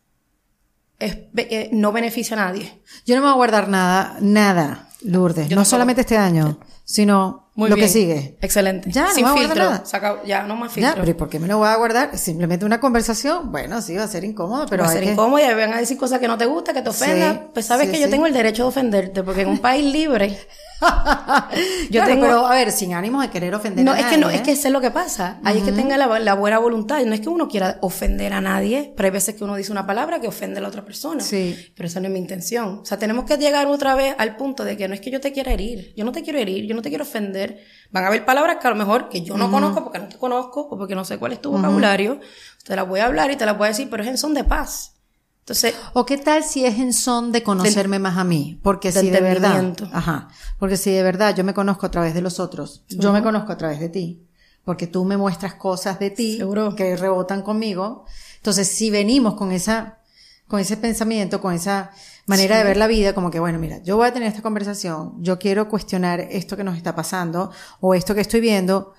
es, 1.00 1.18
eh, 1.36 1.70
no 1.72 1.90
beneficia 1.90 2.36
a 2.36 2.46
nadie. 2.46 2.80
Yo 3.06 3.16
no 3.16 3.22
me 3.22 3.26
voy 3.26 3.32
a 3.32 3.36
guardar 3.36 3.68
nada, 3.68 4.18
nada, 4.20 4.88
Lourdes. 5.04 5.48
Yo 5.48 5.56
no 5.56 5.62
tampoco. 5.62 5.64
solamente 5.70 6.00
este 6.02 6.16
año, 6.16 6.58
sino 6.84 7.50
Muy 7.54 7.68
lo 7.70 7.76
bien. 7.76 7.86
que 7.86 7.92
sigue. 7.92 8.38
Excelente. 8.40 8.90
Ya, 8.90 9.04
no 9.08 9.14
Sin 9.14 9.26
filtro. 9.28 9.54
nada. 9.56 9.84
Se 9.84 9.96
acabó. 9.96 10.22
Ya, 10.24 10.42
no 10.44 10.56
más 10.56 10.70
Ya, 10.70 10.74
filtro. 10.74 10.94
pero 11.00 11.10
¿y 11.10 11.14
por 11.14 11.28
qué 11.28 11.38
me 11.38 11.48
lo 11.48 11.58
voy 11.58 11.68
a 11.68 11.76
guardar? 11.76 12.16
Simplemente 12.16 12.64
una 12.64 12.80
conversación. 12.80 13.50
Bueno, 13.52 13.80
sí, 13.82 13.96
va 13.96 14.04
a 14.04 14.08
ser 14.08 14.24
incómodo, 14.24 14.66
pero 14.68 14.84
va 14.84 14.88
a 14.90 14.92
ser 14.92 15.02
que- 15.04 15.12
incómodo 15.12 15.38
y 15.38 15.54
van 15.54 15.72
a 15.74 15.78
decir 15.78 15.96
cosas 15.98 16.18
que 16.20 16.28
no 16.28 16.38
te 16.38 16.46
gustan, 16.46 16.74
que 16.74 16.82
te 16.82 16.88
ofendan. 16.90 17.34
Sí, 17.34 17.40
pues 17.54 17.66
sabes 17.66 17.86
sí, 17.86 17.92
que 17.92 17.98
yo 18.00 18.06
sí. 18.06 18.10
tengo 18.10 18.26
el 18.26 18.32
derecho 18.32 18.62
de 18.64 18.68
ofenderte, 18.68 19.22
porque 19.22 19.42
en 19.42 19.48
un 19.48 19.58
país 19.58 19.84
libre. 19.92 20.38
yo 21.90 22.00
Claro, 22.00 22.06
tengo. 22.06 22.26
pero 22.26 22.46
a 22.46 22.54
ver, 22.54 22.72
sin 22.72 22.94
ánimo 22.94 23.20
de 23.22 23.30
querer 23.30 23.54
ofender 23.54 23.84
no, 23.84 23.92
a 23.92 23.98
es 24.00 24.06
que 24.06 24.16
no, 24.18 24.26
nadie, 24.26 24.36
es 24.38 24.42
que 24.42 24.50
¿eh? 24.50 24.54
es 24.54 24.70
lo 24.70 24.80
que 24.80 24.90
pasa. 24.90 25.38
Ahí 25.44 25.58
es 25.58 25.64
que 25.64 25.72
tenga 25.72 25.96
la, 25.96 26.18
la 26.18 26.34
buena 26.34 26.58
voluntad. 26.58 27.00
No 27.04 27.14
es 27.14 27.20
que 27.20 27.28
uno 27.28 27.48
quiera 27.48 27.78
ofender 27.80 28.32
a 28.32 28.40
nadie, 28.40 28.92
pero 28.96 29.06
hay 29.06 29.12
veces 29.12 29.34
que 29.34 29.44
uno 29.44 29.56
dice 29.56 29.72
una 29.72 29.86
palabra 29.86 30.20
que 30.20 30.28
ofende 30.28 30.58
a 30.58 30.62
la 30.62 30.68
otra 30.68 30.84
persona. 30.84 31.20
Sí. 31.22 31.72
Pero 31.74 31.86
esa 31.86 32.00
no 32.00 32.06
es 32.06 32.12
mi 32.12 32.18
intención. 32.18 32.80
O 32.82 32.84
sea, 32.84 32.98
tenemos 32.98 33.24
que 33.24 33.36
llegar 33.36 33.66
otra 33.66 33.94
vez 33.94 34.14
al 34.18 34.36
punto 34.36 34.64
de 34.64 34.76
que 34.76 34.88
no 34.88 34.94
es 34.94 35.00
que 35.00 35.10
yo 35.10 35.20
te 35.20 35.32
quiera 35.32 35.52
herir. 35.52 35.92
Yo 35.96 36.04
no 36.04 36.12
te 36.12 36.22
quiero 36.22 36.38
herir, 36.38 36.66
yo 36.66 36.74
no 36.74 36.82
te 36.82 36.88
quiero 36.88 37.04
ofender. 37.04 37.60
Van 37.90 38.04
a 38.04 38.08
haber 38.08 38.24
palabras 38.24 38.56
que 38.60 38.66
a 38.66 38.70
lo 38.70 38.76
mejor 38.76 39.08
que 39.08 39.22
yo 39.22 39.36
no 39.36 39.50
conozco 39.50 39.82
porque 39.84 39.98
no 39.98 40.08
te 40.08 40.16
conozco 40.18 40.62
o 40.62 40.78
porque 40.78 40.94
no 40.94 41.04
sé 41.04 41.18
cuál 41.18 41.32
es 41.32 41.40
tu 41.40 41.50
vocabulario. 41.52 42.20
Te 42.64 42.76
las 42.76 42.86
voy 42.86 43.00
a 43.00 43.06
hablar 43.06 43.30
y 43.30 43.36
te 43.36 43.44
las 43.44 43.56
voy 43.58 43.66
a 43.66 43.68
decir, 43.68 43.88
pero 43.90 44.02
es 44.02 44.08
en 44.08 44.18
son 44.18 44.34
de 44.34 44.44
paz. 44.44 44.96
Entonces, 45.42 45.74
¿O 45.92 46.06
qué 46.06 46.18
tal 46.18 46.44
si 46.44 46.64
es 46.64 46.78
en 46.78 46.92
son 46.92 47.32
de 47.32 47.42
conocerme 47.42 47.98
más 47.98 48.16
a 48.16 48.22
mí? 48.22 48.60
Porque 48.62 48.92
si 48.92 49.10
de 49.10 49.20
verdad, 49.20 49.74
ajá, 49.92 50.28
porque 50.60 50.76
si 50.76 50.92
de 50.92 51.02
verdad 51.02 51.34
yo 51.34 51.42
me 51.42 51.52
conozco 51.52 51.84
a 51.86 51.90
través 51.90 52.14
de 52.14 52.22
los 52.22 52.38
otros, 52.38 52.84
yo 52.88 53.12
me 53.12 53.22
conozco 53.24 53.50
a 53.52 53.56
través 53.56 53.80
de 53.80 53.88
ti, 53.88 54.22
porque 54.64 54.86
tú 54.86 55.04
me 55.04 55.16
muestras 55.16 55.54
cosas 55.54 55.98
de 55.98 56.10
ti 56.10 56.36
Seguro. 56.38 56.76
que 56.76 56.96
rebotan 56.96 57.42
conmigo. 57.42 58.04
Entonces, 58.36 58.68
si 58.68 58.90
venimos 58.90 59.34
con 59.34 59.50
esa, 59.50 59.98
con 60.46 60.60
ese 60.60 60.76
pensamiento, 60.76 61.40
con 61.40 61.52
esa 61.54 61.90
manera 62.26 62.58
de 62.58 62.62
ver 62.62 62.76
la 62.76 62.86
vida, 62.86 63.12
como 63.12 63.32
que 63.32 63.40
bueno, 63.40 63.58
mira, 63.58 63.82
yo 63.82 63.96
voy 63.96 64.06
a 64.06 64.12
tener 64.12 64.28
esta 64.28 64.42
conversación, 64.42 65.14
yo 65.24 65.40
quiero 65.40 65.68
cuestionar 65.68 66.20
esto 66.20 66.56
que 66.56 66.62
nos 66.62 66.76
está 66.76 66.94
pasando 66.94 67.50
o 67.80 67.94
esto 67.94 68.14
que 68.14 68.20
estoy 68.20 68.40
viendo, 68.40 68.92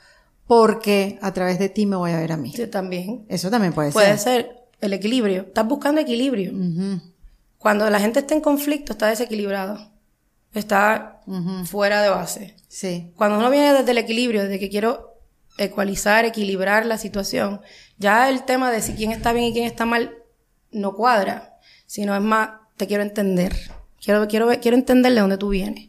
porque 0.46 1.20
a 1.22 1.32
través 1.34 1.58
de 1.58 1.70
ti 1.70 1.86
me 1.86 1.96
voy 1.96 2.12
a 2.12 2.18
ver 2.18 2.34
a 2.34 2.38
mí. 2.38 2.52
sí, 2.54 2.68
también. 2.68 3.26
Eso 3.30 3.50
también 3.50 3.72
puede, 3.72 3.94
Puede 3.94 4.18
ser. 4.18 4.44
ser 4.44 4.63
el 4.86 4.94
equilibrio. 4.94 5.44
Estás 5.44 5.68
buscando 5.68 6.02
equilibrio. 6.02 6.54
Cuando 7.58 7.90
la 7.90 8.00
gente 8.00 8.20
está 8.20 8.34
en 8.34 8.42
conflicto, 8.42 8.94
está 8.94 9.08
desequilibrado. 9.08 9.92
Está 10.54 11.22
fuera 11.66 12.02
de 12.02 12.10
base. 12.10 12.56
Sí. 12.68 13.12
Cuando 13.16 13.38
uno 13.38 13.50
viene 13.50 13.74
desde 13.74 13.92
el 13.92 13.98
equilibrio, 13.98 14.48
de 14.48 14.60
que 14.60 14.70
quiero 14.70 15.14
ecualizar, 15.58 16.26
equilibrar 16.26 16.86
la 16.86 16.98
situación, 16.98 17.62
ya 17.98 18.30
el 18.30 18.44
tema 18.44 18.72
de 18.72 18.82
si 18.82 18.94
quién 18.94 19.12
está 19.12 19.34
bien 19.34 19.46
y 19.46 19.54
quién 19.54 19.66
está 19.66 19.86
mal 19.86 20.16
no 20.72 20.94
cuadra, 20.94 21.58
sino 21.86 22.16
es 22.16 22.22
más, 22.22 22.50
te 22.78 22.88
quiero 22.88 23.04
entender. 23.04 23.56
Quiero, 24.04 24.28
quiero, 24.28 24.50
quiero 24.60 24.76
entender 24.76 25.14
de 25.14 25.22
dónde 25.22 25.38
tú 25.38 25.50
vienes. 25.50 25.88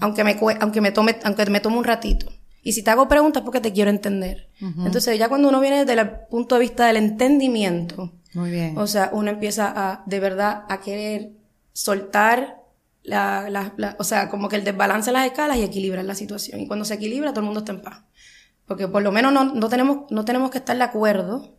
Aunque 0.00 0.22
me, 0.22 0.38
aunque 0.60 0.80
me 0.80 0.92
tome, 0.92 1.18
aunque 1.24 1.46
me 1.46 1.60
tome 1.60 1.78
un 1.78 1.84
ratito. 1.84 2.26
Y 2.62 2.72
si 2.72 2.82
te 2.82 2.90
hago 2.90 3.08
preguntas 3.08 3.40
es 3.40 3.44
porque 3.44 3.60
te 3.60 3.72
quiero 3.72 3.90
entender. 3.90 4.50
Entonces, 4.60 5.18
ya 5.18 5.28
cuando 5.28 5.48
uno 5.48 5.60
viene 5.60 5.84
desde 5.84 6.00
el 6.00 6.10
punto 6.30 6.56
de 6.56 6.62
vista 6.62 6.86
del 6.86 6.96
entendimiento, 6.96 8.12
Muy 8.36 8.50
bien. 8.50 8.76
o 8.76 8.86
sea, 8.86 9.08
uno 9.12 9.30
empieza 9.30 9.72
a, 9.74 10.02
de 10.06 10.20
verdad, 10.20 10.64
a 10.68 10.80
querer 10.80 11.32
soltar 11.72 12.60
la, 13.02 13.48
la, 13.48 13.72
la- 13.76 13.96
o 13.98 14.04
sea, 14.04 14.28
como 14.28 14.48
que 14.48 14.56
el 14.56 14.64
desbalance 14.64 15.10
de 15.10 15.12
las 15.14 15.26
escalas 15.26 15.56
y 15.56 15.62
equilibrar 15.62 16.04
la 16.04 16.14
situación. 16.14 16.60
Y 16.60 16.66
cuando 16.66 16.84
se 16.84 16.94
equilibra, 16.94 17.30
todo 17.30 17.40
el 17.40 17.46
mundo 17.46 17.60
está 17.60 17.72
en 17.72 17.80
paz. 17.82 18.02
Porque 18.66 18.88
por 18.88 19.02
lo 19.02 19.10
menos 19.12 19.32
no, 19.32 19.44
no 19.44 19.68
tenemos, 19.68 20.10
no 20.10 20.24
tenemos 20.24 20.50
que 20.50 20.58
estar 20.58 20.76
de 20.76 20.82
acuerdo, 20.82 21.56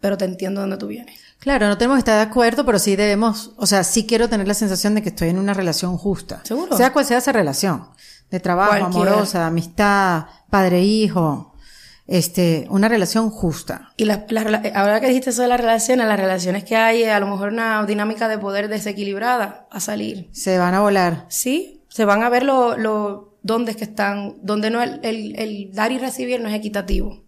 pero 0.00 0.16
te 0.18 0.24
entiendo 0.24 0.60
dónde 0.62 0.76
tú 0.78 0.86
vienes. 0.88 1.18
Claro, 1.38 1.68
no 1.68 1.76
tenemos 1.78 1.96
que 1.96 2.00
estar 2.00 2.16
de 2.16 2.30
acuerdo, 2.30 2.64
pero 2.64 2.78
sí 2.78 2.96
debemos, 2.96 3.52
o 3.56 3.66
sea, 3.66 3.84
sí 3.84 4.06
quiero 4.06 4.28
tener 4.28 4.48
la 4.48 4.54
sensación 4.54 4.94
de 4.94 5.02
que 5.02 5.10
estoy 5.10 5.28
en 5.28 5.38
una 5.38 5.54
relación 5.54 5.96
justa. 5.98 6.40
Seguro. 6.44 6.76
Sea 6.76 6.92
cual 6.92 7.04
sea 7.04 7.18
esa 7.18 7.32
relación. 7.32 7.88
De 8.30 8.40
trabajo, 8.40 8.72
amorosa, 8.86 9.38
de 9.40 9.44
amistad, 9.44 10.24
padre-hijo. 10.50 11.53
Este, 12.06 12.66
una 12.68 12.88
relación 12.88 13.30
justa. 13.30 13.92
Y 13.96 14.04
las- 14.04 14.30
las 14.30 14.44
rela- 14.44 14.72
ahora 14.74 15.00
que 15.00 15.08
dijiste 15.08 15.30
eso 15.30 15.40
de 15.42 15.48
las 15.48 15.58
relaciones, 15.60 16.06
las 16.06 16.20
relaciones 16.20 16.62
que 16.64 16.76
hay, 16.76 17.04
a 17.04 17.18
lo 17.18 17.26
mejor 17.26 17.48
una 17.52 17.84
dinámica 17.86 18.28
de 18.28 18.38
poder 18.38 18.68
desequilibrada 18.68 19.66
a 19.70 19.80
salir. 19.80 20.28
Se 20.32 20.58
van 20.58 20.74
a 20.74 20.80
volar. 20.80 21.24
Sí, 21.30 21.82
se 21.88 22.04
van 22.04 22.22
a 22.22 22.28
ver 22.28 22.42
los 22.42 22.76
lo, 22.78 23.38
dónde 23.42 23.70
es 23.70 23.76
que 23.78 23.84
están, 23.84 24.36
donde 24.42 24.68
no 24.70 24.82
el, 24.82 25.00
el, 25.02 25.34
el 25.38 25.70
dar 25.72 25.92
y 25.92 25.98
recibir 25.98 26.40
no 26.40 26.48
es 26.48 26.54
equitativo. 26.54 27.24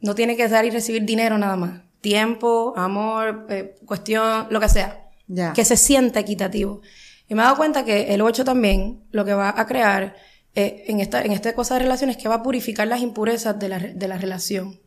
No 0.00 0.14
tiene 0.14 0.36
que 0.36 0.48
dar 0.48 0.64
y 0.64 0.70
recibir 0.70 1.04
dinero 1.04 1.38
nada 1.38 1.56
más. 1.56 1.80
Tiempo, 2.00 2.74
amor, 2.76 3.46
eh, 3.50 3.76
cuestión, 3.86 4.46
lo 4.50 4.60
que 4.60 4.68
sea. 4.68 5.08
Ya. 5.28 5.52
Que 5.52 5.64
se 5.64 5.76
sienta 5.76 6.20
equitativo. 6.20 6.80
Y 7.28 7.34
me 7.34 7.42
he 7.42 7.44
dado 7.44 7.56
cuenta 7.56 7.84
que 7.84 8.12
el 8.12 8.22
8 8.22 8.44
también 8.44 9.04
lo 9.12 9.24
que 9.24 9.34
va 9.34 9.54
a 9.56 9.66
crear 9.66 10.16
eh, 10.54 10.84
en, 10.88 11.00
esta, 11.00 11.22
en 11.22 11.32
esta 11.32 11.54
cosa 11.54 11.74
de 11.74 11.80
relaciones 11.80 12.16
es 12.16 12.22
que 12.22 12.28
va 12.28 12.36
a 12.36 12.42
purificar 12.42 12.86
las 12.88 13.00
impurezas 13.00 13.58
de 13.58 13.68
la, 13.68 13.78
de 13.78 14.08
la 14.08 14.18
relación. 14.18 14.78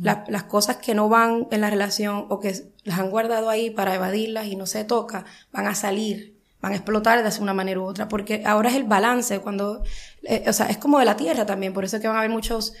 La- 0.00 0.24
las 0.28 0.42
cosas 0.44 0.76
que 0.76 0.94
no 0.94 1.08
van 1.08 1.46
en 1.50 1.60
la 1.62 1.70
relación 1.70 2.26
o 2.28 2.40
que 2.40 2.54
las 2.84 2.98
han 2.98 3.08
guardado 3.10 3.48
ahí 3.48 3.70
para 3.70 3.94
evadirlas 3.94 4.46
y 4.46 4.56
no 4.56 4.66
se 4.66 4.84
toca, 4.84 5.24
van 5.52 5.66
a 5.66 5.74
salir, 5.74 6.34
van 6.60 6.72
a 6.72 6.76
explotar 6.76 7.22
de 7.22 7.40
una 7.42 7.54
manera 7.54 7.80
u 7.80 7.84
otra. 7.84 8.06
Porque 8.08 8.42
ahora 8.44 8.68
es 8.68 8.76
el 8.76 8.84
balance, 8.84 9.38
cuando, 9.40 9.82
eh, 10.24 10.44
o 10.46 10.52
sea, 10.52 10.66
es 10.66 10.76
como 10.76 10.98
de 10.98 11.06
la 11.06 11.16
tierra 11.16 11.46
también, 11.46 11.72
por 11.72 11.84
eso 11.84 11.96
es 11.96 12.02
que 12.02 12.08
van 12.08 12.16
a 12.16 12.20
haber 12.20 12.30
muchos 12.30 12.74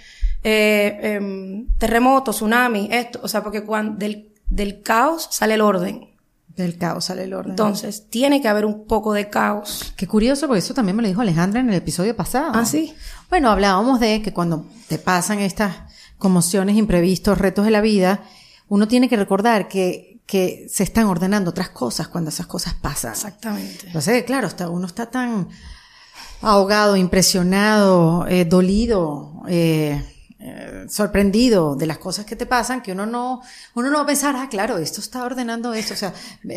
eh, 0.44 0.98
em, 1.02 1.66
terremotos, 1.78 2.36
tsunamis, 2.36 2.88
esto, 2.90 3.20
o 3.22 3.28
sea, 3.28 3.42
porque 3.42 3.62
cuando 3.64 3.96
del, 3.96 4.30
del 4.48 4.82
caos 4.82 5.28
sale 5.30 5.54
el 5.54 5.60
orden. 5.62 6.10
Del 6.56 6.76
caos 6.76 7.06
sale 7.06 7.24
el 7.24 7.34
orden. 7.34 7.52
Entonces, 7.52 8.08
tiene 8.10 8.42
que 8.42 8.48
haber 8.48 8.66
un 8.66 8.86
poco 8.86 9.12
de 9.14 9.30
caos. 9.30 9.94
Qué 9.96 10.06
curioso, 10.06 10.46
porque 10.46 10.58
eso 10.58 10.74
también 10.74 10.96
me 10.96 11.02
lo 11.02 11.08
dijo 11.08 11.22
Alejandra 11.22 11.60
en 11.60 11.68
el 11.68 11.74
episodio 11.74 12.14
pasado. 12.14 12.52
Ah, 12.54 12.64
sí. 12.66 12.94
Bueno, 13.30 13.50
hablábamos 13.50 14.00
de 14.00 14.20
que 14.20 14.32
cuando 14.32 14.66
te 14.88 14.98
pasan 14.98 15.38
estas 15.38 15.76
conmociones, 16.18 16.76
imprevistos, 16.76 17.38
retos 17.38 17.64
de 17.64 17.70
la 17.70 17.80
vida, 17.80 18.22
uno 18.68 18.86
tiene 18.86 19.08
que 19.08 19.16
recordar 19.16 19.66
que, 19.66 20.20
que 20.26 20.66
se 20.68 20.82
están 20.82 21.06
ordenando 21.06 21.50
otras 21.50 21.70
cosas 21.70 22.08
cuando 22.08 22.30
esas 22.30 22.46
cosas 22.46 22.74
pasan. 22.74 23.12
Exactamente. 23.12 23.86
Entonces, 23.86 24.22
claro, 24.24 24.46
está, 24.46 24.68
uno 24.68 24.86
está 24.86 25.06
tan 25.06 25.48
ahogado, 26.42 26.96
impresionado, 26.96 28.26
eh, 28.28 28.44
dolido, 28.44 29.42
eh, 29.48 30.02
eh, 30.44 30.86
sorprendido 30.88 31.76
de 31.76 31.86
las 31.86 31.98
cosas 31.98 32.24
que 32.24 32.36
te 32.36 32.46
pasan 32.46 32.82
que 32.82 32.92
uno 32.92 33.06
no, 33.06 33.40
uno 33.74 33.90
no 33.90 33.98
va 33.98 34.02
a 34.02 34.06
pensar, 34.06 34.34
ah, 34.36 34.48
claro, 34.50 34.78
esto 34.78 35.00
está 35.00 35.24
ordenando 35.24 35.72
esto, 35.72 35.94
o 35.94 35.96
sea, 35.96 36.12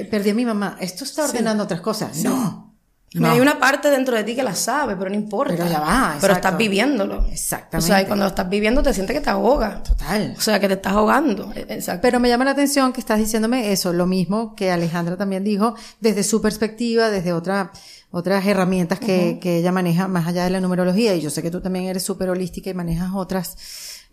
perdí 0.10 0.32
a 0.32 0.34
mi 0.34 0.46
mamá, 0.46 0.78
esto 0.80 1.04
está 1.04 1.26
ordenando 1.26 1.64
otras 1.64 1.82
cosas. 1.82 2.24
No. 2.24 2.66
No. 3.14 3.30
Hay 3.30 3.40
una 3.40 3.60
parte 3.60 3.90
dentro 3.90 4.14
de 4.18 4.26
ti 4.26 4.36
que 4.36 4.44
la 4.44 4.54
sabe, 4.54 4.98
pero 4.98 5.10
no 5.10 5.16
importa. 5.16 5.54
Pero 5.56 5.70
ya 5.70 5.80
va, 5.80 6.18
Pero 6.20 6.34
estás 6.34 6.58
viviéndolo. 6.58 7.26
Exactamente. 7.32 7.78
O 7.78 7.82
sea, 7.82 8.02
y 8.02 8.06
cuando 8.08 8.26
lo 8.26 8.30
estás 8.30 8.50
viviendo 8.50 8.84
te 8.84 8.94
sientes 8.94 9.16
que 9.16 9.22
te 9.22 9.30
ahoga. 9.30 9.82
Total. 9.84 10.36
O 10.38 10.42
sea, 10.42 10.60
que 10.60 10.68
te 10.68 10.74
estás 10.74 10.92
ahogando. 10.92 11.50
E- 11.56 11.66
Exacto. 11.70 12.02
Pero 12.02 12.20
me 12.20 12.28
llama 12.28 12.44
la 12.44 12.52
atención 12.52 12.92
que 12.92 13.00
estás 13.00 13.18
diciéndome 13.18 13.72
eso, 13.72 13.94
lo 13.94 14.06
mismo 14.06 14.54
que 14.54 14.70
Alejandra 14.70 15.16
también 15.16 15.46
dijo, 15.46 15.76
desde 16.02 16.24
su 16.24 16.42
perspectiva, 16.42 17.10
desde 17.10 17.32
otra, 17.32 17.72
otras 18.16 18.45
herramientas 18.45 18.97
que, 18.97 19.39
que 19.41 19.57
ella 19.57 19.74
maneja 19.74 20.07
más 20.07 20.26
allá 20.26 20.45
de 20.45 20.49
la 20.49 20.61
numerología. 20.61 21.13
Y 21.16 21.22
yo 21.22 21.30
sé 21.30 21.41
que 21.41 21.51
tú 21.51 21.59
también 21.59 21.84
eres 21.84 22.03
súper 22.03 22.30
holística 22.30 22.70
y 22.70 22.74
manejas 22.74 23.11
otras, 23.13 23.57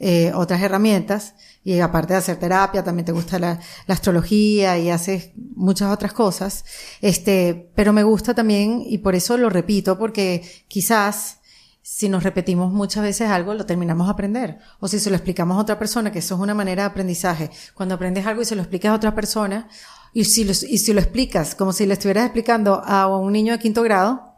eh, 0.00 0.32
otras 0.34 0.60
herramientas. 0.60 1.36
Y 1.62 1.78
aparte 1.78 2.14
de 2.14 2.18
hacer 2.18 2.36
terapia, 2.36 2.82
también 2.82 3.06
te 3.06 3.12
gusta 3.12 3.38
la, 3.38 3.60
la 3.86 3.94
astrología 3.94 4.76
y 4.76 4.90
haces 4.90 5.30
muchas 5.54 5.92
otras 5.92 6.12
cosas. 6.12 6.64
Este, 7.00 7.70
pero 7.76 7.92
me 7.92 8.02
gusta 8.02 8.34
también, 8.34 8.82
y 8.84 8.98
por 8.98 9.14
eso 9.14 9.36
lo 9.36 9.48
repito, 9.48 9.96
porque 9.96 10.42
quizás 10.66 11.38
si 11.80 12.08
nos 12.08 12.24
repetimos 12.24 12.72
muchas 12.72 13.04
veces 13.04 13.28
algo, 13.30 13.54
lo 13.54 13.66
terminamos 13.66 14.08
de 14.08 14.12
aprender. 14.12 14.58
O 14.80 14.88
si 14.88 14.98
se 14.98 15.10
lo 15.10 15.16
explicamos 15.16 15.56
a 15.56 15.60
otra 15.60 15.78
persona, 15.78 16.10
que 16.10 16.18
eso 16.18 16.34
es 16.34 16.40
una 16.40 16.54
manera 16.54 16.82
de 16.82 16.88
aprendizaje. 16.88 17.50
Cuando 17.74 17.94
aprendes 17.94 18.26
algo 18.26 18.42
y 18.42 18.46
se 18.46 18.56
lo 18.56 18.62
explicas 18.62 18.90
a 18.90 18.96
otra 18.96 19.14
persona, 19.14 19.68
y 20.12 20.24
si 20.24 20.44
lo, 20.44 20.52
y 20.52 20.78
si 20.78 20.92
lo 20.92 21.00
explicas 21.00 21.54
como 21.54 21.72
si 21.72 21.86
le 21.86 21.94
estuvieras 21.94 22.24
explicando 22.24 22.82
a 22.84 23.06
un 23.16 23.32
niño 23.32 23.52
de 23.52 23.58
quinto 23.58 23.82
grado, 23.82 24.32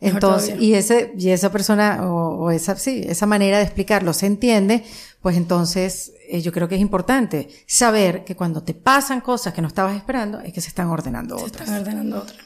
entonces, 0.00 0.60
y 0.60 0.74
ese, 0.74 1.14
y 1.16 1.28
esa 1.28 1.52
persona, 1.52 2.00
o, 2.10 2.44
o 2.44 2.50
esa, 2.50 2.74
sí, 2.74 3.04
esa 3.06 3.24
manera 3.26 3.58
de 3.58 3.62
explicarlo 3.64 4.12
se 4.12 4.26
entiende, 4.26 4.82
pues 5.20 5.36
entonces, 5.36 6.12
eh, 6.28 6.40
yo 6.42 6.50
creo 6.50 6.66
que 6.68 6.74
es 6.74 6.80
importante 6.80 7.48
saber 7.68 8.24
que 8.24 8.34
cuando 8.34 8.64
te 8.64 8.74
pasan 8.74 9.20
cosas 9.20 9.54
que 9.54 9.62
no 9.62 9.68
estabas 9.68 9.94
esperando, 9.96 10.40
es 10.40 10.52
que 10.52 10.60
se 10.60 10.68
están 10.68 10.88
ordenando 10.88 11.38
Se 11.38 11.44
otras. 11.44 11.68
están 11.68 11.82
ordenando 11.82 12.18
otras. 12.18 12.36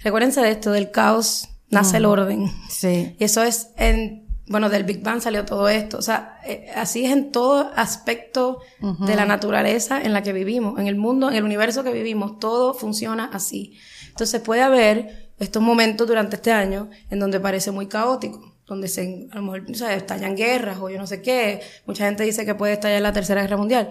Recuérdense 0.00 0.42
de 0.42 0.50
esto, 0.50 0.72
del 0.72 0.90
caos 0.90 1.48
nace 1.70 1.96
el 1.96 2.04
orden. 2.04 2.52
Sí. 2.68 3.16
Y 3.18 3.24
eso 3.24 3.42
es 3.42 3.68
en, 3.78 4.25
bueno, 4.48 4.68
del 4.68 4.84
Big 4.84 5.02
Bang 5.02 5.20
salió 5.20 5.44
todo 5.44 5.68
esto. 5.68 5.98
O 5.98 6.02
sea, 6.02 6.40
eh, 6.46 6.70
así 6.74 7.04
es 7.04 7.12
en 7.12 7.32
todo 7.32 7.70
aspecto 7.74 8.60
de 8.80 9.16
la 9.16 9.26
naturaleza 9.26 10.00
en 10.00 10.12
la 10.12 10.22
que 10.22 10.32
vivimos, 10.32 10.78
en 10.78 10.86
el 10.86 10.96
mundo, 10.96 11.28
en 11.28 11.34
el 11.36 11.44
universo 11.44 11.82
que 11.82 11.92
vivimos, 11.92 12.38
todo 12.38 12.72
funciona 12.72 13.30
así. 13.32 13.76
Entonces 14.08 14.40
puede 14.40 14.62
haber 14.62 15.32
estos 15.38 15.62
momentos 15.62 16.06
durante 16.06 16.36
este 16.36 16.52
año 16.52 16.88
en 17.10 17.18
donde 17.18 17.40
parece 17.40 17.70
muy 17.72 17.86
caótico, 17.86 18.54
donde 18.66 18.88
se, 18.88 19.28
a 19.32 19.36
lo 19.36 19.42
mejor, 19.42 19.64
o 19.70 19.74
sea, 19.74 19.94
estallan 19.94 20.36
guerras 20.36 20.78
o 20.80 20.88
yo 20.90 20.98
no 20.98 21.06
sé 21.06 21.22
qué. 21.22 21.60
Mucha 21.84 22.06
gente 22.06 22.22
dice 22.22 22.46
que 22.46 22.54
puede 22.54 22.74
estallar 22.74 23.02
la 23.02 23.12
Tercera 23.12 23.42
Guerra 23.42 23.56
Mundial. 23.56 23.90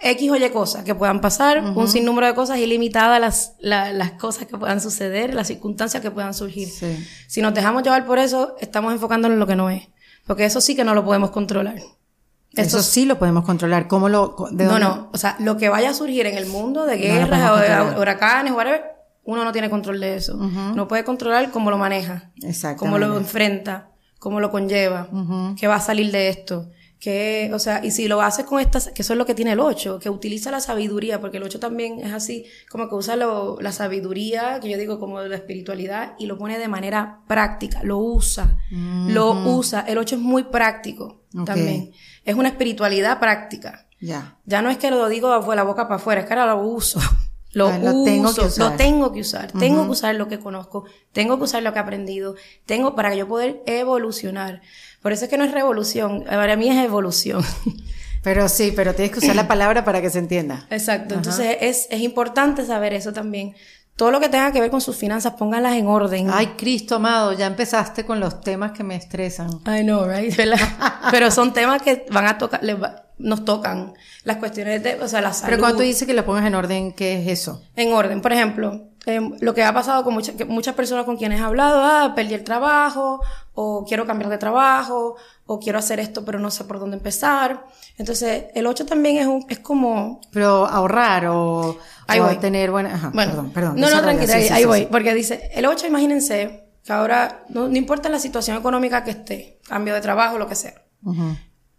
X 0.00 0.30
o 0.30 0.36
Y 0.36 0.50
cosas 0.50 0.84
que 0.84 0.94
puedan 0.94 1.20
pasar, 1.20 1.58
un 1.62 1.88
sinnúmero 1.88 2.26
de 2.28 2.34
cosas 2.34 2.58
ilimitadas 2.58 3.20
las, 3.20 3.52
la- 3.58 3.92
las 3.92 4.12
cosas 4.12 4.46
que 4.46 4.56
puedan 4.56 4.80
suceder, 4.80 5.34
las 5.34 5.48
circunstancias 5.48 6.00
que 6.02 6.10
puedan 6.10 6.34
surgir. 6.34 6.68
Sí. 6.68 7.04
Si 7.26 7.42
nos 7.42 7.52
dejamos 7.52 7.82
llevar 7.82 8.06
por 8.06 8.18
eso, 8.18 8.54
estamos 8.60 8.92
enfocándonos 8.92 9.34
en 9.34 9.40
lo 9.40 9.46
que 9.46 9.56
no 9.56 9.70
es. 9.70 9.88
Porque 10.26 10.44
eso 10.44 10.60
sí 10.60 10.76
que 10.76 10.84
no 10.84 10.94
lo 10.94 11.04
podemos 11.04 11.30
controlar. 11.30 11.76
Eso 12.54 12.82
sí 12.82 13.04
lo 13.04 13.18
podemos 13.18 13.44
controlar. 13.44 13.88
¿Cómo 13.88 14.08
lo, 14.08 14.34
de 14.50 14.64
No, 14.64 14.70
dónde- 14.70 14.86
no. 14.86 15.10
O 15.12 15.18
sea, 15.18 15.36
lo 15.40 15.56
que 15.56 15.68
vaya 15.68 15.90
a 15.90 15.94
surgir 15.94 16.26
en 16.26 16.36
el 16.38 16.46
mundo 16.46 16.86
de 16.86 16.96
guerras, 16.96 17.50
o 17.52 17.56
de 17.56 17.66
controlar. 17.66 17.98
huracanes, 17.98 18.52
whatever, 18.52 18.82
uno 19.24 19.44
no 19.44 19.52
tiene 19.52 19.68
control 19.68 20.00
de 20.00 20.16
eso. 20.16 20.34
No 20.36 20.88
puede 20.88 21.04
controlar 21.04 21.50
cómo 21.50 21.70
lo 21.70 21.76
maneja, 21.78 22.30
Exactamente. 22.42 22.78
cómo 22.78 22.98
lo 22.98 23.16
enfrenta, 23.18 23.90
cómo 24.18 24.40
lo 24.40 24.50
conlleva, 24.50 25.08
qué 25.58 25.66
va 25.66 25.74
a 25.76 25.80
salir 25.80 26.10
de 26.12 26.28
esto. 26.30 26.70
Que, 27.00 27.50
o 27.54 27.60
sea, 27.60 27.84
y 27.84 27.92
si 27.92 28.08
lo 28.08 28.20
haces 28.22 28.44
con 28.44 28.58
estas, 28.60 28.88
que 28.88 29.02
eso 29.02 29.12
es 29.12 29.18
lo 29.18 29.24
que 29.24 29.34
tiene 29.34 29.52
el 29.52 29.60
8, 29.60 30.00
que 30.00 30.10
utiliza 30.10 30.50
la 30.50 30.60
sabiduría, 30.60 31.20
porque 31.20 31.36
el 31.36 31.44
8 31.44 31.60
también 31.60 32.00
es 32.00 32.12
así, 32.12 32.44
como 32.68 32.88
que 32.88 32.96
usa 32.96 33.14
lo- 33.14 33.56
la 33.60 33.70
sabiduría, 33.70 34.58
que 34.60 34.68
yo 34.68 34.76
digo 34.78 34.98
como 34.98 35.20
la 35.20 35.36
espiritualidad, 35.36 36.14
y 36.18 36.26
lo 36.26 36.36
pone 36.38 36.58
de 36.58 36.66
manera 36.66 37.20
práctica, 37.28 37.80
lo 37.84 37.98
usa, 37.98 38.58
lo 38.70 39.30
usa. 39.32 39.82
El 39.86 39.98
8 39.98 40.16
es 40.16 40.20
muy 40.20 40.42
práctico 40.44 41.22
también. 41.44 41.92
Es 42.24 42.34
una 42.34 42.48
espiritualidad 42.48 43.20
práctica. 43.20 43.86
Ya. 44.00 44.36
Ya 44.44 44.60
no 44.62 44.70
es 44.70 44.78
que 44.78 44.90
lo 44.90 45.08
digo 45.08 45.38
de 45.40 45.56
la 45.56 45.62
boca 45.62 45.84
para 45.84 45.96
afuera, 45.96 46.22
es 46.22 46.26
que 46.26 46.34
ahora 46.34 46.54
lo 46.54 46.62
uso. 46.62 47.00
Lo, 47.54 47.68
Ah, 47.68 47.78
lo 47.78 47.92
uso, 47.92 48.04
tengo 48.04 48.34
que 48.34 48.40
usar. 48.42 48.70
lo 48.72 48.76
tengo 48.76 49.10
que 49.12 49.20
usar. 49.20 49.52
Tengo 49.58 49.84
que 49.86 49.90
usar 49.90 50.14
lo 50.16 50.28
que 50.28 50.38
conozco, 50.38 50.84
tengo 51.12 51.38
que 51.38 51.44
usar 51.44 51.62
lo 51.62 51.72
que 51.72 51.78
he 51.78 51.82
aprendido, 51.82 52.34
tengo 52.66 52.94
para 52.94 53.14
yo 53.14 53.26
poder 53.26 53.62
evolucionar. 53.64 54.60
Por 55.02 55.12
eso 55.12 55.24
es 55.24 55.30
que 55.30 55.38
no 55.38 55.44
es 55.44 55.52
revolución, 55.52 56.24
para 56.26 56.56
mí 56.56 56.68
es 56.68 56.84
evolución. 56.84 57.44
Pero 58.22 58.48
sí, 58.48 58.72
pero 58.74 58.94
tienes 58.96 59.12
que 59.12 59.20
usar 59.20 59.36
la 59.36 59.46
palabra 59.46 59.84
para 59.84 60.02
que 60.02 60.10
se 60.10 60.18
entienda. 60.18 60.66
Exacto. 60.70 61.14
Entonces 61.14 61.56
es, 61.60 61.86
es 61.88 62.00
importante 62.00 62.66
saber 62.66 62.92
eso 62.92 63.12
también. 63.12 63.54
Todo 63.94 64.10
lo 64.10 64.18
que 64.20 64.28
tenga 64.28 64.50
que 64.52 64.60
ver 64.60 64.70
con 64.70 64.80
sus 64.80 64.96
finanzas, 64.96 65.34
pónganlas 65.38 65.74
en 65.76 65.86
orden. 65.86 66.28
Ay, 66.30 66.48
Cristo 66.58 66.96
amado, 66.96 67.32
ya 67.32 67.46
empezaste 67.46 68.04
con 68.04 68.18
los 68.18 68.40
temas 68.40 68.72
que 68.72 68.82
me 68.82 68.96
estresan. 68.96 69.48
I 69.66 69.82
know, 69.82 70.04
right? 70.04 70.34
Pero 71.12 71.30
son 71.30 71.52
temas 71.52 71.80
que 71.80 72.06
van 72.10 72.26
a 72.26 72.38
tocar, 72.38 72.62
les 72.62 72.80
va- 72.82 73.04
nos 73.18 73.44
tocan. 73.44 73.94
Las 74.24 74.36
cuestiones 74.38 74.82
de, 74.82 74.96
o 75.00 75.06
sea, 75.08 75.20
la 75.20 75.32
salud. 75.32 75.50
Pero 75.50 75.60
cuando 75.60 75.78
tú 75.78 75.82
dices 75.84 76.06
que 76.06 76.12
lo 76.12 76.24
pongas 76.26 76.44
en 76.44 76.54
orden, 76.56 76.92
¿qué 76.92 77.22
es 77.22 77.28
eso? 77.40 77.62
En 77.76 77.92
orden. 77.92 78.20
Por 78.20 78.32
ejemplo, 78.32 78.88
em, 79.08 79.32
lo 79.40 79.54
que 79.54 79.64
ha 79.64 79.72
pasado 79.72 80.04
con 80.04 80.12
muchas, 80.12 80.34
que 80.36 80.44
muchas 80.44 80.74
personas 80.74 81.04
con 81.04 81.16
quienes 81.16 81.40
he 81.40 81.42
hablado, 81.42 81.80
ah, 81.82 82.12
perdí 82.14 82.34
el 82.34 82.44
trabajo, 82.44 83.20
o 83.54 83.84
quiero 83.86 84.06
cambiar 84.06 84.30
de 84.30 84.36
trabajo, 84.36 85.16
o 85.46 85.58
quiero 85.58 85.78
hacer 85.78 85.98
esto, 85.98 86.24
pero 86.26 86.38
no 86.38 86.50
sé 86.50 86.64
por 86.64 86.78
dónde 86.78 86.98
empezar. 86.98 87.64
Entonces, 87.96 88.44
el 88.54 88.66
8 88.66 88.84
también 88.84 89.16
es 89.16 89.26
un, 89.26 89.46
es 89.48 89.60
como, 89.60 90.20
Pero 90.30 90.66
ahorrar 90.66 91.26
o, 91.28 91.78
Ahí 92.06 92.20
o 92.20 92.24
voy. 92.24 92.36
tener 92.36 92.70
buena... 92.70 92.94
Ajá, 92.94 93.10
bueno, 93.14 93.32
perdón, 93.32 93.50
perdón. 93.52 93.80
no, 93.80 93.88
no, 93.88 94.02
tranquila, 94.02 94.32
sí, 94.34 94.38
ahí, 94.40 94.46
sí, 94.46 94.52
ahí 94.52 94.62
sí, 94.62 94.66
voy, 94.66 94.86
porque 94.90 95.14
dice, 95.14 95.50
el 95.54 95.64
8, 95.64 95.86
imagínense, 95.86 96.68
que 96.84 96.92
ahora, 96.92 97.44
no, 97.48 97.66
no 97.66 97.76
importa 97.76 98.10
la 98.10 98.18
situación 98.18 98.58
económica 98.58 99.04
que 99.04 99.12
esté, 99.12 99.58
cambio 99.66 99.94
de 99.94 100.02
trabajo, 100.02 100.38
lo 100.38 100.48
que 100.48 100.54
sea. 100.54 100.82
Ujú. 101.02 101.36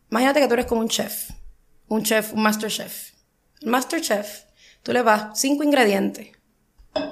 Imagínate 0.09 0.39
que 0.39 0.47
tú 0.47 0.53
eres 0.55 0.65
como 0.65 0.81
un 0.81 0.89
chef, 0.89 1.29
un 1.87 2.01
chef, 2.03 2.33
un 2.33 2.41
master 2.41 2.71
chef. 2.71 3.11
El 3.61 3.69
master 3.69 4.01
chef, 4.01 4.45
tú 4.81 4.93
le 4.93 5.03
vas 5.03 5.39
cinco 5.39 5.63
ingredientes 5.63 6.38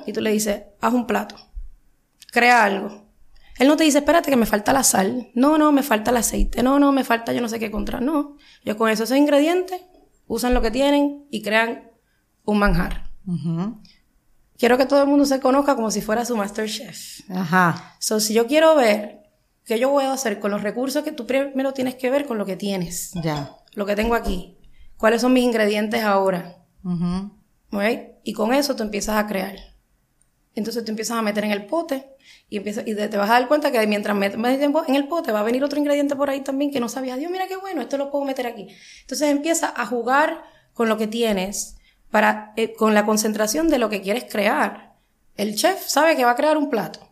y 0.05 0.13
tú 0.13 0.21
le 0.21 0.31
dices, 0.31 0.63
haz 0.81 0.93
un 0.93 1.05
plato, 1.07 1.35
crea 2.31 2.63
algo. 2.63 3.05
Él 3.59 3.67
no 3.67 3.75
te 3.75 3.83
dice, 3.83 3.97
espérate 3.99 4.29
que 4.29 4.35
me 4.37 4.45
falta 4.45 4.71
la 4.73 4.83
sal, 4.83 5.29
no, 5.33 5.57
no, 5.57 5.71
me 5.71 5.81
falta 5.83 6.11
el 6.11 6.17
aceite, 6.17 6.61
no, 6.61 6.77
no, 6.79 6.91
me 6.91 7.03
falta 7.03 7.33
yo 7.33 7.41
no 7.41 7.49
sé 7.49 7.57
qué 7.59 7.71
contra, 7.71 7.99
no. 7.99 8.37
Yo 8.63 8.77
con 8.77 8.89
esos 8.89 9.09
ingredientes 9.11 9.81
usan 10.27 10.53
lo 10.53 10.61
que 10.61 10.69
tienen 10.71 11.25
y 11.31 11.41
crean 11.41 11.89
un 12.45 12.59
manjar. 12.59 13.09
Quiero 14.57 14.77
que 14.77 14.85
todo 14.85 15.01
el 15.01 15.07
mundo 15.07 15.25
se 15.25 15.39
conozca 15.39 15.75
como 15.75 15.91
si 15.91 16.01
fuera 16.01 16.25
su 16.25 16.35
master 16.35 16.69
chef. 16.69 17.21
Ajá. 17.29 17.95
So, 17.99 18.19
si 18.19 18.33
yo 18.33 18.47
quiero 18.47 18.75
ver 18.75 19.21
qué 19.65 19.79
yo 19.79 19.91
puedo 19.91 20.11
hacer 20.11 20.39
con 20.39 20.51
los 20.51 20.63
recursos 20.63 21.03
que 21.03 21.11
tú 21.11 21.25
primero 21.27 21.73
tienes 21.73 21.95
que 21.95 22.09
ver 22.09 22.25
con 22.25 22.37
lo 22.37 22.45
que 22.45 22.55
tienes 22.55 23.11
Ya. 23.23 23.55
lo 23.73 23.85
que 23.85 23.95
tengo 23.95 24.15
aquí, 24.15 24.57
cuáles 24.97 25.21
son 25.21 25.33
mis 25.33 25.43
ingredientes 25.43 26.03
ahora, 26.03 26.57
Ujú. 26.83 27.36
¿Right? 27.71 28.11
Y 28.23 28.33
con 28.33 28.53
eso 28.53 28.75
tú 28.75 28.83
empiezas 28.83 29.17
a 29.17 29.27
crear. 29.27 29.55
Entonces 30.55 30.83
tú 30.83 30.91
empiezas 30.91 31.17
a 31.17 31.21
meter 31.21 31.43
en 31.43 31.51
el 31.51 31.67
pote 31.67 32.15
y, 32.49 32.57
empiezas, 32.57 32.87
y 32.87 32.95
te 32.95 33.15
vas 33.15 33.29
a 33.29 33.33
dar 33.33 33.47
cuenta 33.47 33.71
que 33.71 33.85
mientras 33.85 34.17
metes 34.17 34.39
metes 34.39 34.57
tiempo 34.57 34.83
en 34.87 34.95
el 34.95 35.07
pote 35.07 35.31
va 35.31 35.41
a 35.41 35.43
venir 35.43 35.63
otro 35.63 35.77
ingrediente 35.77 36.15
por 36.15 36.31
ahí 36.31 36.41
también 36.41 36.71
que 36.71 36.79
no 36.79 36.89
sabías, 36.89 37.19
Dios, 37.19 37.31
mira 37.31 37.47
qué 37.47 37.57
bueno, 37.57 37.81
esto 37.81 37.97
lo 37.97 38.09
puedo 38.09 38.25
meter 38.25 38.47
aquí. 38.47 38.67
Entonces 39.01 39.29
empieza 39.29 39.71
a 39.75 39.85
jugar 39.85 40.43
con 40.73 40.89
lo 40.89 40.97
que 40.97 41.05
tienes 41.05 41.75
para, 42.09 42.53
eh, 42.55 42.73
con 42.73 42.95
la 42.95 43.05
concentración 43.05 43.69
de 43.69 43.77
lo 43.77 43.89
que 43.89 44.01
quieres 44.01 44.25
crear. 44.25 44.95
El 45.35 45.55
chef 45.55 45.85
sabe 45.85 46.15
que 46.15 46.25
va 46.25 46.31
a 46.31 46.35
crear 46.35 46.57
un 46.57 46.69
plato. 46.71 47.07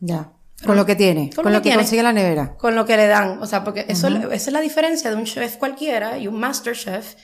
Ya. 0.00 0.32
Con 0.66 0.76
lo 0.76 0.86
que 0.86 0.96
tiene, 0.96 1.30
con, 1.30 1.44
lo 1.44 1.50
lo 1.50 1.62
que 1.62 1.70
que, 1.70 1.76
consigue 1.76 2.02
la 2.02 2.12
nevera. 2.12 2.56
con 2.56 2.74
lo 2.76 2.84
que 2.84 2.96
le 2.96 3.06
dan. 3.06 3.42
O 3.42 3.46
sea, 3.46 3.64
porque 3.64 3.84
eso, 3.88 4.08
esa 4.08 4.32
es 4.32 4.52
la 4.52 4.60
diferencia 4.60 5.10
de 5.10 5.16
un 5.16 5.24
chef 5.24 5.56
cualquiera 5.56 6.18
y 6.18 6.28
un 6.28 6.38
master 6.38 6.76
chef 6.76 7.16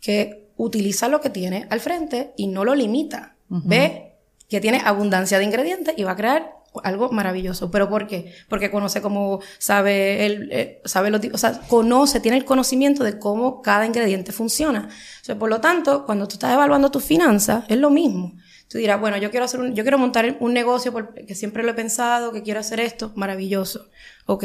que 0.00 0.45
utiliza 0.56 1.08
lo 1.08 1.20
que 1.20 1.30
tiene 1.30 1.66
al 1.70 1.80
frente 1.80 2.32
y 2.36 2.46
no 2.46 2.64
lo 2.64 2.74
limita. 2.74 3.36
Ve 3.48 4.16
que 4.48 4.60
tiene 4.60 4.80
abundancia 4.84 5.38
de 5.38 5.44
ingredientes 5.44 5.94
y 5.96 6.04
va 6.04 6.12
a 6.12 6.16
crear 6.16 6.56
algo 6.82 7.10
maravilloso. 7.10 7.70
¿Pero 7.70 7.88
por 7.88 8.06
qué? 8.06 8.34
Porque 8.48 8.70
conoce 8.70 9.00
cómo 9.00 9.40
sabe 9.58 10.26
él, 10.26 10.48
eh, 10.52 10.82
sabe 10.84 11.10
los, 11.10 11.20
o 11.32 11.38
sea, 11.38 11.60
conoce, 11.68 12.20
tiene 12.20 12.36
el 12.36 12.44
conocimiento 12.44 13.04
de 13.04 13.18
cómo 13.18 13.62
cada 13.62 13.86
ingrediente 13.86 14.32
funciona. 14.32 14.88
O 15.22 15.24
sea, 15.24 15.38
por 15.38 15.50
lo 15.50 15.60
tanto, 15.60 16.04
cuando 16.04 16.26
tú 16.28 16.34
estás 16.34 16.52
evaluando 16.52 16.90
tus 16.90 17.04
finanzas, 17.04 17.64
es 17.68 17.78
lo 17.78 17.90
mismo. 17.90 18.34
Tú 18.68 18.78
dirás, 18.78 19.00
bueno, 19.00 19.16
yo 19.16 19.30
quiero 19.30 19.44
hacer 19.44 19.60
un, 19.60 19.74
yo 19.74 19.84
quiero 19.84 19.98
montar 19.98 20.36
un 20.40 20.52
negocio 20.52 20.92
porque 20.92 21.34
siempre 21.34 21.62
lo 21.62 21.70
he 21.70 21.74
pensado, 21.74 22.32
que 22.32 22.42
quiero 22.42 22.60
hacer 22.60 22.80
esto, 22.80 23.12
maravilloso. 23.14 23.88
Ok, 24.26 24.44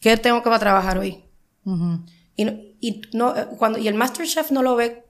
¿qué 0.00 0.16
tengo 0.18 0.42
que 0.42 0.50
va 0.50 0.56
a 0.56 0.60
trabajar 0.60 0.98
hoy? 0.98 1.24
Y, 2.36 2.44
no, 2.44 2.52
y, 2.80 3.02
no, 3.14 3.34
eh, 3.34 3.46
cuando, 3.56 3.78
y 3.78 3.88
el 3.88 3.94
Master 3.94 4.26
Chef 4.26 4.50
no 4.50 4.62
lo 4.62 4.76
ve, 4.76 5.03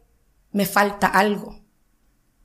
me 0.55 0.65
falta 0.65 1.09
algo. 1.09 1.61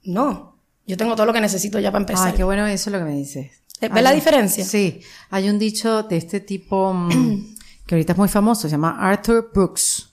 No, 0.04 0.58
yo 0.86 0.98
tengo 0.98 1.16
todo 1.16 1.28
lo 1.28 1.34
que 1.34 1.40
necesito 1.40 1.80
ya 1.80 1.92
para 1.92 2.02
empezar. 2.02 2.30
Ay, 2.30 2.34
qué 2.34 2.44
bueno 2.44 2.66
eso 2.66 2.90
lo 2.90 2.98
que 2.98 3.06
me 3.06 3.16
dices. 3.16 3.52
¿Ves 3.80 3.92
Hay 3.94 4.04
la 4.04 4.12
diferencia? 4.12 4.66
Sí. 4.66 5.00
Hay 5.30 5.48
un 5.48 5.60
dicho 5.60 6.04
de 6.04 6.18
este 6.18 6.40
tipo 6.40 6.92
mm, 6.92 7.56
que 7.86 7.96
ahorita 7.96 8.14
es 8.14 8.18
muy 8.18 8.28
famoso, 8.28 8.64
se 8.64 8.70
llama 8.70 8.98
Arthur 9.00 9.52
Brooks. 9.54 10.10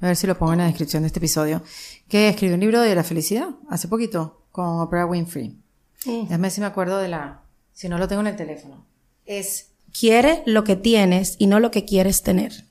A 0.00 0.08
ver 0.08 0.16
si 0.16 0.26
lo 0.26 0.36
pongo 0.36 0.52
en 0.52 0.58
la 0.58 0.66
descripción 0.66 1.04
de 1.04 1.06
este 1.06 1.20
episodio. 1.20 1.62
Que 2.08 2.28
escribió 2.28 2.56
un 2.56 2.60
libro 2.60 2.80
de 2.80 2.94
la 2.94 3.04
felicidad 3.04 3.50
hace 3.70 3.88
poquito 3.88 4.42
con 4.50 4.80
Oprah 4.80 5.06
Winfrey. 5.06 5.50
Mm. 6.04 6.22
Déjame 6.22 6.42
ver 6.42 6.50
si 6.50 6.60
me 6.60 6.66
acuerdo 6.66 6.98
de 6.98 7.08
la. 7.08 7.42
Si 7.72 7.88
no 7.88 7.96
lo 7.96 8.08
tengo 8.08 8.20
en 8.22 8.26
el 8.26 8.36
teléfono. 8.36 8.84
Es, 9.24 9.68
Quiere 9.98 10.42
lo 10.44 10.64
que 10.64 10.76
tienes 10.76 11.36
y 11.38 11.46
no 11.46 11.60
lo 11.60 11.70
que 11.70 11.84
quieres 11.84 12.22
tener. 12.22 12.64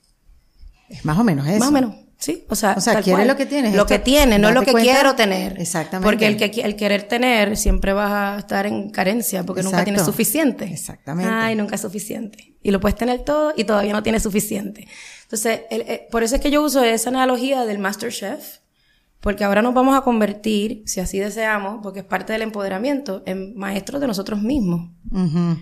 es 0.90 1.06
más 1.06 1.18
o 1.18 1.24
menos 1.24 1.48
eso. 1.48 1.60
Más 1.60 1.70
o 1.70 1.72
menos. 1.72 1.96
Sí, 2.18 2.46
o 2.50 2.56
sea, 2.56 2.76
O 2.78 2.82
sea, 2.82 3.02
quiere 3.02 3.18
cual. 3.18 3.28
lo 3.28 3.36
que 3.36 3.46
tienes. 3.46 3.74
Lo 3.76 3.82
Esto- 3.84 3.88
que 3.94 4.00
tiene, 4.00 4.40
no 4.40 4.52
lo 4.52 4.62
que 4.64 4.72
cuenta- 4.72 4.92
quiero 4.92 5.16
tener. 5.16 5.60
Exactamente. 5.60 6.06
Porque 6.10 6.28
el, 6.28 6.38
que, 6.38 6.62
el 6.62 6.76
querer 6.76 7.04
tener 7.04 7.58
siempre 7.58 7.94
vas 7.94 8.12
a 8.12 8.40
estar 8.40 8.66
en 8.66 8.90
carencia 8.90 9.44
porque 9.44 9.62
nunca 9.64 9.84
tienes 9.84 10.04
suficiente. 10.04 10.66
Exactamente. 10.66 11.32
Ay, 11.32 11.56
nunca 11.56 11.76
es 11.76 11.82
suficiente. 11.82 12.56
Y 12.64 12.72
lo 12.72 12.80
puedes 12.80 12.98
tener 12.98 13.20
todo 13.24 13.54
y 13.56 13.66
todavía 13.66 13.92
no 13.94 14.02
tienes 14.02 14.24
suficiente. 14.24 14.88
Entonces, 15.24 15.62
el- 15.70 15.82
eh, 15.82 16.08
por 16.10 16.24
eso 16.24 16.36
es 16.36 16.42
que 16.42 16.50
yo 16.52 16.64
uso 16.64 16.84
esa 16.84 17.10
analogía 17.10 17.66
del 17.66 17.80
Master 17.80 18.12
Chef. 18.12 18.60
Porque 19.20 19.44
ahora 19.44 19.64
nos 19.64 19.74
vamos 19.74 19.98
a 19.98 20.02
convertir, 20.02 20.84
si 20.86 21.00
así 21.00 21.18
deseamos, 21.18 21.80
porque 21.82 22.00
es 22.02 22.06
parte 22.06 22.32
del 22.34 22.44
empoderamiento, 22.44 23.24
en 23.26 23.56
maestros 23.58 24.00
de 24.00 24.06
nosotros 24.08 24.40
mismos. 24.42 24.92
Ujú. 25.12 25.58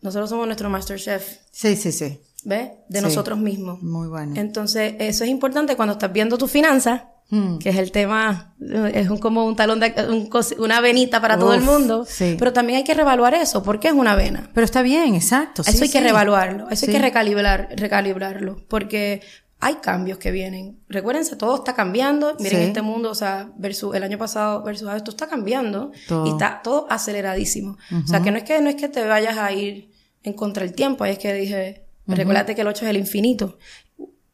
Nosotros 0.00 0.28
somos 0.30 0.46
nuestro 0.46 0.68
Master 0.68 0.98
Chef, 0.98 1.24
Sí, 1.52 1.76
sí, 1.76 1.92
sí. 1.92 2.18
¿Ves? 2.44 2.70
De 2.88 2.98
Sí. 3.00 3.04
nosotros 3.04 3.38
mismos. 3.38 3.82
Muy 3.82 4.08
bueno. 4.08 4.34
Entonces, 4.36 4.94
eso 4.98 5.24
es 5.24 5.30
importante 5.30 5.76
cuando 5.76 5.92
estás 5.94 6.12
viendo 6.12 6.36
tus 6.38 6.50
finanzas, 6.50 7.02
Mm. 7.30 7.56
que 7.56 7.70
es 7.70 7.76
el 7.76 7.90
tema, 7.90 8.54
es 8.92 9.08
un- 9.08 9.16
como 9.18 9.46
un 9.46 9.56
talón 9.56 9.80
de, 9.80 9.94
un 10.10 10.28
una 10.58 10.80
venita 10.82 11.20
para 11.22 11.38
todo 11.38 11.54
el 11.54 11.62
mundo. 11.62 12.04
sí. 12.06 12.36
Pero 12.38 12.52
también 12.52 12.76
hay 12.78 12.84
que 12.84 12.92
reevaluar 12.94 13.32
eso. 13.34 13.62
¿Por 13.62 13.80
qué 13.80 13.88
es 13.88 13.94
una 13.94 14.14
vena? 14.14 14.50
Pero 14.52 14.64
está 14.64 14.82
bien, 14.82 15.14
exacto. 15.14 15.64
sí, 15.64 15.70
eso 15.70 15.84
hay 15.84 15.90
que 15.90 15.98
sí. 15.98 16.04
reevaluarlo, 16.04 16.68
eso 16.70 16.84
Sí. 16.84 16.90
hay 16.90 16.96
que 16.98 17.02
recalibrar, 17.02 17.68
recalibrarlo. 17.76 18.56
Porque 18.68 19.22
hay 19.58 19.76
cambios 19.76 20.18
que 20.18 20.30
vienen. 20.32 20.80
Recuérdense, 20.90 21.36
todo 21.36 21.56
está 21.56 21.74
cambiando. 21.74 22.36
Miren 22.38 22.60
Sí. 22.60 22.66
este 22.66 22.82
mundo, 22.82 23.10
o 23.10 23.14
sea, 23.14 23.50
versus 23.56 23.94
el 23.94 24.02
año 24.02 24.18
pasado 24.18 24.62
versus 24.62 24.86
ahora, 24.86 24.98
esto 24.98 25.10
está 25.12 25.26
cambiando 25.26 25.92
Todo. 26.06 26.26
y 26.26 26.30
está 26.30 26.60
todo 26.62 26.86
aceleradísimo. 26.90 27.78
O 28.04 28.06
sea, 28.06 28.20
que 28.20 28.30
no 28.30 28.36
es 28.36 28.44
que 28.44 28.60
no 28.60 28.68
es 28.68 28.76
que 28.76 28.88
te 28.88 29.02
vayas 29.06 29.38
a 29.38 29.50
ir 29.50 29.90
en 30.22 30.34
contra 30.34 30.62
del 30.64 30.74
tiempo, 30.74 31.04
ahí 31.04 31.12
es 31.12 31.18
que 31.18 31.32
dije, 31.32 31.86
recuérdate 32.06 32.54
que 32.54 32.60
el 32.62 32.66
8 32.68 32.84
es 32.84 32.90
el 32.90 32.96
infinito. 32.96 33.58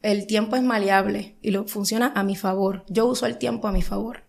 El 0.03 0.27
tiempo 0.27 0.57
es 0.57 0.63
maleable 0.63 1.37
y 1.43 1.51
lo 1.51 1.67
funciona 1.67 2.13
a 2.15 2.23
mi 2.25 2.35
favor. 2.37 2.85
Yo 2.89 3.07
uso 3.07 3.27
el 3.27 3.37
tiempo 3.37 3.69
a 3.69 3.73
mi 3.73 3.83
favor. 3.83 4.25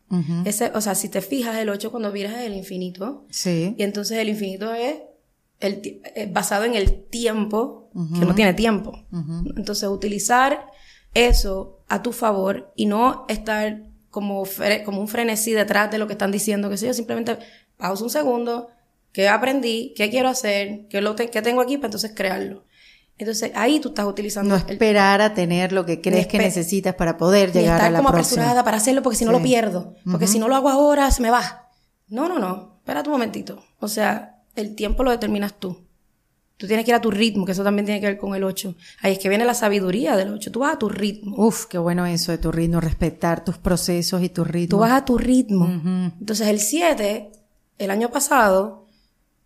Ese, 0.46 0.72
o 0.76 0.82
sea, 0.82 0.94
si 0.96 1.08
te 1.08 1.22
fijas, 1.22 1.56
el 1.58 1.70
8 1.70 1.90
cuando 1.92 2.12
miras 2.12 2.34
es 2.34 2.42
el 2.42 2.54
infinito. 2.56 3.26
Sí. 3.30 3.74
Y 3.78 3.84
entonces 3.84 4.18
el 4.18 4.28
infinito 4.28 4.74
es, 4.74 4.98
el, 5.62 6.02
es 6.16 6.34
basado 6.34 6.66
en 6.66 6.76
el 6.76 7.04
tiempo, 7.06 7.90
que 8.20 8.26
no 8.26 8.36
tiene 8.36 8.54
tiempo. 8.54 8.92
Entonces 9.56 9.88
utilizar 9.90 10.66
eso 11.14 11.80
a 11.88 12.02
tu 12.02 12.12
favor 12.12 12.72
y 12.76 12.86
no 12.86 13.26
estar 13.30 13.84
como, 14.10 14.44
como 14.86 15.00
un 15.02 15.08
frenesí 15.08 15.52
detrás 15.54 15.90
de 15.92 15.98
lo 15.98 16.08
que 16.08 16.14
están 16.14 16.32
diciendo, 16.32 16.70
que 16.70 16.78
sé 16.78 16.88
yo, 16.88 16.94
simplemente 16.94 17.38
pausa 17.78 18.04
un 18.04 18.10
segundo, 18.10 18.68
qué 19.14 19.30
aprendí, 19.30 19.94
qué 19.96 20.10
quiero 20.10 20.28
hacer, 20.30 20.88
qué, 20.90 21.00
lo 21.02 21.16
te- 21.16 21.30
qué 21.30 21.42
tengo 21.42 21.62
aquí 21.62 21.78
para 21.78 21.88
entonces 21.88 22.12
crearlo. 22.14 22.66
Entonces 23.18 23.52
ahí 23.56 23.80
tú 23.80 23.90
estás 23.90 24.06
utilizando 24.08 24.58
No 24.58 24.64
el 24.66 24.72
esperar 24.72 25.22
a 25.22 25.34
tener 25.34 25.72
lo 25.74 25.86
que 25.86 26.02
crees 26.02 26.26
que 26.28 26.40
necesitas 26.40 26.96
para 26.96 27.18
poder 27.18 27.52
llegar 27.52 27.76
estar 27.76 27.88
a 27.88 27.92
la 27.92 28.00
como 28.00 28.10
próxima. 28.12 28.42
apresurada 28.42 28.64
para 28.64 28.78
hacerlo 28.78 29.04
porque 29.04 29.18
si 29.18 29.26
no 29.26 29.32
Sí. 29.32 29.38
lo 29.38 29.44
pierdo. 29.44 29.94
Porque 30.10 30.28
si 30.28 30.40
no 30.40 30.48
lo 30.48 30.56
hago 30.56 30.70
ahora, 30.70 31.10
se 31.12 31.22
me 31.22 31.30
va. 31.30 31.70
No, 32.08 32.28
no, 32.28 32.40
no. 32.40 32.78
Espera 32.80 33.02
un 33.06 33.12
momentito. 33.12 33.64
O 33.80 33.88
sea, 33.88 34.42
el 34.56 34.74
tiempo 34.76 35.04
lo 35.04 35.12
determinas 35.12 35.54
tú. 35.60 35.78
Tú 36.58 36.68
tienes 36.68 36.84
que 36.86 36.92
ir 36.92 36.96
a 36.96 37.02
tu 37.02 37.10
ritmo, 37.10 37.46
que 37.46 37.54
eso 37.54 37.64
también 37.64 37.86
tiene 37.86 38.00
que 38.02 38.06
ver 38.08 38.18
con 38.18 38.36
el 38.36 38.44
8. 38.44 38.76
Ahí 39.02 39.14
es 39.14 39.20
que 39.20 39.30
viene 39.30 39.46
la 39.46 39.54
sabiduría 39.56 40.16
del 40.16 40.32
8. 40.34 40.52
Tú 40.52 40.60
vas 40.60 40.74
a 40.76 40.78
tu 40.80 40.90
ritmo. 40.90 41.36
Uf, 41.38 41.66
qué 41.66 41.78
bueno 41.80 42.06
eso 42.06 42.32
de 42.32 42.38
tu 42.38 42.52
ritmo, 42.52 42.80
respetar 42.82 43.44
tus 43.44 43.58
procesos 43.58 44.22
y 44.22 44.30
tus 44.30 44.48
ritmos. 44.48 44.70
Tú 44.70 44.78
vas 44.78 44.92
a 44.92 45.06
tu 45.06 45.18
ritmo. 45.18 45.68
Entonces 46.20 46.48
el 46.48 46.60
7, 46.60 47.32
el 47.80 47.90
año 47.92 48.10
pasado, 48.12 48.81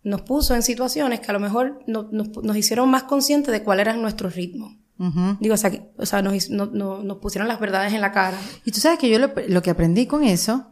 nos 0.06 0.22
puso 0.22 0.54
en 0.54 0.62
situaciones 0.62 1.18
que 1.20 1.30
a 1.30 1.32
lo 1.34 1.40
mejor 1.40 1.80
no- 1.86 2.08
nos, 2.12 2.28
nos 2.42 2.56
hicieron 2.56 2.88
más 2.90 3.02
conscientes 3.04 3.50
de 3.52 3.62
cuál 3.64 3.80
era 3.80 3.92
nuestro 3.96 4.28
ritmo. 4.30 4.76
Ujú. 4.98 5.36
Digo, 5.40 5.54
o 5.54 5.58
sea, 5.58 5.70
que- 5.70 5.90
o 5.98 6.06
sea 6.06 6.22
nos, 6.22 6.48
no- 6.48 6.66
no- 6.66 7.02
nos 7.02 7.18
pusieron 7.18 7.48
las 7.48 7.58
verdades 7.60 7.92
en 7.92 8.00
la 8.00 8.12
cara. 8.12 8.38
Y 8.64 8.70
tú 8.70 8.80
sabes 8.80 8.98
que 8.98 9.08
yo 9.10 9.18
lo, 9.18 9.32
lo 9.48 9.62
que 9.62 9.70
aprendí 9.70 10.06
con 10.06 10.22
eso, 10.24 10.68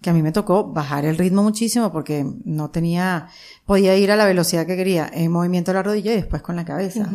que 0.00 0.10
a 0.10 0.12
mí 0.12 0.20
me 0.20 0.32
tocó 0.32 0.72
bajar 0.72 1.04
el 1.04 1.16
ritmo 1.16 1.44
muchísimo 1.44 1.92
porque 1.92 2.26
no 2.44 2.70
tenía, 2.70 3.28
podía 3.64 3.96
ir 3.96 4.10
a 4.10 4.16
la 4.16 4.26
velocidad 4.26 4.66
que 4.66 4.74
quería 4.76 5.08
en 5.14 5.30
movimiento 5.30 5.70
de 5.70 5.76
la 5.76 5.84
rodilla 5.84 6.12
y 6.12 6.16
después 6.16 6.42
con 6.42 6.56
la 6.56 6.64
cabeza. 6.64 7.08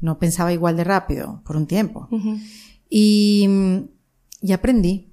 No 0.00 0.18
pensaba 0.20 0.52
igual 0.52 0.76
de 0.76 0.84
rápido 0.84 1.42
por 1.44 1.56
un 1.56 1.66
tiempo. 1.66 2.08
Y, 2.88 3.44
mm, 3.48 3.78
y 4.42 4.52
aprendí 4.52 5.12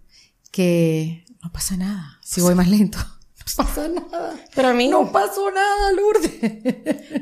que 0.52 1.26
no 1.44 1.52
pasa 1.52 1.76
nada 1.78 2.20
si 2.22 2.42
voy 2.42 2.54
más 2.56 2.70
lento. 2.70 3.00
No 3.58 3.64
pasa 3.64 3.88
nada. 3.88 4.34
Pero 4.56 4.68
a 4.70 4.74
mí 4.74 4.88
No 4.88 5.12
pasó 5.12 5.52
nada, 5.52 5.92
Lourdes. 5.92 6.32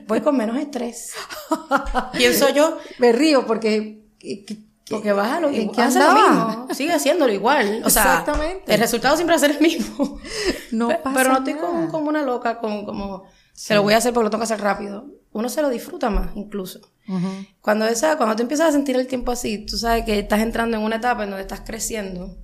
voy 0.07 0.21
con 0.21 0.37
menos 0.37 0.57
estrés. 0.57 1.13
Pienso 2.13 2.49
yo, 2.49 2.77
Me 2.99 3.11
río 3.11 3.45
porque... 3.45 4.03
que- 4.19 4.45
que- 4.45 4.57
porque 4.89 5.13
bájalo 5.13 5.49
y 5.49 5.61
¿En 5.61 5.71
qué 5.71 5.81
hace 5.81 5.97
lo 5.97 6.11
mismo. 6.13 6.67
Sigue 6.73 6.91
haciéndolo 6.91 7.31
igual. 7.31 7.81
O 7.85 7.89
sea, 7.89 8.03
Exactamente. 8.03 8.73
el 8.73 8.79
resultado 8.81 9.15
siempre 9.15 9.33
va 9.33 9.37
a 9.37 9.39
ser 9.39 9.51
el 9.51 9.61
mismo. 9.61 10.19
No 10.71 10.89
pasa 10.89 11.11
Pero 11.15 11.29
no 11.31 11.37
estoy 11.37 11.53
nada. 11.53 11.67
como, 11.67 11.89
como 11.89 12.09
una 12.09 12.21
loca, 12.21 12.59
como, 12.59 12.85
como 12.85 13.23
se 13.53 13.75
lo 13.75 13.81
voy 13.81 13.93
a 13.93 13.97
hacer 13.97 14.13
porque 14.13 14.25
lo 14.25 14.29
tengo 14.29 14.41
que 14.41 14.53
hacer 14.53 14.59
rápido. 14.61 15.05
Uno 15.31 15.47
se 15.47 15.61
lo 15.61 15.69
disfruta 15.69 16.09
más, 16.09 16.35
incluso. 16.35 16.81
Cuando 17.61 17.85
esa, 17.85 18.17
cuando 18.17 18.35
tú 18.35 18.43
empiezas 18.43 18.69
a 18.69 18.71
sentir 18.71 18.95
el 18.95 19.07
tiempo 19.07 19.31
así, 19.31 19.65
tú 19.65 19.77
sabes 19.77 20.05
que 20.05 20.19
estás 20.19 20.41
entrando 20.41 20.77
en 20.77 20.83
una 20.83 20.97
etapa 20.97 21.23
en 21.23 21.29
donde 21.29 21.41
estás 21.41 21.61
creciendo 21.61 22.37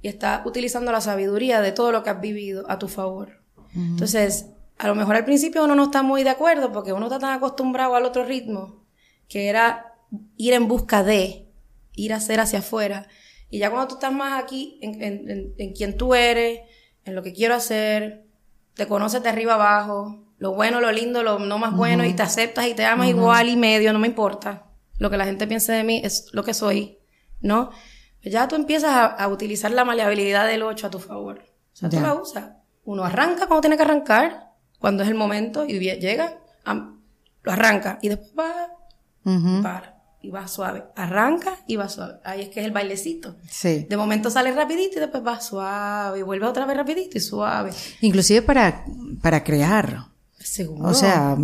y 0.00 0.08
estás 0.08 0.46
utilizando 0.46 0.92
la 0.92 1.02
sabiduría 1.02 1.60
de 1.60 1.72
todo 1.72 1.92
lo 1.92 2.02
que 2.02 2.10
has 2.10 2.20
vivido 2.20 2.64
a 2.70 2.78
tu 2.78 2.88
favor. 2.88 3.42
Entonces, 3.74 4.46
a 4.78 4.88
lo 4.88 4.94
mejor 4.94 5.16
al 5.16 5.24
principio 5.24 5.64
uno 5.64 5.74
no 5.74 5.84
está 5.84 6.02
muy 6.02 6.24
de 6.24 6.30
acuerdo 6.30 6.72
porque 6.72 6.92
uno 6.92 7.06
está 7.06 7.18
tan 7.18 7.32
acostumbrado 7.32 7.94
al 7.94 8.04
otro 8.04 8.24
ritmo 8.24 8.84
que 9.28 9.48
era 9.48 9.94
ir 10.36 10.54
en 10.54 10.68
busca 10.68 11.04
de, 11.04 11.48
ir 11.94 12.12
a 12.12 12.16
hacer 12.16 12.40
hacia 12.40 12.60
afuera. 12.60 13.08
Y 13.50 13.58
ya 13.58 13.70
cuando 13.70 13.88
tú 13.88 13.94
estás 13.94 14.12
más 14.12 14.42
aquí 14.42 14.78
en, 14.82 15.02
en, 15.02 15.30
en, 15.30 15.54
en 15.58 15.72
quién 15.74 15.96
tú 15.96 16.14
eres, 16.14 16.60
en 17.04 17.14
lo 17.14 17.22
que 17.22 17.32
quiero 17.32 17.54
hacer, 17.54 18.26
te 18.74 18.86
conoces 18.86 19.22
de 19.22 19.28
arriba 19.28 19.54
abajo, 19.54 20.24
lo 20.42 20.54
bueno, 20.54 20.80
lo 20.80 20.90
lindo, 20.90 21.22
lo 21.22 21.38
no 21.38 21.56
más 21.56 21.72
bueno, 21.72 22.04
y 22.04 22.14
te 22.14 22.22
aceptas 22.24 22.66
y 22.66 22.74
te 22.74 22.84
amas 22.84 23.06
igual 23.06 23.48
y 23.48 23.54
medio, 23.54 23.92
no 23.92 24.00
me 24.00 24.08
importa. 24.08 24.64
Lo 24.98 25.08
que 25.08 25.16
la 25.16 25.24
gente 25.24 25.46
piense 25.46 25.70
de 25.70 25.84
mí 25.84 26.00
es 26.02 26.30
lo 26.32 26.42
que 26.42 26.52
soy, 26.52 26.98
¿no? 27.40 27.70
Ya 28.24 28.48
tú 28.48 28.56
empiezas 28.56 28.90
a, 28.90 29.06
a 29.06 29.28
utilizar 29.28 29.70
la 29.70 29.84
maleabilidad 29.84 30.48
del 30.48 30.64
8 30.64 30.88
a 30.88 30.90
tu 30.90 30.98
favor. 30.98 31.44
O 31.72 31.76
sea, 31.76 31.88
tú 31.88 32.00
la 32.00 32.14
usas. 32.14 32.56
Uno 32.84 33.04
arranca 33.04 33.46
cuando 33.46 33.60
tiene 33.60 33.76
que 33.76 33.84
arrancar, 33.84 34.50
cuando 34.80 35.04
es 35.04 35.08
el 35.08 35.14
momento, 35.14 35.64
y 35.64 35.78
llega, 35.78 36.40
lo 36.64 37.52
arranca, 37.52 38.00
y 38.02 38.08
después 38.08 38.32
va, 38.36 38.68
para, 39.62 40.02
y 40.22 40.30
va 40.30 40.48
suave. 40.48 40.86
Arranca 40.96 41.58
y 41.68 41.76
va 41.76 41.88
suave. 41.88 42.14
Ahí 42.24 42.40
es 42.40 42.48
que 42.48 42.58
es 42.58 42.66
el 42.66 42.72
bailecito. 42.72 43.36
Sí. 43.48 43.86
De 43.88 43.96
momento 43.96 44.28
sale 44.28 44.50
rapidito 44.50 44.96
y 44.96 45.00
después 45.02 45.24
va 45.24 45.40
suave, 45.40 46.18
y 46.18 46.22
vuelve 46.22 46.46
otra 46.46 46.66
vez 46.66 46.76
rapidito 46.76 47.16
y 47.16 47.20
suave. 47.20 47.70
Inclusive 48.00 48.42
para, 48.42 48.84
para 49.22 49.44
crear. 49.44 50.10
Seguro. 50.44 50.88
O 50.88 50.94
sea, 50.94 51.36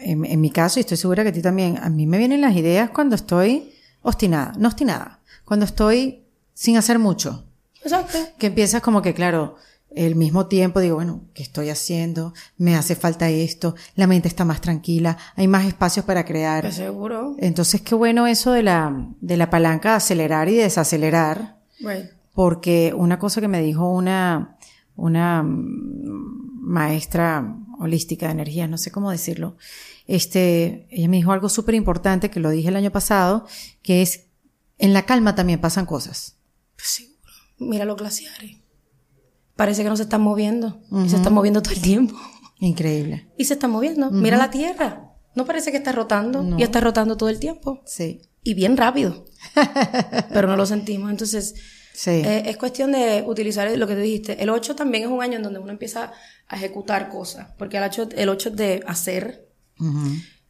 en, 0.00 0.24
en 0.24 0.40
mi 0.40 0.50
caso, 0.50 0.78
y 0.78 0.80
estoy 0.80 0.96
segura 0.96 1.22
que 1.22 1.30
a 1.30 1.32
ti 1.32 1.42
también, 1.42 1.78
a 1.78 1.90
mí 1.90 2.06
me 2.06 2.18
vienen 2.18 2.40
las 2.40 2.56
ideas 2.56 2.90
cuando 2.90 3.14
estoy 3.14 3.72
obstinada, 4.02 4.52
no 4.58 4.68
obstinada, 4.68 5.20
cuando 5.44 5.64
estoy 5.64 6.24
sin 6.54 6.76
hacer 6.76 6.98
mucho. 6.98 7.44
Exacto. 7.82 8.18
Que 8.38 8.48
empiezas 8.48 8.82
como 8.82 9.02
que, 9.02 9.14
claro, 9.14 9.56
el 9.90 10.14
mismo 10.14 10.46
tiempo 10.46 10.80
digo, 10.80 10.96
bueno, 10.96 11.22
¿qué 11.34 11.42
estoy 11.42 11.70
haciendo? 11.70 12.34
Me 12.58 12.76
hace 12.76 12.94
falta 12.94 13.30
esto, 13.30 13.74
la 13.94 14.06
mente 14.06 14.28
está 14.28 14.44
más 14.44 14.60
tranquila, 14.60 15.16
hay 15.36 15.48
más 15.48 15.64
espacios 15.64 16.04
para 16.04 16.24
crear. 16.24 16.62
Pues 16.62 16.74
seguro. 16.74 17.34
Entonces, 17.38 17.80
qué 17.80 17.94
bueno 17.94 18.26
eso 18.26 18.52
de 18.52 18.62
la, 18.62 19.08
de 19.20 19.36
la 19.36 19.50
palanca 19.50 19.90
de 19.90 19.96
acelerar 19.96 20.48
y 20.48 20.56
desacelerar. 20.56 21.56
Porque 22.34 22.92
una 22.94 23.18
cosa 23.18 23.40
que 23.40 23.48
me 23.48 23.62
dijo 23.62 23.90
una, 23.90 24.58
una 24.96 25.42
maestra 25.46 27.56
holística 27.78 28.26
de 28.26 28.32
energía, 28.32 28.66
no 28.68 28.78
sé 28.78 28.90
cómo 28.90 29.10
decirlo, 29.10 29.56
este, 30.06 30.86
ella 30.90 31.08
me 31.08 31.16
dijo 31.16 31.32
algo 31.32 31.48
súper 31.48 31.74
importante 31.74 32.30
que 32.30 32.40
lo 32.40 32.50
dije 32.50 32.68
el 32.68 32.76
año 32.76 32.90
pasado, 32.92 33.46
que 33.82 34.02
es, 34.02 34.24
en 34.78 34.92
la 34.92 35.04
calma 35.06 35.34
también 35.34 35.60
pasan 35.60 35.86
cosas. 35.86 36.36
Pues 36.76 36.88
seguro. 36.88 37.16
Mira 37.58 37.84
los 37.84 37.96
glaciares. 37.96 38.56
Parece 39.56 39.82
que 39.82 39.88
no 39.88 39.96
se 39.96 40.02
están 40.04 40.20
moviendo. 40.20 40.82
Y 41.04 41.08
se 41.08 41.16
están 41.16 41.32
moviendo 41.32 41.62
todo 41.62 41.72
el 41.72 41.80
tiempo. 41.80 42.14
Increíble. 42.60 43.28
Y 43.38 43.46
se 43.46 43.54
están 43.54 43.70
moviendo. 43.70 44.10
Mira 44.10 44.36
la 44.36 44.50
Tierra. 44.50 45.12
No 45.34 45.44
parece 45.46 45.70
que 45.70 45.78
está 45.78 45.92
rotando. 45.92 46.42
No. 46.42 46.58
Y 46.58 46.62
está 46.62 46.80
rotando 46.80 47.16
todo 47.16 47.30
el 47.30 47.38
tiempo. 47.40 47.80
Sí. 47.86 48.20
Y 48.42 48.52
bien 48.54 48.76
rápido. 48.76 49.24
Pero 50.32 50.46
no 50.48 50.56
lo 50.56 50.66
sentimos. 50.66 51.10
Entonces, 51.10 51.54
Sí. 51.94 52.10
eh, 52.10 52.42
es 52.50 52.58
cuestión 52.58 52.92
de 52.92 53.24
utilizar 53.26 53.70
lo 53.78 53.86
que 53.86 53.94
tú 53.94 54.00
dijiste. 54.00 54.42
El 54.42 54.50
8 54.50 54.76
también 54.76 55.04
es 55.04 55.08
un 55.10 55.22
año 55.22 55.36
en 55.36 55.42
donde 55.42 55.58
uno 55.58 55.72
empieza 55.72 56.12
a 56.48 56.56
ejecutar 56.56 57.08
cosas. 57.08 57.48
Porque 57.58 57.78
el 57.78 57.84
8, 57.84 58.10
el 58.16 58.28
8 58.28 58.48
es 58.50 58.56
de 58.56 58.84
hacer. 58.86 59.48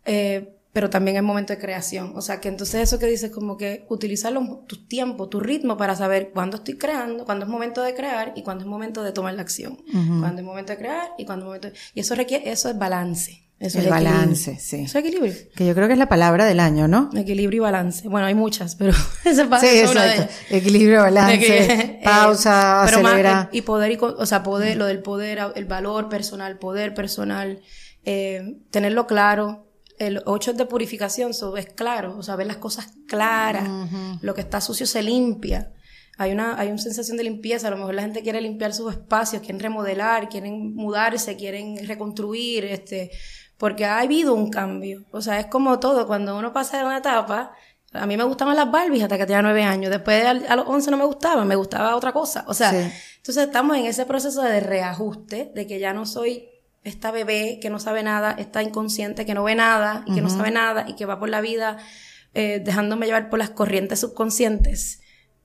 Eh, 0.05 0.56
pero 0.77 0.91
también 0.91 1.17
es 1.17 1.23
momento 1.23 1.55
de 1.55 1.59
creación. 1.59 2.13
O 2.17 2.21
sea, 2.21 2.39
que 2.39 2.49
entonces 2.49 2.83
eso 2.83 2.99
que 2.99 3.07
dices, 3.07 3.31
como 3.31 3.57
que 3.57 3.87
utilizar 3.89 4.31
los- 4.31 4.67
tu 4.67 4.87
tiempo, 4.87 5.27
tu 5.31 5.41
ritmo 5.41 5.79
para 5.79 5.97
saber 5.97 6.33
cuándo 6.35 6.59
estoy 6.59 6.77
creando, 6.77 7.25
cuándo 7.25 7.47
es 7.47 7.51
momento 7.51 7.81
de 7.83 7.95
crear 7.95 8.35
y 8.37 8.43
cuándo 8.43 8.65
es 8.65 8.69
momento 8.69 9.03
de 9.03 9.13
tomar 9.13 9.33
la 9.33 9.41
acción. 9.41 9.79
Cuándo 10.21 10.43
es 10.43 10.45
momento 10.45 10.73
de 10.73 10.79
crear 10.79 11.09
y 11.17 11.25
cuándo 11.25 11.45
es 11.45 11.47
momento 11.47 11.69
de... 11.69 11.75
Y 11.95 12.01
eso 12.01 12.15
requiere, 12.15 12.51
eso 12.51 12.69
es 12.69 12.77
balance. 12.77 13.49
Eso 13.59 13.79
El 13.79 13.87
es 13.87 13.91
equilibrio. 13.91 14.13
balance, 14.19 14.59
sí. 14.61 14.77
Eso 14.83 14.99
es 14.99 15.05
equilibrio. 15.07 15.33
Que 15.57 15.67
yo 15.67 15.75
creo 15.75 15.87
que 15.87 15.95
es 15.95 15.99
la 15.99 16.11
palabra 16.11 16.45
del 16.45 16.61
año, 16.61 16.89
¿no? 16.89 17.09
Equilibrio 17.17 17.57
y 17.57 17.61
balance. 17.61 18.07
Bueno, 18.07 18.27
hay 18.27 18.35
muchas, 18.35 18.75
pero 18.77 18.93
esa 19.25 19.45
es 19.45 19.61
Sí, 19.63 19.67
es 19.79 19.91
una 19.91 20.05
de. 20.05 20.29
Equilibrio, 20.51 21.01
balance, 21.01 21.39
que, 21.39 21.59
eh, 21.73 22.01
pausa, 22.05 22.83
pero 22.85 23.01
más, 23.01 23.13
acelera. 23.15 23.49
eh, 23.51 23.57
y 23.57 23.63
poder, 23.63 23.93
y, 23.93 23.99
o 23.99 24.27
sea, 24.27 24.43
poder, 24.43 24.77
lo 24.77 24.85
del 24.85 24.99
poder, 25.01 25.39
el 25.55 25.65
valor 25.65 26.11
personal, 26.11 26.59
poder 26.59 26.93
personal, 26.93 27.63
eh, 28.05 28.59
tenerlo 28.71 29.07
claro. 29.07 29.66
El 29.99 30.23
8 30.27 30.51
es 30.53 30.57
de 30.57 30.67
purificación, 30.67 31.33
so, 31.35 31.57
es 31.57 31.67
claro, 31.67 32.17
o 32.19 32.23
sea, 32.23 32.37
ver 32.37 32.47
las 32.47 32.59
cosas 32.59 32.93
claras. 33.07 33.69
Lo 34.21 34.35
que 34.35 34.43
está 34.43 34.61
sucio 34.61 34.87
se 34.87 35.03
limpia. 35.03 35.73
Hay 36.19 36.33
una, 36.33 36.59
hay 36.59 36.69
una 36.69 36.79
sensación 36.79 37.17
de 37.19 37.25
limpieza, 37.25 37.69
a 37.69 37.71
lo 37.71 37.77
mejor 37.77 37.95
la 37.95 38.03
gente 38.03 38.23
quiere 38.23 38.41
limpiar 38.41 38.73
sus 38.73 38.91
espacios, 38.93 39.43
quieren 39.43 39.61
remodelar, 39.61 40.29
quieren 40.29 40.75
mudarse, 40.75 41.37
quieren 41.37 41.87
reconstruir, 41.87 42.65
este, 42.65 43.11
porque 43.59 43.85
ha 43.85 43.99
habido 44.01 44.33
un 44.35 44.49
cambio. 44.51 45.05
O 45.13 45.21
sea, 45.21 45.39
es 45.41 45.47
como 45.47 45.79
todo, 45.79 46.07
cuando 46.07 46.39
uno 46.39 46.53
pasa 46.55 46.79
de 46.79 46.85
una 46.85 46.99
etapa, 46.99 47.53
a 47.93 48.07
mí 48.07 48.17
me 48.17 48.25
gustaban 48.25 48.57
las 48.57 48.71
Barbies 48.71 49.03
hasta 49.03 49.19
que 49.19 49.27
tenía 49.27 49.43
nueve 49.43 49.63
años. 49.63 49.91
Después 49.91 50.25
a, 50.25 50.57
los 50.57 50.67
11 50.67 50.91
no 50.91 50.97
me 50.97 51.05
gustaban, 51.05 51.47
me 51.47 51.57
gustaba 51.57 51.95
otra 51.97 52.13
cosa. 52.13 52.45
O 52.49 52.55
sea, 52.55 52.71
Sí. 52.71 52.93
entonces 53.19 53.47
estamos 53.47 53.77
en 53.77 53.87
ese 53.87 54.07
proceso 54.07 54.43
de 54.43 54.61
reajuste, 54.61 55.53
de 55.55 55.67
que 55.67 55.79
ya 55.79 55.93
no 55.93 56.07
soy 56.07 56.49
esta 56.87 57.11
bebé 57.11 57.59
que 57.61 57.69
no 57.69 57.81
sabe 57.81 58.05
nada, 58.05 58.37
esta 58.39 58.63
inconsciente 58.63 59.27
que 59.27 59.35
no 59.35 59.43
ve 59.43 59.57
nada 59.57 60.05
y 60.07 60.15
que 60.15 60.21
no 60.21 60.31
sabe 60.31 60.53
nada 60.53 60.87
y 60.89 60.95
que 60.95 61.05
va 61.05 61.19
por 61.19 61.29
la 61.29 61.41
vida 61.41 61.79
eh, 62.33 62.63
dejándome 62.65 63.07
llevar 63.07 63.29
por 63.29 63.41
las 63.41 63.51
corrientes 63.51 64.01
subconscientes 64.01 65.01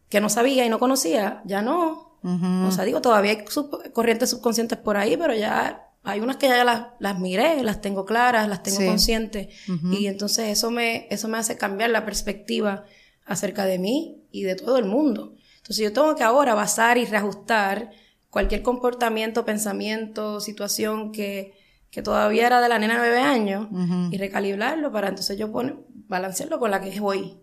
que 0.08 0.22
no 0.22 0.30
sabía 0.30 0.66
y 0.66 0.70
no 0.70 0.78
conocía, 0.78 1.42
ya 1.46 1.62
no. 1.62 2.20
O 2.24 2.72
sea, 2.72 2.84
digo, 2.84 3.02
todavía 3.02 3.32
hay 3.32 3.46
corrientes 3.92 4.30
subconscientes 4.30 4.78
por 4.78 4.98
ahí, 4.98 5.18
pero 5.18 5.34
ya 5.34 5.88
hay 6.04 6.20
unas 6.20 6.38
que 6.38 6.48
ya 6.48 6.64
las, 6.64 6.88
las 7.00 7.18
miré, 7.18 7.64
las 7.64 7.82
tengo 7.82 8.06
claras, 8.06 8.48
las 8.48 8.62
tengo 8.62 8.86
conscientes. 8.86 9.48
Y 9.92 10.06
entonces 10.06 10.50
eso 10.50 10.70
me, 10.70 11.08
eso 11.10 11.28
me 11.28 11.40
hace 11.40 11.58
cambiar 11.58 11.90
la 11.90 12.06
perspectiva 12.06 12.84
acerca 13.26 13.66
de 13.66 13.80
mí 13.80 14.22
y 14.32 14.44
de 14.44 14.56
todo 14.56 14.78
el 14.78 14.86
mundo. 14.86 15.34
Entonces 15.58 15.84
yo 15.84 15.92
tengo 15.92 16.16
que 16.16 16.24
ahora 16.24 16.54
basar 16.54 17.00
y 17.00 17.06
reajustar 17.06 17.90
cualquier 18.32 18.64
comportamiento, 18.64 19.46
pensamiento, 19.46 20.40
situación 20.40 21.12
que, 21.12 21.54
que 21.92 22.02
todavía 22.02 22.48
era 22.48 22.62
de 22.62 22.70
la 22.70 22.80
nena 22.80 22.96
de 22.96 23.00
nueve 23.00 23.20
años 23.20 23.68
y 24.10 24.18
recalibrarlo 24.18 24.92
para 24.92 25.10
entonces 25.10 25.38
yo 25.38 25.52
poner, 25.52 25.76
balancearlo 26.08 26.58
con 26.58 26.72
la 26.72 26.82
que 26.82 26.90
es 26.90 27.00
hoy. 27.00 27.38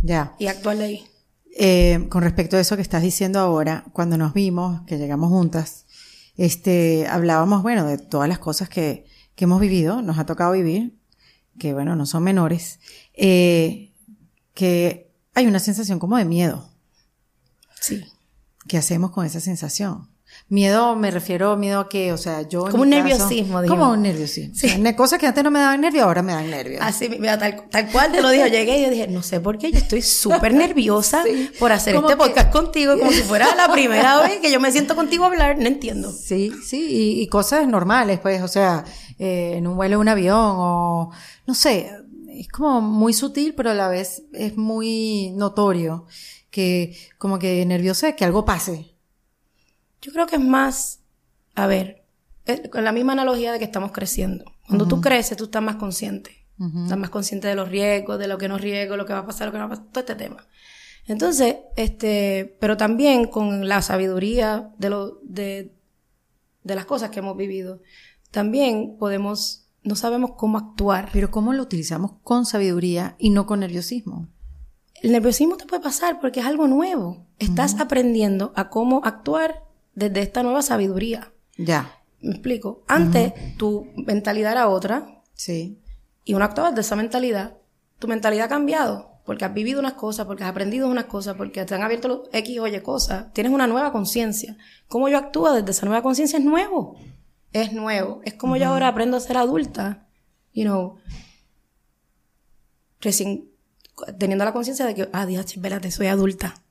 Ya. 0.00 0.34
Y 0.38 0.46
actuar 0.46 0.78
de 0.78 0.84
ahí. 0.84 1.04
Eh, 1.56 2.06
con 2.08 2.22
respecto 2.22 2.56
a 2.56 2.60
eso 2.60 2.76
que 2.76 2.82
estás 2.82 3.02
diciendo 3.02 3.40
ahora, 3.40 3.84
cuando 3.92 4.16
nos 4.16 4.32
vimos, 4.32 4.82
que 4.86 4.96
llegamos 4.96 5.28
juntas, 5.28 5.86
este, 6.36 7.06
hablábamos, 7.08 7.62
bueno, 7.62 7.84
de 7.84 7.98
todas 7.98 8.28
las 8.28 8.38
cosas 8.38 8.68
que, 8.68 9.06
que 9.34 9.44
hemos 9.44 9.60
vivido, 9.60 10.02
nos 10.02 10.18
ha 10.18 10.26
tocado 10.26 10.52
vivir, 10.52 10.96
que 11.58 11.74
bueno, 11.74 11.96
no 11.96 12.06
son 12.06 12.22
menores, 12.22 12.78
eh, 13.14 13.92
que 14.54 15.10
hay 15.34 15.46
una 15.48 15.58
sensación 15.58 15.98
como 15.98 16.16
de 16.16 16.24
miedo. 16.24 16.70
Sí. 17.80 18.04
¿Qué 18.68 18.78
hacemos 18.78 19.10
con 19.10 19.26
esa 19.26 19.40
sensación? 19.40 20.07
Miedo, 20.50 20.96
me 20.96 21.10
refiero 21.10 21.52
a 21.52 21.56
miedo 21.56 21.78
a 21.78 21.88
que, 21.90 22.10
o 22.10 22.16
sea, 22.16 22.40
yo. 22.40 22.64
Como 22.70 22.84
un 22.84 22.88
nerviosismo, 22.88 23.60
digamos. 23.60 23.68
Como 23.68 23.92
un 23.92 24.00
nerviosismo. 24.00 24.54
Sí. 24.54 24.94
cosas 24.94 25.18
que 25.18 25.26
antes 25.26 25.44
no 25.44 25.50
me 25.50 25.58
daban 25.58 25.82
nervio, 25.82 26.04
ahora 26.04 26.22
me 26.22 26.32
dan 26.32 26.48
nervios. 26.48 26.80
Así, 26.82 27.10
mira, 27.10 27.38
tal, 27.38 27.90
cual 27.92 28.12
te 28.12 28.22
lo 28.22 28.30
digo. 28.30 28.46
Llegué 28.46 28.78
y 28.78 28.82
yo 28.84 28.90
dije, 28.90 29.08
no 29.08 29.22
sé 29.22 29.40
por 29.40 29.58
qué, 29.58 29.70
yo 29.70 29.76
estoy 29.76 30.00
súper 30.00 30.54
nerviosa 30.54 31.22
por 31.58 31.70
hacer 31.70 31.96
este 31.96 32.16
podcast 32.16 32.50
contigo, 32.50 32.98
como 32.98 33.12
si 33.12 33.20
fuera 33.20 33.54
la 33.56 33.70
primera 33.70 34.22
vez 34.22 34.38
que 34.40 34.50
yo 34.50 34.58
me 34.58 34.72
siento 34.72 34.96
contigo 34.96 35.24
a 35.24 35.26
hablar, 35.26 35.58
no 35.58 35.66
entiendo. 35.66 36.10
Sí, 36.12 36.50
sí, 36.64 37.20
y, 37.20 37.26
cosas 37.28 37.68
normales, 37.68 38.18
pues, 38.20 38.40
o 38.40 38.48
sea, 38.48 38.86
eh, 39.18 39.52
en 39.56 39.66
un 39.66 39.76
vuelo 39.76 39.96
de 39.96 40.00
un 40.00 40.08
avión 40.08 40.38
o, 40.38 41.10
no 41.46 41.54
sé, 41.54 41.92
es 42.30 42.48
como 42.48 42.80
muy 42.80 43.12
sutil, 43.12 43.52
pero 43.54 43.72
a 43.72 43.74
la 43.74 43.88
vez 43.88 44.22
es 44.32 44.56
muy 44.56 45.30
notorio 45.36 46.06
que, 46.50 46.96
como 47.18 47.38
que 47.38 47.66
nerviosa 47.66 48.06
de 48.06 48.16
que 48.16 48.24
algo 48.24 48.46
pase. 48.46 48.97
Yo 50.00 50.12
creo 50.12 50.26
que 50.26 50.36
es 50.36 50.42
más, 50.42 51.00
a 51.54 51.66
ver, 51.66 52.04
con 52.70 52.84
la 52.84 52.92
misma 52.92 53.12
analogía 53.12 53.52
de 53.52 53.58
que 53.58 53.64
estamos 53.64 53.92
creciendo. 53.92 54.44
Cuando 54.66 54.86
tú 54.86 55.00
creces, 55.00 55.36
tú 55.36 55.44
estás 55.44 55.62
más 55.62 55.76
consciente. 55.76 56.46
Estás 56.58 56.98
más 56.98 57.10
consciente 57.10 57.46
de 57.46 57.54
los 57.54 57.68
riesgos, 57.68 58.18
de 58.18 58.26
lo 58.26 58.36
que 58.36 58.48
no 58.48 58.58
riesgo, 58.58 58.96
lo 58.96 59.06
que 59.06 59.12
va 59.12 59.20
a 59.20 59.26
pasar, 59.26 59.46
lo 59.46 59.52
que 59.52 59.58
no 59.58 59.68
va 59.68 59.74
a 59.74 59.76
pasar, 59.76 59.92
todo 59.92 60.00
este 60.00 60.14
tema. 60.16 60.46
Entonces, 61.06 61.56
este, 61.76 62.56
pero 62.60 62.76
también 62.76 63.26
con 63.26 63.68
la 63.68 63.80
sabiduría 63.80 64.74
de 64.76 64.90
lo, 64.90 65.20
de, 65.22 65.72
de 66.64 66.74
las 66.74 66.84
cosas 66.84 67.10
que 67.10 67.20
hemos 67.20 67.36
vivido, 67.36 67.80
también 68.30 68.96
podemos, 68.98 69.68
no 69.84 69.94
sabemos 69.94 70.32
cómo 70.36 70.58
actuar. 70.58 71.10
Pero 71.12 71.30
cómo 71.30 71.52
lo 71.52 71.62
utilizamos 71.62 72.12
con 72.24 72.44
sabiduría 72.44 73.14
y 73.18 73.30
no 73.30 73.46
con 73.46 73.60
nerviosismo. 73.60 74.28
El 75.00 75.12
nerviosismo 75.12 75.56
te 75.56 75.64
puede 75.64 75.82
pasar 75.82 76.20
porque 76.20 76.40
es 76.40 76.46
algo 76.46 76.66
nuevo. 76.66 77.24
Estás 77.38 77.78
aprendiendo 77.78 78.52
a 78.56 78.68
cómo 78.68 79.00
actuar 79.04 79.67
desde 79.98 80.22
esta 80.22 80.42
nueva 80.42 80.62
sabiduría. 80.62 81.32
Ya. 81.56 81.98
¿Me 82.20 82.30
explico? 82.32 82.82
Antes 82.86 83.32
tu 83.56 83.86
mentalidad 83.96 84.52
era 84.52 84.68
otra. 84.68 85.22
Sí. 85.34 85.78
Y 86.24 86.34
uno 86.34 86.44
actuaba 86.44 86.72
de 86.72 86.80
esa 86.80 86.96
mentalidad. 86.96 87.58
Tu 87.98 88.08
mentalidad 88.08 88.46
ha 88.46 88.48
cambiado 88.48 89.08
porque 89.24 89.44
has 89.44 89.52
vivido 89.52 89.78
unas 89.78 89.92
cosas, 89.92 90.24
porque 90.26 90.44
has 90.44 90.50
aprendido 90.50 90.88
unas 90.88 91.04
cosas, 91.04 91.36
porque 91.36 91.62
te 91.64 91.74
han 91.74 91.82
abierto 91.82 92.08
los 92.08 92.20
X 92.32 92.60
o 92.60 92.66
Y 92.66 92.80
cosas. 92.80 93.30
Tienes 93.34 93.52
una 93.52 93.66
nueva 93.66 93.92
conciencia. 93.92 94.56
¿Cómo 94.86 95.10
yo 95.10 95.18
actúo 95.18 95.52
desde 95.52 95.70
esa 95.70 95.84
nueva 95.84 96.02
conciencia? 96.02 96.38
Es 96.38 96.44
nuevo. 96.46 96.96
Es 97.52 97.74
nuevo. 97.74 98.22
Es 98.24 98.34
como 98.34 98.56
yo 98.56 98.68
ahora 98.68 98.88
aprendo 98.88 99.18
a 99.18 99.20
ser 99.20 99.36
adulta. 99.36 100.06
You 100.54 100.64
know, 100.64 100.96
recién 103.00 103.50
teniendo 104.18 104.44
la 104.44 104.52
conciencia 104.52 104.86
de 104.86 104.94
que, 104.94 105.08
ah, 105.12 105.26
Dios, 105.26 105.44
espérate, 105.44 105.90
soy 105.90 106.06
adulta. 106.06 106.62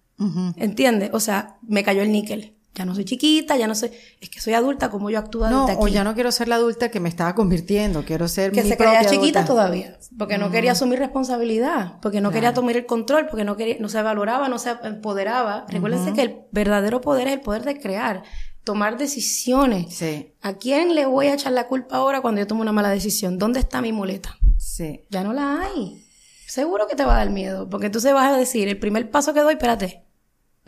¿Entiendes? 0.55 1.11
O 1.13 1.19
sea, 1.19 1.59
me 1.61 1.84
cayó 1.84 2.01
el 2.01 2.11
níquel 2.11 2.56
ya 2.78 2.86
no 2.86 2.93
soy 2.93 3.05
chiquita, 3.05 3.57
ya 3.57 3.67
no 3.67 3.73
sé, 3.73 3.91
es 4.21 4.30
que 4.30 4.39
soy 4.39 4.53
adulta, 4.53 4.91
como 4.91 5.09
yo 5.09 5.17
actúo 5.17 5.49
no, 5.49 5.65
aquí? 5.65 5.75
o 5.80 5.88
ya 5.88 6.03
no 6.03 6.13
quiero 6.13 6.32
ser 6.32 6.47
la 6.47 6.55
adulta 6.55 6.89
que 6.89 6.99
me 6.99 7.09
estaba 7.09 7.34
convirtiendo, 7.34 8.05
quiero 8.05 8.28
ser 8.28 8.51
que 8.51 8.61
mi 8.61 8.69
se 8.69 8.78
creía 8.78 9.03
chiquita 9.03 9.45
todavía, 9.45 9.97
porque 10.17 10.38
no 10.38 10.51
quería 10.51 10.73
asumir 10.73 10.99
responsabilidad, 10.99 11.95
porque 12.01 12.21
no 12.21 12.32
quería 12.32 12.53
tomar 12.53 12.78
el 12.78 12.86
control, 12.86 13.25
porque 13.28 13.43
no 13.43 13.57
quería, 13.57 13.78
no 13.80 13.89
se 13.89 13.99
valoraba, 14.01 14.47
no 14.47 14.59
se 14.59 14.75
empoderaba. 14.84 15.65
Recuérdense 15.69 16.13
que 16.13 16.21
el 16.21 16.41
verdadero 16.51 17.01
poder 17.01 17.28
es 17.28 17.34
el 17.34 17.41
poder 17.41 17.63
de 17.63 17.80
crear, 17.80 18.23
tomar 18.63 18.97
decisiones. 18.97 19.95
Sí. 19.95 20.34
¿A 20.41 20.53
quién 20.53 20.93
le 20.93 21.07
voy 21.07 21.28
a 21.28 21.34
echar 21.34 21.53
la 21.53 21.67
culpa 21.67 21.97
ahora 21.97 22.21
cuando 22.21 22.39
yo 22.39 22.47
tomo 22.47 22.61
una 22.61 22.71
mala 22.71 22.89
decisión? 22.89 23.39
¿Dónde 23.39 23.59
está 23.59 23.82
mi 23.82 23.91
muleta? 23.91 24.38
Sí. 24.57 25.05
Ya 25.09 25.23
no 25.23 25.34
la 25.34 25.61
hay. 25.61 26.03
Seguro 26.45 26.88
que 26.88 26.95
te 26.95 27.03
va 27.03 27.15
a 27.15 27.17
dar 27.17 27.30
miedo, 27.32 27.67
porque 27.69 27.88
entonces 27.88 28.13
vas 28.13 28.32
a 28.32 28.38
decir, 28.38 28.67
el 28.67 28.78
primer 28.78 29.09
paso 29.09 29.34
que 29.34 29.41
doy, 29.41 29.53
espérate, 29.53 30.06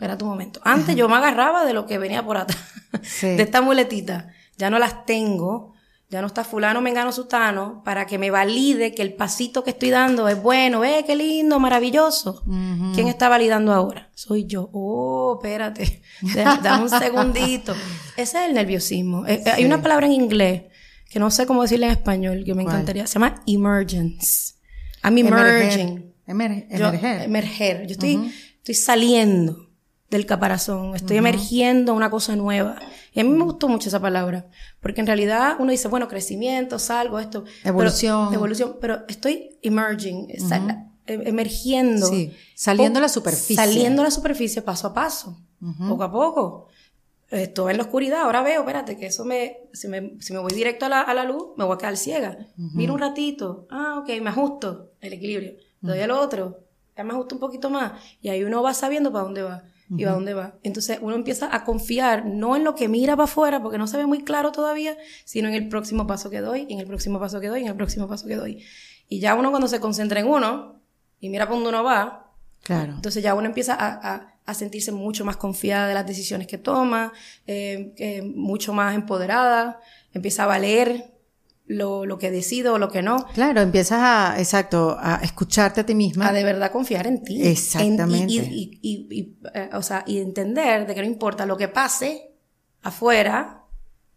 Espera 0.00 0.16
tu 0.16 0.24
momento. 0.24 0.62
Antes 0.64 0.96
yo 0.96 1.10
me 1.10 1.16
agarraba 1.16 1.66
de 1.66 1.74
lo 1.74 1.84
que 1.84 1.98
venía 1.98 2.24
por 2.24 2.38
atrás, 2.38 2.58
de 3.20 3.42
esta 3.42 3.60
muletita. 3.60 4.28
Ya 4.56 4.70
no 4.70 4.78
las 4.78 5.04
tengo, 5.04 5.74
ya 6.08 6.22
no 6.22 6.26
está 6.26 6.42
fulano, 6.42 6.80
mengano, 6.80 7.12
sutano, 7.12 7.82
para 7.84 8.06
que 8.06 8.16
me 8.16 8.30
valide 8.30 8.94
que 8.94 9.02
el 9.02 9.12
pasito 9.12 9.62
que 9.62 9.72
estoy 9.72 9.90
dando 9.90 10.26
es 10.26 10.42
bueno, 10.42 10.84
eh, 10.84 11.04
qué 11.06 11.14
lindo, 11.16 11.60
maravilloso. 11.60 12.42
¿Quién 12.94 13.08
está 13.08 13.28
validando 13.28 13.74
ahora? 13.74 14.08
Soy 14.14 14.46
yo. 14.46 14.70
Oh, 14.72 15.38
espérate, 15.38 16.00
dame 16.62 16.84
un 16.84 16.88
segundito. 16.88 17.74
Ese 18.16 18.38
es 18.38 18.48
el 18.48 18.54
nerviosismo. 18.54 19.26
Eh, 19.26 19.44
hay 19.52 19.66
una 19.66 19.82
palabra 19.82 20.06
en 20.06 20.12
inglés 20.12 20.62
que 21.10 21.18
no 21.18 21.30
sé 21.30 21.44
cómo 21.44 21.60
decirle 21.60 21.84
en 21.84 21.92
español, 21.92 22.42
que 22.46 22.54
me 22.54 22.62
encantaría. 22.62 23.06
Se 23.06 23.18
llama 23.18 23.42
emergence. 23.46 24.54
I'm 25.04 25.18
emerging. 25.18 26.14
emerger. 26.26 27.22
emerger. 27.22 27.86
Yo 27.86 27.92
estoy, 27.92 28.32
estoy 28.62 28.74
saliendo 28.74 29.69
del 30.10 30.26
caparazón, 30.26 30.96
estoy 30.96 31.16
emergiendo 31.18 31.94
una 31.94 32.10
cosa 32.10 32.34
nueva. 32.34 32.76
Y 33.12 33.20
a 33.20 33.24
mí 33.24 33.30
me 33.30 33.44
gustó 33.44 33.68
mucho 33.68 33.88
esa 33.88 34.00
palabra, 34.00 34.48
porque 34.80 35.00
en 35.00 35.06
realidad 35.06 35.56
uno 35.60 35.70
dice, 35.70 35.88
bueno, 35.88 36.08
crecimiento, 36.08 36.78
salgo, 36.78 37.20
esto. 37.20 37.44
Evolución. 37.64 38.26
Pero, 38.28 38.38
evolución, 38.38 38.76
pero 38.80 39.04
estoy 39.08 39.58
emerging, 39.62 40.28
e, 40.30 41.14
emergiendo. 41.28 42.06
Sí, 42.06 42.32
saliendo 42.54 42.98
a 42.98 43.02
la 43.02 43.08
superficie. 43.08 43.56
Saliendo 43.56 44.02
a 44.02 44.04
la 44.04 44.10
superficie 44.10 44.62
paso 44.62 44.88
a 44.88 44.94
paso, 44.94 45.40
poco 45.88 46.02
a 46.02 46.10
poco. 46.10 46.66
Estoy 47.28 47.70
en 47.70 47.76
la 47.76 47.84
oscuridad, 47.84 48.22
ahora 48.22 48.42
veo, 48.42 48.62
espérate, 48.62 48.96
que 48.96 49.06
eso 49.06 49.24
me, 49.24 49.58
si 49.72 49.86
me, 49.86 50.16
si 50.18 50.32
me 50.32 50.40
voy 50.40 50.52
directo 50.52 50.86
a 50.86 50.88
la, 50.88 51.00
a 51.02 51.14
la 51.14 51.22
luz, 51.22 51.50
me 51.56 51.64
voy 51.64 51.76
a 51.76 51.78
quedar 51.78 51.96
ciega. 51.96 52.36
Miro 52.56 52.94
un 52.94 52.98
ratito, 52.98 53.68
ah, 53.70 54.00
ok, 54.00 54.20
me 54.20 54.30
ajusto, 54.30 54.90
el 55.00 55.12
equilibrio. 55.12 55.52
Doy 55.80 56.00
al 56.00 56.10
otro, 56.10 56.64
ya 56.96 57.04
me 57.04 57.12
ajusto 57.12 57.36
un 57.36 57.40
poquito 57.40 57.70
más. 57.70 57.92
Y 58.20 58.28
ahí 58.30 58.42
uno 58.42 58.60
va 58.62 58.74
sabiendo 58.74 59.12
para 59.12 59.24
dónde 59.24 59.42
va 59.42 59.62
y 59.96 60.04
a 60.04 60.12
dónde 60.12 60.34
va. 60.34 60.54
Entonces 60.62 60.98
uno 61.00 61.16
empieza 61.16 61.54
a 61.54 61.64
confiar 61.64 62.24
no 62.24 62.56
en 62.56 62.64
lo 62.64 62.74
que 62.74 62.88
mira 62.88 63.16
para 63.16 63.24
afuera, 63.24 63.62
porque 63.62 63.78
no 63.78 63.86
se 63.86 63.96
ve 63.96 64.06
muy 64.06 64.22
claro 64.22 64.52
todavía, 64.52 64.96
sino 65.24 65.48
en 65.48 65.54
el 65.54 65.68
próximo 65.68 66.06
paso 66.06 66.30
que 66.30 66.40
doy, 66.40 66.66
en 66.68 66.78
el 66.78 66.86
próximo 66.86 67.18
paso 67.18 67.40
que 67.40 67.48
doy, 67.48 67.62
en 67.62 67.68
el 67.68 67.76
próximo 67.76 68.08
paso 68.08 68.26
que 68.26 68.36
doy. 68.36 68.64
Y 69.08 69.20
ya 69.20 69.34
uno 69.34 69.50
cuando 69.50 69.68
se 69.68 69.80
concentra 69.80 70.20
en 70.20 70.28
uno 70.28 70.80
y 71.18 71.28
mira 71.28 71.46
para 71.46 71.56
dónde 71.56 71.70
uno 71.70 71.82
va, 71.82 72.32
claro. 72.62 72.94
entonces 72.94 73.22
ya 73.22 73.34
uno 73.34 73.46
empieza 73.46 73.74
a, 73.74 74.36
a, 74.46 74.54
sentirse 74.54 74.90
mucho 74.90 75.24
más 75.24 75.36
confiada 75.36 75.86
de 75.86 75.94
las 75.94 76.06
decisiones 76.06 76.46
que 76.46 76.58
toma, 76.58 77.12
eh, 77.46 78.22
mucho 78.34 78.72
más 78.72 78.94
empoderada, 78.94 79.80
empieza 80.12 80.44
a 80.44 80.46
valer 80.46 81.09
lo, 81.70 82.04
lo 82.04 82.18
que 82.18 82.30
decido 82.30 82.74
o 82.74 82.78
lo 82.78 82.90
que 82.90 83.00
no. 83.00 83.24
Claro, 83.32 83.60
empiezas 83.60 84.00
a, 84.00 84.38
exacto, 84.38 84.96
a 84.98 85.20
escucharte 85.22 85.80
a 85.80 85.86
ti 85.86 85.94
misma. 85.94 86.28
A 86.28 86.32
de 86.32 86.42
verdad 86.42 86.72
confiar 86.72 87.06
en 87.06 87.22
ti. 87.22 87.40
Exactamente. 87.46 88.32
y, 88.32 88.78
y, 88.82 89.08
y, 89.10 89.38
eh, 89.54 89.70
o 89.72 89.82
sea, 89.82 90.02
y 90.06 90.18
entender 90.18 90.86
de 90.86 90.94
que 90.94 91.00
no 91.00 91.06
importa 91.06 91.46
lo 91.46 91.56
que 91.56 91.68
pase 91.68 92.34
afuera, 92.82 93.64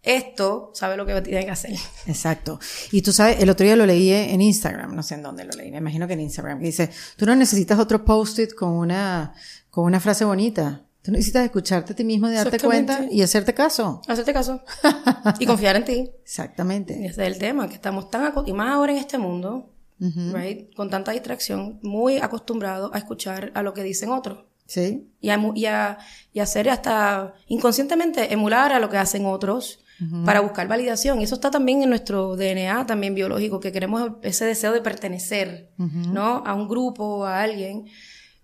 esto 0.01 0.71
sabe 0.73 0.97
lo 0.97 1.05
que 1.05 1.21
tiene 1.21 1.45
que 1.45 1.51
hacer. 1.51 1.75
Exacto. 2.07 2.59
Y 2.91 3.03
tú 3.03 3.13
sabes, 3.13 3.39
el 3.39 3.49
otro 3.49 3.65
día 3.65 3.75
lo 3.75 3.85
leí 3.85 4.11
en 4.11 4.41
Instagram, 4.41 4.95
no 4.95 5.03
sé 5.03 5.15
en 5.15 5.23
dónde 5.23 5.45
lo 5.45 5.53
leí, 5.53 5.69
me 5.71 5.77
imagino 5.77 6.07
que 6.07 6.13
en 6.13 6.21
Instagram, 6.21 6.59
que 6.59 6.65
dice, 6.65 6.89
tú 7.15 7.27
no 7.27 7.35
necesitas 7.35 7.77
otro 7.77 8.03
post-it 8.03 8.53
con 8.55 8.71
una, 8.71 9.33
con 9.69 9.85
una 9.85 9.99
frase 9.99 10.25
bonita. 10.25 10.82
Tú 11.03 11.11
necesitas 11.11 11.43
escucharte 11.43 11.91
a 11.91 11.95
ti 11.95 12.05
mismo, 12.05 12.29
de 12.29 12.35
darte 12.35 12.59
cuenta 12.59 13.05
y 13.11 13.21
hacerte 13.21 13.53
caso. 13.53 14.01
Hacerte 14.07 14.31
caso. 14.31 14.63
y 15.39 15.45
confiar 15.45 15.75
en 15.75 15.85
ti. 15.85 16.11
Exactamente. 16.23 16.93
ese 17.05 17.21
es 17.21 17.27
el 17.33 17.37
tema, 17.37 17.67
que 17.67 17.75
estamos 17.75 18.09
tan, 18.09 18.33
y 18.45 18.53
más 18.53 18.69
ahora 18.69 18.93
en 18.93 18.99
este 18.99 19.17
mundo, 19.17 19.69
right, 19.99 20.73
con 20.73 20.89
tanta 20.89 21.11
distracción, 21.11 21.79
muy 21.81 22.17
acostumbrados 22.17 22.89
a 22.93 22.97
escuchar 22.97 23.51
a 23.53 23.61
lo 23.63 23.73
que 23.73 23.83
dicen 23.83 24.11
otros. 24.11 24.45
Sí. 24.65 25.11
Y 25.19 25.29
a, 25.29 25.51
y 25.53 25.65
a, 25.65 25.97
y 26.31 26.39
hacer 26.39 26.69
hasta 26.69 27.33
inconscientemente 27.47 28.31
emular 28.31 28.71
a 28.71 28.79
lo 28.79 28.89
que 28.89 28.97
hacen 28.97 29.25
otros, 29.25 29.83
para 30.25 30.41
buscar 30.41 30.67
validación. 30.67 31.21
Y 31.21 31.25
eso 31.25 31.35
está 31.35 31.51
también 31.51 31.83
en 31.83 31.89
nuestro 31.89 32.35
DNA, 32.35 32.85
también 32.85 33.15
biológico, 33.15 33.59
que 33.59 33.71
queremos 33.71 34.13
ese 34.21 34.45
deseo 34.45 34.73
de 34.73 34.81
pertenecer, 34.81 35.69
¿no? 35.77 36.43
A 36.45 36.53
un 36.53 36.67
grupo, 36.67 37.25
a 37.25 37.41
alguien. 37.41 37.85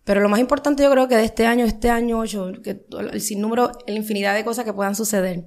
Pero 0.09 0.21
lo 0.21 0.29
más 0.29 0.39
importante 0.39 0.81
yo 0.81 0.89
creo 0.89 1.07
que 1.07 1.15
de 1.17 1.23
este 1.23 1.45
año, 1.45 1.65
este 1.65 1.91
año 1.91 2.17
8, 2.17 2.63
que 2.63 2.83
el 3.13 3.21
sinnúmero, 3.21 3.73
la 3.85 3.93
infinidad 3.93 4.33
de 4.33 4.43
cosas 4.43 4.65
que 4.65 4.73
puedan 4.73 4.95
suceder, 4.95 5.45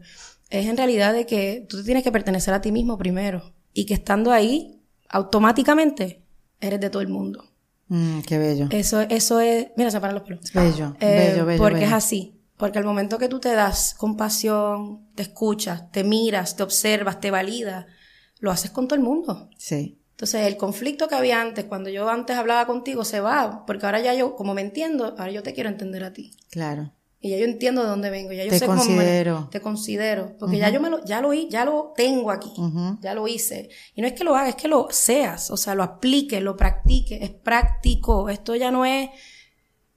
es 0.51 0.69
en 0.69 0.77
realidad 0.77 1.13
de 1.13 1.27
que 1.27 1.67
tú 1.69 1.83
tienes 1.83 2.05
que 2.05 2.13
pertenecer 2.13 2.55
a 2.55 2.61
ti 2.61 2.71
mismo 2.71 2.97
primero. 2.97 3.55
Y 3.73 3.87
que 3.87 3.95
estando 3.95 4.31
ahí, 4.31 4.81
automáticamente, 5.09 6.23
eres 6.61 6.79
de 6.79 6.91
todo 6.91 7.03
el 7.03 7.09
mundo. 7.09 7.45
Mm, 7.89 8.21
qué 8.21 8.39
bello. 8.39 8.69
Eso, 8.71 9.01
eso 9.01 9.41
es, 9.41 9.67
mira, 9.77 9.91
se 9.91 9.99
paran 9.99 10.15
los 10.15 10.23
pelos. 10.23 10.53
Bello, 10.55 10.95
Eh, 11.01 11.33
bello, 11.33 11.45
bello. 11.45 11.59
Porque 11.61 11.81
bello. 11.81 11.87
es 11.89 11.93
así. 11.93 12.41
Porque 12.57 12.79
al 12.79 12.85
momento 12.85 13.19
que 13.19 13.29
tú 13.29 13.41
te 13.41 13.53
das 13.55 13.97
compasión, 13.99 15.09
te 15.17 15.23
escuchas, 15.23 15.91
te 15.91 16.05
miras, 16.05 16.55
te 16.55 16.63
observas, 16.63 17.19
te 17.19 17.33
validas, 17.33 17.87
lo 18.39 18.53
haces 18.53 18.71
con 18.71 18.87
todo 18.87 18.95
el 18.97 19.05
mundo. 19.05 19.51
Sí. 19.59 19.99
Entonces, 20.13 20.47
el 20.47 20.57
conflicto 20.57 21.09
que 21.09 21.15
había 21.17 21.41
antes, 21.41 21.65
cuando 21.65 21.91
yo 21.91 22.09
antes 22.09 22.37
hablaba 22.37 22.67
contigo, 22.67 23.05
se 23.05 23.21
va. 23.21 23.65
Porque 23.67 23.85
ahora 23.87 24.01
ya 24.01 24.15
yo, 24.15 24.37
como 24.37 24.55
me 24.55 24.61
entiendo, 24.61 25.15
ahora 25.19 25.33
yo 25.33 25.43
te 25.43 25.53
quiero 25.53 25.69
entender 25.69 26.05
a 26.05 26.13
ti. 26.13 26.31
Claro. 26.51 26.93
Y 27.25 27.31
ya 27.31 27.39
yo 27.39 27.45
entiendo 27.45 27.83
de 27.83 27.89
dónde 27.89 28.11
vengo. 28.11 28.33
Ya 28.33 28.45
yo 28.45 28.51
Te 28.51 28.59
sé 28.59 28.67
cómo 28.67 28.83
me- 28.85 28.89
considero. 28.95 29.49
te 29.51 29.61
considero. 29.61 30.37
Porque 30.39 30.59
ya 30.59 30.71
yo 30.71 30.81
me 30.81 30.91
lo, 30.91 31.05
ya 31.05 31.21
lo, 31.21 31.33
ya 31.33 31.65
lo 31.65 31.93
tengo 31.97 32.31
aquí. 32.33 32.53
Ujú. 32.57 32.99
Ya 33.01 33.15
lo 33.15 33.27
hice. 33.29 33.69
Y 33.95 34.01
no 34.01 34.07
es 34.09 34.13
que 34.13 34.25
lo 34.25 34.35
haga, 34.37 34.49
es 34.49 34.57
que 34.57 34.67
lo 34.69 34.89
seas. 34.91 35.51
O 35.51 35.57
sea, 35.57 35.75
lo 35.75 35.83
apliques, 35.85 36.43
lo 36.43 36.57
practiques. 36.57 37.21
Es 37.23 37.31
práctico. 37.31 38.29
Esto 38.29 38.55
ya 38.57 38.71
no 38.73 38.85
es 38.85 39.09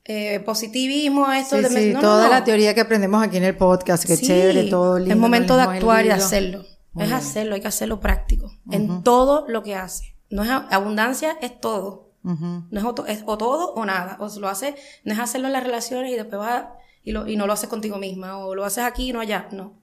eh, 0.04 0.40
positivismo, 0.46 1.32
esto 1.32 1.58
Sí, 1.58 1.64
de... 1.64 1.70
sí, 1.70 1.94
no, 1.94 2.00
toda 2.00 2.26
no. 2.26 2.30
la 2.30 2.44
teoría 2.44 2.76
que 2.76 2.82
aprendemos 2.82 3.24
aquí 3.24 3.38
en 3.38 3.44
el 3.44 3.58
podcast, 3.58 4.06
que 4.06 4.18
Sí, 4.18 4.28
chévere, 4.28 4.64
todo 4.70 5.00
lindo. 5.00 5.14
Es 5.14 5.20
momento 5.20 5.58
de 5.58 5.64
actuar 5.64 6.06
y 6.06 6.10
de 6.10 6.14
hacerlo. 6.14 6.64
Muy 6.96 7.04
es 7.04 7.10
bien. 7.10 7.14
hacerlo, 7.20 7.56
hay 7.56 7.62
que 7.62 7.68
hacerlo 7.68 8.00
práctico. 8.00 8.52
En 8.72 9.04
todo 9.04 9.46
lo 9.48 9.62
que 9.62 9.76
hace. 9.76 10.16
No 10.32 10.44
es 10.44 10.50
abundancia, 10.50 11.38
es 11.42 11.60
todo. 11.62 12.10
No 12.24 12.66
es 12.80 12.84
o, 12.84 12.96
to- 12.96 13.06
es 13.06 13.22
o 13.28 13.38
todo 13.38 13.74
o 13.76 13.86
nada. 13.86 14.18
O 14.20 14.28
lo 14.40 14.50
hace, 14.50 14.76
no 15.04 15.14
es 15.14 15.20
hacerlo 15.20 15.46
en 15.48 15.54
las 15.54 15.64
relaciones 15.64 16.12
y 16.12 16.16
después 16.16 16.40
vas 16.40 16.66
y, 17.04 17.12
lo, 17.12 17.28
y 17.28 17.38
no 17.38 17.46
lo 17.46 17.54
haces 17.54 17.70
contigo 17.70 17.98
misma. 18.00 18.38
O 18.40 18.56
lo 18.56 18.66
haces 18.66 18.84
aquí 18.84 19.10
y 19.10 19.14
no 19.14 19.20
allá. 19.20 19.48
No. 19.52 19.74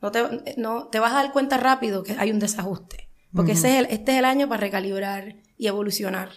No 0.00 0.12
te, 0.12 0.54
no, 0.56 0.86
te 0.86 1.00
vas 1.00 1.10
a 1.12 1.16
dar 1.16 1.32
cuenta 1.32 1.56
rápido 1.56 2.04
que 2.04 2.12
hay 2.16 2.30
un 2.30 2.38
desajuste. 2.38 3.08
Porque 3.34 3.52
ese 3.52 3.70
es 3.74 3.78
el, 3.80 3.86
este 3.90 4.12
es 4.12 4.18
el 4.18 4.24
año 4.24 4.48
para 4.48 4.60
recalibrar 4.60 5.34
y 5.56 5.66
evolucionar. 5.66 6.30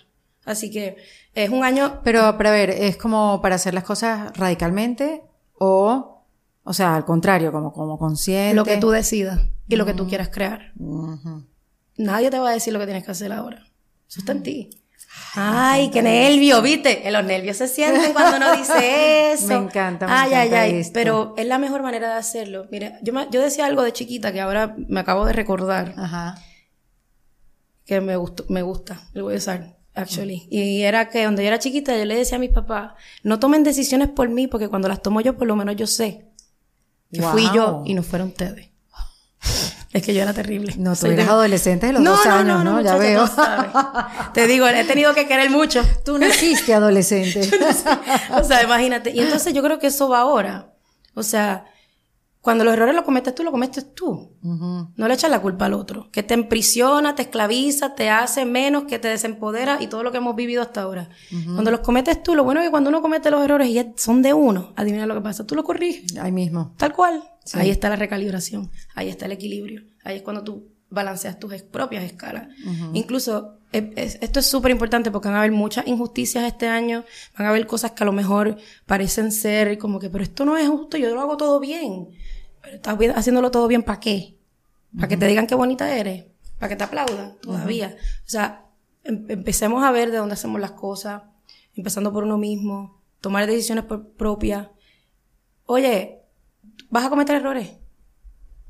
Así 0.46 0.72
que 0.72 0.98
es 1.36 1.50
un 1.52 1.64
año 1.64 2.02
Pero, 2.04 2.36
pero 2.38 2.50
a 2.50 2.54
ver, 2.54 2.72
¿es 2.72 2.98
como 2.98 3.40
para 3.44 3.56
hacer 3.56 3.76
las 3.76 3.84
cosas 3.84 4.36
radicalmente 4.36 5.22
o, 5.60 6.24
o 6.64 6.74
sea, 6.74 6.96
al 6.96 7.06
contrario, 7.06 7.52
como, 7.52 7.72
como 7.72 8.00
consciente? 8.00 8.56
lo 8.56 8.66
que 8.66 8.78
tú 8.78 8.90
decidas 8.90 9.40
y 9.76 9.78
lo 9.78 9.86
que 9.86 9.93
tú 9.93 10.07
quieras 10.07 10.30
crear. 10.30 10.74
Nadie 11.97 12.30
te 12.30 12.39
va 12.39 12.49
a 12.49 12.53
decir 12.53 12.74
lo 12.74 12.80
que 12.80 12.86
tienes 12.86 13.03
que 13.03 13.11
hacer 13.11 13.32
ahora. 13.32 13.63
Eso 14.09 14.19
está 14.19 14.32
en 14.34 14.43
ti. 14.43 14.69
Ay, 15.36 15.89
qué 15.91 16.01
nervio, 16.01 16.61
¿viste? 16.61 17.09
Los 17.11 17.24
nervios 17.26 17.57
se 17.57 17.67
sienten 17.67 18.13
cuando 18.13 18.38
uno 18.38 18.55
dice 18.55 19.32
eso. 19.34 19.47
Me 19.47 19.55
encanta, 19.55 20.07
me 20.07 20.13
ay, 20.13 20.32
encanta 20.34 20.61
ay, 20.61 20.72
ay. 20.74 20.80
esto. 20.80 20.93
Pero 20.93 21.34
es 21.38 21.45
la 21.47 21.57
mejor 21.59 21.82
manera 21.84 22.09
de 22.13 22.15
hacerlo. 22.19 22.67
Mire, 22.72 22.97
yo, 23.01 23.11
me- 23.13 23.28
yo 23.32 23.41
decía 23.41 23.65
algo 23.65 23.84
de 23.84 23.93
chiquita 23.93 24.32
que 24.32 24.39
ahora 24.41 24.76
me 24.88 24.99
acabo 24.99 25.26
de 25.26 25.34
recordar 25.34 25.93
Ajá. 25.97 26.36
que 27.86 27.99
me 28.01 28.15
gustó, 28.15 28.45
me 28.49 28.61
gusta, 28.61 29.01
lo 29.13 29.24
voy 29.26 29.34
a 29.36 29.38
usar, 29.38 29.78
actually. 29.95 30.47
Y 30.49 30.82
era 30.82 31.09
que 31.09 31.24
cuando 31.24 31.41
yo 31.41 31.47
era 31.49 31.59
chiquita 31.59 31.97
yo 31.97 32.05
le 32.05 32.15
decía 32.15 32.38
a 32.38 32.39
mis 32.39 32.51
papás, 32.51 32.93
no 33.24 33.39
tomen 33.39 33.63
decisiones 33.63 34.07
por 34.09 34.30
mí 34.30 34.47
porque 34.47 34.69
cuando 34.69 34.88
las 34.88 35.01
tomo 35.01 35.19
yo 35.22 35.38
por 35.38 35.47
lo 35.47 35.55
menos 35.55 35.76
yo 35.76 35.88
sé 35.88 36.28
que 37.11 37.22
fui 37.22 37.43
Wow. 37.47 37.53
yo 37.55 37.84
y 37.86 37.93
no 37.95 38.03
fueron 38.03 38.30
ustedes. 38.30 38.69
Es 39.94 40.04
que 40.04 40.14
yo 40.14 40.22
era 40.22 40.34
terrible. 40.34 40.74
No, 40.78 40.92
tú 40.92 41.02
Soy 41.02 41.12
eres 41.12 41.26
de- 41.26 41.32
adolescente 41.32 41.88
de 41.88 41.94
los 41.94 42.04
dos 42.04 42.26
años, 42.26 42.64
¿no? 42.64 42.80
Ya 42.82 42.96
veo. 42.96 43.30
Te 44.34 44.48
digo, 44.48 44.68
he 44.68 44.84
tenido 44.86 45.14
que 45.14 45.28
querer 45.28 45.50
mucho. 45.50 45.82
Tú 46.06 46.18
naciste 46.18 46.74
adolescente. 46.74 47.42
O 48.34 48.44
sea, 48.44 48.64
imagínate. 48.64 49.12
Y 49.12 49.20
entonces 49.20 49.54
yo 49.54 49.62
creo 49.62 49.80
que 49.80 49.88
eso 49.88 50.08
va 50.10 50.20
ahora. 50.20 50.68
O 51.14 51.24
sea, 51.24 51.66
cuando 52.42 52.64
los 52.64 52.74
errores 52.74 52.96
los 52.96 53.04
cometes 53.06 53.36
tú, 53.36 53.44
lo 53.44 53.52
cometes 53.52 53.94
tú. 53.94 54.32
No 54.42 55.08
le 55.08 55.14
echas 55.14 55.30
la 55.30 55.39
culpa 55.42 55.66
al 55.68 55.74
otro. 55.74 56.10
Que 56.12 56.24
te 56.24 56.34
emprisiona, 56.34 57.14
te 57.14 57.22
esclaviza, 57.22 57.94
te 57.94 58.10
hace 58.10 58.46
menos, 58.46 58.86
que 58.86 58.98
te 59.00 59.08
desempodera 59.10 59.78
y 59.82 59.88
todo 59.88 60.02
lo 60.02 60.12
que 60.12 60.18
hemos 60.18 60.36
vivido 60.36 60.62
hasta 60.64 60.82
ahora. 60.82 61.10
Cuando 61.54 61.70
los 61.72 61.82
cometes 61.82 62.24
tú, 62.24 62.34
lo 62.36 62.44
bueno 62.44 62.60
es 62.62 62.68
que 62.68 62.72
cuando 62.72 62.89
uno 62.89 63.02
comete 63.02 63.30
los 63.30 63.44
errores 63.44 63.68
y 63.70 63.94
son 63.96 64.22
de 64.24 64.34
uno, 64.34 64.74
adivina 64.76 65.06
lo 65.06 65.14
que 65.14 65.22
pasa. 65.22 65.46
Tú 65.46 65.54
lo 65.56 65.64
corriges. 65.64 66.18
Ahí 66.18 66.32
mismo. 66.32 66.74
Tal 66.78 66.94
cual. 66.94 67.24
Ahí 67.60 67.70
está 67.70 67.89
la 67.89 67.96
recalibración, 67.96 68.70
ahí 68.96 69.10
está 69.10 69.26
el 69.26 69.32
equilibrio, 69.32 69.82
ahí 70.04 70.18
es 70.18 70.22
cuando 70.22 70.44
tú 70.44 70.68
balanceas 70.92 71.39
tus 71.39 71.54
propias 71.64 72.04
escalas. 72.04 72.48
Incluso, 72.94 73.58
eh, 73.72 73.94
es- 73.96 74.18
esto 74.22 74.39
es 74.42 74.46
súper 74.46 74.72
importante 74.72 75.10
porque 75.10 75.28
van 75.30 75.36
a 75.36 75.39
haber 75.39 75.52
muchas 75.54 75.88
injusticias 75.88 76.44
este 76.44 76.68
año, 76.68 77.04
van 77.38 77.48
a 77.48 77.50
haber 77.50 77.66
cosas 77.66 77.92
que 77.92 78.04
a 78.04 78.06
lo 78.06 78.12
mejor 78.12 78.58
parecen 78.86 79.32
ser 79.32 79.78
como 79.78 80.00
que, 80.00 80.10
pero 80.10 80.24
esto 80.24 80.44
no 80.46 80.58
es 80.58 80.68
justo, 80.68 80.98
yo 80.98 81.14
lo 81.16 81.22
hago 81.22 81.38
todo 81.38 81.60
bien. 81.60 82.10
Estás 82.72 82.97
haciéndolo 83.15 83.51
todo 83.51 83.67
bien, 83.67 83.84
¿para 83.84 83.99
qué? 83.99 84.38
¿Para 84.95 85.07
que 85.07 85.17
te 85.17 85.28
digan 85.28 85.47
qué 85.47 85.55
bonita 85.55 85.95
eres? 85.95 86.26
¿Para 86.59 86.69
que 86.69 86.76
te 86.76 86.84
aplaudan? 86.84 87.38
Todavía. 87.41 87.95
O 88.26 88.30
sea, 88.30 88.65
em- 89.03 89.26
empecemos 89.30 89.84
a 89.84 89.91
ver 89.91 90.11
de 90.11 90.17
dónde 90.17 90.34
hacemos 90.34 90.59
las 90.61 90.72
cosas, 90.72 91.24
empezando 91.76 92.11
por 92.11 92.24
uno 92.24 92.38
mismo, 92.38 93.01
tomar 93.19 93.47
decisiones 93.47 93.86
propias. 94.17 94.67
Oye, 95.65 96.19
vas 96.89 97.05
a 97.05 97.09
cometer 97.09 97.38
errores. 97.38 97.72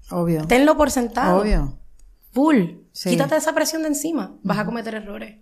Obvio. 0.10 0.46
Tenlo 0.48 0.78
por 0.78 0.92
sentado. 0.92 1.42
Obvio. 1.42 1.80
Full. 2.32 2.58
Sí. 2.92 3.10
Quítate 3.12 3.36
esa 3.38 3.54
presión 3.54 3.82
de 3.82 3.90
encima. 3.90 4.36
Vas 4.44 4.58
a 4.60 4.66
cometer 4.66 4.94
errores. 4.96 5.38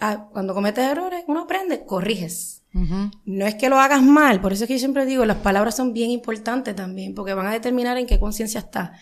Ah, 0.00 0.28
Cuando 0.32 0.54
cometes 0.54 0.84
errores, 0.84 1.24
uno 1.26 1.40
aprende, 1.42 1.84
corriges. 1.84 2.62
Ujú. 2.74 3.10
No 3.24 3.46
es 3.46 3.54
que 3.56 3.68
lo 3.68 3.78
hagas 3.80 4.02
mal, 4.02 4.40
por 4.40 4.52
eso 4.52 4.64
es 4.64 4.68
que 4.68 4.74
yo 4.74 4.78
siempre 4.78 5.06
digo, 5.06 5.24
las 5.24 5.38
palabras 5.38 5.74
son 5.76 5.92
bien 5.92 6.10
importantes 6.10 6.76
también, 6.76 7.14
porque 7.14 7.34
van 7.34 7.46
a 7.46 7.52
determinar 7.52 7.96
en 7.98 8.06
qué 8.06 8.20
conciencia 8.20 8.60
está. 8.60 8.92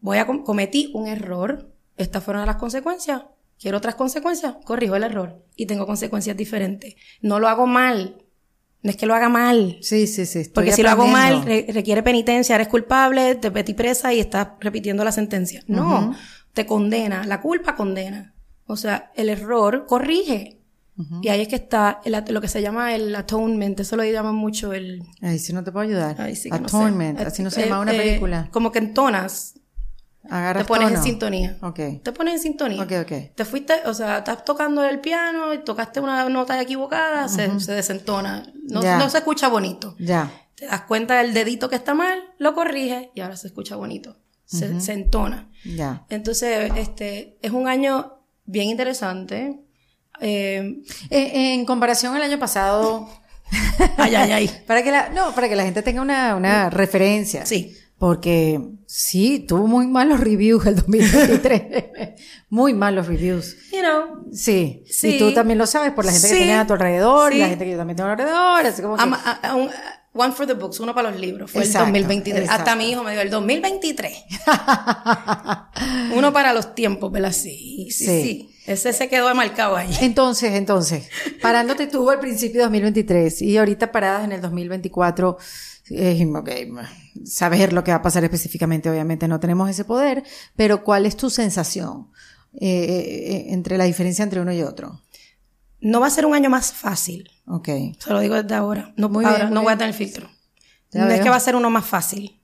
Voy 0.00 0.18
a 0.18 0.26
com- 0.26 0.42
cometí 0.42 0.90
un 0.94 1.06
error, 1.06 1.70
estas 1.96 2.24
fueron 2.24 2.44
las 2.46 2.56
consecuencias. 2.56 3.22
Quiero 3.58 3.78
otras 3.78 3.94
consecuencias, 3.94 4.56
corrijo 4.64 4.96
el 4.96 5.04
error 5.04 5.44
y 5.54 5.66
tengo 5.66 5.86
consecuencias 5.86 6.36
diferentes. 6.36 6.96
No 7.22 7.38
lo 7.38 7.48
hago 7.48 7.66
mal. 7.66 8.16
No 8.82 8.90
es 8.90 8.96
que 8.96 9.06
lo 9.06 9.14
haga 9.14 9.28
mal. 9.30 9.78
Sí, 9.80 10.06
sí, 10.06 10.26
sí. 10.26 10.42
Porque 10.52 10.72
si 10.72 10.82
lo 10.82 10.90
hago 10.90 11.06
mal, 11.06 11.42
re- 11.44 11.66
requiere 11.70 12.02
penitencia, 12.02 12.54
eres 12.56 12.68
culpable, 12.68 13.36
te 13.36 13.50
metí 13.50 13.72
presa 13.72 14.12
y 14.12 14.20
estás 14.20 14.48
repitiendo 14.60 15.04
la 15.04 15.12
sentencia. 15.12 15.62
No, 15.68 16.14
te 16.52 16.66
condena, 16.66 17.24
la 17.24 17.40
culpa 17.40 17.76
condena. 17.76 18.33
O 18.66 18.76
sea, 18.76 19.12
el 19.14 19.28
error 19.28 19.86
corrige. 19.86 20.60
Y 21.22 21.28
ahí 21.28 21.40
es 21.40 21.48
que 21.48 21.56
está 21.56 22.00
el 22.04 22.16
lo 22.28 22.40
que 22.40 22.46
se 22.46 22.62
llama 22.62 22.94
el 22.94 23.12
atonement, 23.16 23.80
eso 23.80 23.96
lo 23.96 24.04
llaman 24.04 24.36
mucho 24.36 24.72
el... 24.72 25.02
Ay, 25.20 25.40
si 25.40 25.52
no 25.52 25.64
te 25.64 25.72
puedo 25.72 25.84
ayudar. 25.84 26.14
Ay, 26.20 26.36
sí 26.36 26.48
que 26.48 26.60
no 26.60 26.68
sé. 26.68 26.76
Atonement, 26.76 27.20
así 27.20 27.42
no 27.42 27.50
se 27.50 27.62
Eh, 27.62 27.64
llama 27.64 27.80
una 27.80 27.92
eh, 27.94 27.98
película. 27.98 28.48
Como 28.52 28.70
que 28.70 28.78
entonas, 28.78 29.54
Agarras 30.30 30.62
te 30.62 30.68
pones 30.68 30.92
en 30.92 31.02
sintonía. 31.02 31.58
Ok. 31.62 31.80
Te 32.02 32.12
pones 32.12 32.34
en 32.34 32.40
sintonía. 32.40 32.82
Ok, 32.82 32.92
ok. 33.02 33.12
Te 33.34 33.44
fuiste, 33.44 33.74
o 33.86 33.92
sea, 33.92 34.18
estás 34.18 34.44
tocando 34.44 34.84
el 34.84 35.00
piano 35.00 35.52
y 35.52 35.58
tocaste 35.58 36.00
una 36.00 36.28
nota 36.28 36.60
equivocada, 36.62 37.28
se, 37.28 37.58
se 37.60 37.72
desentona. 37.72 38.46
No, 38.68 38.80
no 38.80 39.10
se 39.10 39.18
escucha 39.18 39.48
bonito. 39.48 39.96
Ya. 39.98 40.30
Te 40.54 40.66
das 40.66 40.82
cuenta 40.82 41.18
del 41.18 41.34
dedito 41.34 41.68
que 41.68 41.76
está 41.76 41.94
mal, 41.94 42.22
lo 42.38 42.54
corriges 42.54 43.08
y 43.14 43.20
ahora 43.20 43.36
se 43.36 43.48
escucha 43.48 43.76
bonito. 43.76 44.16
Se, 44.46 44.80
se 44.80 44.92
entona. 44.92 45.50
Ya. 45.64 46.06
Entonces, 46.08 46.70
este, 46.76 47.38
es 47.42 47.50
un 47.50 47.66
año 47.66 48.23
bien 48.44 48.68
interesante. 48.68 49.58
Eh, 50.20 50.82
Eh, 51.10 51.54
en 51.54 51.64
comparación 51.64 52.14
al 52.14 52.22
año 52.22 52.38
pasado, 52.38 53.08
ay, 53.98 54.14
ay, 54.14 54.32
ay. 54.32 54.50
para 54.66 54.82
que 54.82 54.90
la, 54.92 55.08
no, 55.10 55.34
para 55.34 55.48
que 55.48 55.56
la 55.56 55.64
gente 55.64 55.82
tenga 55.82 56.02
una, 56.02 56.36
una 56.36 56.70
referencia. 56.70 57.44
Sí. 57.46 57.76
Porque 57.98 58.60
sí, 58.86 59.38
tuvo 59.46 59.66
muy 59.68 59.86
malos 59.86 60.20
reviews 60.20 60.66
el 60.66 60.74
2023. 60.76 61.64
muy 62.50 62.74
malos 62.74 63.06
reviews. 63.06 63.56
You 63.72 63.80
know, 63.80 64.24
Sí. 64.32 64.84
Sí. 64.90 65.14
Y 65.14 65.18
tú 65.18 65.32
también 65.32 65.58
lo 65.58 65.66
sabes 65.66 65.92
por 65.92 66.04
la 66.04 66.12
gente 66.12 66.28
que 66.28 66.34
tienes 66.34 66.58
a 66.58 66.66
tu 66.66 66.72
alrededor 66.74 67.32
y 67.32 67.38
la 67.38 67.48
gente 67.48 67.64
que 67.64 67.70
yo 67.72 67.76
también 67.76 67.96
tengo 67.96 68.10
alrededor. 68.10 68.66
Así 68.66 68.82
como 68.82 68.96
que, 68.96 69.02
I'm- 69.04 69.14
a- 69.14 69.40
a- 69.48 69.54
un- 69.54 69.70
one 70.14 70.32
for 70.32 70.46
the 70.46 70.54
books, 70.54 70.80
uno 70.80 70.94
para 70.94 71.10
los 71.10 71.20
libros. 71.20 71.50
Fue 71.50 71.62
Exacto, 71.64 71.88
el 71.88 71.92
2023. 72.02 72.44
exacto. 72.44 72.62
Hasta 72.62 72.76
mi 72.76 72.90
hijo 72.90 73.02
me 73.02 73.12
dio 73.12 73.20
el 73.20 73.30
2023. 73.30 74.12
uno 76.16 76.32
para 76.32 76.52
los 76.52 76.74
tiempos, 76.74 77.10
¿verdad? 77.12 77.32
Sí, 77.32 77.88
sí, 77.90 78.04
Sí. 78.06 78.22
sí. 78.22 78.50
Ese 78.66 78.94
se 78.94 79.08
quedó 79.08 79.34
marcado 79.34 79.76
ahí. 79.76 79.94
Entonces, 80.00 80.52
entonces, 80.54 81.08
parándote 81.42 81.86
tú 81.86 82.08
al 82.08 82.18
principio 82.20 82.60
de 82.60 82.64
2023 82.64 83.42
y 83.42 83.58
ahorita 83.58 83.92
paradas 83.92 84.24
en 84.24 84.32
el 84.32 84.40
2024, 84.40 85.36
eh, 85.90 86.26
ok, 86.34 86.50
saber 87.26 87.74
lo 87.74 87.84
que 87.84 87.90
va 87.90 87.98
a 87.98 88.02
pasar 88.02 88.24
específicamente, 88.24 88.88
obviamente 88.88 89.28
no 89.28 89.38
tenemos 89.38 89.68
ese 89.68 89.84
poder, 89.84 90.22
pero 90.56 90.82
¿cuál 90.82 91.04
es 91.04 91.16
tu 91.16 91.28
sensación 91.28 92.08
eh, 92.54 92.68
eh, 92.68 93.46
entre 93.52 93.76
la 93.76 93.84
diferencia 93.84 94.22
entre 94.22 94.40
uno 94.40 94.52
y 94.52 94.62
otro? 94.62 95.02
No 95.84 96.00
va 96.00 96.06
a 96.06 96.10
ser 96.10 96.24
un 96.24 96.34
año 96.34 96.48
más 96.48 96.72
fácil. 96.72 97.30
Ok. 97.46 97.68
Se 97.98 98.10
lo 98.10 98.20
digo 98.20 98.34
desde 98.40 98.54
ahora. 98.54 98.94
No, 98.96 99.10
Muy 99.10 99.24
ahora, 99.26 99.38
bien, 99.44 99.54
no 99.54 99.62
voy 99.62 99.74
a 99.74 99.76
tener 99.76 99.92
filtro. 99.94 100.28
Ya 100.90 101.00
no 101.02 101.08
es 101.08 101.14
veo. 101.16 101.24
que 101.24 101.28
va 101.30 101.36
a 101.36 101.40
ser 101.40 101.56
uno 101.56 101.68
más 101.68 101.84
fácil. 101.84 102.40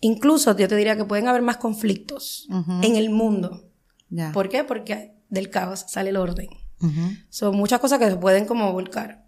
Incluso 0.00 0.54
yo 0.56 0.68
te 0.68 0.76
diría 0.76 0.94
que 0.94 1.04
pueden 1.06 1.26
haber 1.26 1.40
más 1.40 1.56
conflictos 1.56 2.46
en 2.82 2.96
el 2.96 3.08
mundo. 3.08 3.64
Ya. 4.10 4.32
¿Por 4.32 4.50
qué? 4.50 4.62
Porque 4.64 5.14
del 5.30 5.48
caos 5.48 5.86
sale 5.88 6.10
el 6.10 6.18
orden. 6.18 6.48
Ujú. 6.82 7.00
Son 7.30 7.56
muchas 7.56 7.80
cosas 7.80 7.98
que 7.98 8.10
se 8.10 8.16
pueden 8.16 8.44
como 8.44 8.70
volcar. 8.72 9.26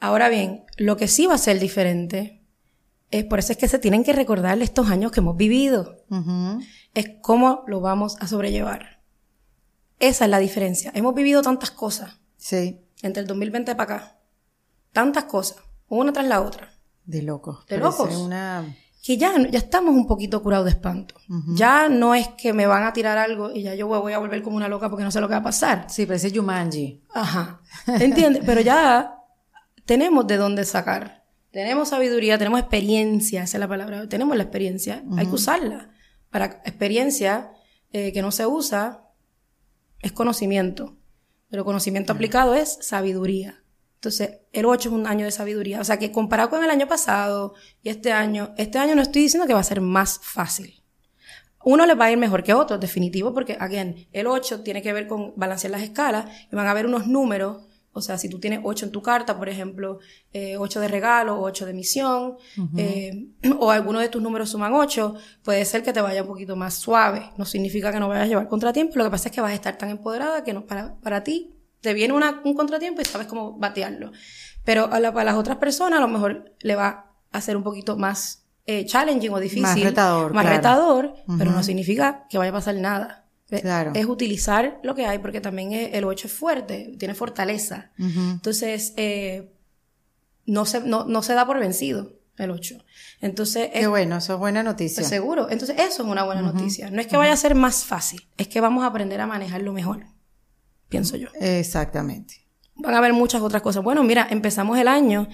Ahora 0.00 0.30
bien, 0.30 0.64
lo 0.78 0.96
que 0.96 1.06
sí 1.06 1.26
va 1.26 1.34
a 1.34 1.38
ser 1.38 1.58
diferente 1.60 2.42
es 3.10 3.24
por 3.24 3.40
eso 3.40 3.52
es 3.52 3.58
que 3.58 3.68
se 3.68 3.78
tienen 3.78 4.04
que 4.04 4.14
recordar 4.14 4.60
estos 4.62 4.88
años 4.88 5.12
que 5.12 5.20
hemos 5.20 5.36
vivido. 5.36 6.04
Ujú. 6.08 6.60
Es 6.94 7.10
cómo 7.20 7.62
lo 7.66 7.80
vamos 7.80 8.16
a 8.20 8.26
sobrellevar. 8.26 9.02
Esa 9.98 10.24
es 10.24 10.30
la 10.30 10.38
diferencia. 10.38 10.92
Hemos 10.94 11.14
vivido 11.14 11.42
tantas 11.42 11.70
cosas 11.70 12.20
Sí, 12.40 12.80
entre 13.02 13.20
el 13.20 13.26
2020 13.28 13.74
para 13.76 13.94
acá. 13.94 14.18
Tantas 14.92 15.24
cosas, 15.24 15.58
una 15.88 16.12
tras 16.12 16.26
la 16.26 16.40
otra. 16.40 16.72
de 17.04 17.22
locos. 17.22 17.66
De 17.66 17.78
locos. 17.78 18.16
Una... 18.16 18.64
que 19.02 19.18
ya, 19.18 19.32
ya 19.50 19.58
estamos 19.58 19.94
un 19.94 20.06
poquito 20.06 20.42
curados 20.42 20.64
de 20.64 20.70
espanto. 20.72 21.14
Ya 21.54 21.88
no 21.88 22.14
es 22.14 22.28
que 22.28 22.52
me 22.52 22.66
van 22.66 22.84
a 22.84 22.92
tirar 22.92 23.18
algo 23.18 23.52
y 23.52 23.62
ya 23.62 23.74
yo 23.74 23.86
voy 23.86 24.12
a 24.12 24.18
volver 24.18 24.42
como 24.42 24.56
una 24.56 24.68
loca 24.68 24.88
porque 24.88 25.04
no 25.04 25.10
sé 25.10 25.20
lo 25.20 25.28
que 25.28 25.34
va 25.34 25.40
a 25.40 25.44
pasar. 25.44 25.86
Sí, 25.88 26.06
parece 26.06 26.34
Jumanji. 26.34 27.02
Ajá. 27.12 27.60
¿Entiendes? 27.86 28.42
Pero 28.46 28.62
ya 28.62 29.16
tenemos 29.84 30.26
de 30.26 30.36
dónde 30.38 30.64
sacar. 30.64 31.24
Tenemos 31.50 31.88
sabiduría, 31.88 32.38
tenemos 32.38 32.60
experiencia, 32.60 33.42
esa 33.42 33.56
es 33.56 33.60
la 33.60 33.68
palabra. 33.68 34.08
Tenemos 34.08 34.36
la 34.36 34.44
experiencia, 34.44 35.02
hay 35.16 35.26
que 35.26 35.34
usarla. 35.34 35.90
Para 36.30 36.46
experiencia 36.64 37.52
eh, 37.92 38.12
que 38.12 38.22
no 38.22 38.30
se 38.30 38.46
usa 38.46 39.04
es 39.98 40.12
conocimiento. 40.12 40.99
Pero 41.50 41.64
conocimiento 41.64 42.12
aplicado 42.12 42.54
es 42.54 42.78
sabiduría. 42.80 43.62
Entonces, 43.96 44.38
el 44.52 44.64
8 44.64 44.88
es 44.88 44.94
un 44.94 45.06
año 45.06 45.26
de 45.26 45.30
sabiduría. 45.30 45.80
O 45.80 45.84
sea 45.84 45.98
que 45.98 46.10
comparado 46.10 46.48
con 46.48 46.64
el 46.64 46.70
año 46.70 46.88
pasado 46.88 47.54
y 47.82 47.90
este 47.90 48.12
año, 48.12 48.54
este 48.56 48.78
año 48.78 48.94
no 48.94 49.02
estoy 49.02 49.22
diciendo 49.22 49.46
que 49.46 49.52
va 49.52 49.60
a 49.60 49.64
ser 49.64 49.80
más 49.80 50.18
fácil. 50.22 50.82
Uno 51.62 51.84
le 51.84 51.94
va 51.94 52.06
a 52.06 52.10
ir 52.10 52.16
mejor 52.16 52.42
que 52.42 52.54
otro, 52.54 52.78
definitivo, 52.78 53.34
porque, 53.34 53.58
again, 53.60 54.08
el 54.12 54.26
8 54.26 54.62
tiene 54.62 54.80
que 54.80 54.94
ver 54.94 55.06
con 55.06 55.34
balancear 55.36 55.70
las 55.70 55.82
escalas 55.82 56.26
y 56.50 56.56
van 56.56 56.66
a 56.66 56.70
haber 56.70 56.86
unos 56.86 57.06
números. 57.06 57.66
O 57.92 58.00
sea, 58.02 58.18
si 58.18 58.28
tú 58.28 58.38
tienes 58.38 58.60
8 58.62 58.86
en 58.86 58.92
tu 58.92 59.02
carta, 59.02 59.36
por 59.36 59.48
ejemplo, 59.48 59.98
eh, 60.32 60.56
8 60.56 60.78
de 60.80 60.88
regalo 60.88 61.36
o 61.36 61.42
8 61.42 61.66
de 61.66 61.72
misión, 61.72 62.36
eh, 62.76 63.26
o 63.58 63.70
alguno 63.70 63.98
de 63.98 64.08
tus 64.08 64.22
números 64.22 64.50
suman 64.50 64.72
8, 64.74 65.14
puede 65.42 65.64
ser 65.64 65.82
que 65.82 65.92
te 65.92 66.00
vaya 66.00 66.22
un 66.22 66.28
poquito 66.28 66.54
más 66.56 66.74
suave. 66.74 67.30
No 67.36 67.44
significa 67.44 67.90
que 67.92 67.98
no 67.98 68.08
vayas 68.08 68.24
a 68.24 68.28
llevar 68.28 68.48
contratiempo, 68.48 68.94
lo 68.96 69.04
que 69.04 69.10
pasa 69.10 69.28
es 69.28 69.34
que 69.34 69.40
vas 69.40 69.50
a 69.50 69.54
estar 69.54 69.76
tan 69.76 69.90
empoderada 69.90 70.44
que 70.44 70.52
no, 70.52 70.66
para, 70.66 70.94
para 71.00 71.24
ti 71.24 71.56
te 71.80 71.92
viene 71.94 72.14
una- 72.14 72.40
un 72.44 72.54
contratiempo 72.54 73.00
y 73.00 73.04
sabes 73.06 73.26
cómo 73.26 73.58
batearlo. 73.58 74.12
Pero 74.64 74.92
a 74.92 75.00
la- 75.00 75.12
para 75.12 75.24
las 75.24 75.34
otras 75.36 75.56
personas 75.56 75.98
a 75.98 76.02
lo 76.02 76.08
mejor 76.08 76.54
le 76.60 76.76
va 76.76 77.12
a 77.32 77.40
ser 77.40 77.56
un 77.56 77.62
poquito 77.62 77.96
más 77.96 78.46
eh, 78.66 78.84
challenging 78.84 79.32
o 79.32 79.40
difícil. 79.40 79.62
Más 79.62 79.80
retador, 79.80 80.32
Más 80.32 80.42
claro. 80.44 80.56
retador, 80.56 81.14
pero 81.38 81.50
no 81.50 81.62
significa 81.64 82.26
que 82.28 82.38
vaya 82.38 82.50
a 82.50 82.54
pasar 82.54 82.76
nada. 82.76 83.26
Eh, 83.50 83.60
Claro. 83.62 83.92
Es 83.94 84.06
utilizar 84.06 84.78
lo 84.82 84.94
que 84.94 85.06
hay 85.06 85.18
porque 85.18 85.40
también 85.40 85.72
es- 85.72 85.94
el 85.94 86.04
8 86.04 86.26
es 86.28 86.32
fuerte, 86.32 86.94
tiene 86.98 87.14
fortaleza. 87.14 87.90
Entonces, 87.98 88.92
eh, 88.96 89.52
no, 90.46 90.64
se, 90.66 90.80
no, 90.80 91.04
no 91.04 91.22
se 91.22 91.34
da 91.34 91.46
por 91.46 91.58
vencido 91.58 92.12
el 92.36 92.50
8. 92.50 92.82
Entonces, 93.20 93.68
Qué 93.72 93.80
es, 93.80 93.88
bueno, 93.88 94.16
eso 94.16 94.32
es 94.34 94.38
buena 94.38 94.62
noticia. 94.62 95.04
seguro. 95.04 95.48
Entonces, 95.50 95.76
eso 95.78 96.02
es 96.02 96.08
una 96.08 96.24
buena 96.24 96.42
noticia. 96.42 96.90
No 96.90 97.00
es 97.00 97.06
que 97.06 97.16
vaya 97.16 97.32
a 97.32 97.36
ser 97.36 97.54
más 97.54 97.84
fácil, 97.84 98.26
es 98.38 98.48
que 98.48 98.60
vamos 98.60 98.84
a 98.84 98.86
aprender 98.86 99.20
a 99.20 99.26
manejarlo 99.26 99.72
mejor, 99.72 100.06
pienso 100.88 101.16
yo. 101.16 101.28
Exactamente. 101.40 102.46
Van 102.76 102.94
a 102.94 102.98
haber 102.98 103.12
muchas 103.12 103.42
otras 103.42 103.60
cosas. 103.62 103.82
Bueno, 103.84 104.02
mira, 104.04 104.26
empezamos 104.30 104.78
el 104.78 104.88
año 104.88 105.28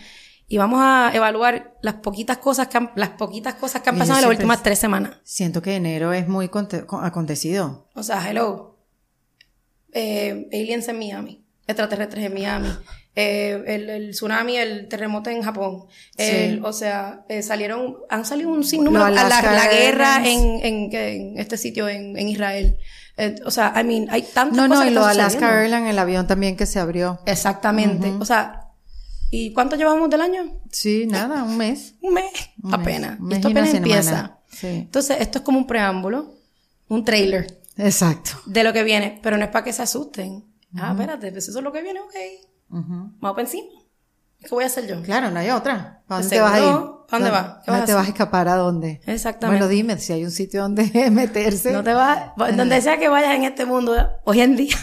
y 0.49 0.59
vamos 0.59 0.81
a 0.83 1.11
evaluar 1.15 1.77
las 1.83 1.95
poquitas 1.95 2.39
cosas 2.39 2.69
que 2.69 2.77
han, 2.79 2.91
las 2.95 3.11
poquitas 3.11 3.55
cosas 3.55 3.83
que 3.83 3.91
han 3.91 3.99
pasado 3.99 4.19
en 4.19 4.23
las 4.23 4.31
últimas 4.31 4.63
tres 4.63 4.79
semanas. 4.79 5.17
Siento 5.25 5.61
que 5.63 5.75
enero 5.77 6.13
es 6.13 6.29
muy 6.29 6.49
conte- 6.49 6.87
co- 6.87 7.01
acontecido. 7.01 7.89
O 7.95 8.03
sea, 8.03 8.29
hello. 8.31 8.79
Eh, 9.93 10.49
aliens 10.53 10.89
en 10.89 10.99
Miami. 10.99 11.45
Extraterrestres 11.67 12.25
en 12.25 12.35
Miami. 12.35 12.69
Eh, 13.17 13.63
el, 13.67 13.89
el 13.91 14.11
tsunami, 14.11 14.57
el 14.57 14.89
terremoto 14.89 15.31
en 15.31 15.43
Japón. 15.43 15.87
El- 16.17 16.57
Sí. 16.59 16.61
O 16.63 16.73
sea, 16.73 17.25
eh, 17.29 17.43
salieron, 17.43 17.97
han 18.09 18.25
salido 18.25 18.51
un 18.51 18.63
sinnúmero. 18.63 19.09
Lo 19.09 19.15
La, 19.15 19.29
la 19.29 19.69
guerra 19.69 20.19
en, 20.27 20.61
en, 20.63 20.91
en 20.95 21.39
este 21.39 21.57
sitio, 21.57 21.89
en, 21.89 22.17
en 22.19 22.29
Israel. 22.29 22.77
Eh, 23.17 23.37
o 23.47 23.51
sea, 23.51 23.73
I 23.81 23.85
mean, 23.85 24.07
hay 24.11 24.23
tantas 24.23 24.57
No, 24.57 24.69
cosas 24.69 24.79
no, 24.79 24.85
que 24.85 24.91
y 24.91 24.95
lo 24.95 25.05
Alaska. 25.07 25.63
Airlines, 25.63 25.91
el 25.91 25.99
avión 25.99 26.27
también 26.27 26.57
que 26.57 26.67
se 26.67 26.79
abrió. 26.79 27.19
Exactamente. 27.25 28.13
O 28.21 28.25
sea, 28.27 28.66
¿y 29.31 29.53
cuánto 29.53 29.77
llevamos 29.77 30.09
del 30.11 30.21
año? 30.21 30.61
Sí, 30.71 31.07
nada, 31.07 31.43
un 31.45 31.57
mes. 31.57 31.95
Un 32.03 32.15
mes, 32.15 32.31
Un 32.63 32.75
apenas. 32.75 33.19
Un 33.21 33.27
Y 33.27 33.29
mes 33.29 33.37
esto 33.39 33.49
y 33.49 33.53
apenas 33.53 33.75
empieza. 33.75 34.39
Sí. 34.51 34.67
Entonces, 34.69 35.19
esto 35.21 35.39
es 35.39 35.45
como 35.45 35.59
un 35.59 35.67
preámbulo, 35.67 36.35
un 36.89 37.05
trailer 37.05 37.61
Exacto. 37.77 38.31
de 38.47 38.65
lo 38.65 38.73
que 38.73 38.85
viene, 38.85 39.21
pero 39.23 39.37
no 39.37 39.45
es 39.45 39.51
para 39.51 39.65
que 39.65 39.73
se 39.73 39.83
asusten. 39.83 40.45
Ah, 40.77 40.93
espérate, 40.93 41.31
pues 41.33 41.49
eso 41.49 41.59
es 41.59 41.65
lo 41.65 41.73
que 41.73 41.83
viene, 41.83 42.01
ok. 42.01 42.15
Ujú. 42.71 42.83
Vamos 43.21 43.35
para 43.37 43.43
encima. 43.43 43.69
¿Qué 44.41 44.49
voy 44.51 44.65
a 44.65 44.67
hacer 44.67 44.87
yo? 44.87 45.03
Claro, 45.03 45.31
no 45.31 45.41
hay 45.41 45.51
otra. 45.51 46.03
¿Para 46.07 46.21
dónde 46.21 46.29
¿De 46.29 46.37
te 46.37 46.43
vas 46.43 46.53
a 46.53 46.59
ir? 46.59 46.65
seguro? 46.65 47.07
¿Pa' 47.09 47.17
dónde 47.17 47.31
vas? 47.31 47.43
¿Qué 47.45 47.51
vas 47.51 47.69
a 47.69 47.73
¿Dónde 47.73 47.87
te 47.87 47.95
vas 47.95 48.07
a 48.07 48.09
escapar? 48.09 48.49
¿A 48.49 48.55
dónde? 48.57 49.01
Exactamente. 49.07 49.65
Bueno, 49.65 49.69
dime 49.69 49.99
si 49.99 50.13
hay 50.13 50.25
un 50.25 50.31
sitio 50.31 50.63
donde 50.63 50.85
meterse. 51.11 51.73
No 51.73 51.83
te 51.83 51.95
vas, 51.95 52.33
donde 52.37 52.81
sea 52.81 52.99
que 52.99 53.09
vayas 53.09 53.35
en 53.35 53.45
este 53.45 53.65
mundo, 53.65 53.95
hoy 54.25 54.41
en 54.41 54.57
día, 54.57 54.77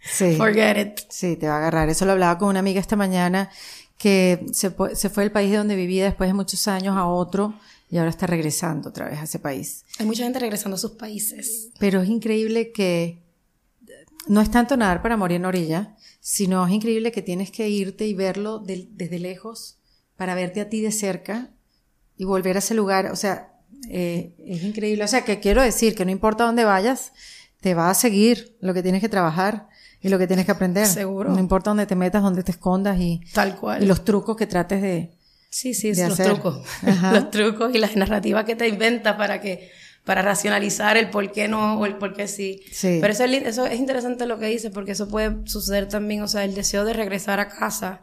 Sí. 0.00 0.34
forget 0.38 0.76
it. 0.78 1.00
Sí, 1.10 1.36
te 1.36 1.46
va 1.48 1.54
a 1.54 1.58
agarrar. 1.58 1.88
Eso 1.90 2.04
lo 2.06 2.12
hablaba 2.12 2.38
con 2.38 2.48
una 2.48 2.60
amiga 2.60 2.80
esta 2.80 2.96
mañana 2.96 3.50
que 3.98 4.46
se, 4.52 4.70
fue 4.70 5.24
del 5.24 5.32
país 5.32 5.50
de 5.50 5.56
donde 5.56 5.76
vivía 5.76 6.04
después 6.04 6.28
de 6.28 6.34
muchos 6.34 6.68
años 6.68 6.96
a 6.96 7.06
otro 7.06 7.54
y 7.90 7.98
ahora 7.98 8.10
está 8.10 8.26
regresando 8.26 8.90
otra 8.90 9.08
vez 9.08 9.18
a 9.18 9.24
ese 9.24 9.38
país. 9.38 9.84
Hay 9.98 10.06
mucha 10.06 10.24
gente 10.24 10.38
regresando 10.38 10.74
a 10.74 10.78
sus 10.78 10.92
países. 10.92 11.70
Pero 11.78 12.02
es 12.02 12.08
increíble 12.08 12.72
que 12.72 13.22
no 14.26 14.40
es 14.40 14.50
tanto 14.50 14.76
nadar 14.76 15.02
para 15.02 15.16
morir 15.16 15.36
en 15.36 15.46
orilla, 15.46 15.96
sino 16.20 16.66
es 16.66 16.72
increíble 16.72 17.12
que 17.12 17.22
tienes 17.22 17.50
que 17.50 17.68
irte 17.68 18.06
y 18.06 18.14
verlo 18.14 18.58
desde 18.58 19.18
lejos 19.18 19.78
para 20.16 20.34
verte 20.34 20.60
a 20.60 20.68
ti 20.68 20.80
de 20.80 20.90
cerca 20.90 21.50
y 22.16 22.24
volver 22.24 22.56
a 22.56 22.58
ese 22.58 22.74
lugar. 22.74 23.12
O 23.12 23.16
sea, 23.16 23.54
eh, 23.88 24.34
es 24.38 24.62
increíble. 24.64 25.04
O 25.04 25.08
sea, 25.08 25.24
que 25.24 25.38
quiero 25.40 25.62
decir 25.62 25.94
que 25.94 26.04
no 26.04 26.10
importa 26.10 26.44
dónde 26.44 26.64
vayas, 26.64 27.12
te 27.60 27.74
va 27.74 27.90
a 27.90 27.94
seguir 27.94 28.56
lo 28.60 28.74
que 28.74 28.82
tienes 28.82 29.00
que 29.00 29.08
trabajar 29.08 29.68
y 30.02 30.08
lo 30.08 30.18
que 30.18 30.26
tienes 30.26 30.44
que 30.46 30.52
aprender. 30.52 30.86
Seguro. 30.86 31.30
No 31.30 31.38
importa 31.38 31.70
dónde 31.70 31.86
te 31.86 31.96
metas, 31.96 32.22
dónde 32.22 32.42
te 32.42 32.52
escondas 32.52 32.98
y, 33.00 33.20
Tal 33.32 33.56
cual. 33.56 33.82
y 33.82 33.86
los 33.86 34.04
trucos 34.04 34.36
que 34.36 34.46
trates 34.46 34.80
de... 34.82 35.12
Sí, 35.50 35.74
sí, 35.74 35.92
de 35.92 36.04
los 36.04 36.12
hacer. 36.20 36.26
trucos. 36.26 36.60
Ajá. 36.82 37.12
Los 37.12 37.30
trucos 37.30 37.74
y 37.74 37.78
las 37.78 37.96
narrativas 37.96 38.44
que 38.44 38.56
te 38.56 38.68
inventas 38.68 39.16
para 39.16 39.40
que 39.40 39.70
para 40.04 40.22
racionalizar 40.22 40.96
el 40.96 41.10
por 41.10 41.32
qué 41.32 41.48
no 41.48 41.80
o 41.80 41.86
el 41.86 41.96
por 41.96 42.14
qué 42.14 42.28
sí. 42.28 42.60
Sí. 42.70 42.98
Pero 43.00 43.12
eso 43.12 43.24
es, 43.24 43.42
eso 43.44 43.66
es 43.66 43.76
interesante 43.80 44.24
lo 44.26 44.38
que 44.38 44.46
dices 44.46 44.70
porque 44.72 44.92
eso 44.92 45.08
puede 45.08 45.44
suceder 45.48 45.88
también, 45.88 46.22
o 46.22 46.28
sea, 46.28 46.44
el 46.44 46.54
deseo 46.54 46.84
de 46.84 46.92
regresar 46.92 47.40
a 47.40 47.48
casa. 47.48 48.02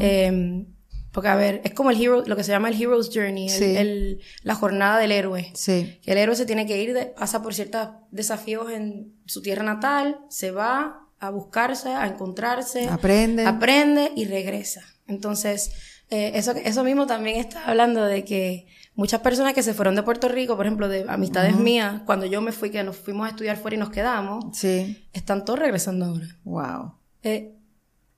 Eh, 0.00 0.64
porque, 1.10 1.28
a 1.28 1.34
ver, 1.34 1.60
es 1.64 1.74
como 1.74 1.90
el 1.90 2.00
hero, 2.00 2.22
lo 2.26 2.36
que 2.36 2.44
se 2.44 2.52
llama 2.52 2.68
el 2.70 2.80
hero's 2.80 3.10
journey, 3.12 3.48
el- 3.48 3.50
Sí. 3.58 3.76
el- 3.76 4.20
la 4.44 4.54
jornada 4.54 4.98
del 4.98 5.12
héroe. 5.12 5.50
Sí, 5.54 5.98
Que 6.02 6.12
el 6.12 6.18
héroe 6.18 6.36
se 6.36 6.46
tiene 6.46 6.64
que 6.66 6.80
ir, 6.82 6.94
de- 6.94 7.06
pasa 7.06 7.42
por 7.42 7.52
ciertos 7.54 7.88
desafíos 8.12 8.70
en 8.70 9.12
su 9.26 9.42
tierra 9.42 9.62
natal, 9.64 10.20
se 10.30 10.52
va 10.52 11.01
a 11.22 11.30
buscarse, 11.30 11.90
a 11.90 12.08
encontrarse, 12.08 12.88
Aprende. 12.88 13.46
aprende 13.46 14.10
y 14.16 14.24
regresa. 14.24 14.82
Entonces, 15.06 15.70
eh, 16.10 16.32
eso, 16.34 16.50
eso 16.50 16.82
mismo 16.82 17.06
también 17.06 17.38
está 17.38 17.64
hablando 17.64 18.04
de 18.04 18.24
que 18.24 18.66
muchas 18.96 19.20
personas 19.20 19.54
que 19.54 19.62
se 19.62 19.72
fueron 19.72 19.94
de 19.94 20.02
Puerto 20.02 20.28
Rico, 20.28 20.56
por 20.56 20.66
ejemplo, 20.66 20.88
de 20.88 21.06
amistades 21.08 21.56
mías, 21.56 22.02
cuando 22.06 22.26
yo 22.26 22.40
me 22.40 22.50
fui, 22.50 22.70
que 22.70 22.82
nos 22.82 22.96
fuimos 22.96 23.26
a 23.26 23.30
estudiar 23.30 23.56
fuera 23.56 23.76
y 23.76 23.78
nos 23.78 23.90
quedamos, 23.90 24.46
sí. 24.52 25.06
están 25.12 25.44
todos 25.44 25.60
regresando 25.60 26.06
ahora. 26.06 26.26
Wow. 26.42 26.94
Eh, 27.22 27.54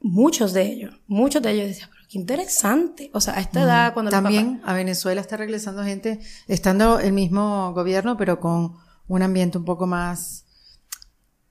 muchos 0.00 0.54
de 0.54 0.62
ellos, 0.62 0.94
muchos 1.06 1.42
de 1.42 1.50
ellos 1.50 1.66
decían, 1.66 1.90
pero 1.92 2.08
qué 2.08 2.18
interesante. 2.18 3.10
O 3.12 3.20
sea, 3.20 3.34
a 3.34 3.40
esta 3.40 3.64
edad, 3.64 3.92
cuando 3.92 4.12
También 4.12 4.62
a 4.64 4.72
Venezuela 4.72 5.20
está 5.20 5.36
regresando 5.36 5.84
gente, 5.84 6.20
estando 6.48 7.00
el 7.00 7.12
mismo 7.12 7.74
gobierno, 7.74 8.16
pero 8.16 8.40
con 8.40 8.78
un 9.08 9.22
ambiente 9.22 9.58
un 9.58 9.66
poco 9.66 9.86
más, 9.86 10.46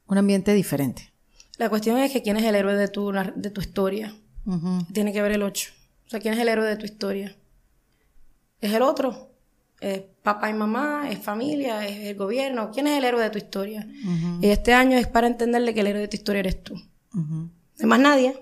un 0.08 0.18
ambiente 0.18 0.56
diferente. 0.56 1.13
La 1.58 1.70
cuestión 1.70 1.98
es 1.98 2.12
que 2.12 2.22
quién 2.22 2.38
es 2.38 2.44
el 2.44 2.56
héroe 2.56 2.76
de 2.76 2.88
tu, 2.88 3.12
de 3.12 3.50
tu 3.50 3.62
historia. 3.62 4.16
Tiene 4.92 5.14
que 5.14 5.22
ver 5.22 5.32
el 5.34 5.44
8. 5.44 5.72
O 6.08 6.10
sea, 6.10 6.20
quién 6.20 6.34
es 6.34 6.40
el 6.40 6.48
héroe 6.50 6.66
de 6.66 6.76
tu 6.76 6.86
historia. 6.86 7.36
¿Es 8.60 8.74
el 8.74 8.82
otro? 8.82 9.30
¿Es 9.80 10.02
papá 10.22 10.50
y 10.50 10.54
mamá? 10.54 11.10
¿Es 11.10 11.20
familia? 11.20 11.86
¿Es 11.88 12.08
el 12.08 12.16
gobierno? 12.16 12.72
¿Quién 12.72 12.88
es 12.88 12.98
el 12.98 13.04
héroe 13.04 13.22
de 13.22 13.30
tu 13.30 13.38
historia? 13.38 13.88
Y 14.42 14.50
este 14.50 14.74
año 14.74 14.98
es 14.98 15.08
para 15.08 15.28
entenderle 15.28 15.74
que 15.74 15.82
el 15.82 15.88
héroe 15.88 16.02
de 16.02 16.08
tu 16.08 16.16
historia 16.16 16.40
eres 16.40 16.64
tú. 16.64 16.76
Hay 17.80 17.86
más 17.86 18.00
nadie. 18.00 18.42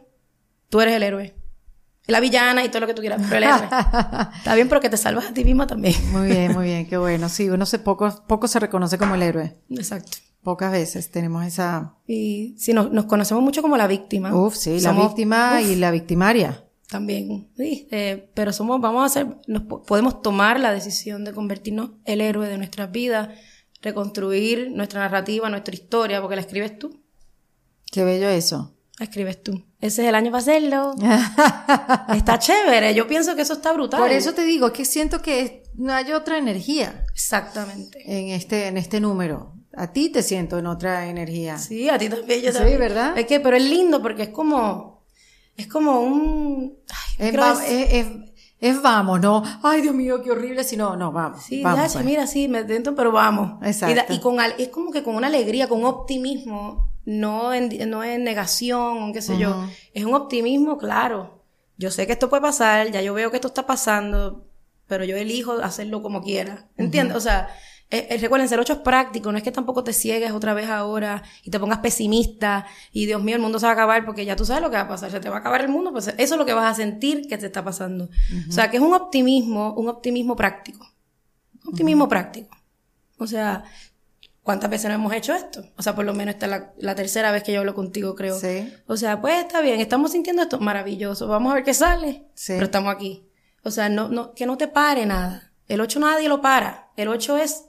Tú 0.69 0.79
eres 0.81 0.95
el 0.95 1.03
héroe. 1.03 1.35
La 2.07 2.19
villana 2.19 2.63
y 2.63 2.69
todo 2.69 2.81
lo 2.81 2.87
que 2.87 2.93
tú 2.93 3.01
quieras, 3.01 3.21
pero 3.29 3.37
el 3.37 3.43
héroe. 3.43 3.63
Está 4.37 4.55
bien, 4.55 4.67
pero 4.69 4.81
que 4.81 4.89
te 4.89 4.97
salvas 4.97 5.25
a 5.25 5.33
ti 5.33 5.43
misma 5.43 5.67
también. 5.67 5.95
Muy 6.11 6.27
bien, 6.27 6.51
muy 6.53 6.65
bien, 6.65 6.87
qué 6.87 6.97
bueno. 6.97 7.29
Sí, 7.29 7.49
uno 7.49 7.65
se 7.65 7.79
poco, 7.79 8.23
poco 8.27 8.47
se 8.47 8.59
reconoce 8.59 8.97
como 8.97 9.15
el 9.15 9.21
héroe. 9.23 9.55
Exacto. 9.69 10.17
Pocas 10.43 10.71
veces 10.71 11.11
tenemos 11.11 11.45
esa, 11.45 11.95
Y 12.07 12.55
si 12.57 12.73
nos, 12.73 12.91
nos 12.91 13.05
conocemos 13.05 13.43
mucho 13.43 13.61
como 13.61 13.77
la 13.77 13.85
víctima. 13.87 14.35
uf, 14.35 14.55
sí, 14.55 14.79
la 14.79 14.91
víctima 14.93 15.59
uf, 15.61 15.67
y 15.69 15.75
la 15.75 15.91
victimaria. 15.91 16.65
también, 16.89 17.49
sí, 17.55 17.87
eh, 17.91 18.29
pero 18.33 18.51
somos, 18.51 18.81
vamos 18.81 19.03
a 19.03 19.05
hacer, 19.05 19.27
nos 19.47 19.63
po- 19.63 19.83
podemos 19.83 20.21
tomar 20.23 20.59
la 20.59 20.73
decisión 20.73 21.23
de 21.25 21.31
convertirnos 21.33 21.91
el 22.05 22.21
héroe 22.21 22.47
de 22.49 22.57
nuestras 22.57 22.91
vidas, 22.91 23.29
reconstruir 23.83 24.71
nuestra 24.71 25.01
narrativa, 25.01 25.49
nuestra 25.49 25.73
historia, 25.75 26.21
porque 26.21 26.35
la 26.35 26.41
escribes 26.41 26.77
tú, 26.79 27.01
Qué 27.91 28.03
bello 28.03 28.27
eso. 28.29 28.75
la 28.99 29.05
escribes 29.05 29.43
tú. 29.43 29.63
Ese 29.79 30.01
es 30.03 30.09
el 30.09 30.15
año 30.15 30.31
para 30.31 30.39
hacerlo. 30.41 30.93
está 32.15 32.39
chévere, 32.39 32.93
yo 32.93 33.07
pienso 33.07 33.35
que 33.35 33.41
eso 33.43 33.53
está 33.53 33.73
brutal. 33.73 33.99
Por 33.99 34.11
eso 34.11 34.33
te 34.33 34.43
digo, 34.43 34.67
es 34.67 34.73
que 34.73 34.85
siento 34.85 35.21
que 35.21 35.63
no 35.75 35.93
hay 35.93 36.11
otra 36.13 36.37
energía 36.37 37.05
Exactamente. 37.11 37.99
en 38.05 38.29
este, 38.29 38.67
en 38.67 38.77
este 38.77 38.99
número. 38.99 39.53
A 39.75 39.93
ti 39.93 40.09
te 40.09 40.21
siento 40.23 40.57
en 40.59 40.67
otra 40.67 41.07
energía. 41.07 41.57
Sí, 41.57 41.89
a 41.89 41.97
ti 41.97 42.09
también, 42.09 42.41
yo 42.41 42.51
Sí, 42.51 42.57
también. 42.57 42.79
¿verdad? 42.79 43.17
Es 43.17 43.25
que, 43.25 43.39
pero 43.39 43.55
es 43.57 43.63
lindo 43.63 44.01
porque 44.01 44.23
es 44.23 44.29
como, 44.29 45.03
es 45.55 45.67
como 45.67 46.01
un, 46.01 46.77
ay, 46.89 47.25
Es, 47.27 47.31
creo 47.31 47.41
va- 47.41 47.65
es- 47.65 47.71
es- 47.71 47.93
es- 47.93 48.07
es 48.59 48.81
vamos, 48.81 49.19
no, 49.21 49.41
ay 49.63 49.81
Dios 49.81 49.95
mío, 49.95 50.21
qué 50.21 50.29
horrible, 50.31 50.63
si 50.63 50.77
no, 50.77 50.95
no, 50.95 51.11
vamos. 51.11 51.41
Sí, 51.43 51.63
vamos, 51.63 51.79
ya, 51.79 51.89
sí, 51.89 51.93
pues. 51.93 52.05
mira, 52.05 52.27
sí, 52.27 52.47
me 52.47 52.63
dentro, 52.63 52.93
pero 52.95 53.11
vamos. 53.11 53.61
Exacto. 53.65 53.91
Y, 53.91 53.95
da- 53.95 54.13
y 54.13 54.19
con 54.19 54.37
es 54.57 54.67
como 54.69 54.91
que 54.91 55.03
con 55.03 55.15
una 55.15 55.27
alegría, 55.27 55.67
con 55.69 55.83
optimismo, 55.85 56.91
no 57.05 57.53
en, 57.53 57.89
no 57.89 58.03
en 58.03 58.23
negación, 58.23 59.13
qué 59.13 59.21
sé 59.21 59.37
yo. 59.39 59.65
Es 59.93 60.03
un 60.05 60.13
optimismo, 60.13 60.77
claro. 60.77 61.43
Yo 61.77 61.89
sé 61.89 62.05
que 62.05 62.13
esto 62.13 62.29
puede 62.29 62.43
pasar, 62.43 62.91
ya 62.91 63.01
yo 63.01 63.13
veo 63.15 63.31
que 63.31 63.37
esto 63.37 63.47
está 63.47 63.65
pasando, 63.65 64.45
pero 64.85 65.03
yo 65.05 65.15
elijo 65.17 65.53
hacerlo 65.53 66.03
como 66.03 66.21
quiera. 66.21 66.67
¿Entiendes? 66.77 67.17
O 67.17 67.21
sea, 67.21 67.47
eh, 67.91 68.07
eh, 68.09 68.17
recuerden, 68.19 68.47
el 68.51 68.59
8 68.59 68.73
es 68.73 68.79
práctico, 68.79 69.33
no 69.33 69.37
es 69.37 69.43
que 69.43 69.51
tampoco 69.51 69.83
te 69.83 69.91
ciegues 69.91 70.31
otra 70.31 70.53
vez 70.53 70.69
ahora 70.69 71.23
y 71.43 71.51
te 71.51 71.59
pongas 71.59 71.79
pesimista 71.79 72.65
y 72.93 73.05
Dios 73.05 73.21
mío, 73.21 73.35
el 73.35 73.41
mundo 73.41 73.59
se 73.59 73.65
va 73.65 73.71
a 73.71 73.73
acabar 73.73 74.05
porque 74.05 74.23
ya 74.23 74.37
tú 74.37 74.45
sabes 74.45 74.63
lo 74.63 74.69
que 74.69 74.77
va 74.77 74.83
a 74.83 74.87
pasar, 74.87 75.11
se 75.11 75.19
te 75.19 75.29
va 75.29 75.35
a 75.35 75.39
acabar 75.39 75.59
el 75.59 75.67
mundo, 75.67 75.91
pues 75.91 76.07
eso 76.07 76.15
es 76.17 76.37
lo 76.37 76.45
que 76.45 76.53
vas 76.53 76.71
a 76.71 76.73
sentir 76.73 77.27
que 77.27 77.37
te 77.37 77.47
está 77.47 77.65
pasando. 77.65 78.09
O 78.47 78.51
sea, 78.51 78.71
que 78.71 78.77
es 78.77 78.83
un 78.83 78.93
optimismo, 78.93 79.73
un 79.73 79.89
optimismo 79.89 80.37
práctico. 80.37 80.87
Optimismo 81.67 82.07
práctico. 82.07 82.55
O 83.17 83.27
sea, 83.27 83.65
¿cuántas 84.41 84.69
veces 84.69 84.87
no 84.87 84.95
hemos 84.95 85.13
hecho 85.13 85.33
esto? 85.33 85.61
O 85.75 85.83
sea, 85.83 85.93
por 85.93 86.05
lo 86.05 86.13
menos 86.13 86.35
esta 86.35 86.45
es 86.45 86.49
la, 86.49 86.73
la 86.77 86.95
tercera 86.95 87.29
vez 87.33 87.43
que 87.43 87.51
yo 87.51 87.59
hablo 87.59 87.75
contigo, 87.75 88.15
creo. 88.15 88.39
Sí. 88.39 88.73
O 88.87 88.95
sea, 88.95 89.19
pues 89.19 89.37
está 89.37 89.59
bien, 89.59 89.81
estamos 89.81 90.13
sintiendo 90.13 90.43
esto 90.43 90.61
maravilloso, 90.61 91.27
vamos 91.27 91.51
a 91.51 91.55
ver 91.55 91.65
qué 91.65 91.73
sale. 91.73 92.25
Sí. 92.35 92.53
Pero 92.53 92.65
estamos 92.65 92.95
aquí. 92.95 93.27
O 93.63 93.69
sea, 93.69 93.89
no, 93.89 94.07
no, 94.07 94.33
que 94.33 94.45
no 94.45 94.57
te 94.57 94.69
pare 94.69 95.05
nada. 95.05 95.51
El 95.67 95.81
8 95.81 95.99
nadie 95.99 96.29
lo 96.29 96.41
para. 96.41 96.89
El 96.95 97.09
8 97.09 97.37
es 97.37 97.65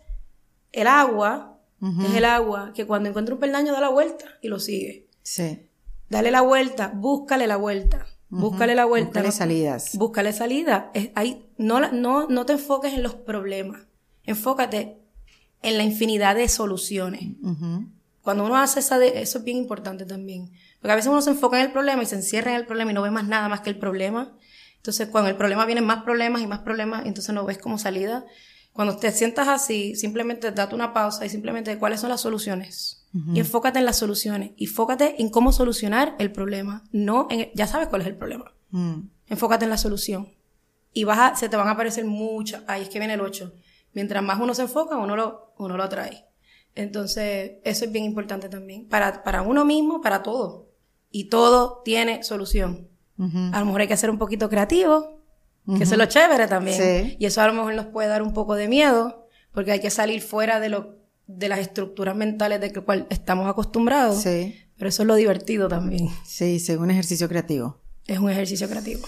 el 0.73 0.87
agua, 0.87 1.59
es 1.81 2.15
el 2.15 2.25
agua 2.25 2.73
que 2.75 2.87
cuando 2.87 3.09
encuentra 3.09 3.35
un 3.35 3.41
peldaño 3.41 3.73
da 3.73 3.81
la 3.81 3.89
vuelta 3.89 4.25
y 4.41 4.49
lo 4.49 4.61
sigue. 4.61 5.09
Sí. 5.23 5.67
Dale 6.09 6.31
la 6.31 6.41
vuelta, 6.43 6.93
búscale 6.95 7.47
la 7.47 7.57
vuelta. 7.57 8.07
Búscale 8.29 8.75
la 8.75 8.85
vuelta. 8.87 9.09
Búscale 9.09 9.27
no- 9.29 9.33
salidas. 9.33 9.97
Búscale 9.99 10.33
salida. 10.33 10.91
Es- 10.95 11.11
ahí, 11.15 11.47
no, 11.59 11.81
no, 11.93 12.29
no 12.29 12.47
te 12.47 12.55
enfoques 12.55 12.95
en 12.95 13.03
los 13.03 13.15
problemas. 13.15 13.83
Enfócate 14.25 14.99
en 15.63 15.77
la 15.77 15.83
infinidad 15.85 16.35
de 16.37 16.49
soluciones. 16.49 17.23
Cuando 18.23 18.45
uno 18.45 18.57
hace 18.57 18.81
esa, 18.81 18.99
de- 18.99 19.21
eso 19.21 19.39
es 19.39 19.45
bien 19.45 19.57
importante 19.59 20.07
también. 20.07 20.51
Porque 20.81 20.93
a 20.93 20.97
veces 20.97 21.11
uno 21.11 21.21
se 21.21 21.31
enfoca 21.31 21.59
en 21.59 21.67
el 21.67 21.73
problema 21.73 22.03
y 22.03 22.07
se 22.07 22.15
encierra 22.17 22.53
en 22.53 22.57
el 22.59 22.67
problema 22.67 22.91
y 22.93 22.95
no 22.95 23.03
ve 23.03 23.11
más 23.11 23.27
nada 23.27 23.49
más 23.49 23.61
que 23.61 23.71
el 23.71 23.79
problema. 23.79 24.37
Entonces, 24.77 25.09
cuando 25.09 25.29
el 25.31 25.37
problema 25.37 25.67
vienen 25.67 25.85
más 25.85 26.03
problemas 26.05 26.41
y 26.43 26.47
más 26.47 26.61
problemas, 26.61 27.05
entonces 27.07 27.35
no 27.35 27.45
ves 27.45 27.59
como 27.59 27.79
salida. 27.79 28.25
Cuando 28.73 28.97
te 28.97 29.13
sientas 29.13 29.49
así, 29.49 29.95
simplemente 29.95 30.51
date 30.51 30.75
una 30.75 30.95
pausa 30.95 31.27
y 31.27 31.29
simplemente 31.29 31.79
cuáles 31.79 32.01
son 32.01 32.11
las 32.11 32.21
soluciones. 32.21 32.99
Y 33.35 33.41
enfócate 33.41 33.79
en 33.79 33.85
las 33.85 33.99
soluciones. 33.99 34.53
Y 34.57 34.65
enfócate 34.65 35.21
en 35.21 35.29
cómo 35.29 35.53
solucionar 35.53 36.17
el 36.19 36.33
problema. 36.33 36.83
No 36.93 37.27
en, 37.29 37.51
ya 37.55 37.67
sabes 37.67 37.89
cuál 37.89 38.01
es 38.01 38.09
el 38.09 38.17
problema. 38.17 38.55
Mm. 38.71 39.01
Enfócate 39.27 39.65
en 39.65 39.71
la 39.71 39.77
solución. 39.77 40.33
Y 40.95 41.05
vas 41.05 41.19
a, 41.19 41.37
se 41.37 41.51
te 41.51 41.57
van 41.57 41.69
a 41.69 41.73
aparecer 41.73 42.07
muchas. 42.07 42.63
Ahí 42.67 42.83
es 42.83 42.89
que 42.89 42.99
viene 42.99 43.13
el 43.15 43.21
8. 43.21 43.53
Mientras 43.93 44.23
más 44.23 44.41
uno 44.41 44.55
se 44.55 44.63
enfoca, 44.63 44.97
uno 44.97 45.15
lo, 45.15 45.53
uno 45.59 45.77
lo 45.77 45.83
atrae. 45.83 46.25
Entonces, 46.75 47.53
eso 47.65 47.85
es 47.85 47.93
bien 47.93 48.07
importante 48.07 48.49
también. 48.49 48.89
Para, 48.89 49.23
para 49.23 49.43
uno 49.43 49.67
mismo, 49.67 50.01
para 50.01 50.23
todo. 50.23 50.71
Y 51.11 51.25
todo 51.25 51.83
tiene 51.85 52.23
solución. 52.23 52.89
A 53.53 53.61
lo 53.61 53.67
mejor 53.67 53.83
hay 53.83 53.87
que 53.87 53.97
ser 53.97 54.11
un 54.11 54.19
poquito 54.19 54.49
creativo, 54.49 55.22
que 55.67 55.85
eso 55.85 55.95
es 55.95 55.99
lo 55.99 56.07
chévere 56.07 56.47
también. 56.49 56.77
Sí. 56.77 57.17
Y 57.19 57.27
eso 57.27 57.41
a 57.41 57.47
lo 57.47 57.53
mejor 57.55 57.75
nos 57.75 57.87
puede 57.87 58.09
dar 58.09 58.23
un 58.23 58.33
poco 58.33 58.55
de 58.55 58.69
miedo, 58.69 59.29
porque 59.53 59.73
hay 59.73 59.81
que 59.81 59.91
salir 59.91 60.21
fuera 60.23 60.59
de 60.61 60.69
lo, 60.69 60.97
de 61.27 61.49
las 61.49 61.61
estructuras 61.61 62.17
mentales 62.17 62.61
de 62.61 62.73
que 62.73 62.81
cual 62.81 63.07
estamos 63.11 63.49
acostumbrados. 63.49 64.23
Sí. 64.23 64.57
Pero 64.77 64.89
eso 64.89 65.03
es 65.03 65.07
lo 65.07 65.15
divertido 65.15 65.69
también. 65.69 66.09
Sí, 66.25 66.59
sí, 66.59 66.73
un 66.75 66.91
ejercicio 66.91 67.29
creativo. 67.29 67.81
Es 68.07 68.19
un 68.19 68.31
ejercicio 68.31 68.69
creativo. 68.69 69.07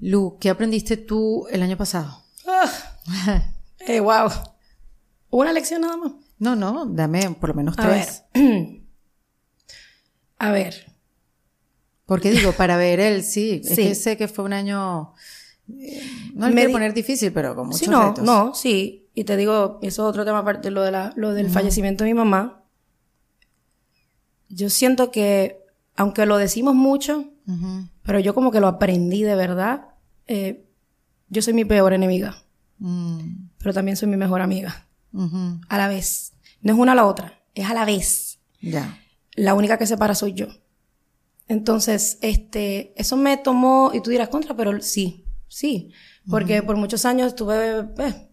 Lu, 0.00 0.38
¿qué 0.40 0.50
aprendiste 0.50 0.96
tú 0.96 1.46
el 1.50 1.62
año 1.62 1.76
pasado? 1.76 2.22
Ah, 2.46 2.70
eh, 3.80 4.00
wow. 4.00 4.30
Una 5.30 5.52
lección 5.52 5.80
nada 5.80 5.96
más. 5.96 6.12
No, 6.38 6.54
no, 6.54 6.86
dame 6.86 7.30
por 7.30 7.48
lo 7.50 7.54
menos 7.54 7.76
A 7.78 7.88
ver. 7.88 8.04
tres. 8.04 8.22
A 10.38 10.50
ver. 10.52 10.92
Porque 12.06 12.30
digo, 12.30 12.52
para 12.52 12.76
ver 12.76 13.00
el, 13.00 13.24
sí, 13.24 13.62
es 13.64 13.70
Sí. 13.74 13.76
que 13.88 13.94
sé 13.94 14.16
que 14.16 14.28
fue 14.28 14.44
un 14.44 14.52
año, 14.52 15.14
no 15.66 16.48
Me 16.48 16.52
quiero 16.54 16.72
poner 16.72 16.94
difícil, 16.94 17.32
pero 17.32 17.54
con 17.54 17.66
muchos 17.68 17.80
Sí, 17.80 17.88
no, 17.88 18.08
retos. 18.08 18.24
no, 18.24 18.54
sí. 18.54 19.08
Y 19.14 19.24
te 19.24 19.36
digo, 19.36 19.78
eso 19.82 20.02
es 20.02 20.08
otro 20.10 20.24
tema 20.24 20.40
aparte, 20.40 20.70
lo, 20.70 20.82
de 20.82 20.90
la, 20.90 21.12
lo 21.16 21.32
del 21.34 21.48
fallecimiento 21.50 22.04
de 22.04 22.10
mi 22.10 22.14
mamá. 22.14 22.64
Yo 24.48 24.70
siento 24.70 25.10
que, 25.10 25.58
aunque 25.96 26.26
lo 26.26 26.36
decimos 26.38 26.74
mucho, 26.74 27.30
Ujú, 27.46 27.88
pero 28.02 28.18
yo 28.20 28.34
como 28.34 28.50
que 28.50 28.60
lo 28.60 28.68
aprendí 28.68 29.22
de 29.22 29.34
verdad, 29.34 29.88
eh, 30.26 30.64
yo 31.28 31.42
soy 31.42 31.52
mi 31.54 31.64
peor 31.64 31.92
enemiga, 31.92 32.42
mm, 32.78 33.48
pero 33.58 33.72
también 33.72 33.96
soy 33.96 34.08
mi 34.08 34.16
mejor 34.16 34.40
amiga. 34.40 34.86
A 35.68 35.78
la 35.78 35.86
vez. 35.86 36.32
No 36.60 36.72
es 36.72 36.78
una 36.78 36.92
a 36.92 36.94
la 36.96 37.04
otra, 37.06 37.40
es 37.54 37.68
a 37.70 37.74
la 37.74 37.84
vez. 37.84 38.38
Ya. 38.60 38.98
la 39.36 39.54
única 39.54 39.76
que 39.78 39.86
separa 39.86 40.14
soy 40.14 40.32
yo. 40.32 40.46
Entonces, 41.48 42.18
este, 42.22 42.94
eso 42.96 43.16
me 43.16 43.36
tomó, 43.36 43.90
y 43.92 44.00
tú 44.00 44.10
dirás 44.10 44.28
contra, 44.28 44.56
pero 44.56 44.80
sí, 44.80 45.23
sí, 45.54 45.90
porque 46.28 46.62
por 46.62 46.76
muchos 46.76 47.04
años 47.04 47.28
estuve 47.28 47.80
eh, 47.98 48.28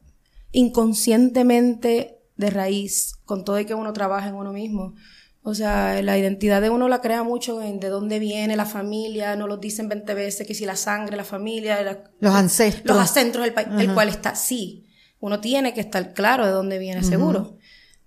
inconscientemente 0.51 2.17
de 2.37 2.49
raíz, 2.49 3.13
con 3.25 3.45
todo 3.45 3.59
y 3.59 3.65
que 3.65 3.73
uno 3.75 3.93
trabaja 3.93 4.27
en 4.29 4.35
uno 4.35 4.51
mismo. 4.51 4.95
O 5.43 5.55
sea, 5.55 6.01
la 6.03 6.17
identidad 6.17 6.61
de 6.61 6.69
uno 6.69 6.87
la 6.87 7.01
crea 7.01 7.23
mucho 7.23 7.61
en 7.61 7.79
de 7.79 7.89
dónde 7.89 8.19
viene 8.19 8.55
la 8.55 8.65
familia, 8.65 9.35
no 9.35 9.47
lo 9.47 9.57
dicen 9.57 9.89
20 9.89 10.13
veces, 10.13 10.45
que 10.45 10.53
si 10.53 10.65
la 10.65 10.75
sangre, 10.75 11.17
la 11.17 11.23
familia, 11.23 11.81
la- 11.81 12.03
Los 12.19 12.33
ancestros. 12.35 12.95
los 12.95 13.03
acentos 13.03 13.41
del 13.41 13.53
país, 13.53 13.67
el 13.79 13.93
cual 13.93 14.09
está, 14.09 14.35
sí, 14.35 14.85
uno 15.19 15.39
tiene 15.39 15.73
que 15.73 15.81
estar 15.81 16.13
claro 16.13 16.45
de 16.45 16.51
dónde 16.51 16.77
viene, 16.77 17.03
seguro, 17.03 17.57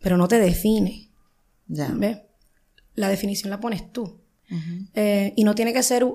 pero 0.00 0.16
no 0.16 0.28
te 0.28 0.38
define. 0.38 1.10
Ya. 1.66 1.88
¿Ves? 1.94 2.18
La 2.94 3.08
definición 3.08 3.50
la 3.50 3.58
pones 3.60 3.90
tú. 3.92 4.20
Eh, 4.94 5.32
y 5.34 5.42
no 5.42 5.54
tiene 5.56 5.72
que 5.72 5.82
ser 5.82 6.06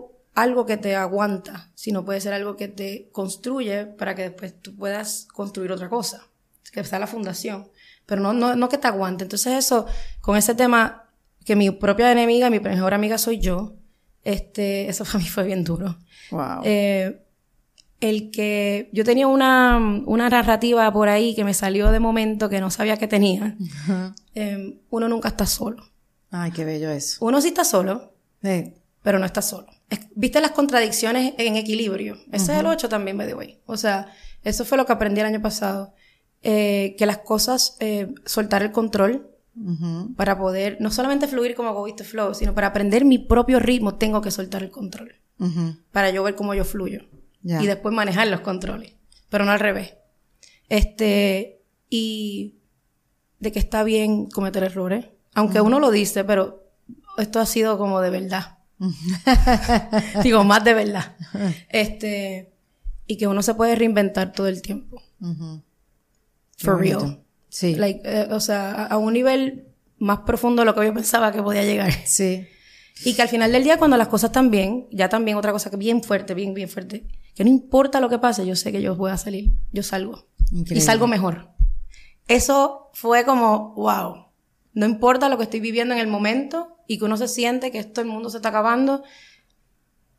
algo 0.41 0.65
que 0.65 0.77
te 0.77 0.95
aguanta, 0.95 1.69
sino 1.75 2.03
puede 2.05 2.21
ser 2.21 2.33
algo 2.33 2.55
que 2.55 2.67
te 2.67 3.09
construye 3.11 3.85
para 3.85 4.15
que 4.15 4.23
después 4.23 4.53
tú 4.61 4.75
puedas 4.75 5.27
construir 5.33 5.71
otra 5.71 5.89
cosa, 5.89 6.27
que 6.71 6.83
sea 6.83 6.99
la 6.99 7.07
fundación. 7.07 7.69
Pero 8.05 8.21
no, 8.21 8.33
no, 8.33 8.55
no 8.55 8.69
que 8.69 8.77
te 8.77 8.87
aguante. 8.87 9.23
Entonces 9.25 9.53
eso, 9.53 9.85
con 10.21 10.35
ese 10.37 10.55
tema, 10.55 11.09
que 11.45 11.55
mi 11.55 11.69
propia 11.71 12.11
enemiga, 12.11 12.49
mi 12.49 12.59
mejor 12.59 12.93
amiga 12.93 13.17
soy 13.17 13.39
yo, 13.39 13.75
este, 14.23 14.89
eso 14.89 15.03
para 15.05 15.19
mí 15.19 15.25
fue 15.25 15.43
bien 15.43 15.63
duro. 15.63 15.97
Wow. 16.31 16.61
Eh, 16.63 17.23
el 18.01 18.31
que 18.31 18.89
yo 18.93 19.03
tenía 19.03 19.27
una, 19.27 19.77
una 20.05 20.29
narrativa 20.29 20.91
por 20.93 21.09
ahí 21.09 21.35
que 21.35 21.43
me 21.43 21.53
salió 21.53 21.91
de 21.91 21.99
momento 21.99 22.47
que 22.47 22.61
no 22.61 22.71
sabía 22.71 22.95
que 22.97 23.07
tenía. 23.07 23.57
Eh, 24.35 24.79
uno 24.89 25.09
nunca 25.09 25.29
está 25.29 25.45
solo. 25.45 25.83
Ay, 26.31 26.51
qué 26.51 26.63
bello 26.63 26.89
eso. 26.91 27.17
Uno 27.25 27.41
sí 27.41 27.49
está 27.49 27.63
solo, 27.65 28.13
Sí. 28.41 28.73
pero 29.03 29.19
no 29.19 29.25
está 29.25 29.41
solo. 29.41 29.67
¿Viste 30.15 30.41
las 30.41 30.51
contradicciones 30.51 31.33
en 31.37 31.55
equilibrio? 31.55 32.17
Ese 32.31 32.53
es 32.53 32.59
el 32.59 32.65
8 32.65 32.89
también, 32.89 33.17
by 33.17 33.27
the 33.27 33.33
way. 33.33 33.59
O 33.65 33.77
sea, 33.77 34.13
eso 34.43 34.65
fue 34.65 34.77
lo 34.77 34.85
que 34.85 34.93
aprendí 34.93 35.21
el 35.21 35.27
año 35.27 35.41
pasado. 35.41 35.93
Eh, 36.41 36.95
que 36.97 37.05
las 37.05 37.19
cosas, 37.19 37.75
eh, 37.79 38.13
soltar 38.25 38.61
el 38.61 38.71
control 38.71 39.25
para 40.15 40.37
poder, 40.37 40.77
no 40.79 40.89
solamente 40.89 41.27
fluir 41.27 41.53
como 41.53 41.73
Go 41.73 41.83
With 41.83 41.95
the 41.95 42.05
Flow, 42.05 42.33
sino 42.33 42.55
para 42.55 42.67
aprender 42.67 43.03
mi 43.03 43.17
propio 43.17 43.59
ritmo, 43.59 43.95
tengo 43.95 44.21
que 44.21 44.31
soltar 44.31 44.63
el 44.63 44.71
control. 44.71 45.15
Para 45.91 46.11
yo 46.11 46.23
ver 46.23 46.35
cómo 46.35 46.53
yo 46.53 46.63
fluyo. 46.63 47.01
Y 47.43 47.65
después 47.65 47.93
manejar 47.93 48.27
los 48.27 48.41
controles. 48.41 48.93
Pero 49.29 49.45
no 49.45 49.51
al 49.51 49.59
revés. 49.59 49.95
Este, 50.69 51.61
y 51.89 52.59
de 53.39 53.51
que 53.51 53.59
está 53.59 53.83
bien 53.83 54.29
cometer 54.29 54.63
errores. 54.63 55.07
Aunque 55.33 55.61
uno 55.61 55.79
lo 55.79 55.91
dice, 55.91 56.23
pero 56.23 56.71
esto 57.17 57.39
ha 57.39 57.45
sido 57.45 57.77
como 57.77 58.01
de 58.01 58.09
verdad. 58.09 58.58
Digo, 60.23 60.43
más 60.43 60.63
de 60.63 60.73
verdad. 60.73 61.15
Este, 61.69 62.51
y 63.07 63.17
que 63.17 63.27
uno 63.27 63.41
se 63.41 63.53
puede 63.55 63.75
reinventar 63.75 64.31
todo 64.33 64.47
el 64.47 64.61
tiempo. 64.61 65.01
Ujú. 65.21 65.61
For 66.57 66.81
Qué 66.81 66.93
bonito. 66.93 66.99
real. 66.99 67.23
Sí. 67.49 67.75
Like, 67.75 68.01
eh, 68.03 68.27
o 68.31 68.39
sea, 68.39 68.71
a, 68.71 68.85
a 68.87 68.97
un 68.97 69.13
nivel 69.13 69.67
más 69.97 70.19
profundo 70.19 70.61
de 70.61 70.65
lo 70.65 70.75
que 70.75 70.85
yo 70.85 70.93
pensaba 70.93 71.31
que 71.31 71.41
podía 71.41 71.63
llegar. 71.63 71.91
Sí. 72.05 72.47
Y 73.05 73.13
que 73.13 73.21
al 73.21 73.29
final 73.29 73.51
del 73.51 73.63
día, 73.63 73.77
cuando 73.77 73.95
las 73.97 74.09
cosas 74.09 74.29
están 74.29 74.51
bien, 74.51 74.87
ya 74.91 75.07
también 75.09 75.37
otra 75.37 75.51
cosa 75.51 75.69
que 75.69 75.77
bien 75.77 76.03
fuerte, 76.03 76.33
bien, 76.33 76.53
bien 76.53 76.67
fuerte, 76.67 77.05
que 77.33 77.43
no 77.45 77.49
importa 77.49 78.01
lo 78.01 78.09
que 78.09 78.19
pase, 78.19 78.45
yo 78.45 78.55
sé 78.57 78.71
que 78.73 78.81
yo 78.81 78.95
voy 78.95 79.11
a 79.11 79.17
salir, 79.17 79.51
yo 79.71 79.83
salgo. 79.83 80.27
Increíble. 80.51 80.77
Y 80.77 80.81
salgo 80.81 81.07
mejor. 81.07 81.49
Eso 82.27 82.91
fue 82.93 83.23
como, 83.23 83.73
wow. 83.75 84.25
No 84.73 84.85
importa 84.85 85.29
lo 85.29 85.37
que 85.37 85.43
estoy 85.45 85.61
viviendo 85.61 85.93
en 85.95 86.01
el 86.01 86.07
momento 86.07 86.75
y 86.89 86.97
que 86.97 87.05
uno 87.05 87.15
se 87.17 87.27
siente 87.27 87.71
que 87.71 87.77
esto 87.79 88.01
el 88.01 88.07
mundo 88.07 88.29
se 88.31 88.37
está 88.37 88.49
acabando. 88.49 89.03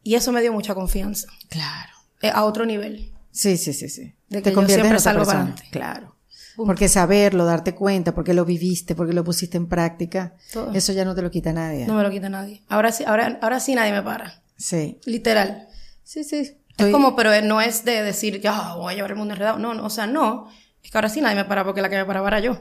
Y 0.03 0.15
eso 0.15 0.31
me 0.33 0.41
dio 0.41 0.53
mucha 0.53 0.75
confianza. 0.75 1.27
Claro. 1.49 1.93
eh, 2.23 2.31
A 2.33 2.45
otro 2.45 2.65
nivel. 2.65 3.13
Sí, 3.33 3.57
sí, 3.59 3.73
sí, 3.75 3.89
sí. 3.89 4.15
De 4.29 4.39
Te 4.41 4.43
que 4.45 4.51
yo 4.51 4.55
conviertes 4.55 4.79
en 4.87 4.99
siempre 4.99 4.99
otra 4.99 5.01
salgo 5.01 5.25
para 5.27 5.39
persona. 5.41 5.53
adelante. 5.55 5.71
Claro. 5.73 6.17
Porque 6.57 6.89
saberlo, 6.89 7.45
darte 7.45 7.75
cuenta, 7.75 8.15
porque 8.15 8.35
lo 8.35 8.45
viviste, 8.45 8.95
porque 8.95 9.13
lo 9.15 9.25
pusiste 9.25 9.57
en 9.57 9.67
práctica, 9.67 10.35
Todo. 10.53 10.73
eso 10.75 10.93
ya 10.93 11.05
no 11.05 11.15
te 11.15 11.23
lo 11.23 11.31
quita 11.31 11.53
nadie. 11.53 11.87
No 11.87 11.95
me 11.95 12.03
lo 12.03 12.11
quita 12.11 12.29
nadie. 12.29 12.63
Ahora 12.69 12.93
sí, 12.93 13.03
ahora, 13.05 13.39
ahora 13.43 13.61
sí 13.61 13.75
nadie 13.75 13.93
me 13.93 14.03
para. 14.03 14.43
Sí. 14.57 14.99
Literal. 15.07 15.69
Sí, 16.05 16.23
sí. 16.25 16.37
Es 16.37 16.55
Estoy- 16.71 16.93
como, 16.93 17.17
pero 17.17 17.31
no 17.43 17.61
es 17.61 17.85
de 17.85 18.03
decir 18.03 18.41
que 18.41 18.49
ah, 18.49 18.75
voy 18.77 18.93
a 18.93 18.97
llevar 18.97 19.11
el 19.13 19.17
mundo 19.17 19.35
enredado. 19.35 19.59
No, 19.59 19.75
no, 19.75 19.85
o 19.87 19.91
sea, 19.91 20.07
no. 20.07 20.49
Es 20.83 20.91
que 20.91 20.99
ahora 20.99 21.09
sí 21.09 21.21
nadie 21.21 21.37
me 21.37 21.45
para 21.45 21.65
porque 21.65 21.81
la 21.83 21.89
que 21.89 21.97
me 21.97 22.05
paraba 22.05 22.29
era 22.29 22.41
yo. 22.41 22.59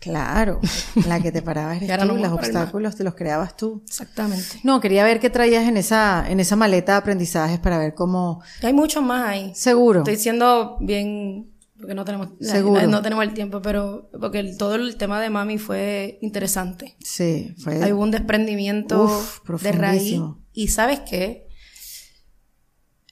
Claro. 0.00 0.60
La 1.06 1.20
que 1.20 1.30
te 1.30 1.42
paraba 1.42 1.76
eres 1.76 1.88
tú, 2.00 2.04
no 2.06 2.14
los 2.14 2.32
obstáculos 2.32 2.96
te 2.96 3.04
los 3.04 3.14
creabas 3.14 3.56
tú. 3.56 3.82
Exactamente. 3.86 4.58
No, 4.64 4.80
quería 4.80 5.04
ver 5.04 5.20
qué 5.20 5.28
traías 5.30 5.68
en 5.68 5.76
esa, 5.76 6.24
en 6.28 6.40
esa 6.40 6.56
maleta 6.56 6.92
de 6.92 6.98
aprendizajes 6.98 7.58
para 7.58 7.78
ver 7.78 7.94
cómo. 7.94 8.42
Hay 8.62 8.72
muchos 8.72 9.02
más 9.02 9.28
ahí. 9.28 9.52
Seguro. 9.54 10.00
Estoy 10.00 10.16
siendo 10.16 10.78
bien, 10.80 11.52
porque 11.78 11.94
no 11.94 12.04
tenemos, 12.06 12.28
Seguro. 12.40 12.86
no 12.86 13.02
tenemos 13.02 13.24
el 13.24 13.34
tiempo, 13.34 13.60
pero 13.60 14.10
porque 14.18 14.38
el- 14.40 14.56
todo 14.56 14.74
el 14.76 14.96
tema 14.96 15.20
de 15.20 15.28
mami 15.30 15.58
fue 15.58 16.18
interesante. 16.22 16.96
Sí, 17.04 17.54
fue. 17.62 17.82
Hay 17.82 17.92
un 17.92 18.10
desprendimiento 18.10 19.04
Uf, 19.04 19.62
de 19.62 19.72
raíz. 19.72 20.18
Y 20.52 20.68
sabes 20.68 21.00
qué? 21.00 21.46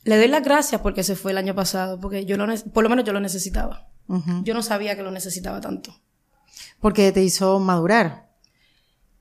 Le 0.04 0.16
doy 0.16 0.28
las 0.28 0.42
gracias 0.42 0.80
porque 0.80 1.02
se 1.04 1.16
fue 1.16 1.32
el 1.32 1.38
año 1.38 1.54
pasado, 1.54 2.00
porque 2.00 2.24
yo 2.24 2.36
lo, 2.38 2.46
por 2.72 2.82
lo 2.82 2.88
menos 2.88 3.04
yo 3.04 3.12
lo 3.12 3.20
necesitaba. 3.20 3.88
Yo 4.42 4.54
no 4.54 4.62
sabía 4.62 4.96
que 4.96 5.02
lo 5.02 5.10
necesitaba 5.10 5.60
tanto. 5.60 5.94
Porque 6.80 7.10
te 7.12 7.22
hizo 7.22 7.58
madurar. 7.58 8.28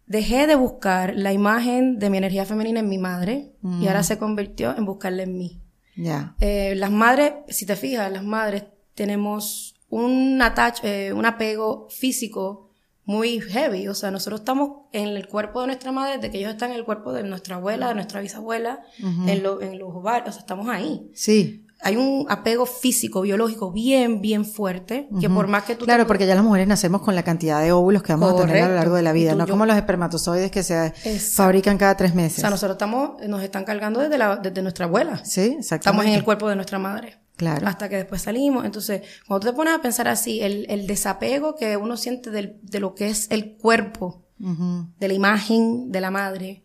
Dejé 0.06 0.48
de 0.48 0.56
buscar 0.56 1.14
la 1.16 1.34
imagen 1.34 2.00
de 2.00 2.10
mi 2.10 2.18
energía 2.18 2.46
femenina 2.46 2.80
en 2.80 2.88
mi 2.90 2.98
madre 2.98 3.54
Mm. 3.62 3.82
y 3.84 3.88
ahora 3.88 4.04
se 4.04 4.18
convirtió 4.18 4.76
en 4.78 4.86
buscarla 4.86 5.24
en 5.24 5.38
mí. 5.38 5.62
Ya. 5.98 6.36
Eh, 6.40 6.76
las 6.76 6.92
madres, 6.92 7.34
si 7.50 7.66
te 7.66 7.76
fijas, 7.76 8.12
las 8.12 8.24
madres 8.24 8.66
tenemos 8.94 9.76
un, 9.90 10.42
attach, 10.42 10.80
eh, 10.84 11.12
un 11.14 11.26
apego 11.26 11.88
físico 11.90 12.70
muy 13.04 13.40
heavy. 13.42 13.88
O 13.88 13.94
sea, 13.96 14.12
nosotros 14.12 14.42
estamos 14.42 14.82
en 14.94 15.08
el 15.10 15.28
cuerpo 15.28 15.62
de 15.62 15.68
nuestra 15.68 15.92
madre 15.92 16.16
desde 16.18 16.32
que 16.32 16.38
ellos 16.40 16.52
están 16.52 16.72
en 16.72 16.78
el 16.78 16.86
cuerpo 16.86 17.12
de 17.14 17.24
nuestra 17.24 17.56
abuela, 17.56 17.88
de 17.90 17.96
nuestra 17.96 18.22
bisabuela, 18.22 18.82
en, 19.00 19.44
lo- 19.44 19.62
en 19.62 19.80
los 19.80 19.90
ovarios. 19.94 20.30
O 20.30 20.32
sea, 20.34 20.42
estamos 20.42 20.68
ahí. 20.70 21.10
Sí. 21.14 21.66
Hay 21.82 21.96
un 21.96 22.26
apego 22.28 22.66
físico, 22.66 23.22
biológico 23.22 23.72
bien, 23.72 24.20
bien 24.20 24.46
fuerte, 24.46 25.08
que 25.22 25.30
por 25.30 25.48
más 25.48 25.64
que 25.64 25.76
tú... 25.76 25.86
Claro, 25.86 26.04
te- 26.04 26.08
porque 26.08 26.26
ya 26.26 26.34
las 26.34 26.44
mujeres 26.44 26.68
nacemos 26.68 27.02
con 27.04 27.14
la 27.14 27.22
cantidad 27.24 27.62
de 27.62 27.72
óvulos 27.72 28.02
que 28.02 28.14
vamos 28.14 28.34
a 28.34 28.46
tener 28.46 28.64
a 28.64 28.68
lo 28.70 28.76
largo 28.76 28.96
de 28.96 29.04
la 29.04 29.12
vida, 29.14 29.32
tú- 29.34 29.38
no 29.38 29.46
yo- 29.46 29.52
como 29.54 29.66
los 29.68 29.76
espermatozoides 29.76 30.50
que 30.50 30.64
se 30.64 30.88
Exacto. 30.88 31.20
fabrican 31.44 31.78
cada 31.78 31.96
tres 31.96 32.14
O 32.14 32.16
meses. 32.16 32.42
sea, 32.42 32.50
nosotros 32.50 32.76
estamos, 32.76 33.22
nos 33.28 33.44
están 33.44 33.64
cargando 33.64 34.00
desde, 34.00 34.18
la, 34.18 34.38
desde 34.38 34.62
nuestra 34.64 34.86
abuela. 34.86 35.24
Sí, 35.24 35.42
exactamente. 35.60 35.76
Estamos 35.76 36.06
en 36.06 36.12
el 36.14 36.24
cuerpo 36.24 36.50
de 36.50 36.56
nuestra 36.56 36.80
madre. 36.80 37.20
Claro. 37.36 37.68
Hasta 37.68 37.88
que 37.90 37.98
después 37.98 38.24
salimos. 38.24 38.66
Entonces, 38.66 39.04
cuando 39.28 39.46
tú 39.46 39.52
te 39.52 39.56
pones 39.56 39.76
a 39.76 39.82
pensar 39.82 40.08
así, 40.08 40.42
el, 40.42 40.66
el 40.70 40.88
desapego 40.88 41.54
que 41.56 41.78
uno 41.78 41.96
siente 41.96 42.32
del- 42.32 42.58
de 42.64 42.80
lo 42.80 42.96
que 42.96 43.08
es 43.10 43.28
el 43.30 43.56
cuerpo, 43.56 44.24
de 44.40 45.08
la 45.08 45.14
imagen 45.14 45.92
de 45.92 46.02
la 46.02 46.10
madre, 46.10 46.64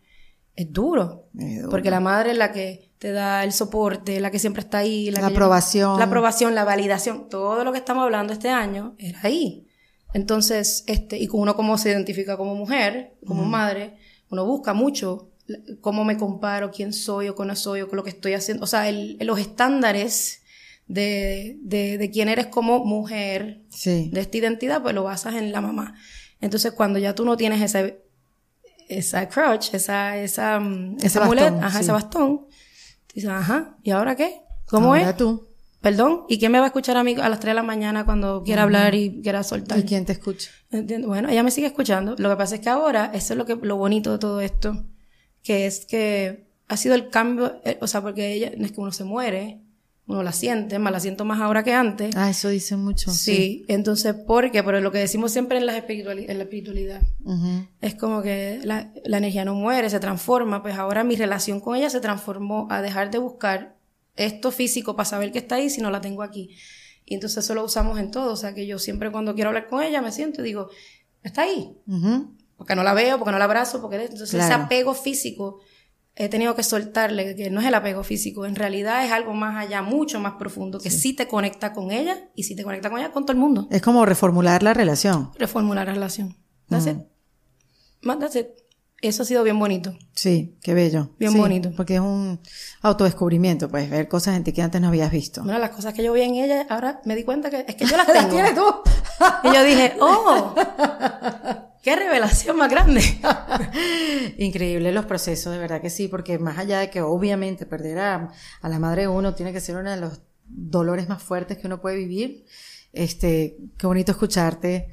es 0.56 0.72
duro. 0.72 1.28
Es 1.38 1.58
duro. 1.58 1.70
Porque 1.70 1.90
la 1.90 2.00
madre 2.00 2.30
es 2.32 2.38
la 2.38 2.52
que 2.52 2.91
te 3.02 3.10
da 3.10 3.42
el 3.42 3.52
soporte, 3.52 4.20
la 4.20 4.30
que 4.30 4.38
siempre 4.38 4.60
está 4.62 4.78
ahí. 4.78 5.10
La 5.10 5.16
que 5.16 5.22
lleva- 5.22 5.32
aprobación. 5.32 5.98
La 5.98 6.04
aprobación, 6.04 6.54
la 6.54 6.62
validación. 6.62 7.28
Todo 7.28 7.64
lo 7.64 7.72
que 7.72 7.78
estamos 7.78 8.04
hablando 8.04 8.32
este 8.32 8.48
año 8.48 8.94
era 8.96 9.18
ahí. 9.24 9.66
Entonces, 10.14 10.84
este, 10.86 11.18
y 11.18 11.28
uno 11.32 11.56
como 11.56 11.76
se 11.78 11.90
identifica 11.90 12.36
como 12.36 12.54
mujer, 12.54 13.14
como 13.26 13.44
madre, 13.44 13.96
uno 14.30 14.46
busca 14.46 14.72
mucho 14.72 15.32
la- 15.46 15.58
cómo 15.80 16.04
me 16.04 16.16
comparo, 16.16 16.70
quién 16.70 16.92
soy 16.92 17.28
o 17.28 17.34
cómo 17.34 17.56
soy 17.56 17.80
o 17.80 17.88
con 17.88 17.96
lo 17.96 18.04
que 18.04 18.10
estoy 18.10 18.34
haciendo. 18.34 18.62
O 18.62 18.66
sea, 18.68 18.88
el- 18.88 19.16
los 19.20 19.40
estándares 19.40 20.42
de, 20.86 21.56
de, 21.62 21.98
de 21.98 22.10
quién 22.12 22.28
eres 22.28 22.46
como 22.46 22.84
mujer, 22.84 23.62
Sí. 23.70 24.10
de 24.12 24.20
esta 24.20 24.36
identidad, 24.36 24.80
pues 24.80 24.94
lo 24.94 25.02
basas 25.02 25.34
en 25.34 25.50
la 25.50 25.60
mamá. 25.60 25.96
Entonces, 26.40 26.70
cuando 26.70 27.00
ya 27.00 27.16
tú 27.16 27.24
no 27.24 27.36
tienes 27.36 27.60
esa, 27.62 27.82
esa 28.88 29.28
crutch, 29.28 29.74
esa, 29.74 30.16
esa, 30.18 30.60
mm, 30.60 30.96
Ese 30.98 31.06
esa 31.08 31.20
bastón, 31.20 31.38
muleta, 31.38 31.66
ajá, 31.66 31.78
sí. 31.78 31.82
ese 31.84 31.92
bastón, 31.92 32.46
tú 33.12 33.16
dices, 33.16 33.30
ajá, 33.30 33.76
¿y 33.82 33.90
ahora 33.90 34.16
qué? 34.16 34.40
¿Cómo 34.66 34.94
Ahora 34.94 35.10
es? 35.10 35.16
tú. 35.16 35.46
Perdón, 35.80 36.22
¿y 36.28 36.38
quién 36.38 36.52
me 36.52 36.58
va 36.58 36.64
a 36.64 36.68
escuchar 36.68 36.96
a 36.96 37.02
mí 37.02 37.14
a 37.20 37.28
las 37.28 37.40
3 37.40 37.50
de 37.50 37.54
la 37.54 37.62
mañana 37.64 38.04
cuando 38.04 38.44
quiera 38.44 38.62
hablar 38.62 38.94
y 38.94 39.20
quiera 39.20 39.42
soltar? 39.42 39.78
¿Y 39.80 39.82
quién 39.82 40.06
te 40.06 40.12
escucha? 40.12 40.50
Bueno, 40.70 41.28
ella 41.28 41.42
me 41.42 41.50
sigue 41.50 41.66
escuchando. 41.66 42.14
Lo 42.18 42.30
que 42.30 42.36
pasa 42.36 42.54
es 42.54 42.60
que 42.60 42.68
ahora, 42.68 43.10
eso 43.12 43.34
es 43.34 43.36
lo 43.38 43.44
que 43.44 43.56
lo 43.56 43.76
bonito 43.76 44.12
de 44.12 44.18
todo 44.18 44.40
esto, 44.40 44.84
que 45.42 45.66
es 45.66 45.84
que 45.84 46.46
ha 46.68 46.76
sido 46.76 46.94
el 46.94 47.10
cambio, 47.10 47.60
eh, 47.64 47.78
o 47.80 47.88
sea, 47.88 48.00
porque 48.00 48.32
ella 48.32 48.52
no 48.56 48.64
es 48.64 48.70
que 48.72 48.80
uno 48.80 48.92
se 48.92 49.02
muere, 49.04 49.60
uno 50.06 50.22
la 50.22 50.32
siente, 50.32 50.78
más 50.78 50.92
la 50.92 51.00
siento 51.00 51.24
más 51.24 51.40
ahora 51.40 51.62
que 51.62 51.72
antes. 51.72 52.14
Ah, 52.16 52.28
eso 52.30 52.48
dicen 52.48 52.80
mucho. 52.80 53.10
sí. 53.12 53.64
entonces, 53.68 54.14
¿por 54.14 54.50
qué? 54.50 54.62
Pero 54.62 54.80
lo 54.80 54.90
que 54.90 54.98
decimos 54.98 55.30
siempre 55.32 55.58
en 55.58 55.66
la, 55.66 55.76
espirituali- 55.78 56.26
en 56.28 56.38
la 56.38 56.44
espiritualidad, 56.44 57.00
es 57.80 57.94
como 57.94 58.20
que 58.22 58.60
la, 58.64 58.92
la 59.04 59.18
energía 59.18 59.44
no 59.44 59.54
muere, 59.54 59.88
se 59.90 60.00
transforma, 60.00 60.60
pues 60.62 60.76
ahora 60.76 61.04
mi 61.04 61.14
relación 61.16 61.60
con 61.60 61.76
ella 61.76 61.88
se 61.88 62.00
transformó 62.00 62.66
a 62.70 62.82
dejar 62.82 63.10
de 63.10 63.18
buscar 63.18 63.76
esto 64.16 64.50
físico 64.50 64.96
para 64.96 65.08
saber 65.08 65.32
que 65.32 65.38
está 65.38 65.54
ahí 65.54 65.70
si 65.70 65.80
no 65.80 65.90
la 65.90 66.00
tengo 66.00 66.22
aquí. 66.22 66.50
Y 67.06 67.14
entonces 67.14 67.44
eso 67.44 67.54
lo 67.54 67.64
usamos 67.64 67.98
en 67.98 68.10
todo, 68.10 68.32
o 68.32 68.36
sea 68.36 68.54
que 68.54 68.66
yo 68.66 68.78
siempre 68.78 69.10
cuando 69.10 69.34
quiero 69.34 69.48
hablar 69.50 69.68
con 69.68 69.82
ella 69.82 70.02
me 70.02 70.12
siento 70.12 70.40
y 70.42 70.44
digo, 70.44 70.68
está 71.22 71.42
ahí, 71.42 71.76
porque 72.56 72.74
no 72.74 72.82
la 72.82 72.92
veo, 72.94 73.18
porque 73.18 73.32
no 73.32 73.38
la 73.38 73.44
abrazo, 73.44 73.80
porque 73.80 73.96
entonces 74.02 74.28
ese 74.34 74.38
Claro. 74.46 74.64
apego 74.64 74.94
físico 74.94 75.60
he 76.14 76.28
tenido 76.28 76.54
que 76.54 76.62
soltarle, 76.62 77.34
que 77.34 77.50
no 77.50 77.60
es 77.60 77.66
el 77.66 77.74
apego 77.74 78.04
físico, 78.04 78.44
en 78.46 78.54
realidad 78.54 79.04
es 79.04 79.12
algo 79.12 79.32
más 79.34 79.56
allá, 79.56 79.82
mucho 79.82 80.20
más 80.20 80.34
profundo, 80.34 80.78
que 80.78 80.90
sí, 80.90 81.14
te 81.14 81.26
conecta 81.26 81.72
con 81.72 81.90
ella 81.90 82.28
y 82.34 82.42
sí 82.44 82.54
te 82.54 82.64
conecta 82.64 82.90
con 82.90 82.98
ella, 83.00 83.12
con 83.12 83.24
todo 83.24 83.32
el 83.32 83.38
mundo. 83.38 83.66
Es 83.70 83.80
como 83.82 84.04
reformular 84.04 84.62
la 84.62 84.74
relación. 84.74 85.30
Reformular 85.38 85.86
la 85.86 85.94
relación. 85.94 86.36
That's 86.68 86.86
it. 86.86 86.96
Más, 88.02 88.18
That's 88.18 88.36
it. 88.36 88.46
Eso 89.00 89.24
ha 89.24 89.26
sido 89.26 89.42
bien 89.42 89.58
bonito. 89.58 89.96
Sí, 90.14 90.56
qué 90.62 90.74
bello. 90.74 91.10
Bien 91.18 91.32
Sí, 91.32 91.38
bonito. 91.38 91.72
Porque 91.76 91.94
es 91.96 92.00
un 92.00 92.38
autodescubrimiento, 92.82 93.68
pues 93.68 93.90
ver 93.90 94.06
cosas 94.06 94.36
en 94.36 94.44
ti 94.44 94.52
que 94.52 94.62
antes 94.62 94.80
no 94.80 94.88
habías 94.88 95.10
visto. 95.10 95.42
Una 95.42 95.54
de 95.54 95.58
las 95.58 95.70
cosas 95.70 95.92
que 95.92 96.04
yo 96.04 96.12
vi 96.12 96.22
en 96.22 96.36
ella, 96.36 96.66
ahora 96.70 97.00
me 97.04 97.16
di 97.16 97.24
cuenta 97.24 97.50
que 97.50 97.64
es 97.66 97.74
que 97.74 97.84
yo 97.84 97.96
las 97.96 98.06
tengo. 98.12 98.82
y 99.42 99.52
yo 99.54 99.64
dije, 99.64 99.96
oh, 100.00 100.54
qué 101.82 101.96
revelación 101.96 102.56
más 102.56 102.70
grande. 102.70 103.02
Increíble 104.38 104.92
los 104.92 105.04
procesos, 105.04 105.52
de 105.52 105.58
verdad 105.58 105.80
que 105.80 105.90
sí, 105.90 106.08
porque 106.08 106.38
más 106.38 106.58
allá 106.58 106.80
de 106.80 106.90
que 106.90 107.02
obviamente 107.02 107.66
perder 107.66 107.98
a, 107.98 108.32
a 108.60 108.68
la 108.68 108.78
madre 108.78 109.02
de 109.02 109.08
uno 109.08 109.34
tiene 109.34 109.52
que 109.52 109.60
ser 109.60 109.76
uno 109.76 109.90
de 109.90 109.98
los 109.98 110.20
dolores 110.46 111.08
más 111.08 111.22
fuertes 111.22 111.58
que 111.58 111.66
uno 111.66 111.80
puede 111.80 111.96
vivir, 111.96 112.44
este, 112.92 113.56
qué 113.78 113.86
bonito 113.86 114.12
escucharte, 114.12 114.88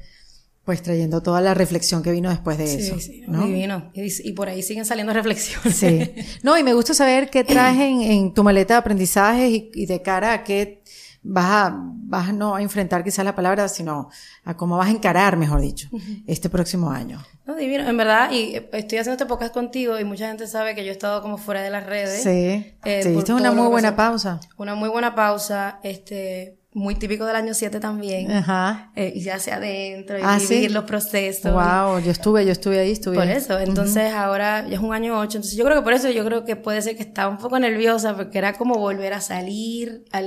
pues 0.64 0.82
trayendo 0.82 1.22
toda 1.22 1.40
la 1.40 1.54
reflexión 1.54 2.02
que 2.02 2.12
vino 2.12 2.30
después 2.30 2.58
de 2.58 2.64
eso. 2.64 2.98
Sí, 2.98 3.00
sí, 3.00 3.24
¿no? 3.26 3.46
divino. 3.46 3.90
Y, 3.94 4.28
y 4.28 4.32
por 4.32 4.48
ahí 4.48 4.62
siguen 4.62 4.84
saliendo 4.84 5.12
reflexiones. 5.12 5.74
Sí. 5.76 6.12
No, 6.42 6.56
y 6.58 6.62
me 6.62 6.74
gusta 6.74 6.94
saber 6.94 7.30
qué 7.30 7.44
traes 7.44 7.78
en, 7.78 8.02
en 8.02 8.34
tu 8.34 8.44
maleta 8.44 8.74
de 8.74 8.78
aprendizajes 8.78 9.50
y, 9.50 9.70
y 9.74 9.86
de 9.86 10.02
cara 10.02 10.32
a 10.32 10.44
qué 10.44 10.82
vas 11.22 11.46
a, 11.46 11.76
vas 11.76 12.32
no 12.32 12.54
a 12.54 12.62
enfrentar 12.62 13.04
quizás 13.04 13.24
la 13.24 13.34
palabra, 13.34 13.68
sino 13.68 14.08
a 14.44 14.56
cómo 14.56 14.76
vas 14.76 14.88
a 14.88 14.92
encarar, 14.92 15.36
mejor 15.36 15.60
dicho, 15.60 15.88
este 16.26 16.48
próximo 16.48 16.90
año. 16.90 17.22
No, 17.46 17.56
divino. 17.56 17.88
En 17.88 17.96
verdad, 17.96 18.30
y 18.30 18.56
eh, 18.56 18.70
estoy 18.72 18.98
haciendo 18.98 19.12
este 19.12 19.26
podcast 19.26 19.52
contigo 19.52 19.98
y 19.98 20.04
mucha 20.04 20.28
gente 20.28 20.46
sabe 20.46 20.74
que 20.74 20.84
yo 20.84 20.90
he 20.90 20.92
estado 20.92 21.20
como 21.22 21.36
fuera 21.36 21.62
de 21.62 21.70
las 21.70 21.84
redes. 21.86 22.22
Sí. 22.22 22.74
Eh, 22.84 23.00
Sí, 23.02 23.08
diste 23.10 23.24
todo 23.24 23.36
una 23.36 23.52
muy 23.52 23.68
buena 23.68 23.96
pausa. 23.96 24.40
Una 24.56 24.74
muy 24.74 24.88
buena 24.88 25.14
pausa, 25.14 25.80
este, 25.82 26.59
muy 26.72 26.94
típico 26.94 27.26
del 27.26 27.34
año 27.36 27.52
7 27.52 27.80
también. 27.80 28.30
Ajá. 28.30 28.92
Eh, 28.94 29.12
y 29.16 29.20
ya 29.22 29.36
hacia 29.36 29.56
adentro, 29.56 30.18
y 30.18 30.22
Ah, 30.24 30.38
vivir 30.38 30.68
¿sí? 30.68 30.68
los 30.68 30.84
procesos. 30.84 31.52
Wow, 31.52 31.98
yo 32.00 32.10
estuve, 32.12 32.44
yo 32.46 32.52
estuve 32.52 32.78
ahí, 32.78 32.92
estuve 32.92 33.16
Por 33.16 33.26
eso, 33.26 33.58
entonces 33.58 34.12
ahora 34.12 34.66
ya 34.68 34.74
es 34.76 34.80
un 34.80 34.94
año 34.94 35.18
ocho, 35.18 35.38
entonces 35.38 35.56
yo 35.56 35.64
creo 35.64 35.76
que 35.78 35.82
por 35.82 35.92
eso 35.92 36.10
yo 36.10 36.24
creo 36.24 36.44
que 36.44 36.56
puede 36.56 36.80
ser 36.82 36.96
que 36.96 37.02
estaba 37.02 37.28
un 37.28 37.38
poco 37.38 37.58
nerviosa 37.58 38.14
porque 38.16 38.38
era 38.38 38.52
como 38.52 38.76
volver 38.76 39.12
a 39.14 39.20
salir, 39.20 40.04
a 40.12 40.20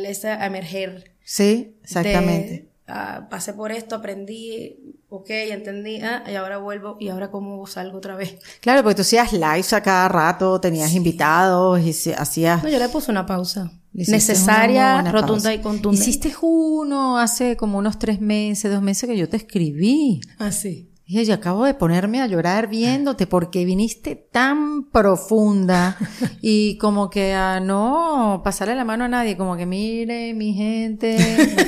emerger. 0.46 1.12
Sí, 1.24 1.78
exactamente. 1.84 2.52
De, 2.52 2.70
ah, 2.88 3.28
pasé 3.30 3.54
por 3.54 3.72
esto, 3.72 3.96
aprendí, 3.96 4.98
ok, 5.16 5.30
entendí, 5.30 6.02
ah, 6.02 6.24
y 6.28 6.34
ahora 6.34 6.58
vuelvo 6.58 6.98
y 7.00 7.10
ahora 7.10 7.30
cómo 7.30 7.66
salgo 7.68 8.00
otra 8.00 8.16
vez. 8.16 8.40
Claro, 8.62 8.82
porque 8.82 8.96
tú 8.96 9.02
hacías 9.04 9.32
lives 9.32 9.72
a 9.74 9.82
cada 9.84 10.10
rato, 10.10 10.60
tenías 10.60 10.92
invitados 10.94 11.80
y 11.82 11.94
se- 11.94 12.16
hacías... 12.16 12.64
No, 12.64 12.70
yo 12.70 12.80
le 12.80 12.90
puse 12.90 13.12
una 13.12 13.26
pausa. 13.28 13.72
una 13.94 14.06
Necesaria, 14.08 15.02
rotunda 15.12 15.28
pausa. 15.28 15.54
y 15.54 15.60
contundente. 15.60 16.10
Hiciste 16.10 16.34
uno 16.42 17.20
hace 17.20 17.56
como 17.58 17.78
unos 17.78 18.00
tres 18.00 18.22
meses, 18.22 18.72
dos 18.72 18.82
meses 18.82 19.08
que 19.08 19.16
yo 19.16 19.30
te 19.30 19.38
escribí. 19.38 20.20
Ah, 20.40 20.52
sí. 20.52 20.90
Y 21.06 21.20
ella, 21.20 21.36
acabo 21.36 21.66
de 21.66 21.74
ponerme 21.76 22.22
a 22.22 22.28
llorar 22.28 22.68
viéndote 22.68 23.28
porque 23.28 23.66
viniste 23.66 24.16
tan 24.16 24.90
profunda 24.90 25.96
y 26.42 26.78
como 26.80 27.10
que 27.12 27.34
a 27.34 27.60
no 27.60 28.42
pasarle 28.44 28.74
la 28.74 28.86
mano 28.86 29.04
a 29.04 29.10
nadie, 29.10 29.38
como 29.38 29.56
que 29.58 29.66
mire 29.68 30.34
mi 30.34 30.54
gente, 30.54 31.54
me 31.56 31.66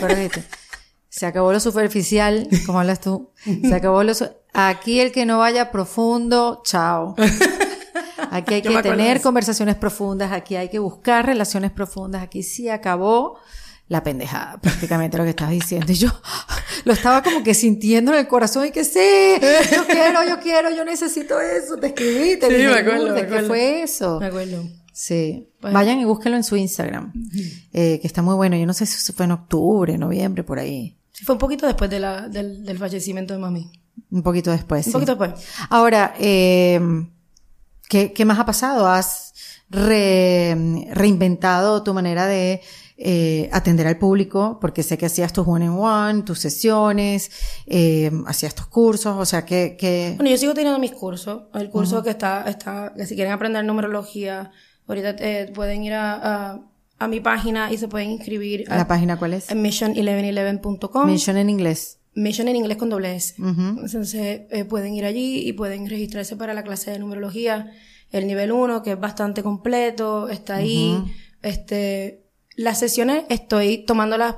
se 1.16 1.26
acabó 1.26 1.54
lo 1.54 1.60
superficial, 1.60 2.48
como 2.66 2.80
hablas 2.80 3.00
tú, 3.02 3.32
se 3.44 3.74
acabó 3.74 4.04
lo... 4.04 4.14
su- 4.14 4.30
Aquí 4.58 5.00
el 5.02 5.12
que 5.12 5.26
no 5.26 5.40
vaya 5.40 5.70
profundo, 5.72 6.62
chao. 6.66 7.14
Aquí 8.32 8.56
hay 8.56 8.62
que 8.62 8.82
tener 8.82 9.22
conversaciones 9.22 9.76
profundas, 9.76 10.32
aquí 10.32 10.56
hay 10.56 10.70
que 10.70 10.80
buscar 10.80 11.26
relaciones 11.26 11.72
profundas, 11.72 12.22
aquí 12.24 12.42
sí 12.44 12.70
acabó 12.70 13.38
la 13.88 14.02
pendejada, 14.04 14.58
prácticamente 14.62 15.18
lo 15.18 15.24
que 15.26 15.32
estás 15.32 15.50
diciendo. 15.50 15.92
Y 15.92 15.96
yo 15.96 16.10
lo 16.86 16.94
estaba 16.94 17.22
como 17.22 17.44
que 17.44 17.54
sintiendo 17.54 18.14
en 18.14 18.20
el 18.20 18.28
corazón 18.28 18.66
y 18.66 18.72
que 18.72 18.84
sí, 18.84 19.00
yo 19.76 19.86
quiero, 19.88 20.24
yo 20.28 20.40
quiero, 20.40 20.70
yo 20.76 20.84
necesito 20.86 21.40
eso. 21.40 21.78
Te 21.78 21.88
escribí, 21.88 22.40
te 22.40 22.48
Sí, 22.48 22.54
dije, 22.56 22.68
me 22.70 22.80
acuerdo, 22.80 23.08
"Lourdes, 23.08 23.30
me 23.30 23.38
¿qué 23.38 23.44
fue 23.44 23.84
eso? 23.84 24.20
Me 24.20 24.26
acuerdo. 24.28 24.64
Sí. 24.94 25.50
Vayan 25.62 26.00
y 26.00 26.06
búsquenlo 26.06 26.38
en 26.38 26.44
su 26.46 26.56
Instagram, 26.56 27.12
eh, 27.74 28.00
que 28.00 28.08
está 28.08 28.22
muy 28.22 28.36
bueno. 28.36 28.56
Yo 28.56 28.66
no 28.66 28.74
sé 28.74 28.86
si 28.86 29.12
fue 29.12 29.26
en 29.26 29.32
octubre, 29.32 29.98
noviembre, 29.98 30.44
por 30.44 30.60
ahí. 30.60 30.95
Sí, 31.16 31.24
fue 31.24 31.34
un 31.34 31.40
poquito 31.40 31.66
después 31.66 31.90
de 31.90 32.00
la, 32.02 32.28
del, 32.28 32.66
del 32.66 32.78
fallecimiento 32.78 33.34
de 33.34 33.40
mami. 33.40 33.72
Un 34.12 34.22
poquito 34.22 34.52
después. 34.52 34.86
Un 34.88 34.92
sí. 34.92 34.92
poquito 34.92 35.16
después. 35.16 35.48
Ahora, 35.70 36.14
eh, 36.20 36.78
¿qué, 37.88 38.12
qué 38.12 38.26
más 38.26 38.38
ha 38.38 38.46
pasado? 38.46 38.86
¿Has 38.86 39.34
re- 39.70 40.90
reinventado 40.92 41.84
tu 41.84 41.94
manera 41.94 42.26
de 42.26 42.62
eh, 42.98 43.50
atender 43.54 43.88
al 43.88 43.98
público? 43.98 44.58
Porque 44.60 44.84
sé 44.84 44.98
que 44.98 45.06
hacías 45.06 45.32
tus 45.32 45.48
one-on-one, 45.48 46.24
tus 46.24 46.40
sesiones, 46.40 47.32
eh, 47.66 48.12
hacías 48.28 48.54
tus 48.54 48.66
cursos, 48.68 49.16
o 49.18 49.26
sea, 49.26 49.46
que... 49.46 49.78
que... 49.78 50.16
Bueno, 50.18 50.30
yo 50.32 50.38
sigo 50.38 50.54
teniendo 50.54 50.80
mis 50.80 50.92
cursos. 50.92 51.44
El 51.54 51.70
curso 51.70 52.04
que 52.04 52.10
está, 52.10 52.44
está, 52.50 52.94
que 52.96 53.06
si 53.06 53.16
quieren 53.16 53.32
aprender 53.32 53.64
numerología, 53.64 54.52
ahorita 54.86 55.16
pueden 55.54 55.82
ir 55.86 55.94
a, 55.94 56.14
a, 56.52 56.62
a 56.98 57.08
mi 57.08 57.20
página 57.20 57.72
y 57.72 57.78
se 57.78 57.88
pueden 57.88 58.12
inscribir 58.12 58.72
a, 58.72 58.78
¿La 58.78 58.88
página 58.88 59.18
cuál 59.18 59.34
es? 59.34 59.50
en 59.50 59.64
mission1111.com. 59.64 61.06
Mention 61.06 61.38
en 61.38 61.50
inglés. 61.50 62.00
Mission 62.14 62.48
en 62.48 62.56
inglés 62.56 62.78
con 62.78 62.90
doble 62.90 63.16
S. 63.16 63.36
Entonces 63.38 64.14
eh, 64.50 64.66
pueden 64.66 64.94
ir 64.94 65.04
allí 65.06 65.48
y 65.48 65.54
pueden 65.54 65.90
registrarse 65.90 66.38
para 66.38 66.54
la 66.54 66.64
clase 66.64 66.92
de 66.92 67.00
numerología, 67.00 67.72
el 68.12 68.26
nivel 68.28 68.54
1, 68.54 68.84
que 68.84 68.94
es 68.94 69.00
bastante 69.00 69.44
completo, 69.44 70.30
está 70.30 70.56
ahí. 70.56 70.98
Este, 71.42 72.24
las 72.56 72.80
sesiones 72.80 73.26
estoy 73.30 73.80
tomándolas 73.80 74.38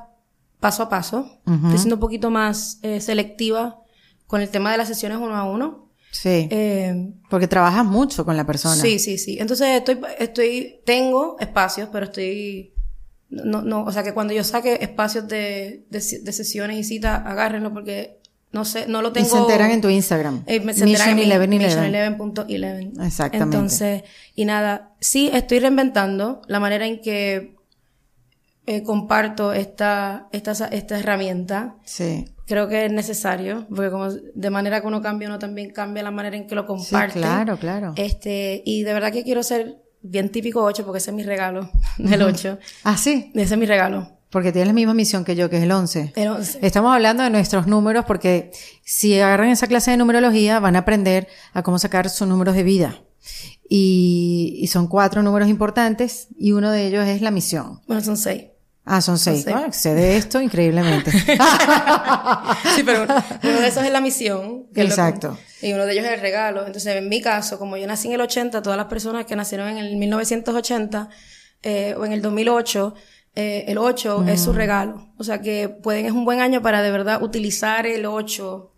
paso 0.60 0.84
a 0.84 0.90
paso. 0.90 1.40
Estoy 1.46 1.78
siendo 1.78 1.96
un 1.96 2.02
poquito 2.02 2.32
más 2.32 2.80
eh, 2.82 3.00
selectiva 3.00 3.80
con 4.26 4.42
el 4.42 4.50
tema 4.50 4.72
de 4.72 4.78
las 4.78 4.88
sesiones 4.88 5.20
uno 5.20 5.36
a 5.36 5.44
uno. 5.44 5.87
Sí. 6.22 6.48
Eh, 6.52 7.12
Porque 7.30 7.48
trabajas 7.48 7.86
mucho 7.86 8.26
con 8.26 8.36
la 8.38 8.46
persona. 8.46 8.76
Sí, 8.82 8.98
sí, 8.98 9.18
sí. 9.18 9.38
Entonces 9.40 9.68
estoy, 9.78 10.00
estoy, 10.18 10.80
tengo 10.86 11.38
espacios, 11.40 11.90
pero 11.92 12.06
estoy, 12.06 12.74
no, 13.30 13.62
no, 13.62 13.84
o 13.84 13.92
sea 13.92 14.02
que 14.04 14.14
cuando 14.14 14.34
yo 14.34 14.44
saque 14.44 14.80
espacios 14.82 15.28
de, 15.28 15.86
de, 15.90 16.00
de 16.24 16.32
sesiones 16.34 16.78
y 16.78 16.84
citas, 16.84 17.22
agárrenlo 17.26 17.72
porque 17.72 18.18
no 18.52 18.66
sé, 18.66 18.88
no 18.88 19.02
lo 19.04 19.10
Y 19.10 19.14
tengo. 19.14 19.28
se 19.30 19.38
enteran 19.38 19.70
en 19.72 19.82
tu 19.82 19.90
Instagram. 19.90 20.44
Eh, 20.48 20.60
me- 20.62 20.74
se 20.74 20.86
enteran 20.86 21.10
en 21.10 21.16
mi- 21.18 21.58
Mission 21.60 21.92
1111. 21.92 21.92
Mission11.11. 21.92 23.06
Exactamente. 23.06 23.56
Entonces, 23.58 24.04
y 24.34 24.46
nada, 24.46 24.96
sí 25.00 25.30
estoy 25.32 25.60
reinventando 25.60 26.42
la 26.48 26.60
manera 26.60 26.88
en 26.88 27.00
que 27.02 27.56
eh, 28.66 28.84
comparto 28.84 29.54
esta, 29.54 30.28
esta, 30.32 30.52
esta 30.70 31.00
herramienta. 31.00 31.76
Sí. 31.86 32.26
Creo 32.48 32.68
que 32.70 32.86
es 32.86 32.92
necesario, 32.92 33.68
porque 33.70 33.92
como 33.92 34.10
de 34.10 34.50
manera 34.50 34.82
que 34.82 34.88
uno 34.88 35.02
cambia, 35.02 35.28
uno 35.28 35.38
también 35.38 35.72
cambia 35.72 36.02
la 36.02 36.12
manera 36.12 36.36
en 36.38 36.48
que 36.48 36.56
lo 36.56 36.62
Sí, 36.62 36.68
comparte. 36.68 37.20
claro, 37.20 37.58
claro. 37.58 37.94
Este, 37.98 38.64
y 38.66 38.84
de 38.84 38.94
verdad 38.94 39.12
que 39.12 39.24
quiero 39.24 39.44
ser 39.44 39.78
bien 40.02 40.32
típico 40.32 40.64
8, 40.64 40.86
porque 40.86 41.00
ese 41.00 41.12
es 41.12 41.16
mi 41.16 41.24
regalo 41.24 41.70
del 41.98 42.22
8. 42.22 42.58
Ah, 42.86 42.96
sí. 42.98 43.32
Ese 43.36 43.54
es 43.56 43.60
mi 43.60 43.66
regalo. 43.66 44.14
Porque 44.30 44.52
tienes 44.52 44.68
la 44.68 44.74
misma 44.74 44.94
misión 44.94 45.24
que 45.24 45.36
yo, 45.36 45.50
que 45.50 45.58
es 45.58 45.64
el 45.64 45.72
11. 45.72 46.14
El 46.16 46.28
11. 46.30 46.60
Estamos 46.62 46.94
hablando 46.94 47.24
de 47.24 47.30
nuestros 47.30 47.66
números 47.68 48.06
porque 48.06 48.52
si 48.84 49.18
agarran 49.20 49.50
esa 49.50 49.68
clase 49.68 49.92
de 49.92 49.98
numerología 49.98 50.60
van 50.60 50.76
a 50.76 50.80
aprender 50.80 51.28
a 51.54 51.64
cómo 51.64 51.80
sacar 51.80 52.10
sus 52.10 52.28
números 52.28 52.56
de 52.56 52.64
vida. 52.64 53.02
Y, 53.70 54.58
y 54.62 54.68
son 54.68 54.88
cuatro 54.88 55.24
números 55.24 55.50
importantes 55.50 56.28
y 56.38 56.52
uno 56.54 56.72
de 56.72 56.88
ellos 56.88 57.06
es 57.08 57.22
la 57.22 57.32
misión. 57.32 57.82
Bueno, 57.88 58.02
son 58.04 58.18
6. 58.18 58.44
Ah, 58.90 59.02
son 59.02 59.18
seis. 59.20 59.44
seis. 59.44 59.56
Ah, 59.56 59.66
excede 59.68 60.16
esto 60.18 60.40
increíblemente. 60.42 61.12
Sí, 62.76 62.84
pero 62.84 63.04
uno, 63.04 63.60
de 63.60 63.68
esos 63.68 63.84
es 63.84 63.92
la 63.92 64.02
misión. 64.02 64.66
que 64.74 64.82
es 64.82 64.90
lo 64.90 64.96
que- 64.96 65.02
Exacto. 65.02 65.38
y 65.62 65.74
uno 65.74 65.86
de 65.86 65.94
ellos 65.94 66.06
es 66.06 66.14
el 66.14 66.20
regalo. 66.22 66.66
Entonces, 66.66 66.96
en 66.96 67.10
mi 67.10 67.22
caso, 67.22 67.58
como 67.60 67.78
yo 67.78 67.88
nací 67.88 68.08
en 68.08 68.14
el 68.16 68.22
80, 68.22 68.62
todas 68.62 68.78
las 68.78 68.88
personas 68.88 69.26
que 69.26 69.36
nacieron 69.36 69.68
en 69.70 69.78
el 69.78 69.96
1980 69.98 71.10
eh, 71.64 71.96
o 71.98 72.06
en 72.06 72.14
el 72.14 72.22
2008, 72.22 72.94
eh, 73.36 73.66
el 73.68 73.78
8 73.78 74.26
es 74.28 74.42
Mm. 74.42 74.44
su 74.44 74.54
regalo. 74.54 75.10
O 75.18 75.24
sea 75.24 75.42
que 75.42 75.70
pueden, 75.70 76.06
es 76.06 76.12
un 76.12 76.26
buen 76.26 76.40
año 76.40 76.62
para 76.62 76.82
de 76.82 76.92
verdad 76.92 77.22
utilizar 77.22 77.86
el 77.88 78.06
8 78.06 78.72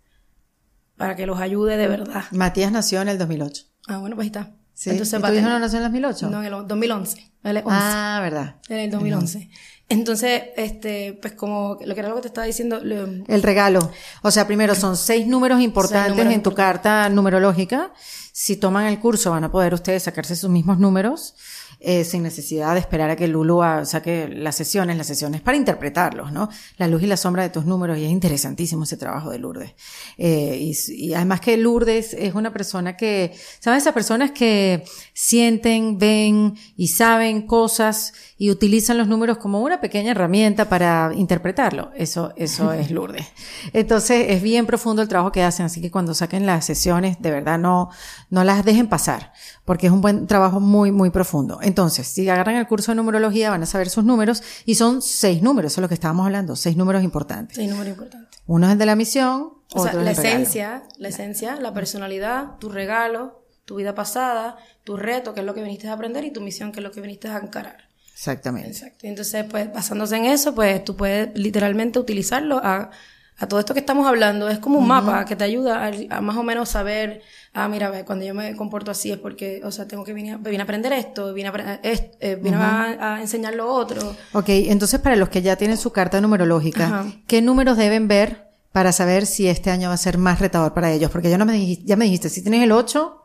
para 0.96 1.16
que 1.16 1.26
los 1.26 1.40
ayude 1.40 1.76
de 1.76 1.88
verdad. 1.88 2.24
Matías 2.30 2.72
nació 2.72 3.00
en 3.02 3.08
el 3.08 3.18
2008. 3.18 3.64
Ah, 3.88 3.98
bueno, 3.98 4.16
pues 4.16 4.24
ahí 4.24 4.28
está. 4.28 4.52
¿Sí? 4.74 4.90
Entonces 4.90 5.18
¿Y 5.18 5.22
va 5.22 5.28
tu 5.28 5.34
a 5.34 5.38
hijo 5.38 5.48
no 5.48 5.58
nació 5.58 5.78
en 5.78 5.84
el 5.84 5.90
2008? 5.92 6.30
No, 6.30 6.40
en 6.42 6.52
el 6.54 6.66
2011. 6.66 7.32
Él 7.44 7.56
es 7.58 7.64
11. 7.64 7.78
ah, 7.80 8.18
verdad. 8.22 8.56
En 8.68 8.78
el 8.78 8.90
2011. 8.90 9.50
Entonces, 9.90 10.42
este, 10.56 11.18
pues 11.20 11.34
como 11.34 11.76
lo 11.84 11.94
que 11.94 12.00
era 12.00 12.08
lo 12.08 12.14
que 12.14 12.22
te 12.22 12.28
estaba 12.28 12.46
diciendo, 12.46 12.80
lo- 12.82 13.06
El 13.26 13.42
regalo. 13.42 13.90
O 14.22 14.30
sea, 14.30 14.46
primero 14.46 14.74
son 14.74 14.96
seis 14.96 15.26
números 15.26 15.60
importantes 15.60 16.10
números 16.12 16.32
en 16.34 16.42
tu 16.42 16.54
carta 16.54 17.08
numerológica. 17.08 17.92
Si 18.32 18.56
toman 18.56 18.86
el 18.86 19.00
curso 19.00 19.32
van 19.32 19.44
a 19.44 19.50
poder 19.52 19.74
ustedes 19.74 20.04
sacarse 20.04 20.36
sus 20.36 20.48
mismos 20.48 20.78
números 20.78 21.34
eh, 21.80 22.04
sin 22.04 22.22
necesidad 22.22 22.74
de 22.74 22.80
esperar 22.80 23.10
a 23.10 23.16
que 23.16 23.26
Lulu 23.26 23.60
saque 23.84 24.28
las 24.28 24.54
sesiones, 24.54 24.96
las 24.98 25.06
sesiones 25.06 25.40
para 25.40 25.56
interpretarlos, 25.56 26.30
¿no? 26.30 26.48
La 26.76 26.86
luz 26.86 27.02
y 27.02 27.06
la 27.06 27.16
sombra 27.16 27.42
de 27.42 27.48
tus 27.48 27.64
números 27.64 27.98
y 27.98 28.04
es 28.04 28.10
interesantísimo 28.10 28.84
ese 28.84 28.96
trabajo 28.98 29.30
de 29.30 29.38
Lourdes. 29.38 29.72
Eh, 30.18 30.58
y, 30.60 30.76
y 31.08 31.14
además 31.14 31.40
que 31.40 31.56
Lourdes 31.56 32.12
es 32.14 32.34
una 32.34 32.52
persona 32.52 32.96
que, 32.96 33.34
¿sabes? 33.60 33.82
Esas 33.82 33.94
personas 33.94 34.30
que 34.30 34.84
sienten, 35.14 35.98
ven 35.98 36.54
y 36.76 36.88
saben 36.88 37.46
cosas 37.46 38.12
y 38.40 38.50
utilizan 38.50 38.96
los 38.96 39.06
números 39.06 39.36
como 39.36 39.60
una 39.60 39.82
pequeña 39.82 40.12
herramienta 40.12 40.70
para 40.70 41.12
interpretarlo. 41.14 41.90
Eso, 41.94 42.32
eso 42.36 42.72
es 42.72 42.90
Lourdes. 42.90 43.26
Entonces 43.74 44.28
es 44.30 44.40
bien 44.40 44.64
profundo 44.64 45.02
el 45.02 45.08
trabajo 45.08 45.30
que 45.30 45.42
hacen, 45.42 45.66
así 45.66 45.82
que 45.82 45.90
cuando 45.90 46.14
saquen 46.14 46.46
las 46.46 46.64
sesiones, 46.64 47.20
de 47.20 47.30
verdad 47.30 47.58
no, 47.58 47.90
no 48.30 48.42
las 48.42 48.64
dejen 48.64 48.88
pasar, 48.88 49.34
porque 49.66 49.88
es 49.88 49.92
un 49.92 50.00
buen 50.00 50.26
trabajo 50.26 50.58
muy, 50.58 50.90
muy 50.90 51.10
profundo. 51.10 51.58
Entonces, 51.60 52.06
si 52.06 52.26
agarran 52.30 52.56
el 52.56 52.66
curso 52.66 52.92
de 52.92 52.96
numerología, 52.96 53.50
van 53.50 53.62
a 53.62 53.66
saber 53.66 53.90
sus 53.90 54.04
números 54.04 54.42
y 54.64 54.76
son 54.76 55.02
seis 55.02 55.42
números, 55.42 55.72
eso 55.72 55.80
es 55.80 55.82
lo 55.82 55.88
que 55.88 55.94
estábamos 55.94 56.24
hablando, 56.24 56.56
seis 56.56 56.78
números 56.78 57.04
importantes. 57.04 57.58
sí, 57.58 57.66
número 57.66 57.90
importante. 57.90 58.38
Uno 58.46 58.68
es 58.68 58.72
el 58.72 58.78
de 58.78 58.86
la 58.86 58.96
misión, 58.96 59.52
O 59.74 59.82
sea, 59.82 59.90
otro 59.90 60.00
es 60.00 60.04
la 60.06 60.10
el 60.12 60.16
regalo. 60.16 60.34
esencia, 60.40 60.82
la 60.96 61.08
esencia, 61.08 61.56
la 61.56 61.74
personalidad, 61.74 62.56
tu 62.58 62.70
regalo, 62.70 63.44
tu 63.66 63.76
vida 63.76 63.94
pasada, 63.94 64.56
tu 64.82 64.96
reto, 64.96 65.34
que 65.34 65.40
es 65.40 65.46
lo 65.46 65.52
que 65.52 65.62
viniste 65.62 65.88
a 65.88 65.92
aprender, 65.92 66.24
y 66.24 66.32
tu 66.32 66.40
misión, 66.40 66.72
que 66.72 66.80
es 66.80 66.84
lo 66.84 66.90
que 66.90 67.02
viniste 67.02 67.28
a 67.28 67.36
encarar. 67.36 67.89
Exactamente. 68.20 68.68
Exacto. 68.68 69.06
Entonces, 69.06 69.46
pues, 69.50 69.72
basándose 69.72 70.14
en 70.16 70.26
eso, 70.26 70.54
pues, 70.54 70.84
tú 70.84 70.94
puedes 70.94 71.30
literalmente 71.34 71.98
utilizarlo 71.98 72.60
a, 72.62 72.90
a 73.38 73.46
todo 73.48 73.58
esto 73.60 73.72
que 73.72 73.80
estamos 73.80 74.06
hablando. 74.06 74.50
Es 74.50 74.58
como 74.58 74.78
un 74.78 74.86
mapa 74.86 75.24
que 75.24 75.36
te 75.36 75.44
ayuda 75.44 75.86
a, 75.86 76.16
a 76.18 76.20
más 76.20 76.36
o 76.36 76.42
menos 76.42 76.68
saber, 76.68 77.22
ah, 77.54 77.66
mira, 77.68 77.88
ve, 77.88 78.04
cuando 78.04 78.26
yo 78.26 78.34
me 78.34 78.54
comporto 78.56 78.90
así 78.90 79.10
es 79.10 79.16
porque, 79.16 79.62
o 79.64 79.72
sea, 79.72 79.88
tengo 79.88 80.04
que 80.04 80.12
venir 80.12 80.34
a, 80.34 80.36
vine 80.36 80.58
a 80.60 80.64
aprender 80.64 80.92
esto, 80.92 81.32
vine 81.32 81.48
a, 81.48 81.52
apre- 81.54 81.80
est- 81.82 82.14
eh, 82.20 82.36
vine 82.36 82.58
a, 82.58 83.14
a 83.14 83.20
enseñar 83.22 83.54
lo 83.54 83.72
otro. 83.72 84.14
Ok, 84.34 84.50
entonces 84.50 85.00
para 85.00 85.16
los 85.16 85.30
que 85.30 85.40
ya 85.40 85.56
tienen 85.56 85.78
su 85.78 85.90
carta 85.90 86.20
numerológica, 86.20 86.84
Ajá. 86.86 87.06
¿qué 87.26 87.40
números 87.40 87.78
deben 87.78 88.06
ver 88.06 88.50
para 88.72 88.92
saber 88.92 89.24
si 89.24 89.48
este 89.48 89.70
año 89.70 89.88
va 89.88 89.94
a 89.94 89.96
ser 89.96 90.18
más 90.18 90.40
retador 90.40 90.74
para 90.74 90.92
ellos? 90.92 91.10
Porque 91.10 91.30
ya, 91.30 91.38
no 91.38 91.46
me 91.46 91.54
dijiste, 91.54 91.84
ya 91.86 91.96
me 91.96 92.04
dijiste, 92.04 92.28
si 92.28 92.42
tienes 92.42 92.62
el 92.62 92.72
8, 92.72 93.16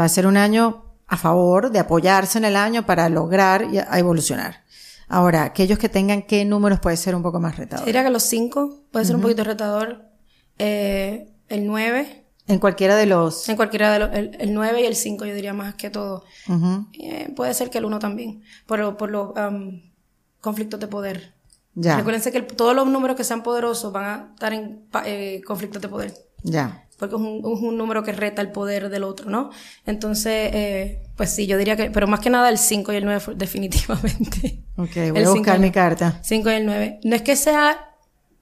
va 0.00 0.06
a 0.06 0.08
ser 0.08 0.26
un 0.26 0.38
año 0.38 0.83
a 1.06 1.16
favor 1.16 1.70
de 1.70 1.78
apoyarse 1.78 2.38
en 2.38 2.44
el 2.44 2.56
año 2.56 2.86
para 2.86 3.08
lograr 3.08 3.66
y 3.72 3.78
a 3.78 3.98
evolucionar. 3.98 4.64
Ahora, 5.08 5.42
aquellos 5.44 5.78
que 5.78 5.88
tengan 5.88 6.22
qué 6.22 6.44
números 6.44 6.80
puede 6.80 6.96
ser 6.96 7.14
un 7.14 7.22
poco 7.22 7.38
más 7.40 7.56
retador. 7.58 7.84
Diría 7.86 8.02
que 8.02 8.10
los 8.10 8.22
cinco 8.22 8.82
puede 8.90 9.04
ser 9.04 9.16
un 9.16 9.22
poquito 9.22 9.44
retador. 9.44 10.06
Eh, 10.58 11.30
el 11.48 11.66
9, 11.66 12.24
En 12.46 12.58
cualquiera 12.58 12.96
de 12.96 13.06
los... 13.06 13.48
en 13.48 13.56
cualquiera 13.56 13.92
de 13.92 13.98
los, 13.98 14.10
el, 14.14 14.36
el 14.40 14.54
9 14.54 14.80
y 14.82 14.86
el 14.86 14.96
5 14.96 15.24
yo 15.26 15.34
diría 15.34 15.52
más 15.52 15.74
que 15.74 15.90
todo. 15.90 16.24
Eh, 16.94 17.32
puede 17.36 17.52
ser 17.54 17.68
que 17.70 17.78
el 17.78 17.84
1 17.84 17.98
también, 17.98 18.42
por, 18.66 18.96
por 18.96 19.10
los 19.10 19.30
um, 19.36 19.80
conflictos 20.40 20.80
de 20.80 20.86
poder. 20.88 21.34
Ya, 21.74 21.96
Recuérdense 21.96 22.30
que 22.32 22.38
el- 22.38 22.46
todos 22.46 22.74
los 22.74 22.86
números 22.86 23.16
que 23.16 23.24
sean 23.24 23.42
poderosos 23.42 23.92
van 23.92 24.04
a 24.04 24.30
estar 24.34 24.52
en 24.52 24.86
eh, 25.04 25.42
conflictos 25.46 25.82
de 25.82 25.88
poder. 25.88 26.14
ya. 26.42 26.80
Porque 27.08 27.16
es 27.16 27.20
un, 27.22 27.38
es 27.38 27.60
un 27.62 27.76
número 27.76 28.02
que 28.02 28.12
reta 28.12 28.42
el 28.42 28.50
poder 28.52 28.88
del 28.88 29.04
otro, 29.04 29.30
¿no? 29.30 29.50
Entonces, 29.86 30.50
eh, 30.54 31.02
pues 31.16 31.30
sí, 31.30 31.46
yo 31.46 31.56
diría 31.58 31.76
que, 31.76 31.90
pero 31.90 32.06
más 32.06 32.20
que 32.20 32.30
nada 32.30 32.48
el 32.48 32.58
5 32.58 32.92
y 32.92 32.96
el 32.96 33.04
9 33.04 33.20
fue- 33.20 33.34
definitivamente. 33.36 34.62
Ok, 34.76 34.94
voy 34.94 35.18
El 35.20 35.26
a 35.26 35.30
buscar 35.30 35.58
mi 35.60 35.70
carta. 35.70 36.18
5 36.22 36.50
y 36.50 36.54
el 36.54 36.66
9. 36.66 37.00
No 37.04 37.14
es 37.16 37.22
que 37.22 37.36
sea 37.36 37.90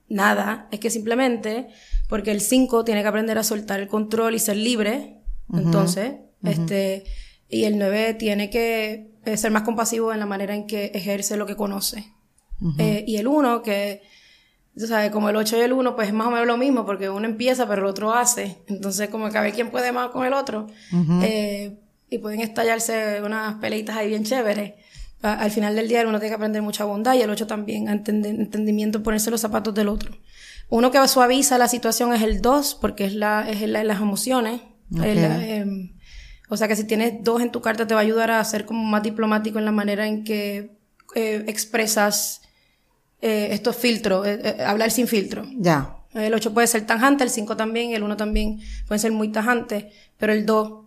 nada, 0.09 0.69
es 0.71 0.81
que 0.81 0.91
simplemente, 0.91 1.69
porque 2.09 2.31
el 2.33 2.41
5 2.41 2.85
tiene 2.85 3.03
que 3.03 3.09
aprender 3.09 3.39
a 3.39 3.43
soltar 3.45 3.81
el 3.81 3.89
control 3.89 4.35
y 4.35 4.39
ser 4.39 4.57
libre, 4.57 5.19
entonces, 5.53 6.15
este, 6.45 7.05
y 7.49 7.65
el 7.65 7.79
9 7.79 8.15
tiene 8.15 8.49
que 8.51 9.11
eh, 9.25 9.37
ser 9.37 9.51
más 9.51 9.63
compasivo 9.63 10.13
en 10.13 10.19
la 10.21 10.27
manera 10.27 10.55
en 10.55 10.67
que 10.67 10.87
ejerce 10.95 11.37
lo 11.37 11.47
que 11.47 11.57
conoce. 11.57 12.13
Eh, 12.79 13.05
y 13.07 13.17
el 13.17 13.27
1, 13.27 13.63
que, 13.63 14.03
tú 14.79 14.87
sabes, 14.87 15.11
como 15.11 15.29
el 15.31 15.37
8 15.37 15.57
y 15.57 15.61
el 15.61 15.73
1, 15.73 15.95
pues 15.97 16.09
es 16.09 16.15
más 16.15 16.27
o 16.29 16.31
menos 16.31 16.47
lo 16.47 16.57
mismo, 16.57 16.85
porque 16.87 17.09
uno 17.11 17.27
empieza, 17.27 17.67
pero 17.69 17.83
el 17.83 17.89
otro 17.89 18.13
hace. 18.13 18.59
Entonces, 18.69 19.09
como 19.11 19.29
que 19.31 19.39
a 19.39 19.43
ver 19.43 19.53
quién 19.53 19.71
puede 19.71 19.93
más 19.93 20.11
con 20.11 20.25
el 20.27 20.33
otro. 20.33 20.67
Eh, 21.23 21.79
y 22.11 22.19
pueden 22.19 22.41
estallarse 22.41 23.21
unas 23.25 23.55
peleitas 23.57 23.97
ahí 23.97 24.09
bien 24.09 24.25
chéveres. 24.25 24.75
A- 25.23 25.35
al 25.35 25.51
final 25.51 25.75
del 25.77 25.89
día, 25.89 26.01
el 26.01 26.07
uno 26.09 26.19
tiene 26.19 26.31
que 26.31 26.37
aprender 26.37 26.63
mucha 26.63 26.85
bondad 26.85 27.15
y 27.15 27.23
el 27.23 27.31
8 27.31 27.47
también, 27.47 27.89
a 27.89 27.93
entender- 27.93 28.35
entendimiento, 28.35 29.03
ponerse 29.03 29.31
los 29.31 29.41
zapatos 29.41 29.73
del 29.75 29.89
otro. 29.89 30.13
Uno 30.69 30.91
que 30.91 31.07
suaviza 31.09 31.59
la 31.59 31.69
situación 31.69 32.13
es 32.15 32.23
el 32.23 32.41
2, 32.43 32.75
porque 32.81 33.05
es, 33.05 33.15
la, 33.15 33.49
es 33.49 33.61
la- 33.69 33.85
las 33.85 34.01
emociones. 34.01 34.61
El, 34.95 35.19
em, 35.43 35.93
o 36.51 36.57
sea 36.57 36.69
que 36.69 36.77
si 36.77 36.85
tienes 36.85 37.23
dos 37.25 37.41
en 37.41 37.51
tu 37.51 37.63
carta 37.63 37.87
te 37.87 37.95
va 37.95 38.01
a 38.01 38.03
ayudar 38.03 38.31
a 38.31 38.45
ser 38.45 38.67
como 38.67 38.83
más 38.85 39.03
diplomático 39.03 39.59
en 39.59 39.65
la 39.65 39.73
manera 39.73 40.07
en 40.07 40.25
que 40.25 40.77
eh, 41.15 41.45
expresas 41.47 42.43
eh, 43.23 43.49
estos 43.53 43.77
filtros, 43.77 44.27
eh, 44.27 44.41
eh, 44.59 44.65
hablar 44.65 44.91
sin 44.91 45.07
filtro. 45.09 45.45
Ya. 45.57 45.97
El 46.13 46.35
8 46.35 46.53
puede 46.53 46.67
ser 46.67 46.85
tajante, 46.87 47.25
el 47.25 47.31
5 47.31 47.57
también, 47.57 47.93
el 47.93 48.03
1 48.03 48.17
también 48.19 48.61
puede 48.87 48.99
ser 48.99 49.13
muy 49.13 49.29
tajante, 49.33 49.91
pero 50.19 50.35
el 50.35 50.45
2 50.45 50.81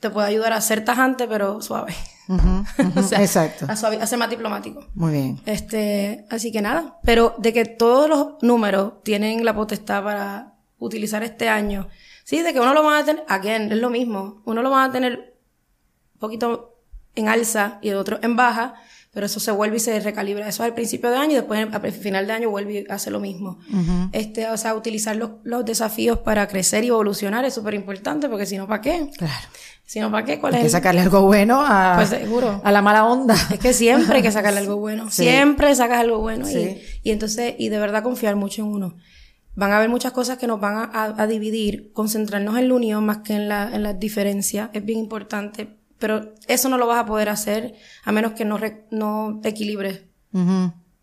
te 0.00 0.10
puede 0.10 0.26
ayudar 0.28 0.52
a 0.52 0.60
ser 0.60 0.84
tajante, 0.84 1.28
pero 1.28 1.60
suave. 1.62 1.94
O 2.96 3.02
sea, 3.04 3.20
Exacto. 3.20 3.66
A, 3.68 3.76
suave- 3.76 4.00
a 4.02 4.06
ser 4.06 4.18
más 4.18 4.28
diplomático. 4.28 4.84
Muy 4.94 5.12
bien. 5.12 5.40
Este, 5.46 6.24
así 6.28 6.50
que 6.50 6.60
nada, 6.60 6.98
pero 7.04 7.36
de 7.38 7.52
que 7.52 7.64
todos 7.66 8.08
los 8.08 8.42
números 8.42 8.94
tienen 9.04 9.44
la 9.44 9.54
potestad 9.54 10.02
para 10.02 10.54
utilizar 10.78 11.22
este 11.22 11.48
año. 11.48 11.88
Sí, 12.24 12.42
de 12.42 12.52
que 12.52 12.58
uno 12.60 12.74
lo 12.74 12.82
van 12.82 13.02
a 13.02 13.04
tener, 13.04 13.24
again, 13.28 13.70
es 13.70 13.78
lo 13.78 13.90
mismo. 13.90 14.42
Uno 14.44 14.60
lo 14.62 14.70
van 14.70 14.90
a 14.90 14.92
tener 14.92 15.36
un 16.14 16.18
poquito 16.18 16.80
en 17.14 17.28
alza 17.28 17.78
y 17.80 17.90
el 17.90 17.96
otro 17.96 18.18
en 18.22 18.34
baja, 18.34 18.74
pero 19.16 19.24
eso 19.24 19.40
se 19.40 19.50
vuelve 19.50 19.78
y 19.78 19.80
se 19.80 19.98
recalibra. 19.98 20.46
Eso 20.46 20.62
al 20.62 20.74
principio 20.74 21.08
de 21.10 21.16
año 21.16 21.32
y 21.32 21.36
después 21.36 21.66
al 21.72 21.92
final 21.92 22.26
de 22.26 22.32
año 22.34 22.50
vuelve 22.50 22.80
y 22.80 22.84
hace 22.92 23.10
lo 23.10 23.18
mismo. 23.18 23.58
Este, 24.12 24.46
o 24.50 24.56
sea, 24.58 24.74
utilizar 24.74 25.16
los, 25.16 25.30
los 25.42 25.64
desafíos 25.64 26.18
para 26.18 26.46
crecer 26.48 26.84
y 26.84 26.88
evolucionar 26.88 27.46
es 27.46 27.54
súper 27.54 27.72
importante 27.72 28.28
porque 28.28 28.44
si 28.44 28.58
no, 28.58 28.66
¿para 28.68 28.82
qué? 28.82 29.08
Claro. 29.16 29.32
Si 29.86 30.00
no, 30.00 30.10
¿para 30.10 30.26
qué? 30.26 30.38
¿Cuál 30.38 30.52
Hay 30.54 30.58
es 30.58 30.62
que 30.64 30.66
el- 30.66 30.72
sacarle 30.72 31.00
algo 31.00 31.22
bueno 31.22 31.64
a, 31.64 31.94
Pues 31.96 32.10
seguro. 32.10 32.60
a 32.62 32.72
la 32.72 32.82
mala 32.82 33.06
onda. 33.06 33.34
es 33.52 33.58
que 33.58 33.72
siempre 33.72 34.16
hay 34.16 34.22
que 34.22 34.32
sacarle 34.32 34.58
algo 34.64 34.76
bueno. 34.76 35.10
Sí. 35.10 35.22
Siempre 35.22 35.74
sacas 35.74 36.00
algo 36.00 36.18
bueno. 36.18 36.44
Sí. 36.44 36.82
Y, 37.02 37.08
y 37.08 37.12
entonces, 37.12 37.54
y 37.58 37.70
de 37.70 37.78
verdad 37.78 38.02
confiar 38.02 38.36
mucho 38.36 38.62
en 38.62 38.68
uno. 38.68 38.96
Van 39.54 39.72
a 39.72 39.78
haber 39.78 39.88
muchas 39.88 40.12
cosas 40.12 40.36
que 40.36 40.46
nos 40.46 40.60
van 40.60 40.74
a, 40.76 40.84
a- 40.92 41.22
a 41.22 41.26
dividir. 41.26 41.90
Concentrarnos 41.94 42.58
en 42.58 42.68
la 42.68 42.74
unión 42.74 43.06
más 43.06 43.18
que 43.18 43.32
en 43.34 43.48
la, 43.48 43.70
en 43.74 43.82
las 43.82 43.98
diferencias 43.98 44.68
es 44.74 44.84
bien 44.84 44.98
importante. 44.98 45.75
Pero 45.98 46.34
eso 46.46 46.68
no 46.68 46.76
lo 46.78 46.86
vas 46.86 46.98
a 46.98 47.06
poder 47.06 47.28
hacer 47.28 47.74
a 48.04 48.12
menos 48.12 48.32
que 48.32 48.44
no, 48.44 48.58
re- 48.58 48.86
no 48.90 49.40
equilibres 49.44 50.02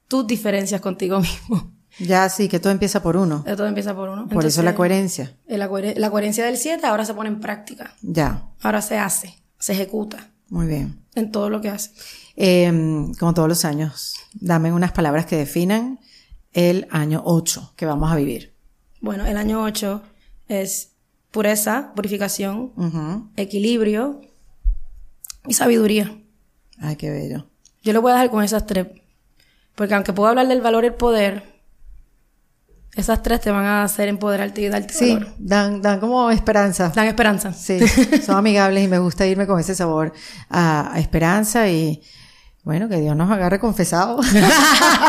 tus 0.08 0.28
diferencias 0.28 0.82
contigo 0.82 1.20
mismo. 1.22 1.72
Ya 2.00 2.28
sí, 2.30 2.48
que 2.50 2.60
todo 2.60 2.72
empieza 2.72 3.04
por 3.04 3.18
uno. 3.18 3.44
Todo 3.44 3.68
empieza 3.68 3.96
por 3.96 4.10
uno. 4.10 4.28
Por 4.28 4.46
eso 4.46 4.64
la 4.64 4.74
coherencia. 4.76 5.36
eh, 5.48 5.58
La, 5.58 5.70
cohere- 5.70 5.96
la 5.96 6.10
coherencia 6.10 6.46
del 6.46 6.58
7 6.58 6.86
ahora 6.88 7.06
se 7.06 7.14
pone 7.14 7.30
en 7.30 7.40
práctica. 7.40 7.94
Ya. 8.02 8.48
Ahora 8.62 8.82
se 8.82 8.98
hace, 8.98 9.36
se 9.60 9.74
ejecuta 9.74 10.32
Muy 10.50 10.66
bien. 10.68 11.00
en 11.16 11.32
todo 11.32 11.50
lo 11.50 11.62
que 11.62 11.70
hace. 11.70 11.92
Eh, 12.36 12.68
como 13.20 13.34
todos 13.36 13.48
los 13.48 13.64
años, 13.66 14.16
dame 14.34 14.74
unas 14.74 14.92
palabras 14.92 15.26
que 15.28 15.38
definan 15.38 16.00
el 16.54 16.88
año 16.92 17.22
8 17.26 17.74
que 17.76 17.86
vamos 17.86 18.12
a 18.12 18.16
vivir. 18.16 18.54
Bueno, 19.02 19.26
el 19.28 19.38
año 19.38 19.62
8 19.64 20.02
es 20.48 20.94
pureza, 21.32 21.92
purificación, 21.96 22.72
equilibrio 23.36 24.22
y 25.48 25.54
sabiduría. 25.54 26.16
Ay, 26.82 26.96
qué 26.96 27.10
bello. 27.10 27.48
Yo 27.82 27.94
lo 27.94 28.02
voy 28.02 28.12
a 28.12 28.16
dejar 28.16 28.30
con 28.32 28.44
esas 28.44 28.66
tres. 28.66 28.88
Porque 29.76 29.94
aunque 29.94 30.14
puedo 30.14 30.30
hablar 30.30 30.48
del 30.48 30.62
valor 30.62 30.84
y 30.84 30.88
el 30.88 30.94
poder, 30.94 31.44
esas 32.96 33.22
tres 33.24 33.42
te 33.42 33.52
van 33.52 33.66
a 33.66 33.84
hacer 33.84 34.08
empoderarte 34.08 34.62
y 34.62 34.68
darte 34.70 34.94
Sí, 34.94 35.14
valor. 35.14 35.34
dan, 35.40 35.82
dan 35.82 36.00
como 36.00 36.30
esperanza. 36.32 36.92
Dan 36.96 37.08
esperanza. 37.08 37.54
Sí, 37.54 37.80
son 38.26 38.38
amigables 38.38 38.84
y 38.84 38.88
me 38.88 39.00
gusta 39.00 39.26
irme 39.26 39.48
con 39.48 39.60
ese 39.60 39.76
sabor 39.76 40.14
a, 40.50 40.94
a 40.94 41.00
esperanza 41.00 41.68
y 41.70 42.02
bueno, 42.64 42.88
que 42.88 43.02
Dios 43.02 43.16
nos 43.16 43.30
agarre 43.30 43.60
confesado. 43.60 44.20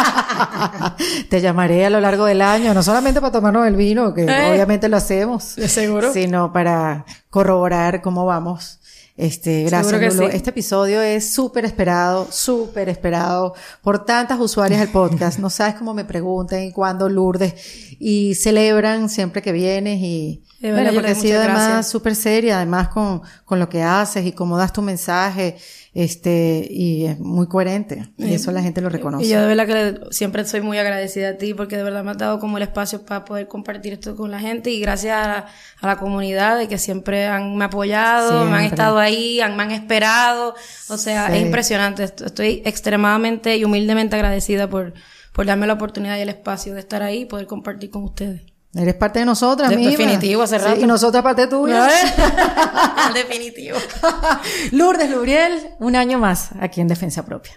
Te 1.29 1.41
llamaré 1.41 1.87
a 1.87 1.91
lo 1.91 2.01
largo 2.01 2.25
del 2.25 2.43
año, 2.43 2.75
no 2.75 2.83
solamente 2.83 3.21
para 3.21 3.33
tomarnos 3.33 3.67
el 3.67 3.77
vino, 3.77 4.15
que 4.15 4.25
Eh. 4.25 4.51
obviamente 4.53 4.89
lo 4.89 4.97
hacemos, 4.97 5.57
De 5.57 5.69
seguro. 5.69 6.13
sino 6.13 6.53
para 6.53 7.05
corroborar 7.31 8.03
cómo 8.03 8.25
vamos. 8.27 8.81
Este, 9.17 9.63
gracias, 9.63 10.01
que 10.01 10.11
sí. 10.11 10.25
Este 10.33 10.51
episodio 10.51 11.01
es 11.01 11.33
súper 11.33 11.65
esperado, 11.65 12.27
súper 12.33 12.89
esperado 12.89 13.55
por 13.81 14.05
tantas 14.05 14.41
usuarias 14.41 14.81
del 14.81 14.89
podcast. 14.89 15.39
No 15.39 15.51
sabes 15.51 15.77
cómo 15.77 15.95
me 15.95 16.05
preguntan 16.05 16.65
y 16.65 16.73
cuándo 16.73 17.09
Lourdes 17.09 17.55
y 18.01 18.35
celebran 18.35 19.09
siempre 19.09 19.41
que 19.41 19.53
vienes 19.53 20.01
y 20.01 20.43
verdad, 20.61 20.77
bueno, 20.77 20.93
porque 20.95 21.07
le 21.07 21.13
ha 21.13 21.15
doy 21.15 21.23
sido 21.23 21.41
además 21.41 21.89
súper 21.89 22.17
seria, 22.17 22.57
además 22.57 22.89
con, 22.89 23.23
con 23.45 23.61
lo 23.61 23.69
que 23.69 23.83
haces 23.83 24.27
y 24.27 24.33
cómo 24.33 24.59
das 24.59 24.73
tu 24.73 24.83
mensaje, 24.83 25.59
este, 25.95 26.67
y 26.69 27.07
es 27.07 27.19
muy 27.21 27.47
coherente. 27.47 28.09
Y 28.19 28.35
eso 28.35 28.51
la 28.51 28.63
gente 28.63 28.81
lo 28.81 28.89
reconoce. 28.89 29.25
Y 29.25 29.29
yo 29.29 29.41
de 29.41 29.47
verdad 29.47 29.67
que 29.67 29.75
le- 29.75 30.01
siempre 30.13 30.45
soy 30.45 30.61
muy 30.61 30.77
agradecida 30.77 31.31
a 31.31 31.37
ti 31.39 31.55
porque 31.55 31.77
de 31.77 31.85
verdad 31.85 32.03
me 32.05 32.11
has 32.11 32.19
dado 32.19 32.41
como 32.41 32.57
el 32.57 32.65
espacio 32.65 33.07
para 33.07 33.25
poder 33.25 33.47
compartir 33.49 33.93
esto 33.93 34.17
con 34.17 34.31
la 34.31 34.41
gente 34.41 34.71
y 34.71 34.81
gracias 34.81 35.17
a 35.17 35.29
la, 35.29 35.47
a 35.81 35.87
la 35.87 35.97
comunidad 35.97 36.59
de 36.59 36.67
que 36.69 36.79
siempre 36.79 37.27
han 37.27 37.57
me 37.57 37.65
apoyado, 37.67 38.45
me 38.45 38.57
han 38.57 38.65
estado 38.65 38.99
ahí, 38.99 39.41
han, 39.41 39.57
me 39.57 39.63
han 39.63 39.71
esperado. 39.71 40.55
O 40.89 40.97
sea, 40.97 41.29
Sí. 41.31 41.37
es 41.37 41.43
impresionante. 41.43 42.03
Est- 42.05 42.21
Estoy 42.23 42.63
extremadamente 42.65 43.57
y 43.57 43.65
humildemente 43.65 44.17
agradecida 44.17 44.69
por, 44.69 44.95
por 45.33 45.47
darme 45.47 45.67
la 45.69 45.75
oportunidad 45.75 46.19
y 46.19 46.23
el 46.23 46.29
espacio 46.29 46.75
de 46.75 46.81
estar 46.81 47.03
ahí 47.03 47.21
y 47.21 47.25
poder 47.27 47.47
compartir 47.47 47.91
con 47.91 48.03
ustedes. 48.05 48.43
Eres 48.77 48.95
parte 48.95 49.21
de 49.21 49.25
nosotras, 49.25 49.71
De- 49.71 49.77
misma. 49.77 49.91
definitivo, 49.93 50.43
hace 50.43 50.59
Sí, 50.59 50.65
rato. 50.65 50.81
y 50.81 50.87
nosotras 50.87 51.23
parte 51.23 51.47
tuya. 51.47 51.89
Definitivo. 53.15 53.77
Lourdes 54.73 55.11
Lubriel, 55.11 55.53
un 55.79 55.97
año 55.97 56.19
más 56.19 56.51
aquí 56.61 56.81
en 56.81 56.89
Defensa 56.89 57.25
Propia. 57.25 57.53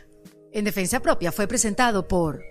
En 0.53 0.65
Defensa 0.65 0.99
Propia 0.99 1.31
fue 1.31 1.47
presentado 1.47 2.07
por 2.07 2.41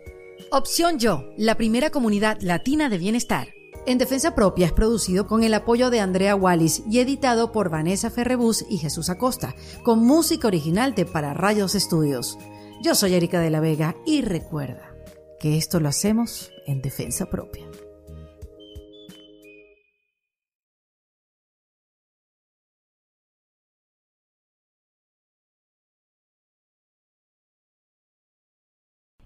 Opción 0.51 0.98
Yo, 0.98 1.24
la 1.36 1.55
primera 1.56 1.90
comunidad 1.90 2.38
latina 2.40 2.88
de 2.88 2.98
bienestar. 2.98 3.48
En 3.86 3.98
Defensa 3.98 4.34
Propia 4.34 4.66
es 4.66 4.72
producido 4.72 5.26
con 5.28 5.44
el 5.44 5.55
apoyo 5.55 5.90
de 5.90 6.01
Andrea 6.01 6.34
Wallis 6.34 6.82
y 6.90 6.98
editado 6.98 7.52
por 7.52 7.70
Vanessa 7.70 8.10
Ferrebus 8.10 8.64
y 8.68 8.78
Jesús 8.78 9.10
Acosta, 9.10 9.55
con 9.84 10.01
música 10.05 10.48
original 10.48 10.94
de 10.94 11.06
Para 11.06 11.34
Rayos 11.34 11.74
Estudios. 11.76 12.36
Yo 12.82 12.94
soy 12.97 13.14
Erika 13.14 13.40
de 13.40 13.51
la 13.51 13.60
Vega 13.60 13.94
y 14.05 14.22
recuerda 14.22 14.93
que 15.38 15.56
esto 15.56 15.78
lo 15.80 15.88
hacemos 15.88 16.51
en 16.66 16.82
Defensa 16.82 17.26
Propia. 17.26 17.65